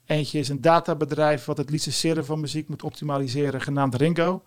Eentje 0.05 0.39
is 0.39 0.49
een 0.49 0.61
databedrijf 0.61 1.45
wat 1.45 1.57
het 1.57 1.69
licenseren 1.69 2.25
van 2.25 2.39
muziek 2.39 2.69
moet 2.69 2.83
optimaliseren, 2.83 3.61
genaamd 3.61 3.95
Ringo. 3.95 4.43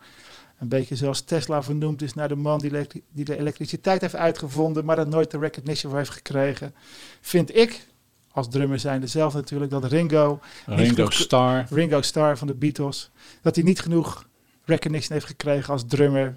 Een 0.58 0.68
beetje 0.68 0.96
zoals 0.96 1.20
Tesla 1.20 1.62
vernoemd 1.62 2.02
is 2.02 2.14
naar 2.14 2.28
de 2.28 2.34
man 2.36 2.58
die, 2.58 3.24
de 3.24 3.38
elektriciteit 3.38 4.00
heeft 4.00 4.14
uitgevonden, 4.16 4.84
maar 4.84 4.98
er 4.98 5.08
nooit 5.08 5.30
de 5.30 5.38
recognition 5.38 5.90
voor 5.90 6.00
heeft 6.00 6.12
gekregen. 6.12 6.74
Vind 7.20 7.56
ik, 7.56 7.86
als 8.30 8.48
drummer 8.48 8.78
zijnde 8.78 9.06
zelf 9.06 9.34
natuurlijk, 9.34 9.70
dat 9.70 9.84
Ringo, 9.84 10.40
Ringo 10.66 10.94
genoeg- 10.94 11.12
Starr. 11.12 11.66
Ringo 11.70 12.00
Starr 12.00 12.36
van 12.36 12.46
de 12.46 12.54
Beatles, 12.54 13.10
dat 13.42 13.54
hij 13.54 13.64
niet 13.64 13.80
genoeg 13.80 14.26
recognition 14.64 15.12
heeft 15.12 15.26
gekregen 15.26 15.72
als 15.72 15.84
drummer 15.86 16.36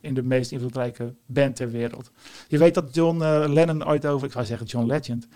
in 0.00 0.14
de 0.14 0.22
meest 0.22 0.50
invloedrijke 0.52 1.14
band 1.26 1.56
ter 1.56 1.70
wereld. 1.70 2.10
Je 2.48 2.58
weet 2.58 2.74
dat 2.74 2.94
John 2.94 3.22
eh, 3.22 3.44
Lennon 3.48 3.86
ooit 3.88 4.06
over, 4.06 4.26
ik 4.26 4.32
wou 4.32 4.46
zeggen 4.46 4.66
John 4.66 4.86
Legend, 4.86 5.26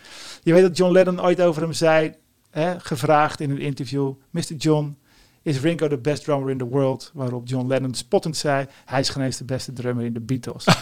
je 0.43 0.53
weet 0.53 0.63
dat 0.63 0.77
John 0.77 0.93
Lennon 0.93 1.23
ooit 1.23 1.41
over 1.41 1.63
hem 1.63 1.73
zei, 1.73 2.15
hè, 2.55 2.81
gevraagd 2.81 3.41
in 3.41 3.51
een 3.51 3.59
interview, 3.59 4.13
Mr. 4.31 4.55
John, 4.57 4.97
is 5.43 5.61
Ringo 5.61 5.89
the 5.89 5.99
best 5.99 6.25
drummer 6.25 6.51
in 6.51 6.59
the 6.59 6.69
world? 6.69 7.11
Waarop 7.15 7.49
John 7.49 7.67
Lennon 7.67 7.95
spottend 7.95 8.37
zei, 8.37 8.67
hij 8.85 9.01
is 9.01 9.09
geen 9.09 9.23
eens 9.23 9.37
de 9.37 9.45
beste 9.45 9.73
drummer 9.73 10.05
in 10.05 10.13
de 10.13 10.21
Beatles. 10.21 10.65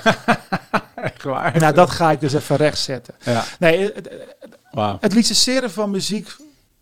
Echt 0.95 1.23
waar. 1.23 1.59
nou, 1.59 1.75
dat 1.75 1.91
ga 1.91 2.11
ik 2.11 2.21
dus 2.21 2.33
even 2.33 2.57
rechtzetten. 2.57 3.15
Ja, 3.25 3.45
Nee, 3.59 3.93
het, 3.93 4.11
wauw. 4.71 4.97
het 5.01 5.15
licenseren 5.15 5.71
van 5.71 5.91
muziek 5.91 6.37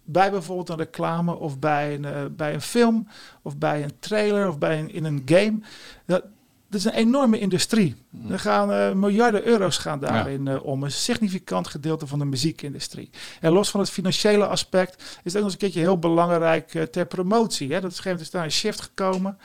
bij 0.04 0.30
bijvoorbeeld 0.30 0.68
een 0.68 0.76
reclame 0.76 1.36
of 1.36 1.58
bij 1.58 1.94
een, 1.94 2.04
eh, 2.04 2.24
bij 2.30 2.54
een 2.54 2.60
film 2.60 3.08
of 3.42 3.56
bij 3.56 3.82
een 3.82 3.92
trailer 3.98 4.48
of 4.48 4.58
bij 4.58 4.78
een, 4.78 4.92
in 4.92 5.04
een 5.04 5.22
game. 5.24 5.58
Dat, 6.06 6.22
dat 6.68 6.80
is 6.80 6.84
een 6.84 6.94
enorme 6.94 7.38
industrie. 7.38 7.96
Er 8.28 8.38
gaan 8.38 8.72
eh, 8.72 8.92
miljarden 8.92 9.46
euro's 9.46 9.78
gaan 9.78 9.98
daarin 10.00 10.48
eh, 10.48 10.64
om. 10.64 10.82
Een 10.82 10.90
significant 10.90 11.68
gedeelte 11.68 12.06
van 12.06 12.18
de 12.18 12.24
muziekindustrie. 12.24 13.10
En 13.40 13.52
los 13.52 13.70
van 13.70 13.80
het 13.80 13.90
financiële 13.90 14.46
aspect 14.46 15.02
is 15.02 15.06
het 15.32 15.36
ook 15.36 15.42
nog 15.42 15.44
eens 15.44 15.52
een 15.52 15.58
keertje 15.58 15.80
heel 15.80 15.98
belangrijk 15.98 16.74
eh, 16.74 16.82
ter 16.82 17.06
promotie. 17.06 17.72
Hè. 17.72 17.80
Dat 17.80 17.92
is, 17.92 17.98
op 17.98 18.04
een 18.04 18.18
is 18.18 18.30
daar 18.30 18.44
een 18.44 18.50
shift 18.50 18.80
gekomen. 18.80 19.38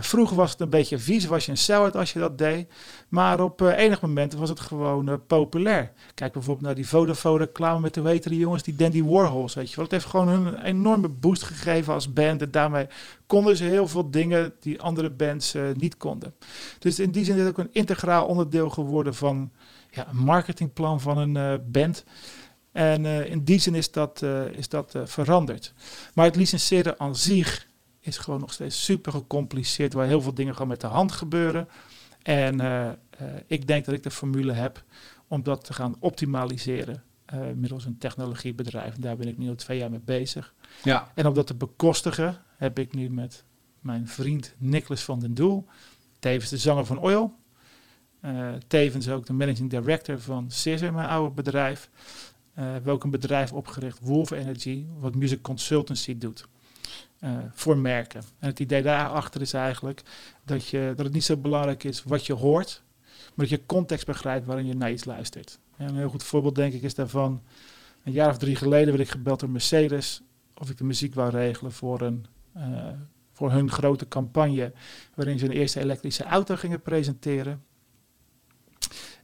Vroeger 0.00 0.36
was 0.36 0.50
het 0.50 0.60
een 0.60 0.70
beetje 0.70 0.98
vies, 0.98 1.26
was 1.26 1.44
je 1.44 1.50
een 1.50 1.58
sell 1.58 1.78
als 1.78 2.12
je 2.12 2.18
dat 2.18 2.38
deed. 2.38 2.72
Maar 3.08 3.40
op 3.40 3.60
enig 3.60 4.00
moment 4.00 4.34
was 4.34 4.48
het 4.48 4.60
gewoon 4.60 5.20
populair. 5.26 5.92
Kijk 6.14 6.32
bijvoorbeeld 6.32 6.66
naar 6.66 6.74
die 6.74 6.88
Vodafone 6.88 7.38
reclame 7.38 7.80
met 7.80 7.94
de 7.94 8.00
weten 8.00 8.30
die 8.30 8.40
jongens, 8.40 8.62
die 8.62 8.76
Dandy 8.76 9.04
Warhols, 9.04 9.54
weet 9.54 9.70
je 9.70 9.76
wel. 9.76 9.84
Het 9.84 9.92
heeft 9.92 10.06
gewoon 10.06 10.28
hun 10.28 10.46
een 10.46 10.62
enorme 10.62 11.08
boost 11.08 11.42
gegeven 11.42 11.92
als 11.92 12.12
band. 12.12 12.42
En 12.42 12.50
daarmee 12.50 12.86
konden 13.26 13.56
ze 13.56 13.64
heel 13.64 13.88
veel 13.88 14.10
dingen 14.10 14.52
die 14.60 14.80
andere 14.80 15.10
bands 15.10 15.54
niet 15.76 15.96
konden. 15.96 16.34
Dus 16.78 16.98
in 16.98 17.10
die 17.10 17.24
zin 17.24 17.34
is 17.34 17.40
het 17.40 17.50
ook 17.50 17.58
een 17.58 17.70
integraal 17.78 18.26
onderdeel 18.26 18.70
geworden 18.70 19.14
van 19.14 19.52
ja, 19.90 20.08
een 20.08 20.16
marketingplan 20.16 21.00
van 21.00 21.18
een 21.18 21.36
eh, 21.36 21.54
band. 21.66 22.04
En 22.72 23.06
eh, 23.06 23.30
in 23.30 23.44
die 23.44 23.58
zin 23.58 23.74
is 23.74 23.90
dat, 23.90 24.22
eh, 24.22 24.46
is 24.46 24.68
dat 24.68 24.94
veranderd. 25.04 25.74
Maar 26.14 26.24
het 26.24 26.36
licenseren 26.36 27.00
aan 27.00 27.16
zich 27.16 27.68
is 28.00 28.18
gewoon 28.18 28.40
nog 28.40 28.52
steeds 28.52 28.84
super 28.84 29.12
gecompliceerd, 29.12 29.92
waar 29.92 30.06
heel 30.06 30.20
veel 30.20 30.34
dingen 30.34 30.52
gewoon 30.52 30.68
met 30.68 30.80
de 30.80 30.86
hand 30.86 31.12
gebeuren. 31.12 31.68
En 32.22 32.60
ik 33.46 33.66
denk 33.66 33.84
dat 33.84 33.94
ik 33.94 34.02
de 34.02 34.10
formule 34.10 34.52
heb 34.52 34.84
om 35.28 35.42
dat 35.42 35.64
te 35.64 35.72
gaan 35.72 35.96
optimaliseren 35.98 37.02
middels 37.54 37.84
een 37.84 37.98
technologiebedrijf. 37.98 38.94
En 38.94 39.00
daar 39.00 39.16
ben 39.16 39.28
ik 39.28 39.38
nu 39.38 39.48
al 39.48 39.54
twee 39.54 39.78
jaar 39.78 39.90
mee 39.90 40.00
bezig. 40.00 40.54
Ja, 40.82 41.12
En 41.14 41.26
om 41.26 41.34
dat 41.34 41.46
te 41.46 41.54
bekostigen 41.54 42.42
heb 42.56 42.78
ik 42.78 42.94
nu 42.94 43.10
met 43.10 43.44
mijn 43.80 44.08
vriend 44.08 44.54
Nicholas 44.58 45.02
van 45.02 45.18
den 45.20 45.34
Doel, 45.34 45.66
tevens 46.18 46.50
de 46.50 46.58
zanger 46.58 46.86
van 46.86 46.98
Oil, 46.98 47.37
eh, 48.20 48.48
tevens 48.66 49.08
ook 49.08 49.26
de 49.26 49.32
managing 49.32 49.70
director 49.70 50.20
van 50.20 50.50
Scissor, 50.50 50.92
mijn 50.92 51.08
oude 51.08 51.34
bedrijf, 51.34 51.90
eh 52.54 52.64
hebben 52.64 52.84
we 52.84 52.90
ook 52.90 53.04
een 53.04 53.10
bedrijf 53.10 53.52
opgericht, 53.52 53.98
Wolf 54.02 54.30
Energy, 54.30 54.84
wat 54.98 55.14
music 55.14 55.42
consultancy 55.42 56.18
doet. 56.18 56.46
eh, 57.20 57.36
voor 57.52 57.76
merken. 57.76 58.22
En 58.38 58.48
het 58.48 58.60
idee 58.60 58.82
daarachter 58.82 59.40
is 59.40 59.52
eigenlijk 59.52 60.02
dat, 60.44 60.66
je, 60.68 60.92
dat 60.96 61.04
het 61.04 61.14
niet 61.14 61.24
zo 61.24 61.36
belangrijk 61.36 61.84
is 61.84 62.02
wat 62.02 62.26
je 62.26 62.32
hoort, 62.32 62.82
maar 63.34 63.46
dat 63.46 63.48
je 63.48 63.66
context 63.66 64.06
begrijpt 64.06 64.46
waarin 64.46 64.66
je 64.66 64.74
naar 64.74 64.90
iets 64.92 65.04
luistert. 65.04 65.58
En 65.76 65.88
een 65.88 65.96
heel 65.96 66.08
goed 66.08 66.22
voorbeeld 66.22 66.54
denk 66.54 66.72
ik 66.72 66.82
is 66.82 66.94
daarvan, 66.94 67.42
een 68.04 68.12
jaar 68.12 68.28
of 68.30 68.38
drie 68.38 68.56
geleden 68.56 68.88
werd 68.88 69.06
ik 69.06 69.10
gebeld 69.10 69.40
door 69.40 69.50
Mercedes 69.50 70.22
of 70.54 70.70
ik 70.70 70.76
de 70.76 70.84
muziek 70.84 71.14
wou 71.14 71.30
regelen 71.30 71.72
voor, 71.72 72.00
een, 72.00 72.26
eh, 72.52 72.88
voor 73.32 73.50
hun 73.50 73.70
grote 73.70 74.08
campagne, 74.08 74.72
waarin 75.14 75.38
ze 75.38 75.44
hun 75.44 75.54
eerste 75.54 75.80
elektrische 75.80 76.24
auto 76.24 76.56
gingen 76.56 76.82
presenteren. 76.82 77.62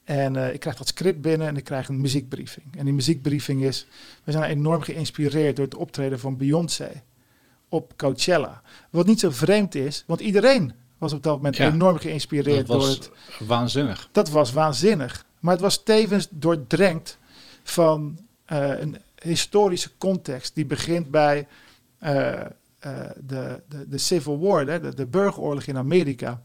En 0.05 0.36
eh, 0.36 0.52
ik 0.52 0.61
krijg 0.61 0.76
dat 0.76 0.88
script 0.88 1.20
binnen 1.20 1.48
en 1.48 1.57
ik 1.57 1.64
krijg 1.64 1.88
een 1.88 2.00
muziekbriefing. 2.00 2.66
En 2.76 2.84
die 2.84 2.94
muziekbriefing 2.94 3.62
is, 3.62 3.86
we 4.24 4.32
zijn 4.32 4.50
enorm 4.50 4.82
geïnspireerd 4.82 5.57
door 5.57 5.64
het 5.64 5.74
optreden 5.74 6.20
van 6.20 6.36
Beyoncé 6.36 7.02
op 7.68 7.92
Coachella. 7.96 8.62
Wat 8.90 9.07
niet 9.07 9.20
zo 9.20 9.30
vreemd 9.30 9.74
is, 9.74 10.05
want 10.07 10.20
iedereen 10.20 10.72
was 10.98 11.12
op 11.12 11.22
dat 11.22 11.36
moment 11.36 11.57
Ja, 11.57 11.72
enorm 11.72 11.98
geïnspireerd 11.98 12.66
dat 12.66 12.80
door 12.80 12.88
het 12.88 13.11
waanzinnig. 13.38 14.09
dat 14.12 14.30
was 14.30 14.52
waanzinnig. 14.52 15.26
Maar 15.40 15.52
het 15.52 15.62
was 15.62 15.82
tevens 15.82 16.28
doordrenkt 16.30 17.18
van 17.62 18.18
eh, 18.44 18.80
een 18.80 18.96
historische 19.22 19.90
context 19.98 20.55
die 20.55 20.66
begint 20.66 21.11
bij 21.11 21.46
eh, 21.98 22.40
de, 23.20 23.62
de, 23.68 23.88
de 23.88 23.98
Civil 23.98 24.38
War, 24.38 24.66
hè, 24.66 24.80
de, 24.80 24.94
de 24.94 25.07
burgeroorlog 25.07 25.64
in 25.64 25.76
Amerika. 25.76 26.42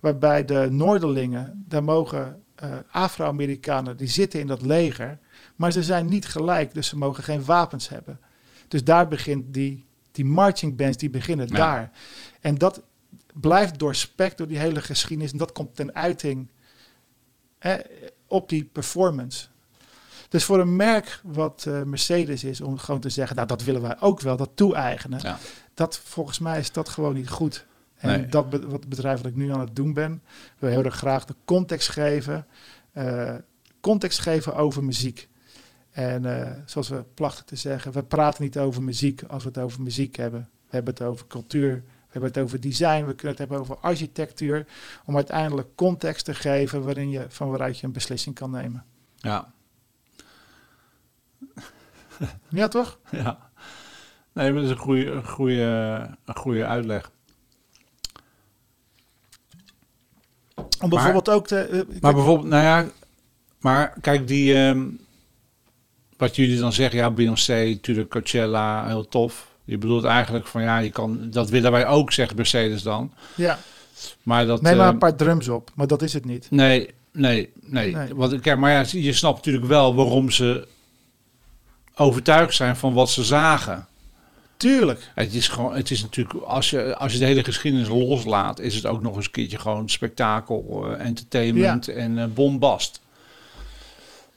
Waarbij 0.00 0.44
de 0.44 0.68
Noorderlingen, 0.70 1.64
daar 1.68 1.84
mogen 1.84 2.42
eh, 2.60 2.72
Afro-Amerikanen, 2.90 3.96
die 3.96 4.08
zitten 4.08 4.40
in 4.40 4.46
dat 4.46 4.62
leger, 4.62 5.18
maar 5.56 5.72
ze 5.72 5.82
zijn 5.82 6.06
niet 6.06 6.26
gelijk, 6.26 6.74
dus 6.74 6.86
ze 6.88 6.96
mogen 6.96 7.24
geen 7.24 7.44
wapens 7.44 7.88
hebben. 7.88 8.20
Dus 8.68 8.84
daar 8.84 9.08
begint 9.08 9.54
die, 9.54 9.84
die 10.12 10.24
marching 10.24 10.76
bands, 10.76 10.96
die 10.96 11.10
beginnen 11.10 11.46
Ja. 11.46 11.54
daar. 11.54 11.90
En 12.40 12.54
dat 12.54 12.82
blijft 13.34 13.78
doorspekt 13.78 14.38
door 14.38 14.46
die 14.46 14.58
hele 14.58 14.80
geschiedenis 14.80 15.32
en 15.32 15.38
dat 15.38 15.52
komt 15.52 15.76
ten 15.76 15.94
uiting 15.94 16.48
eh, 17.58 17.74
op 18.26 18.48
die 18.48 18.64
performance. 18.64 19.46
Dus 20.28 20.44
voor 20.44 20.60
een 20.60 20.76
merk 20.76 21.20
wat 21.24 21.64
eh, 21.68 21.82
Mercedes 21.82 22.44
is, 22.44 22.60
om 22.60 22.78
gewoon 22.78 23.00
te 23.00 23.08
zeggen, 23.08 23.36
nou 23.36 23.48
dat 23.48 23.62
willen 23.64 23.82
wij 23.82 24.00
ook 24.00 24.20
wel, 24.20 24.36
dat 24.36 24.50
toe-eigenen. 24.54 25.20
Ja. 25.22 25.38
Dat 25.74 25.98
volgens 26.04 26.38
mij 26.38 26.58
is 26.58 26.72
dat 26.72 26.88
gewoon 26.88 27.14
niet 27.14 27.28
goed. 27.28 27.66
En 28.00 28.08
Nee. 28.20 28.26
dat 28.26 28.50
be- 28.50 28.66
wat 28.68 28.88
bedrijf 28.88 29.16
wat 29.16 29.30
ik 29.30 29.36
nu 29.36 29.52
aan 29.52 29.60
het 29.60 29.76
doen 29.76 29.92
ben, 29.92 30.22
wil 30.58 30.70
heel 30.70 30.84
erg 30.84 30.94
graag 30.96 31.24
de 31.24 31.34
context 31.44 31.88
geven, 31.88 32.46
eh, 32.92 33.34
context 33.80 34.18
geven 34.18 34.54
over 34.56 34.84
muziek. 34.84 35.28
En 35.90 36.24
eh, 36.46 36.52
zoals 36.66 36.88
we 36.88 37.04
plachten 37.14 37.44
te 37.46 37.56
zeggen, 37.56 37.92
we 37.92 38.02
praten 38.02 38.42
niet 38.42 38.58
over 38.58 38.82
muziek 38.82 39.22
als 39.22 39.42
we 39.42 39.48
het 39.48 39.58
over 39.58 39.82
muziek 39.82 40.16
hebben. 40.16 40.40
We 40.68 40.76
hebben 40.76 40.94
het 40.94 41.02
over 41.02 41.26
cultuur, 41.26 41.74
we 41.84 42.08
hebben 42.08 42.30
het 42.30 42.38
over 42.40 42.60
design, 42.60 43.04
we 43.04 43.14
kunnen 43.14 43.28
het 43.28 43.38
hebben 43.38 43.58
over 43.58 43.76
architectuur. 43.78 44.66
Om 45.04 45.16
uiteindelijk 45.16 45.68
context 45.74 46.24
te 46.24 46.34
geven 46.34 46.82
waarin 46.84 47.10
je, 47.10 47.24
van 47.28 47.48
waaruit 47.48 47.78
je 47.78 47.86
een 47.86 47.92
beslissing 47.92 48.34
kan 48.34 48.50
nemen. 48.50 48.84
Ja, 49.16 49.52
Ja, 52.48 52.68
toch? 52.68 52.98
ja. 53.10 53.50
Nee, 54.32 54.52
maar 54.52 54.62
dat 54.62 54.70
is 54.70 54.76
een 54.76 54.82
goede, 54.82 55.10
een 55.10 55.26
goede, 55.28 55.62
een 56.24 56.36
goede 56.36 56.66
uitleg. 56.66 57.10
Om 60.80 60.88
bijvoorbeeld 60.90 61.28
ook 61.28 61.46
te... 61.46 61.56
eh, 61.58 61.72
Maar 61.72 61.84
kijk, 62.00 62.14
bijvoorbeeld, 62.14 62.48
nou 62.48 62.62
ja, 62.62 62.86
maar 63.60 63.94
kijk, 64.00 64.28
die, 64.28 64.54
ehm, 64.54 64.82
wat 66.16 66.36
jullie 66.36 66.58
dan 66.58 66.72
zeggen, 66.72 66.98
ja, 66.98 67.10
Beyoncé, 67.10 67.64
natuurlijk 67.64 68.10
Coachella, 68.10 68.86
heel 68.86 69.08
tof. 69.08 69.48
Je 69.64 69.78
bedoelt 69.78 70.04
eigenlijk 70.04 70.46
van, 70.46 70.62
ja, 70.62 70.78
je 70.78 70.90
kan, 70.90 71.30
dat 71.30 71.50
willen 71.50 71.72
wij 71.72 71.86
ook, 71.86 72.12
zegt 72.12 72.36
Mercedes 72.36 72.82
dan. 72.82 73.12
ja, 73.36 73.58
Maar 74.22 74.46
dat... 74.46 74.62
neem 74.62 74.76
maar 74.76 74.84
ehm, 74.84 74.92
een 74.92 74.98
paar 74.98 75.16
drums 75.16 75.48
op, 75.48 75.70
maar 75.74 75.86
dat 75.86 76.02
is 76.02 76.12
het 76.12 76.24
niet. 76.24 76.46
Nee, 76.50 76.90
nee, 77.12 77.52
nee. 77.60 77.94
Nee. 77.94 78.14
Want, 78.14 78.40
kijk, 78.40 78.58
maar 78.58 78.70
ja, 78.72 78.84
je 79.00 79.12
snapt 79.12 79.36
natuurlijk 79.36 79.66
wel 79.66 79.94
waarom 79.94 80.30
ze 80.30 80.68
overtuigd 81.94 82.54
zijn 82.54 82.76
van 82.76 82.92
wat 82.92 83.10
ze 83.10 83.24
zagen. 83.24 83.86
Tuurlijk. 84.60 85.10
Het 85.14 85.34
is 85.34 85.48
gewoon, 85.48 85.74
het 85.74 85.90
is 85.90 86.02
natuurlijk, 86.02 86.44
als 86.44 86.70
je, 86.70 86.96
als 86.96 87.12
je 87.12 87.18
de 87.18 87.24
hele 87.24 87.44
geschiedenis 87.44 87.88
loslaat, 87.88 88.58
is 88.58 88.74
het 88.74 88.86
ook 88.86 89.02
nog 89.02 89.16
eens 89.16 89.24
een 89.24 89.30
keertje 89.30 89.58
gewoon 89.58 89.88
spektakel, 89.88 90.86
eh, 90.86 91.06
entertainment 91.06 91.88
en 91.88 92.18
eh, 92.18 92.26
bombast. 92.26 93.00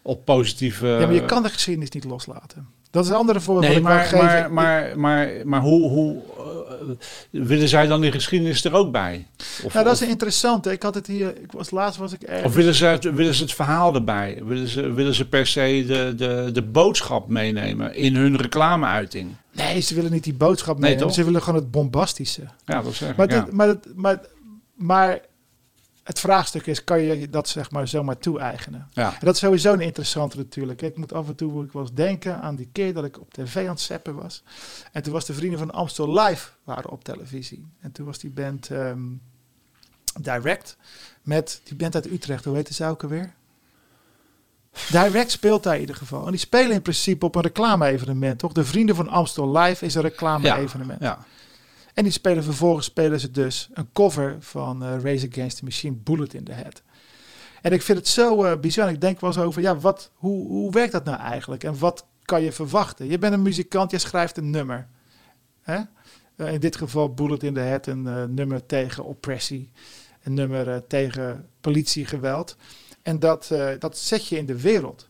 Op 0.01 0.25
positieve. 0.25 0.87
ja, 0.87 0.99
maar 0.99 1.13
je 1.13 1.25
kan 1.25 1.43
de 1.43 1.49
geschiedenis 1.49 1.89
niet 1.89 2.03
loslaten. 2.03 2.67
Dat 2.93 3.03
is 3.03 3.09
een 3.09 3.15
andere 3.15 3.39
voorbeeld 3.41 3.73
Nee, 3.73 3.81
maar, 3.81 4.09
maar, 4.15 4.51
maar, 4.51 4.99
maar, 4.99 5.31
maar, 5.43 5.61
hoe, 5.61 5.89
hoe 5.89 6.21
eh, 6.37 7.43
willen 7.43 7.67
zij 7.67 7.87
dan 7.87 8.01
die 8.01 8.11
geschiedenis 8.11 8.63
er 8.63 8.73
ook 8.73 8.91
bij? 8.91 9.27
Of, 9.63 9.73
nou, 9.73 9.85
dat 9.85 9.93
is 9.93 10.01
een 10.01 10.09
interessante. 10.09 10.71
Ik 10.71 10.83
had 10.83 10.95
het 10.95 11.07
hier, 11.07 11.27
ik 11.41 11.51
was 11.51 11.71
laatst 11.71 11.99
was 11.99 12.13
ik 12.13 12.21
ergens. 12.21 12.45
of 12.45 12.53
willen, 12.55 12.73
ze 12.73 12.85
het, 12.85 13.03
willen 13.03 13.33
ze 13.33 13.41
het 13.43 13.53
verhaal 13.53 13.95
erbij? 13.95 14.41
Willen 14.45 14.67
ze, 14.67 14.91
willen 14.91 15.13
ze 15.13 15.27
per 15.27 15.47
se 15.47 15.83
de, 15.87 16.13
de, 16.17 16.49
de 16.53 16.61
boodschap 16.61 17.27
meenemen 17.27 17.95
in 17.95 18.15
hun 18.15 18.37
reclameuiting? 18.37 19.29
Nee, 19.51 19.79
ze 19.79 19.95
willen 19.95 20.11
niet 20.11 20.23
die 20.23 20.33
boodschap 20.33 20.79
meenemen. 20.79 21.13
Ze 21.13 21.23
willen 21.23 21.41
gewoon 21.41 21.59
het 21.59 21.71
bombastische. 21.71 22.41
Ja, 22.65 22.81
dat 22.81 22.93
zeg 22.93 23.09
ik. 23.09 23.15
Maar, 23.15 23.29
ja. 23.29 23.41
dit- 23.41 23.53
maar, 23.53 23.75
maar, 23.95 24.19
maar 24.75 25.19
het 26.03 26.19
vraagstuk 26.19 26.65
is, 26.65 26.83
kan 26.83 27.01
je 27.01 27.29
dat 27.29 27.49
zeg 27.49 27.71
maar 27.71 27.87
zomaar 27.87 28.17
toe-eigenen? 28.17 28.87
ja. 28.91 29.11
En 29.11 29.25
dat 29.25 29.33
is 29.33 29.39
sowieso 29.39 29.73
een 29.73 29.79
interessante 29.79 30.37
natuurlijk. 30.37 30.81
Ik 30.81 30.97
moet 30.97 31.13
af 31.13 31.27
en 31.27 31.35
toe 31.35 31.63
ik 31.63 31.71
wel 31.71 31.81
eens 31.81 31.93
denken 31.93 32.41
aan 32.41 32.55
die 32.55 32.69
keer 32.71 32.93
dat 32.93 33.05
ik 33.05 33.19
op 33.19 33.33
tv 33.33 33.55
aan 33.55 33.73
het 33.73 33.81
zeppen 33.81 34.15
was. 34.15 34.43
En 34.91 35.03
toen 35.03 35.13
was 35.13 35.25
de 35.25 35.33
vrienden 35.33 35.59
van 35.59 35.71
Amstel 35.71 36.13
Live 36.19 36.49
waren 36.63 36.89
op 36.89 37.03
televisie. 37.03 37.67
En 37.79 37.91
toen 37.91 38.05
was 38.05 38.19
die 38.19 38.31
band 38.31 38.69
ehm, 38.69 39.01
Direct. 40.21 40.77
Met 41.21 41.61
die 41.63 41.75
band 41.75 41.95
uit 41.95 42.11
Utrecht, 42.11 42.45
hoe 42.45 42.55
heet 42.55 42.67
ze 42.67 42.85
ook 42.85 43.03
alweer? 43.03 43.33
Direct 44.89 45.31
speelt 45.31 45.63
daar 45.63 45.73
in 45.73 45.79
ieder 45.79 45.95
geval. 45.95 46.25
En 46.25 46.31
die 46.31 46.39
spelen 46.39 46.71
in 46.71 46.81
principe 46.81 47.25
op 47.25 47.35
een 47.35 47.41
reclame-evenement, 47.41 48.39
toch? 48.39 48.51
De 48.51 48.65
Vrienden 48.65 48.95
van 48.95 49.09
Amstel 49.09 49.57
Live 49.57 49.85
is 49.85 49.95
een 49.95 50.01
reclame-evenement. 50.01 50.99
Ja, 51.01 51.07
ja. 51.07 51.25
En 51.93 52.03
die 52.03 52.11
spelen 52.11 52.43
vervolgens 52.43 52.85
spelen 52.85 53.19
ze 53.19 53.31
dus 53.31 53.69
een 53.73 53.89
cover 53.93 54.37
van 54.39 54.83
uh, 54.83 55.01
Race 55.01 55.27
Against 55.31 55.57
the 55.57 55.63
Machine, 55.63 55.95
Bullet 55.95 56.33
in 56.33 56.43
the 56.43 56.51
Head. 56.51 56.81
En 57.61 57.71
ik 57.71 57.81
vind 57.81 57.97
het 57.97 58.07
zo 58.07 58.45
uh, 58.45 58.59
bizar. 58.59 58.89
Ik 58.89 59.01
denk 59.01 59.19
wel 59.19 59.29
eens 59.29 59.39
over, 59.39 59.61
ja, 59.61 59.77
wat, 59.77 60.11
hoe, 60.13 60.47
hoe 60.47 60.71
werkt 60.71 60.91
dat 60.91 61.03
nou 61.03 61.19
eigenlijk? 61.19 61.63
En 61.63 61.79
wat 61.79 62.05
kan 62.25 62.41
je 62.41 62.51
verwachten? 62.51 63.07
Je 63.09 63.17
bent 63.17 63.33
een 63.33 63.41
muzikant, 63.41 63.91
je 63.91 63.97
schrijft 63.97 64.37
een 64.37 64.49
nummer. 64.49 64.87
Hè? 65.61 65.81
Uh, 66.37 66.53
in 66.53 66.59
dit 66.59 66.75
geval 66.75 67.13
Bullet 67.13 67.43
in 67.43 67.53
the 67.53 67.59
Head, 67.59 67.87
een 67.87 68.33
nummer 68.33 68.65
tegen 68.65 69.03
oppressie. 69.03 69.71
Een 70.23 70.33
nummer 70.33 70.87
tegen 70.87 71.47
politiegeweld. 71.61 72.55
En 73.01 73.19
dat, 73.19 73.51
dat 73.79 73.97
zet 73.97 74.27
je 74.27 74.37
in 74.37 74.45
de 74.45 74.61
wereld. 74.61 75.09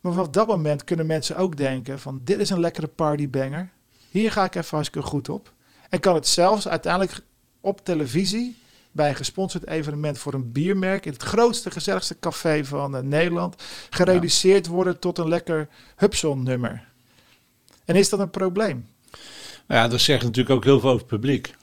Maar 0.00 0.12
vanaf 0.12 0.28
dat 0.28 0.46
moment 0.46 0.84
kunnen 0.84 1.06
mensen 1.06 1.36
ook 1.36 1.56
denken 1.56 2.00
van, 2.00 2.20
dit 2.24 2.38
is 2.38 2.50
een 2.50 2.60
lekkere 2.60 2.86
partybanger. 2.86 3.70
Hier 4.10 4.32
ga 4.32 4.44
ik 4.44 4.54
even 4.54 4.76
hartstikke 4.76 5.08
goed 5.08 5.28
op. 5.28 5.53
En 5.94 6.00
kan 6.00 6.14
het 6.14 6.26
zelfs 6.26 6.68
uiteindelijk 6.68 7.20
op 7.60 7.84
televisie 7.84 8.56
bij 8.92 9.08
een 9.08 9.14
gesponsord 9.14 9.66
evenement 9.66 10.18
voor 10.18 10.34
een 10.34 10.52
biermerk 10.52 11.06
in 11.06 11.12
het 11.12 11.22
grootste, 11.22 11.70
gezelligste 11.70 12.18
café 12.18 12.64
van 12.64 12.96
uh, 12.96 13.02
Nederland 13.02 13.62
gereduceerd 13.90 14.66
ja. 14.66 14.72
worden 14.72 14.98
tot 14.98 15.18
een 15.18 15.28
lekker 15.28 15.68
Hubson-nummer. 15.96 16.88
En 17.84 17.96
is 17.96 18.08
dat 18.08 18.20
een 18.20 18.30
probleem? 18.30 18.86
Nou 19.66 19.80
ja, 19.80 19.88
dat 19.88 20.00
zegt 20.00 20.22
natuurlijk 20.22 20.54
ook 20.54 20.64
heel 20.64 20.80
veel 20.80 20.88
over 20.88 21.00
het 21.00 21.10
publiek. 21.10 21.54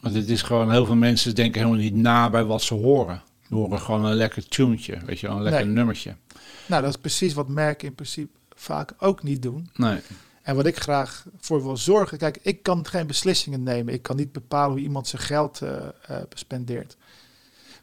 Want 0.00 0.14
het 0.14 0.28
is 0.28 0.42
gewoon, 0.42 0.70
heel 0.70 0.86
veel 0.86 0.94
mensen 0.94 1.34
denken 1.34 1.60
helemaal 1.60 1.82
niet 1.82 1.94
na 1.94 2.30
bij 2.30 2.44
wat 2.44 2.62
ze 2.62 2.74
horen. 2.74 3.22
Ze 3.48 3.54
horen 3.54 3.80
gewoon 3.80 4.04
een 4.04 4.14
lekker 4.14 4.48
tunetje, 4.48 4.98
weet 5.04 5.20
je 5.20 5.26
wel, 5.26 5.36
een 5.36 5.42
lekker 5.42 5.64
nee. 5.64 5.74
nummertje. 5.74 6.16
Nou, 6.66 6.82
dat 6.82 6.90
is 6.90 7.00
precies 7.00 7.34
wat 7.34 7.48
merken 7.48 7.88
in 7.88 7.94
principe 7.94 8.38
vaak 8.56 8.94
ook 8.98 9.22
niet 9.22 9.42
doen. 9.42 9.70
Nee. 9.74 10.00
En 10.50 10.56
wat 10.56 10.66
ik 10.66 10.80
graag 10.80 11.26
voor 11.38 11.62
wil 11.62 11.76
zorgen, 11.76 12.18
kijk, 12.18 12.38
ik 12.42 12.62
kan 12.62 12.86
geen 12.86 13.06
beslissingen 13.06 13.62
nemen. 13.62 13.94
Ik 13.94 14.02
kan 14.02 14.16
niet 14.16 14.32
bepalen 14.32 14.70
hoe 14.70 14.80
iemand 14.80 15.08
zijn 15.08 15.22
geld 15.22 15.60
uh, 15.62 15.70
uh, 16.10 16.16
spendeert. 16.34 16.96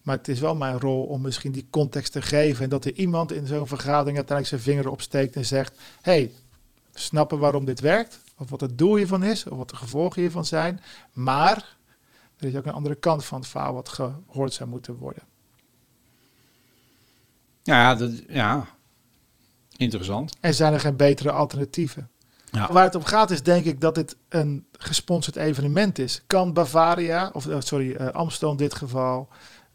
Maar 0.01 0.17
het 0.17 0.27
is 0.27 0.39
wel 0.39 0.55
mijn 0.55 0.79
rol 0.79 1.03
om 1.03 1.21
misschien 1.21 1.51
die 1.51 1.67
context 1.69 2.11
te 2.11 2.21
geven. 2.21 2.63
En 2.63 2.69
dat 2.69 2.85
er 2.85 2.93
iemand 2.93 3.31
in 3.31 3.47
zo'n 3.47 3.67
vergadering 3.67 4.17
uiteindelijk 4.17 4.47
zijn 4.47 4.75
vinger 4.75 4.91
opsteekt 4.91 5.35
en 5.35 5.45
zegt: 5.45 5.79
hey, 6.01 6.31
snappen 6.93 7.39
waarom 7.39 7.65
dit 7.65 7.79
werkt. 7.79 8.19
Of 8.37 8.49
wat 8.49 8.61
het 8.61 8.77
doel 8.77 8.95
hiervan 8.95 9.23
is, 9.23 9.45
of 9.45 9.57
wat 9.57 9.69
de 9.69 9.75
gevolgen 9.75 10.21
hiervan 10.21 10.45
zijn. 10.45 10.81
Maar 11.13 11.77
er 12.37 12.47
is 12.47 12.55
ook 12.55 12.65
een 12.65 12.73
andere 12.73 12.95
kant 12.95 13.25
van 13.25 13.39
het 13.39 13.49
verhaal 13.49 13.73
wat 13.73 13.89
gehoord 13.89 14.53
zou 14.53 14.69
moeten 14.69 14.95
worden. 14.95 15.23
Ja, 17.63 17.95
dat, 17.95 18.11
ja. 18.27 18.67
interessant. 19.77 20.35
En 20.39 20.53
zijn 20.53 20.73
er 20.73 20.79
geen 20.79 20.95
betere 20.95 21.31
alternatieven? 21.31 22.09
Ja. 22.57 22.71
Waar 22.71 22.83
het 22.83 22.95
om 22.95 23.03
gaat 23.03 23.31
is 23.31 23.43
denk 23.43 23.65
ik 23.65 23.81
dat 23.81 23.95
dit 23.95 24.15
een 24.29 24.65
gesponsord 24.71 25.35
evenement 25.35 25.99
is. 25.99 26.21
Kan 26.27 26.53
Bavaria, 26.53 27.29
of 27.33 27.45
uh, 27.45 27.55
sorry, 27.59 27.89
uh, 27.91 28.07
Amstel 28.07 28.51
in 28.51 28.57
dit 28.57 28.73
geval, 28.73 29.27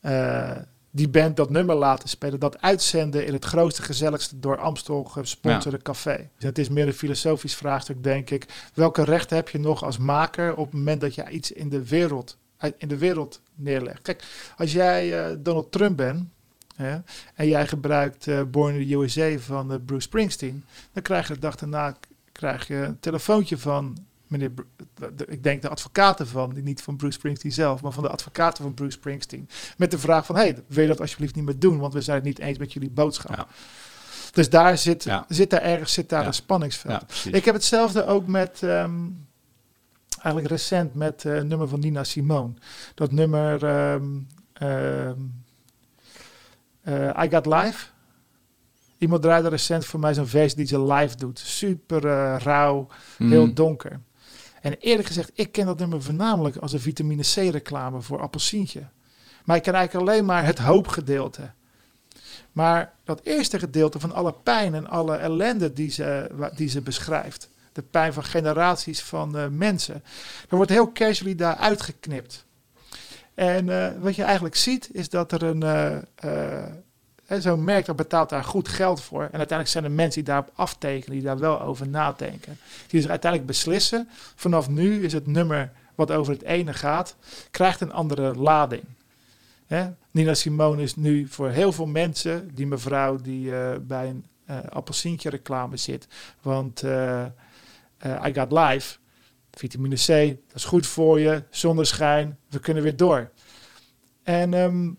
uh, 0.02 0.50
die 0.90 1.08
band 1.08 1.36
dat 1.36 1.50
nummer 1.50 1.74
laten 1.74 2.08
spelen, 2.08 2.40
dat 2.40 2.60
uitzenden 2.60 3.26
in 3.26 3.32
het 3.32 3.44
grootste, 3.44 3.82
gezelligste 3.82 4.38
door 4.38 4.58
Amstel 4.58 5.04
gesponsorde 5.04 5.76
ja. 5.76 5.82
café. 5.82 6.28
Dus 6.36 6.44
het 6.44 6.58
is 6.58 6.68
meer 6.68 6.86
een 6.86 6.92
filosofisch 6.92 7.54
vraagstuk, 7.54 8.02
denk 8.02 8.30
ik. 8.30 8.70
Welke 8.74 9.04
rechten 9.04 9.36
heb 9.36 9.48
je 9.48 9.58
nog 9.58 9.84
als 9.84 9.98
maker 9.98 10.56
op 10.56 10.64
het 10.64 10.74
moment 10.74 11.00
dat 11.00 11.14
je 11.14 11.28
iets 11.28 11.52
in 11.52 11.68
de 11.68 11.88
wereld, 11.88 12.36
in 12.76 12.88
de 12.88 12.98
wereld 12.98 13.40
neerlegt? 13.54 14.02
Kijk, 14.02 14.24
als 14.56 14.72
jij 14.72 15.36
Donald 15.42 15.72
Trump 15.72 15.96
bent, 15.96 16.28
en 17.34 17.48
jij 17.48 17.66
gebruikt 17.66 18.50
Born 18.50 18.74
in 18.74 18.88
the 18.88 18.94
USA 18.94 19.38
van 19.38 19.84
Bruce 19.84 20.02
Springsteen, 20.02 20.64
dan 20.92 21.02
krijg 21.02 21.28
je 21.28 21.34
de 21.34 21.40
dag 21.40 21.56
daarna 21.56 21.96
krijg 22.32 22.66
je 22.66 22.74
een 22.74 23.00
telefoontje 23.00 23.58
van 23.58 23.96
meneer, 24.26 24.52
ik 25.26 25.42
denk 25.42 25.62
de 25.62 25.68
advocaten 25.68 26.26
van, 26.26 26.62
niet 26.62 26.82
van 26.82 26.96
Bruce 26.96 27.18
Springsteen 27.18 27.52
zelf, 27.52 27.82
maar 27.82 27.92
van 27.92 28.02
de 28.02 28.08
advocaten 28.08 28.62
van 28.62 28.74
Bruce 28.74 28.96
Springsteen, 28.96 29.48
met 29.76 29.90
de 29.90 29.98
vraag 29.98 30.26
van, 30.26 30.36
hey, 30.36 30.62
wil 30.66 30.82
je 30.82 30.88
dat 30.88 31.00
alsjeblieft 31.00 31.34
niet 31.34 31.44
meer 31.44 31.58
doen, 31.58 31.78
want 31.78 31.92
we 31.92 32.00
zijn 32.00 32.16
het 32.16 32.26
niet 32.26 32.38
eens 32.38 32.58
met 32.58 32.72
jullie 32.72 32.90
boodschap. 32.90 33.36
Ja. 33.36 33.46
Dus 34.32 34.50
daar 34.50 34.78
zit, 34.78 35.04
ja. 35.04 35.24
zit 35.28 35.50
daar 35.50 35.62
ergens 35.62 35.92
zit 35.92 36.08
daar 36.08 36.20
ja. 36.20 36.26
een 36.26 36.34
spanningsveld. 36.34 37.24
ik 37.30 37.44
heb 37.44 37.54
hetzelfde 37.54 38.06
ook 38.06 38.26
met, 38.26 38.62
um, 38.62 39.26
eigenlijk 40.08 40.46
recent 40.46 40.94
met 40.94 41.24
uh, 41.24 41.40
nummer 41.40 41.68
van 41.68 41.80
Nina 41.80 42.04
Simone. 42.04 42.52
Dat 42.94 43.12
nummer 43.12 43.62
um, 43.92 44.26
um, 44.62 45.44
uh, 46.84 47.24
I 47.24 47.28
Got 47.30 47.46
Life. 47.46 47.86
Iemand 49.03 49.22
draaide 49.22 49.48
recent 49.48 49.84
voor 49.84 50.00
mij 50.00 50.14
zo'n 50.14 50.26
versie 50.26 50.57
die 50.57 50.66
ze 50.66 50.82
live 50.82 51.16
doet. 51.16 51.38
Super 51.38 52.05
uh, 52.05 52.36
rauw, 52.38 52.86
mm. 53.18 53.30
heel 53.30 53.55
donker. 53.55 54.00
En 54.61 54.76
eerlijk 54.78 55.09
gezegd, 55.09 55.30
ik 55.34 55.53
ken 55.53 55.66
dat 55.66 55.78
nummer 55.78 56.03
voornamelijk 56.03 56.57
als 56.57 56.72
een 56.72 56.80
vitamine 56.80 57.22
C 57.22 57.34
reclame 57.34 58.00
voor 58.00 58.20
appelsientje. 58.20 58.82
Maar 59.44 59.57
ik 59.57 59.62
ken 59.62 59.74
eigenlijk 59.74 60.09
alleen 60.09 60.24
maar 60.24 60.44
het 60.44 60.59
hoopgedeelte. 60.59 61.50
Maar 62.53 62.92
dat 63.05 63.20
eerste 63.22 63.59
gedeelte 63.59 64.00
van 64.00 64.12
alle 64.12 64.32
pijn 64.32 64.74
en 64.74 64.88
alle 64.88 65.16
ellende 65.16 65.72
die 65.72 65.90
ze, 65.90 66.30
die 66.55 66.68
ze 66.68 66.80
beschrijft. 66.80 67.48
De 67.72 67.82
pijn 67.82 68.12
van 68.12 68.24
generaties 68.24 69.03
van 69.03 69.36
uh, 69.38 69.46
mensen. 69.48 70.03
Er 70.48 70.57
wordt 70.57 70.70
heel 70.70 70.92
casually 70.92 71.34
daar 71.34 71.57
uitgeknipt. 71.57 72.44
En 73.34 73.66
uh, 73.66 73.88
wat 74.00 74.16
je 74.16 74.22
eigenlijk 74.22 74.57
ziet 74.57 74.88
is 74.92 75.09
dat 75.09 75.32
er 75.32 75.42
een... 75.42 75.64
Uh, 76.24 76.64
Zo'n 77.38 77.64
merk 77.64 77.86
dat 77.86 77.96
betaalt 77.96 78.28
daar 78.28 78.44
goed 78.44 78.68
geld 78.68 79.02
voor. 79.02 79.22
En 79.22 79.38
uiteindelijk 79.38 79.68
zijn 79.68 79.84
er 79.84 79.90
mensen 79.90 80.24
die 80.24 80.32
daarop 80.32 80.52
aftekenen, 80.54 81.16
die 81.16 81.26
daar 81.26 81.38
wel 81.38 81.60
over 81.60 81.88
nadenken. 81.88 82.58
Die 82.86 83.00
dus 83.00 83.10
uiteindelijk 83.10 83.50
beslissen, 83.50 84.08
vanaf 84.34 84.68
nu 84.68 85.04
is 85.04 85.12
het 85.12 85.26
nummer 85.26 85.72
wat 85.94 86.10
over 86.10 86.32
het 86.32 86.42
ene 86.42 86.72
gaat, 86.72 87.16
krijgt 87.50 87.80
een 87.80 87.92
andere 87.92 88.34
lading. 88.34 88.84
Nina 90.10 90.34
Simone 90.34 90.82
is 90.82 90.96
nu 90.96 91.28
voor 91.28 91.48
heel 91.48 91.72
veel 91.72 91.86
mensen, 91.86 92.54
die 92.54 92.66
mevrouw 92.66 93.16
die 93.16 93.50
uh, 93.50 93.70
bij 93.80 94.08
een 94.08 94.26
uh, 94.50 94.58
appelsientje 94.68 95.30
reclame 95.30 95.76
zit. 95.76 96.06
Want 96.42 96.82
uh, 96.82 97.24
I 98.04 98.34
Got 98.34 98.52
Life, 98.52 98.98
vitamine 99.50 99.94
C, 99.94 100.06
dat 100.46 100.56
is 100.56 100.64
goed 100.64 100.86
voor 100.86 101.20
je, 101.20 101.42
zonneschijn, 101.50 102.38
we 102.48 102.58
kunnen 102.58 102.82
weer 102.82 102.96
door. 102.96 103.30
En 104.22 104.54
um, 104.54 104.98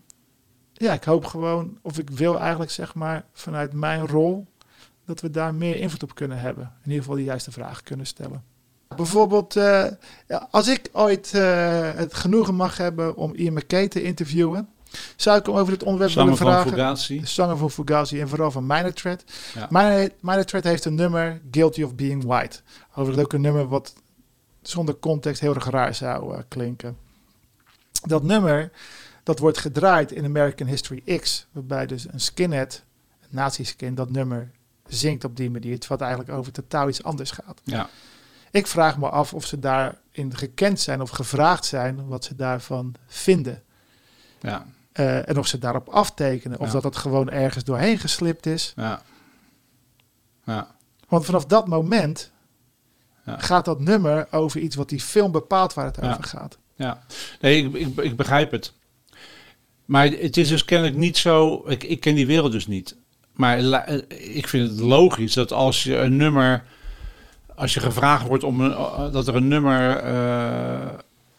ja, 0.74 0.92
ik 0.92 1.04
hoop 1.04 1.24
gewoon, 1.24 1.78
of 1.82 1.98
ik 1.98 2.10
wil 2.10 2.38
eigenlijk 2.40 2.70
zeg 2.70 2.94
maar 2.94 3.24
vanuit 3.32 3.72
mijn 3.72 4.06
rol, 4.06 4.46
dat 5.06 5.20
we 5.20 5.30
daar 5.30 5.54
meer 5.54 5.76
invloed 5.76 6.02
op 6.02 6.14
kunnen 6.14 6.38
hebben. 6.38 6.62
In 6.64 6.90
ieder 6.90 7.02
geval 7.02 7.16
de 7.16 7.24
juiste 7.24 7.50
vragen 7.50 7.84
kunnen 7.84 8.06
stellen. 8.06 8.44
Bijvoorbeeld, 8.96 9.56
uh, 9.56 9.84
als 10.50 10.68
ik 10.68 10.88
ooit 10.92 11.32
uh, 11.34 11.90
het 11.94 12.14
genoegen 12.14 12.54
mag 12.54 12.76
hebben 12.76 13.16
om 13.16 13.34
Ian 13.34 13.54
McKay 13.54 13.88
te 13.88 14.02
interviewen, 14.02 14.68
zou 15.16 15.38
ik 15.38 15.46
hem 15.46 15.54
over 15.54 15.72
dit 15.72 15.82
onderwerp 15.82 16.12
willen 16.12 16.36
vragen. 16.36 16.62
Van 16.62 16.78
Fugazi. 16.78 17.20
De 17.20 17.26
zanger 17.26 17.56
van 17.56 17.70
Fugazi 17.70 18.20
en 18.20 18.28
vooral 18.28 18.50
van 18.50 18.66
Minor 18.66 18.92
Threat. 18.92 19.24
Ja. 19.54 19.66
Minor, 19.70 20.10
Minor 20.20 20.44
Threat 20.44 20.64
heeft 20.64 20.84
een 20.84 20.94
nummer, 20.94 21.40
Guilty 21.50 21.82
of 21.82 21.94
Being 21.94 22.24
White. 22.24 22.60
Overigens 22.90 23.24
ook 23.24 23.32
een 23.32 23.40
nummer 23.40 23.68
wat 23.68 23.94
zonder 24.62 24.98
context 24.98 25.40
heel 25.40 25.54
erg 25.54 25.70
raar 25.70 25.94
zou 25.94 26.34
uh, 26.34 26.40
klinken. 26.48 26.96
Dat 28.02 28.22
nummer 28.22 28.70
dat 29.24 29.38
wordt 29.38 29.58
gedraaid 29.58 30.12
in 30.12 30.24
American 30.24 30.66
History 30.66 31.18
X, 31.20 31.46
waarbij 31.52 31.86
dus 31.86 32.06
een 32.12 32.20
skinhead, 32.20 32.82
een 33.20 33.28
nazi-skin, 33.30 33.94
dat 33.94 34.10
nummer 34.10 34.50
zingt 34.86 35.24
op 35.24 35.36
die 35.36 35.50
manier, 35.50 35.78
wat 35.88 36.00
eigenlijk 36.00 36.32
over 36.32 36.52
totaal 36.52 36.88
iets 36.88 37.02
anders 37.02 37.30
gaat. 37.30 37.60
Ja. 37.64 37.88
Ik 38.50 38.66
vraag 38.66 38.98
me 38.98 39.08
af 39.08 39.34
of 39.34 39.46
ze 39.46 39.58
daarin 39.58 40.36
gekend 40.36 40.80
zijn 40.80 41.00
of 41.00 41.10
gevraagd 41.10 41.64
zijn 41.64 42.06
wat 42.06 42.24
ze 42.24 42.36
daarvan 42.36 42.94
vinden. 43.06 43.62
Ja. 44.40 44.66
Uh, 45.00 45.28
en 45.28 45.38
of 45.38 45.46
ze 45.46 45.58
daarop 45.58 45.88
aftekenen, 45.88 46.58
of 46.60 46.66
Ja. 46.66 46.72
dat 46.72 46.82
het 46.84 46.96
gewoon 46.96 47.30
ergens 47.30 47.64
doorheen 47.64 47.98
geslipt 47.98 48.46
is. 48.46 48.72
Ja. 48.76 49.02
Ja. 50.44 50.74
Want 51.08 51.24
vanaf 51.24 51.44
dat 51.46 51.66
moment 51.68 52.30
Ja. 53.24 53.38
gaat 53.38 53.64
dat 53.64 53.80
nummer 53.80 54.26
over 54.32 54.60
iets 54.60 54.76
wat 54.76 54.88
die 54.88 55.00
film 55.00 55.32
bepaalt 55.32 55.74
waar 55.74 55.84
het 55.84 55.96
Ja. 56.00 56.10
over 56.10 56.24
gaat. 56.24 56.58
Ja, 56.76 57.02
nee, 57.40 57.64
ik, 57.64 57.74
ik, 57.74 57.96
ik 57.96 58.16
begrijp 58.16 58.50
het. 58.50 58.72
Maar 59.84 60.06
het 60.06 60.36
is 60.36 60.48
dus 60.48 60.64
kennelijk 60.64 60.96
niet 60.96 61.16
zo. 61.16 61.64
Ik, 61.68 61.84
ik 61.84 62.00
ken 62.00 62.14
die 62.14 62.26
wereld 62.26 62.52
dus 62.52 62.66
niet. 62.66 62.96
Maar 63.32 63.60
la- 63.60 63.86
eh, 63.86 64.36
ik 64.36 64.48
vind 64.48 64.70
het 64.70 64.80
logisch 64.80 65.34
dat 65.34 65.52
als 65.52 65.82
je 65.82 65.96
een 65.96 66.16
nummer. 66.16 66.64
Als 67.54 67.74
je 67.74 67.80
gevraagd 67.80 68.26
wordt 68.26 68.44
om 68.44 68.60
een, 68.60 68.72
eh, 68.72 69.12
dat 69.12 69.28
er 69.28 69.34
een 69.34 69.48
nummer 69.48 69.96
eh, 69.96 70.88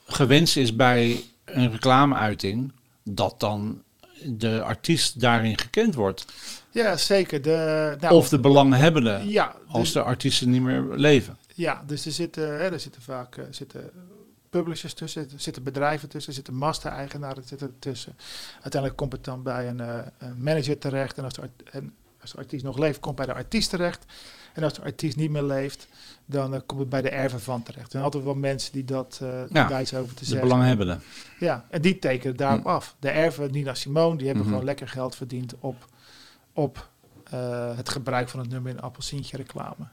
gewenst 0.07 0.57
is 0.57 0.75
bij 0.75 1.21
een 1.45 1.71
reclameuiting, 1.71 2.71
dat 3.03 3.35
dan 3.39 3.81
de 4.23 4.61
artiest 4.61 5.19
daarin 5.19 5.57
gekend 5.57 5.95
wordt. 5.95 6.25
Ja, 6.71 6.97
zeker. 6.97 7.41
De, 7.41 7.95
nou, 7.99 8.13
of 8.15 8.29
de 8.29 8.39
belanghebbende, 8.39 9.21
ja, 9.25 9.55
als 9.67 9.91
de- 9.91 10.01
artiesten 10.01 10.49
niet 10.49 10.61
meer 10.61 10.83
leven. 10.95 11.37
Ja, 11.55 11.83
dus 11.87 12.05
er 12.05 12.11
zitten, 12.11 12.43
hè, 12.47 12.71
er 12.71 12.79
zitten 12.79 13.01
vaak 13.01 13.37
zitten 13.51 13.89
publishers 14.59 14.93
tussen, 14.93 15.21
er 15.21 15.39
zitten 15.39 15.63
bedrijven 15.63 16.09
tussen, 16.09 16.29
er 16.29 16.35
zitten 16.35 16.53
master-eigenaren 16.55 17.43
tussen. 17.79 18.15
Uiteindelijk 18.53 18.95
komt 18.95 19.11
het 19.11 19.23
dan 19.23 19.43
bij 19.43 19.67
een, 19.67 19.79
uh, 19.81 19.97
een 20.17 20.43
manager 20.43 20.77
terecht. 20.77 21.17
En 21.17 21.23
als, 21.23 21.33
de 21.33 21.49
en 21.71 21.93
als 22.21 22.31
de 22.31 22.37
artiest 22.37 22.63
nog 22.63 22.77
leeft, 22.77 22.99
komt 22.99 23.15
bij 23.15 23.25
de 23.25 23.33
artiest 23.33 23.69
terecht. 23.69 24.05
En 24.53 24.63
als 24.63 24.73
de 24.73 24.81
artiest 24.81 25.17
niet 25.17 25.29
meer 25.31 25.43
leeft, 25.43 25.87
dan 26.25 26.53
uh, 26.53 26.59
komt 26.65 26.79
het 26.79 26.89
bij 26.89 27.01
de 27.01 27.09
erven 27.09 27.39
van 27.39 27.63
terecht. 27.63 27.85
Er 27.85 27.91
zijn 27.91 28.03
altijd 28.03 28.23
wel 28.23 28.35
mensen 28.35 28.71
die 28.73 28.85
dat 28.85 29.19
uh, 29.23 29.29
Ja, 29.49 29.67
over 29.79 29.89
te 30.13 30.19
De 30.19 30.25
zeggen. 30.25 30.47
belanghebbenden. 30.47 31.01
Ja, 31.39 31.65
en 31.69 31.81
die 31.81 31.99
tekenen 31.99 32.35
daarop 32.35 32.61
Hm. 32.63 32.67
af. 32.67 32.95
De 32.99 33.09
erven, 33.09 33.51
Nina 33.51 33.73
Simone, 33.73 34.15
die 34.15 34.25
hebben 34.25 34.43
Mhm. 34.43 34.51
gewoon 34.53 34.65
lekker 34.67 34.87
geld 34.87 35.15
verdiend 35.15 35.53
op, 35.59 35.85
op 36.53 36.89
eh, 37.23 37.77
het 37.77 37.89
gebruik 37.89 38.29
van 38.29 38.39
het 38.39 38.49
nummer 38.49 38.71
in 38.71 38.81
appelsientje 38.81 39.37
reclame. 39.37 39.87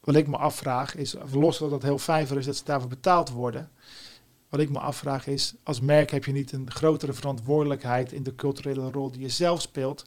Wat 0.00 0.14
ik 0.14 0.28
me 0.28 0.36
afvraag 0.36 0.94
is, 0.94 1.14
los 1.32 1.58
dat 1.58 1.70
het 1.70 1.82
heel 1.82 1.98
fijn 1.98 2.26
voor 2.26 2.38
is 2.38 2.46
dat 2.46 2.56
ze 2.56 2.64
daarvoor 2.64 2.88
betaald 2.88 3.30
worden. 3.30 3.70
Wat 4.48 4.60
ik 4.60 4.70
me 4.70 4.78
afvraag 4.78 5.26
is, 5.26 5.54
als 5.62 5.80
merk 5.80 6.10
heb 6.10 6.24
je 6.24 6.32
niet 6.32 6.52
een 6.52 6.70
grotere 6.70 7.12
verantwoordelijkheid 7.12 8.12
in 8.12 8.22
de 8.22 8.34
culturele 8.34 8.90
rol 8.90 9.10
die 9.10 9.20
je 9.20 9.28
zelf 9.28 9.60
speelt, 9.60 10.04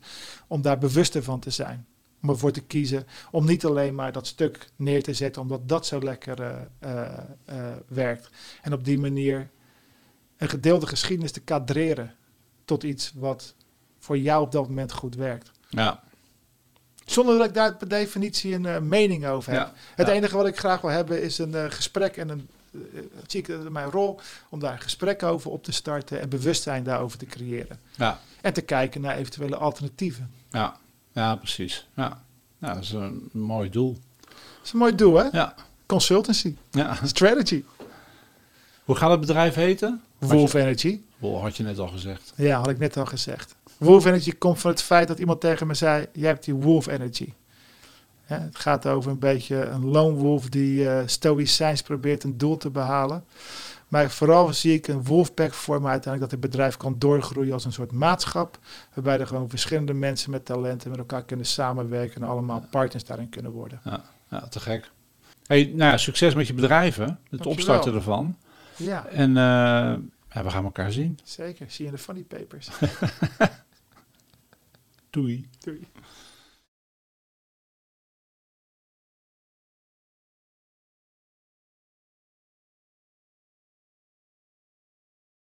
om 0.47 0.61
daar 0.61 0.77
bewuster 0.77 1.23
van 1.23 1.39
te 1.39 1.49
zijn. 1.49 1.87
Om 2.21 2.29
ervoor 2.29 2.51
te 2.51 2.61
kiezen 2.61 3.05
om 3.31 3.45
niet 3.45 3.65
alleen 3.65 3.95
maar 3.95 4.11
dat 4.11 4.27
stuk 4.27 4.69
neer 4.75 5.03
te 5.03 5.13
zetten, 5.13 5.41
omdat 5.41 5.69
dat 5.69 5.85
zo 5.85 5.99
lekker 5.99 6.41
eh, 6.41 6.61
eh, 6.79 7.17
eh, 7.45 7.75
werkt. 7.87 8.29
En 8.61 8.73
op 8.73 8.85
die 8.85 8.99
manier 8.99 9.49
een 10.37 10.49
gedeelde 10.49 10.87
geschiedenis 10.87 11.31
te 11.31 11.41
kadreren 11.41 12.15
tot 12.65 12.83
iets 12.83 13.13
wat 13.15 13.55
voor 13.99 14.17
jou 14.17 14.43
op 14.43 14.51
dat 14.51 14.67
moment 14.67 14.91
goed 14.91 15.15
werkt. 15.15 15.51
Ja, 15.69 16.03
Zonder 17.05 17.37
dat 17.37 17.47
ik 17.47 17.53
daar 17.53 17.75
per 17.75 17.87
definitie 17.87 18.53
een 18.53 18.65
eh, 18.65 18.79
mening 18.79 19.25
over 19.25 19.51
heb. 19.51 19.61
ja, 19.61 19.73
Het 19.95 20.07
ja. 20.07 20.13
enige 20.13 20.35
wat 20.37 20.47
ik 20.47 20.57
graag 20.57 20.81
wil 20.81 20.89
hebben 20.89 21.21
is 21.21 21.37
een 21.37 21.55
eh, 21.55 21.65
gesprek 21.69 22.17
en 22.17 22.29
een. 22.29 22.47
eh, 22.71 22.99
zie 23.27 23.39
ik 23.39 23.69
mijn 23.69 23.89
rol 23.89 24.19
om 24.49 24.59
daar 24.59 24.73
een 24.73 24.79
gesprek 24.81 25.23
over 25.23 25.51
op 25.51 25.63
te 25.63 25.71
starten 25.71 26.19
en 26.21 26.29
bewustzijn 26.29 26.83
daarover 26.83 27.17
te 27.17 27.25
creëren. 27.25 27.79
ja, 27.95 28.19
En 28.41 28.53
te 28.53 28.61
kijken 28.61 29.01
naar 29.01 29.17
eventuele 29.17 29.55
alternatieven. 29.55 30.31
ja, 30.51 30.77
ja, 31.11 31.35
precies. 31.35 31.87
Ja. 31.95 32.23
ja, 32.57 32.73
dat 32.73 32.83
is 32.83 32.91
een 32.91 33.29
mooi 33.31 33.69
doel. 33.69 33.97
Dat 34.27 34.35
is 34.63 34.71
een 34.73 34.79
mooi 34.79 34.95
doel, 34.95 35.15
hè? 35.15 35.23
Ja, 35.31 35.55
Consultancy, 35.85 36.55
ja. 36.71 36.97
strategy, 37.03 37.63
Hoe 38.83 38.95
gaat 38.95 39.09
het 39.11 39.19
bedrijf 39.19 39.53
heten? 39.55 40.01
Wolf 40.17 40.53
Energy. 40.53 40.99
Wel, 41.17 41.41
had 41.41 41.57
je 41.57 41.63
net 41.63 41.79
al 41.79 41.87
gezegd. 41.87 42.33
Ja, 42.35 42.57
had 42.57 42.69
ik 42.69 42.77
net 42.79 42.97
al 42.97 43.05
gezegd. 43.05 43.55
Wolf 43.83 44.05
Energy 44.05 44.31
komt 44.37 44.59
van 44.59 44.71
het 44.71 44.81
feit 44.81 45.07
dat 45.07 45.19
iemand 45.19 45.41
tegen 45.41 45.67
me 45.67 45.73
zei: 45.73 46.05
Jij 46.13 46.27
hebt 46.27 46.45
die 46.45 46.53
Wolf 46.53 46.87
Energy. 46.87 47.33
Ja, 48.27 48.39
het 48.39 48.57
gaat 48.57 48.87
over 48.87 49.11
een 49.11 49.19
beetje 49.19 49.55
een 49.65 49.85
lone 49.85 50.15
wolf 50.15 50.49
die 50.49 50.89
eh 50.89 51.01
stoïcijns 51.05 51.81
probeert 51.81 52.23
een 52.23 52.37
doel 52.37 52.57
te 52.57 52.69
behalen. 52.69 53.25
Maar 53.87 54.09
vooral 54.09 54.53
zie 54.53 54.73
ik 54.73 54.87
een 54.87 55.03
wolfpack 55.03 55.53
voor 55.53 55.81
me 55.81 55.87
uiteindelijk 55.87 56.31
dat 56.31 56.41
het 56.41 56.51
bedrijf 56.51 56.77
kan 56.77 56.95
doorgroeien 56.97 57.53
als 57.53 57.65
een 57.65 57.73
soort 57.73 57.91
maatschap. 57.91 58.59
Waarbij 58.93 59.19
er 59.19 59.27
gewoon 59.27 59.49
verschillende 59.49 59.93
mensen 59.93 60.31
met 60.31 60.45
talenten 60.45 60.89
met 60.89 60.99
elkaar 60.99 61.23
kunnen 61.23 61.45
samenwerken 61.45 62.21
en 62.21 62.27
allemaal 62.27 62.65
partners 62.71 63.03
daarin 63.05 63.29
kunnen 63.29 63.51
worden. 63.51 63.81
Ja, 64.29 64.39
te 64.47 64.59
gek. 64.59 64.91
Hey, 65.45 65.63
nou 65.75 65.91
ja, 65.91 65.97
succes 65.97 66.33
met 66.35 66.47
je 66.47 66.53
bedrijven. 66.53 67.03
Het 67.07 67.17
Dankjewel. 67.29 67.53
opstarten 67.53 67.93
ervan. 67.93 68.37
Ja, 68.75 69.05
En 69.05 69.29
eh, 69.29 69.43
ja, 70.33 70.43
we 70.43 70.49
gaan 70.49 70.63
elkaar 70.63 70.91
zien. 70.91 71.19
zeker. 71.23 71.65
Zie 71.69 71.85
je 71.85 71.91
in 71.91 71.97
de 71.97 72.01
funny 72.03 72.21
papers. 72.21 72.69
Doei. 75.13 75.45
Doei. 75.63 75.81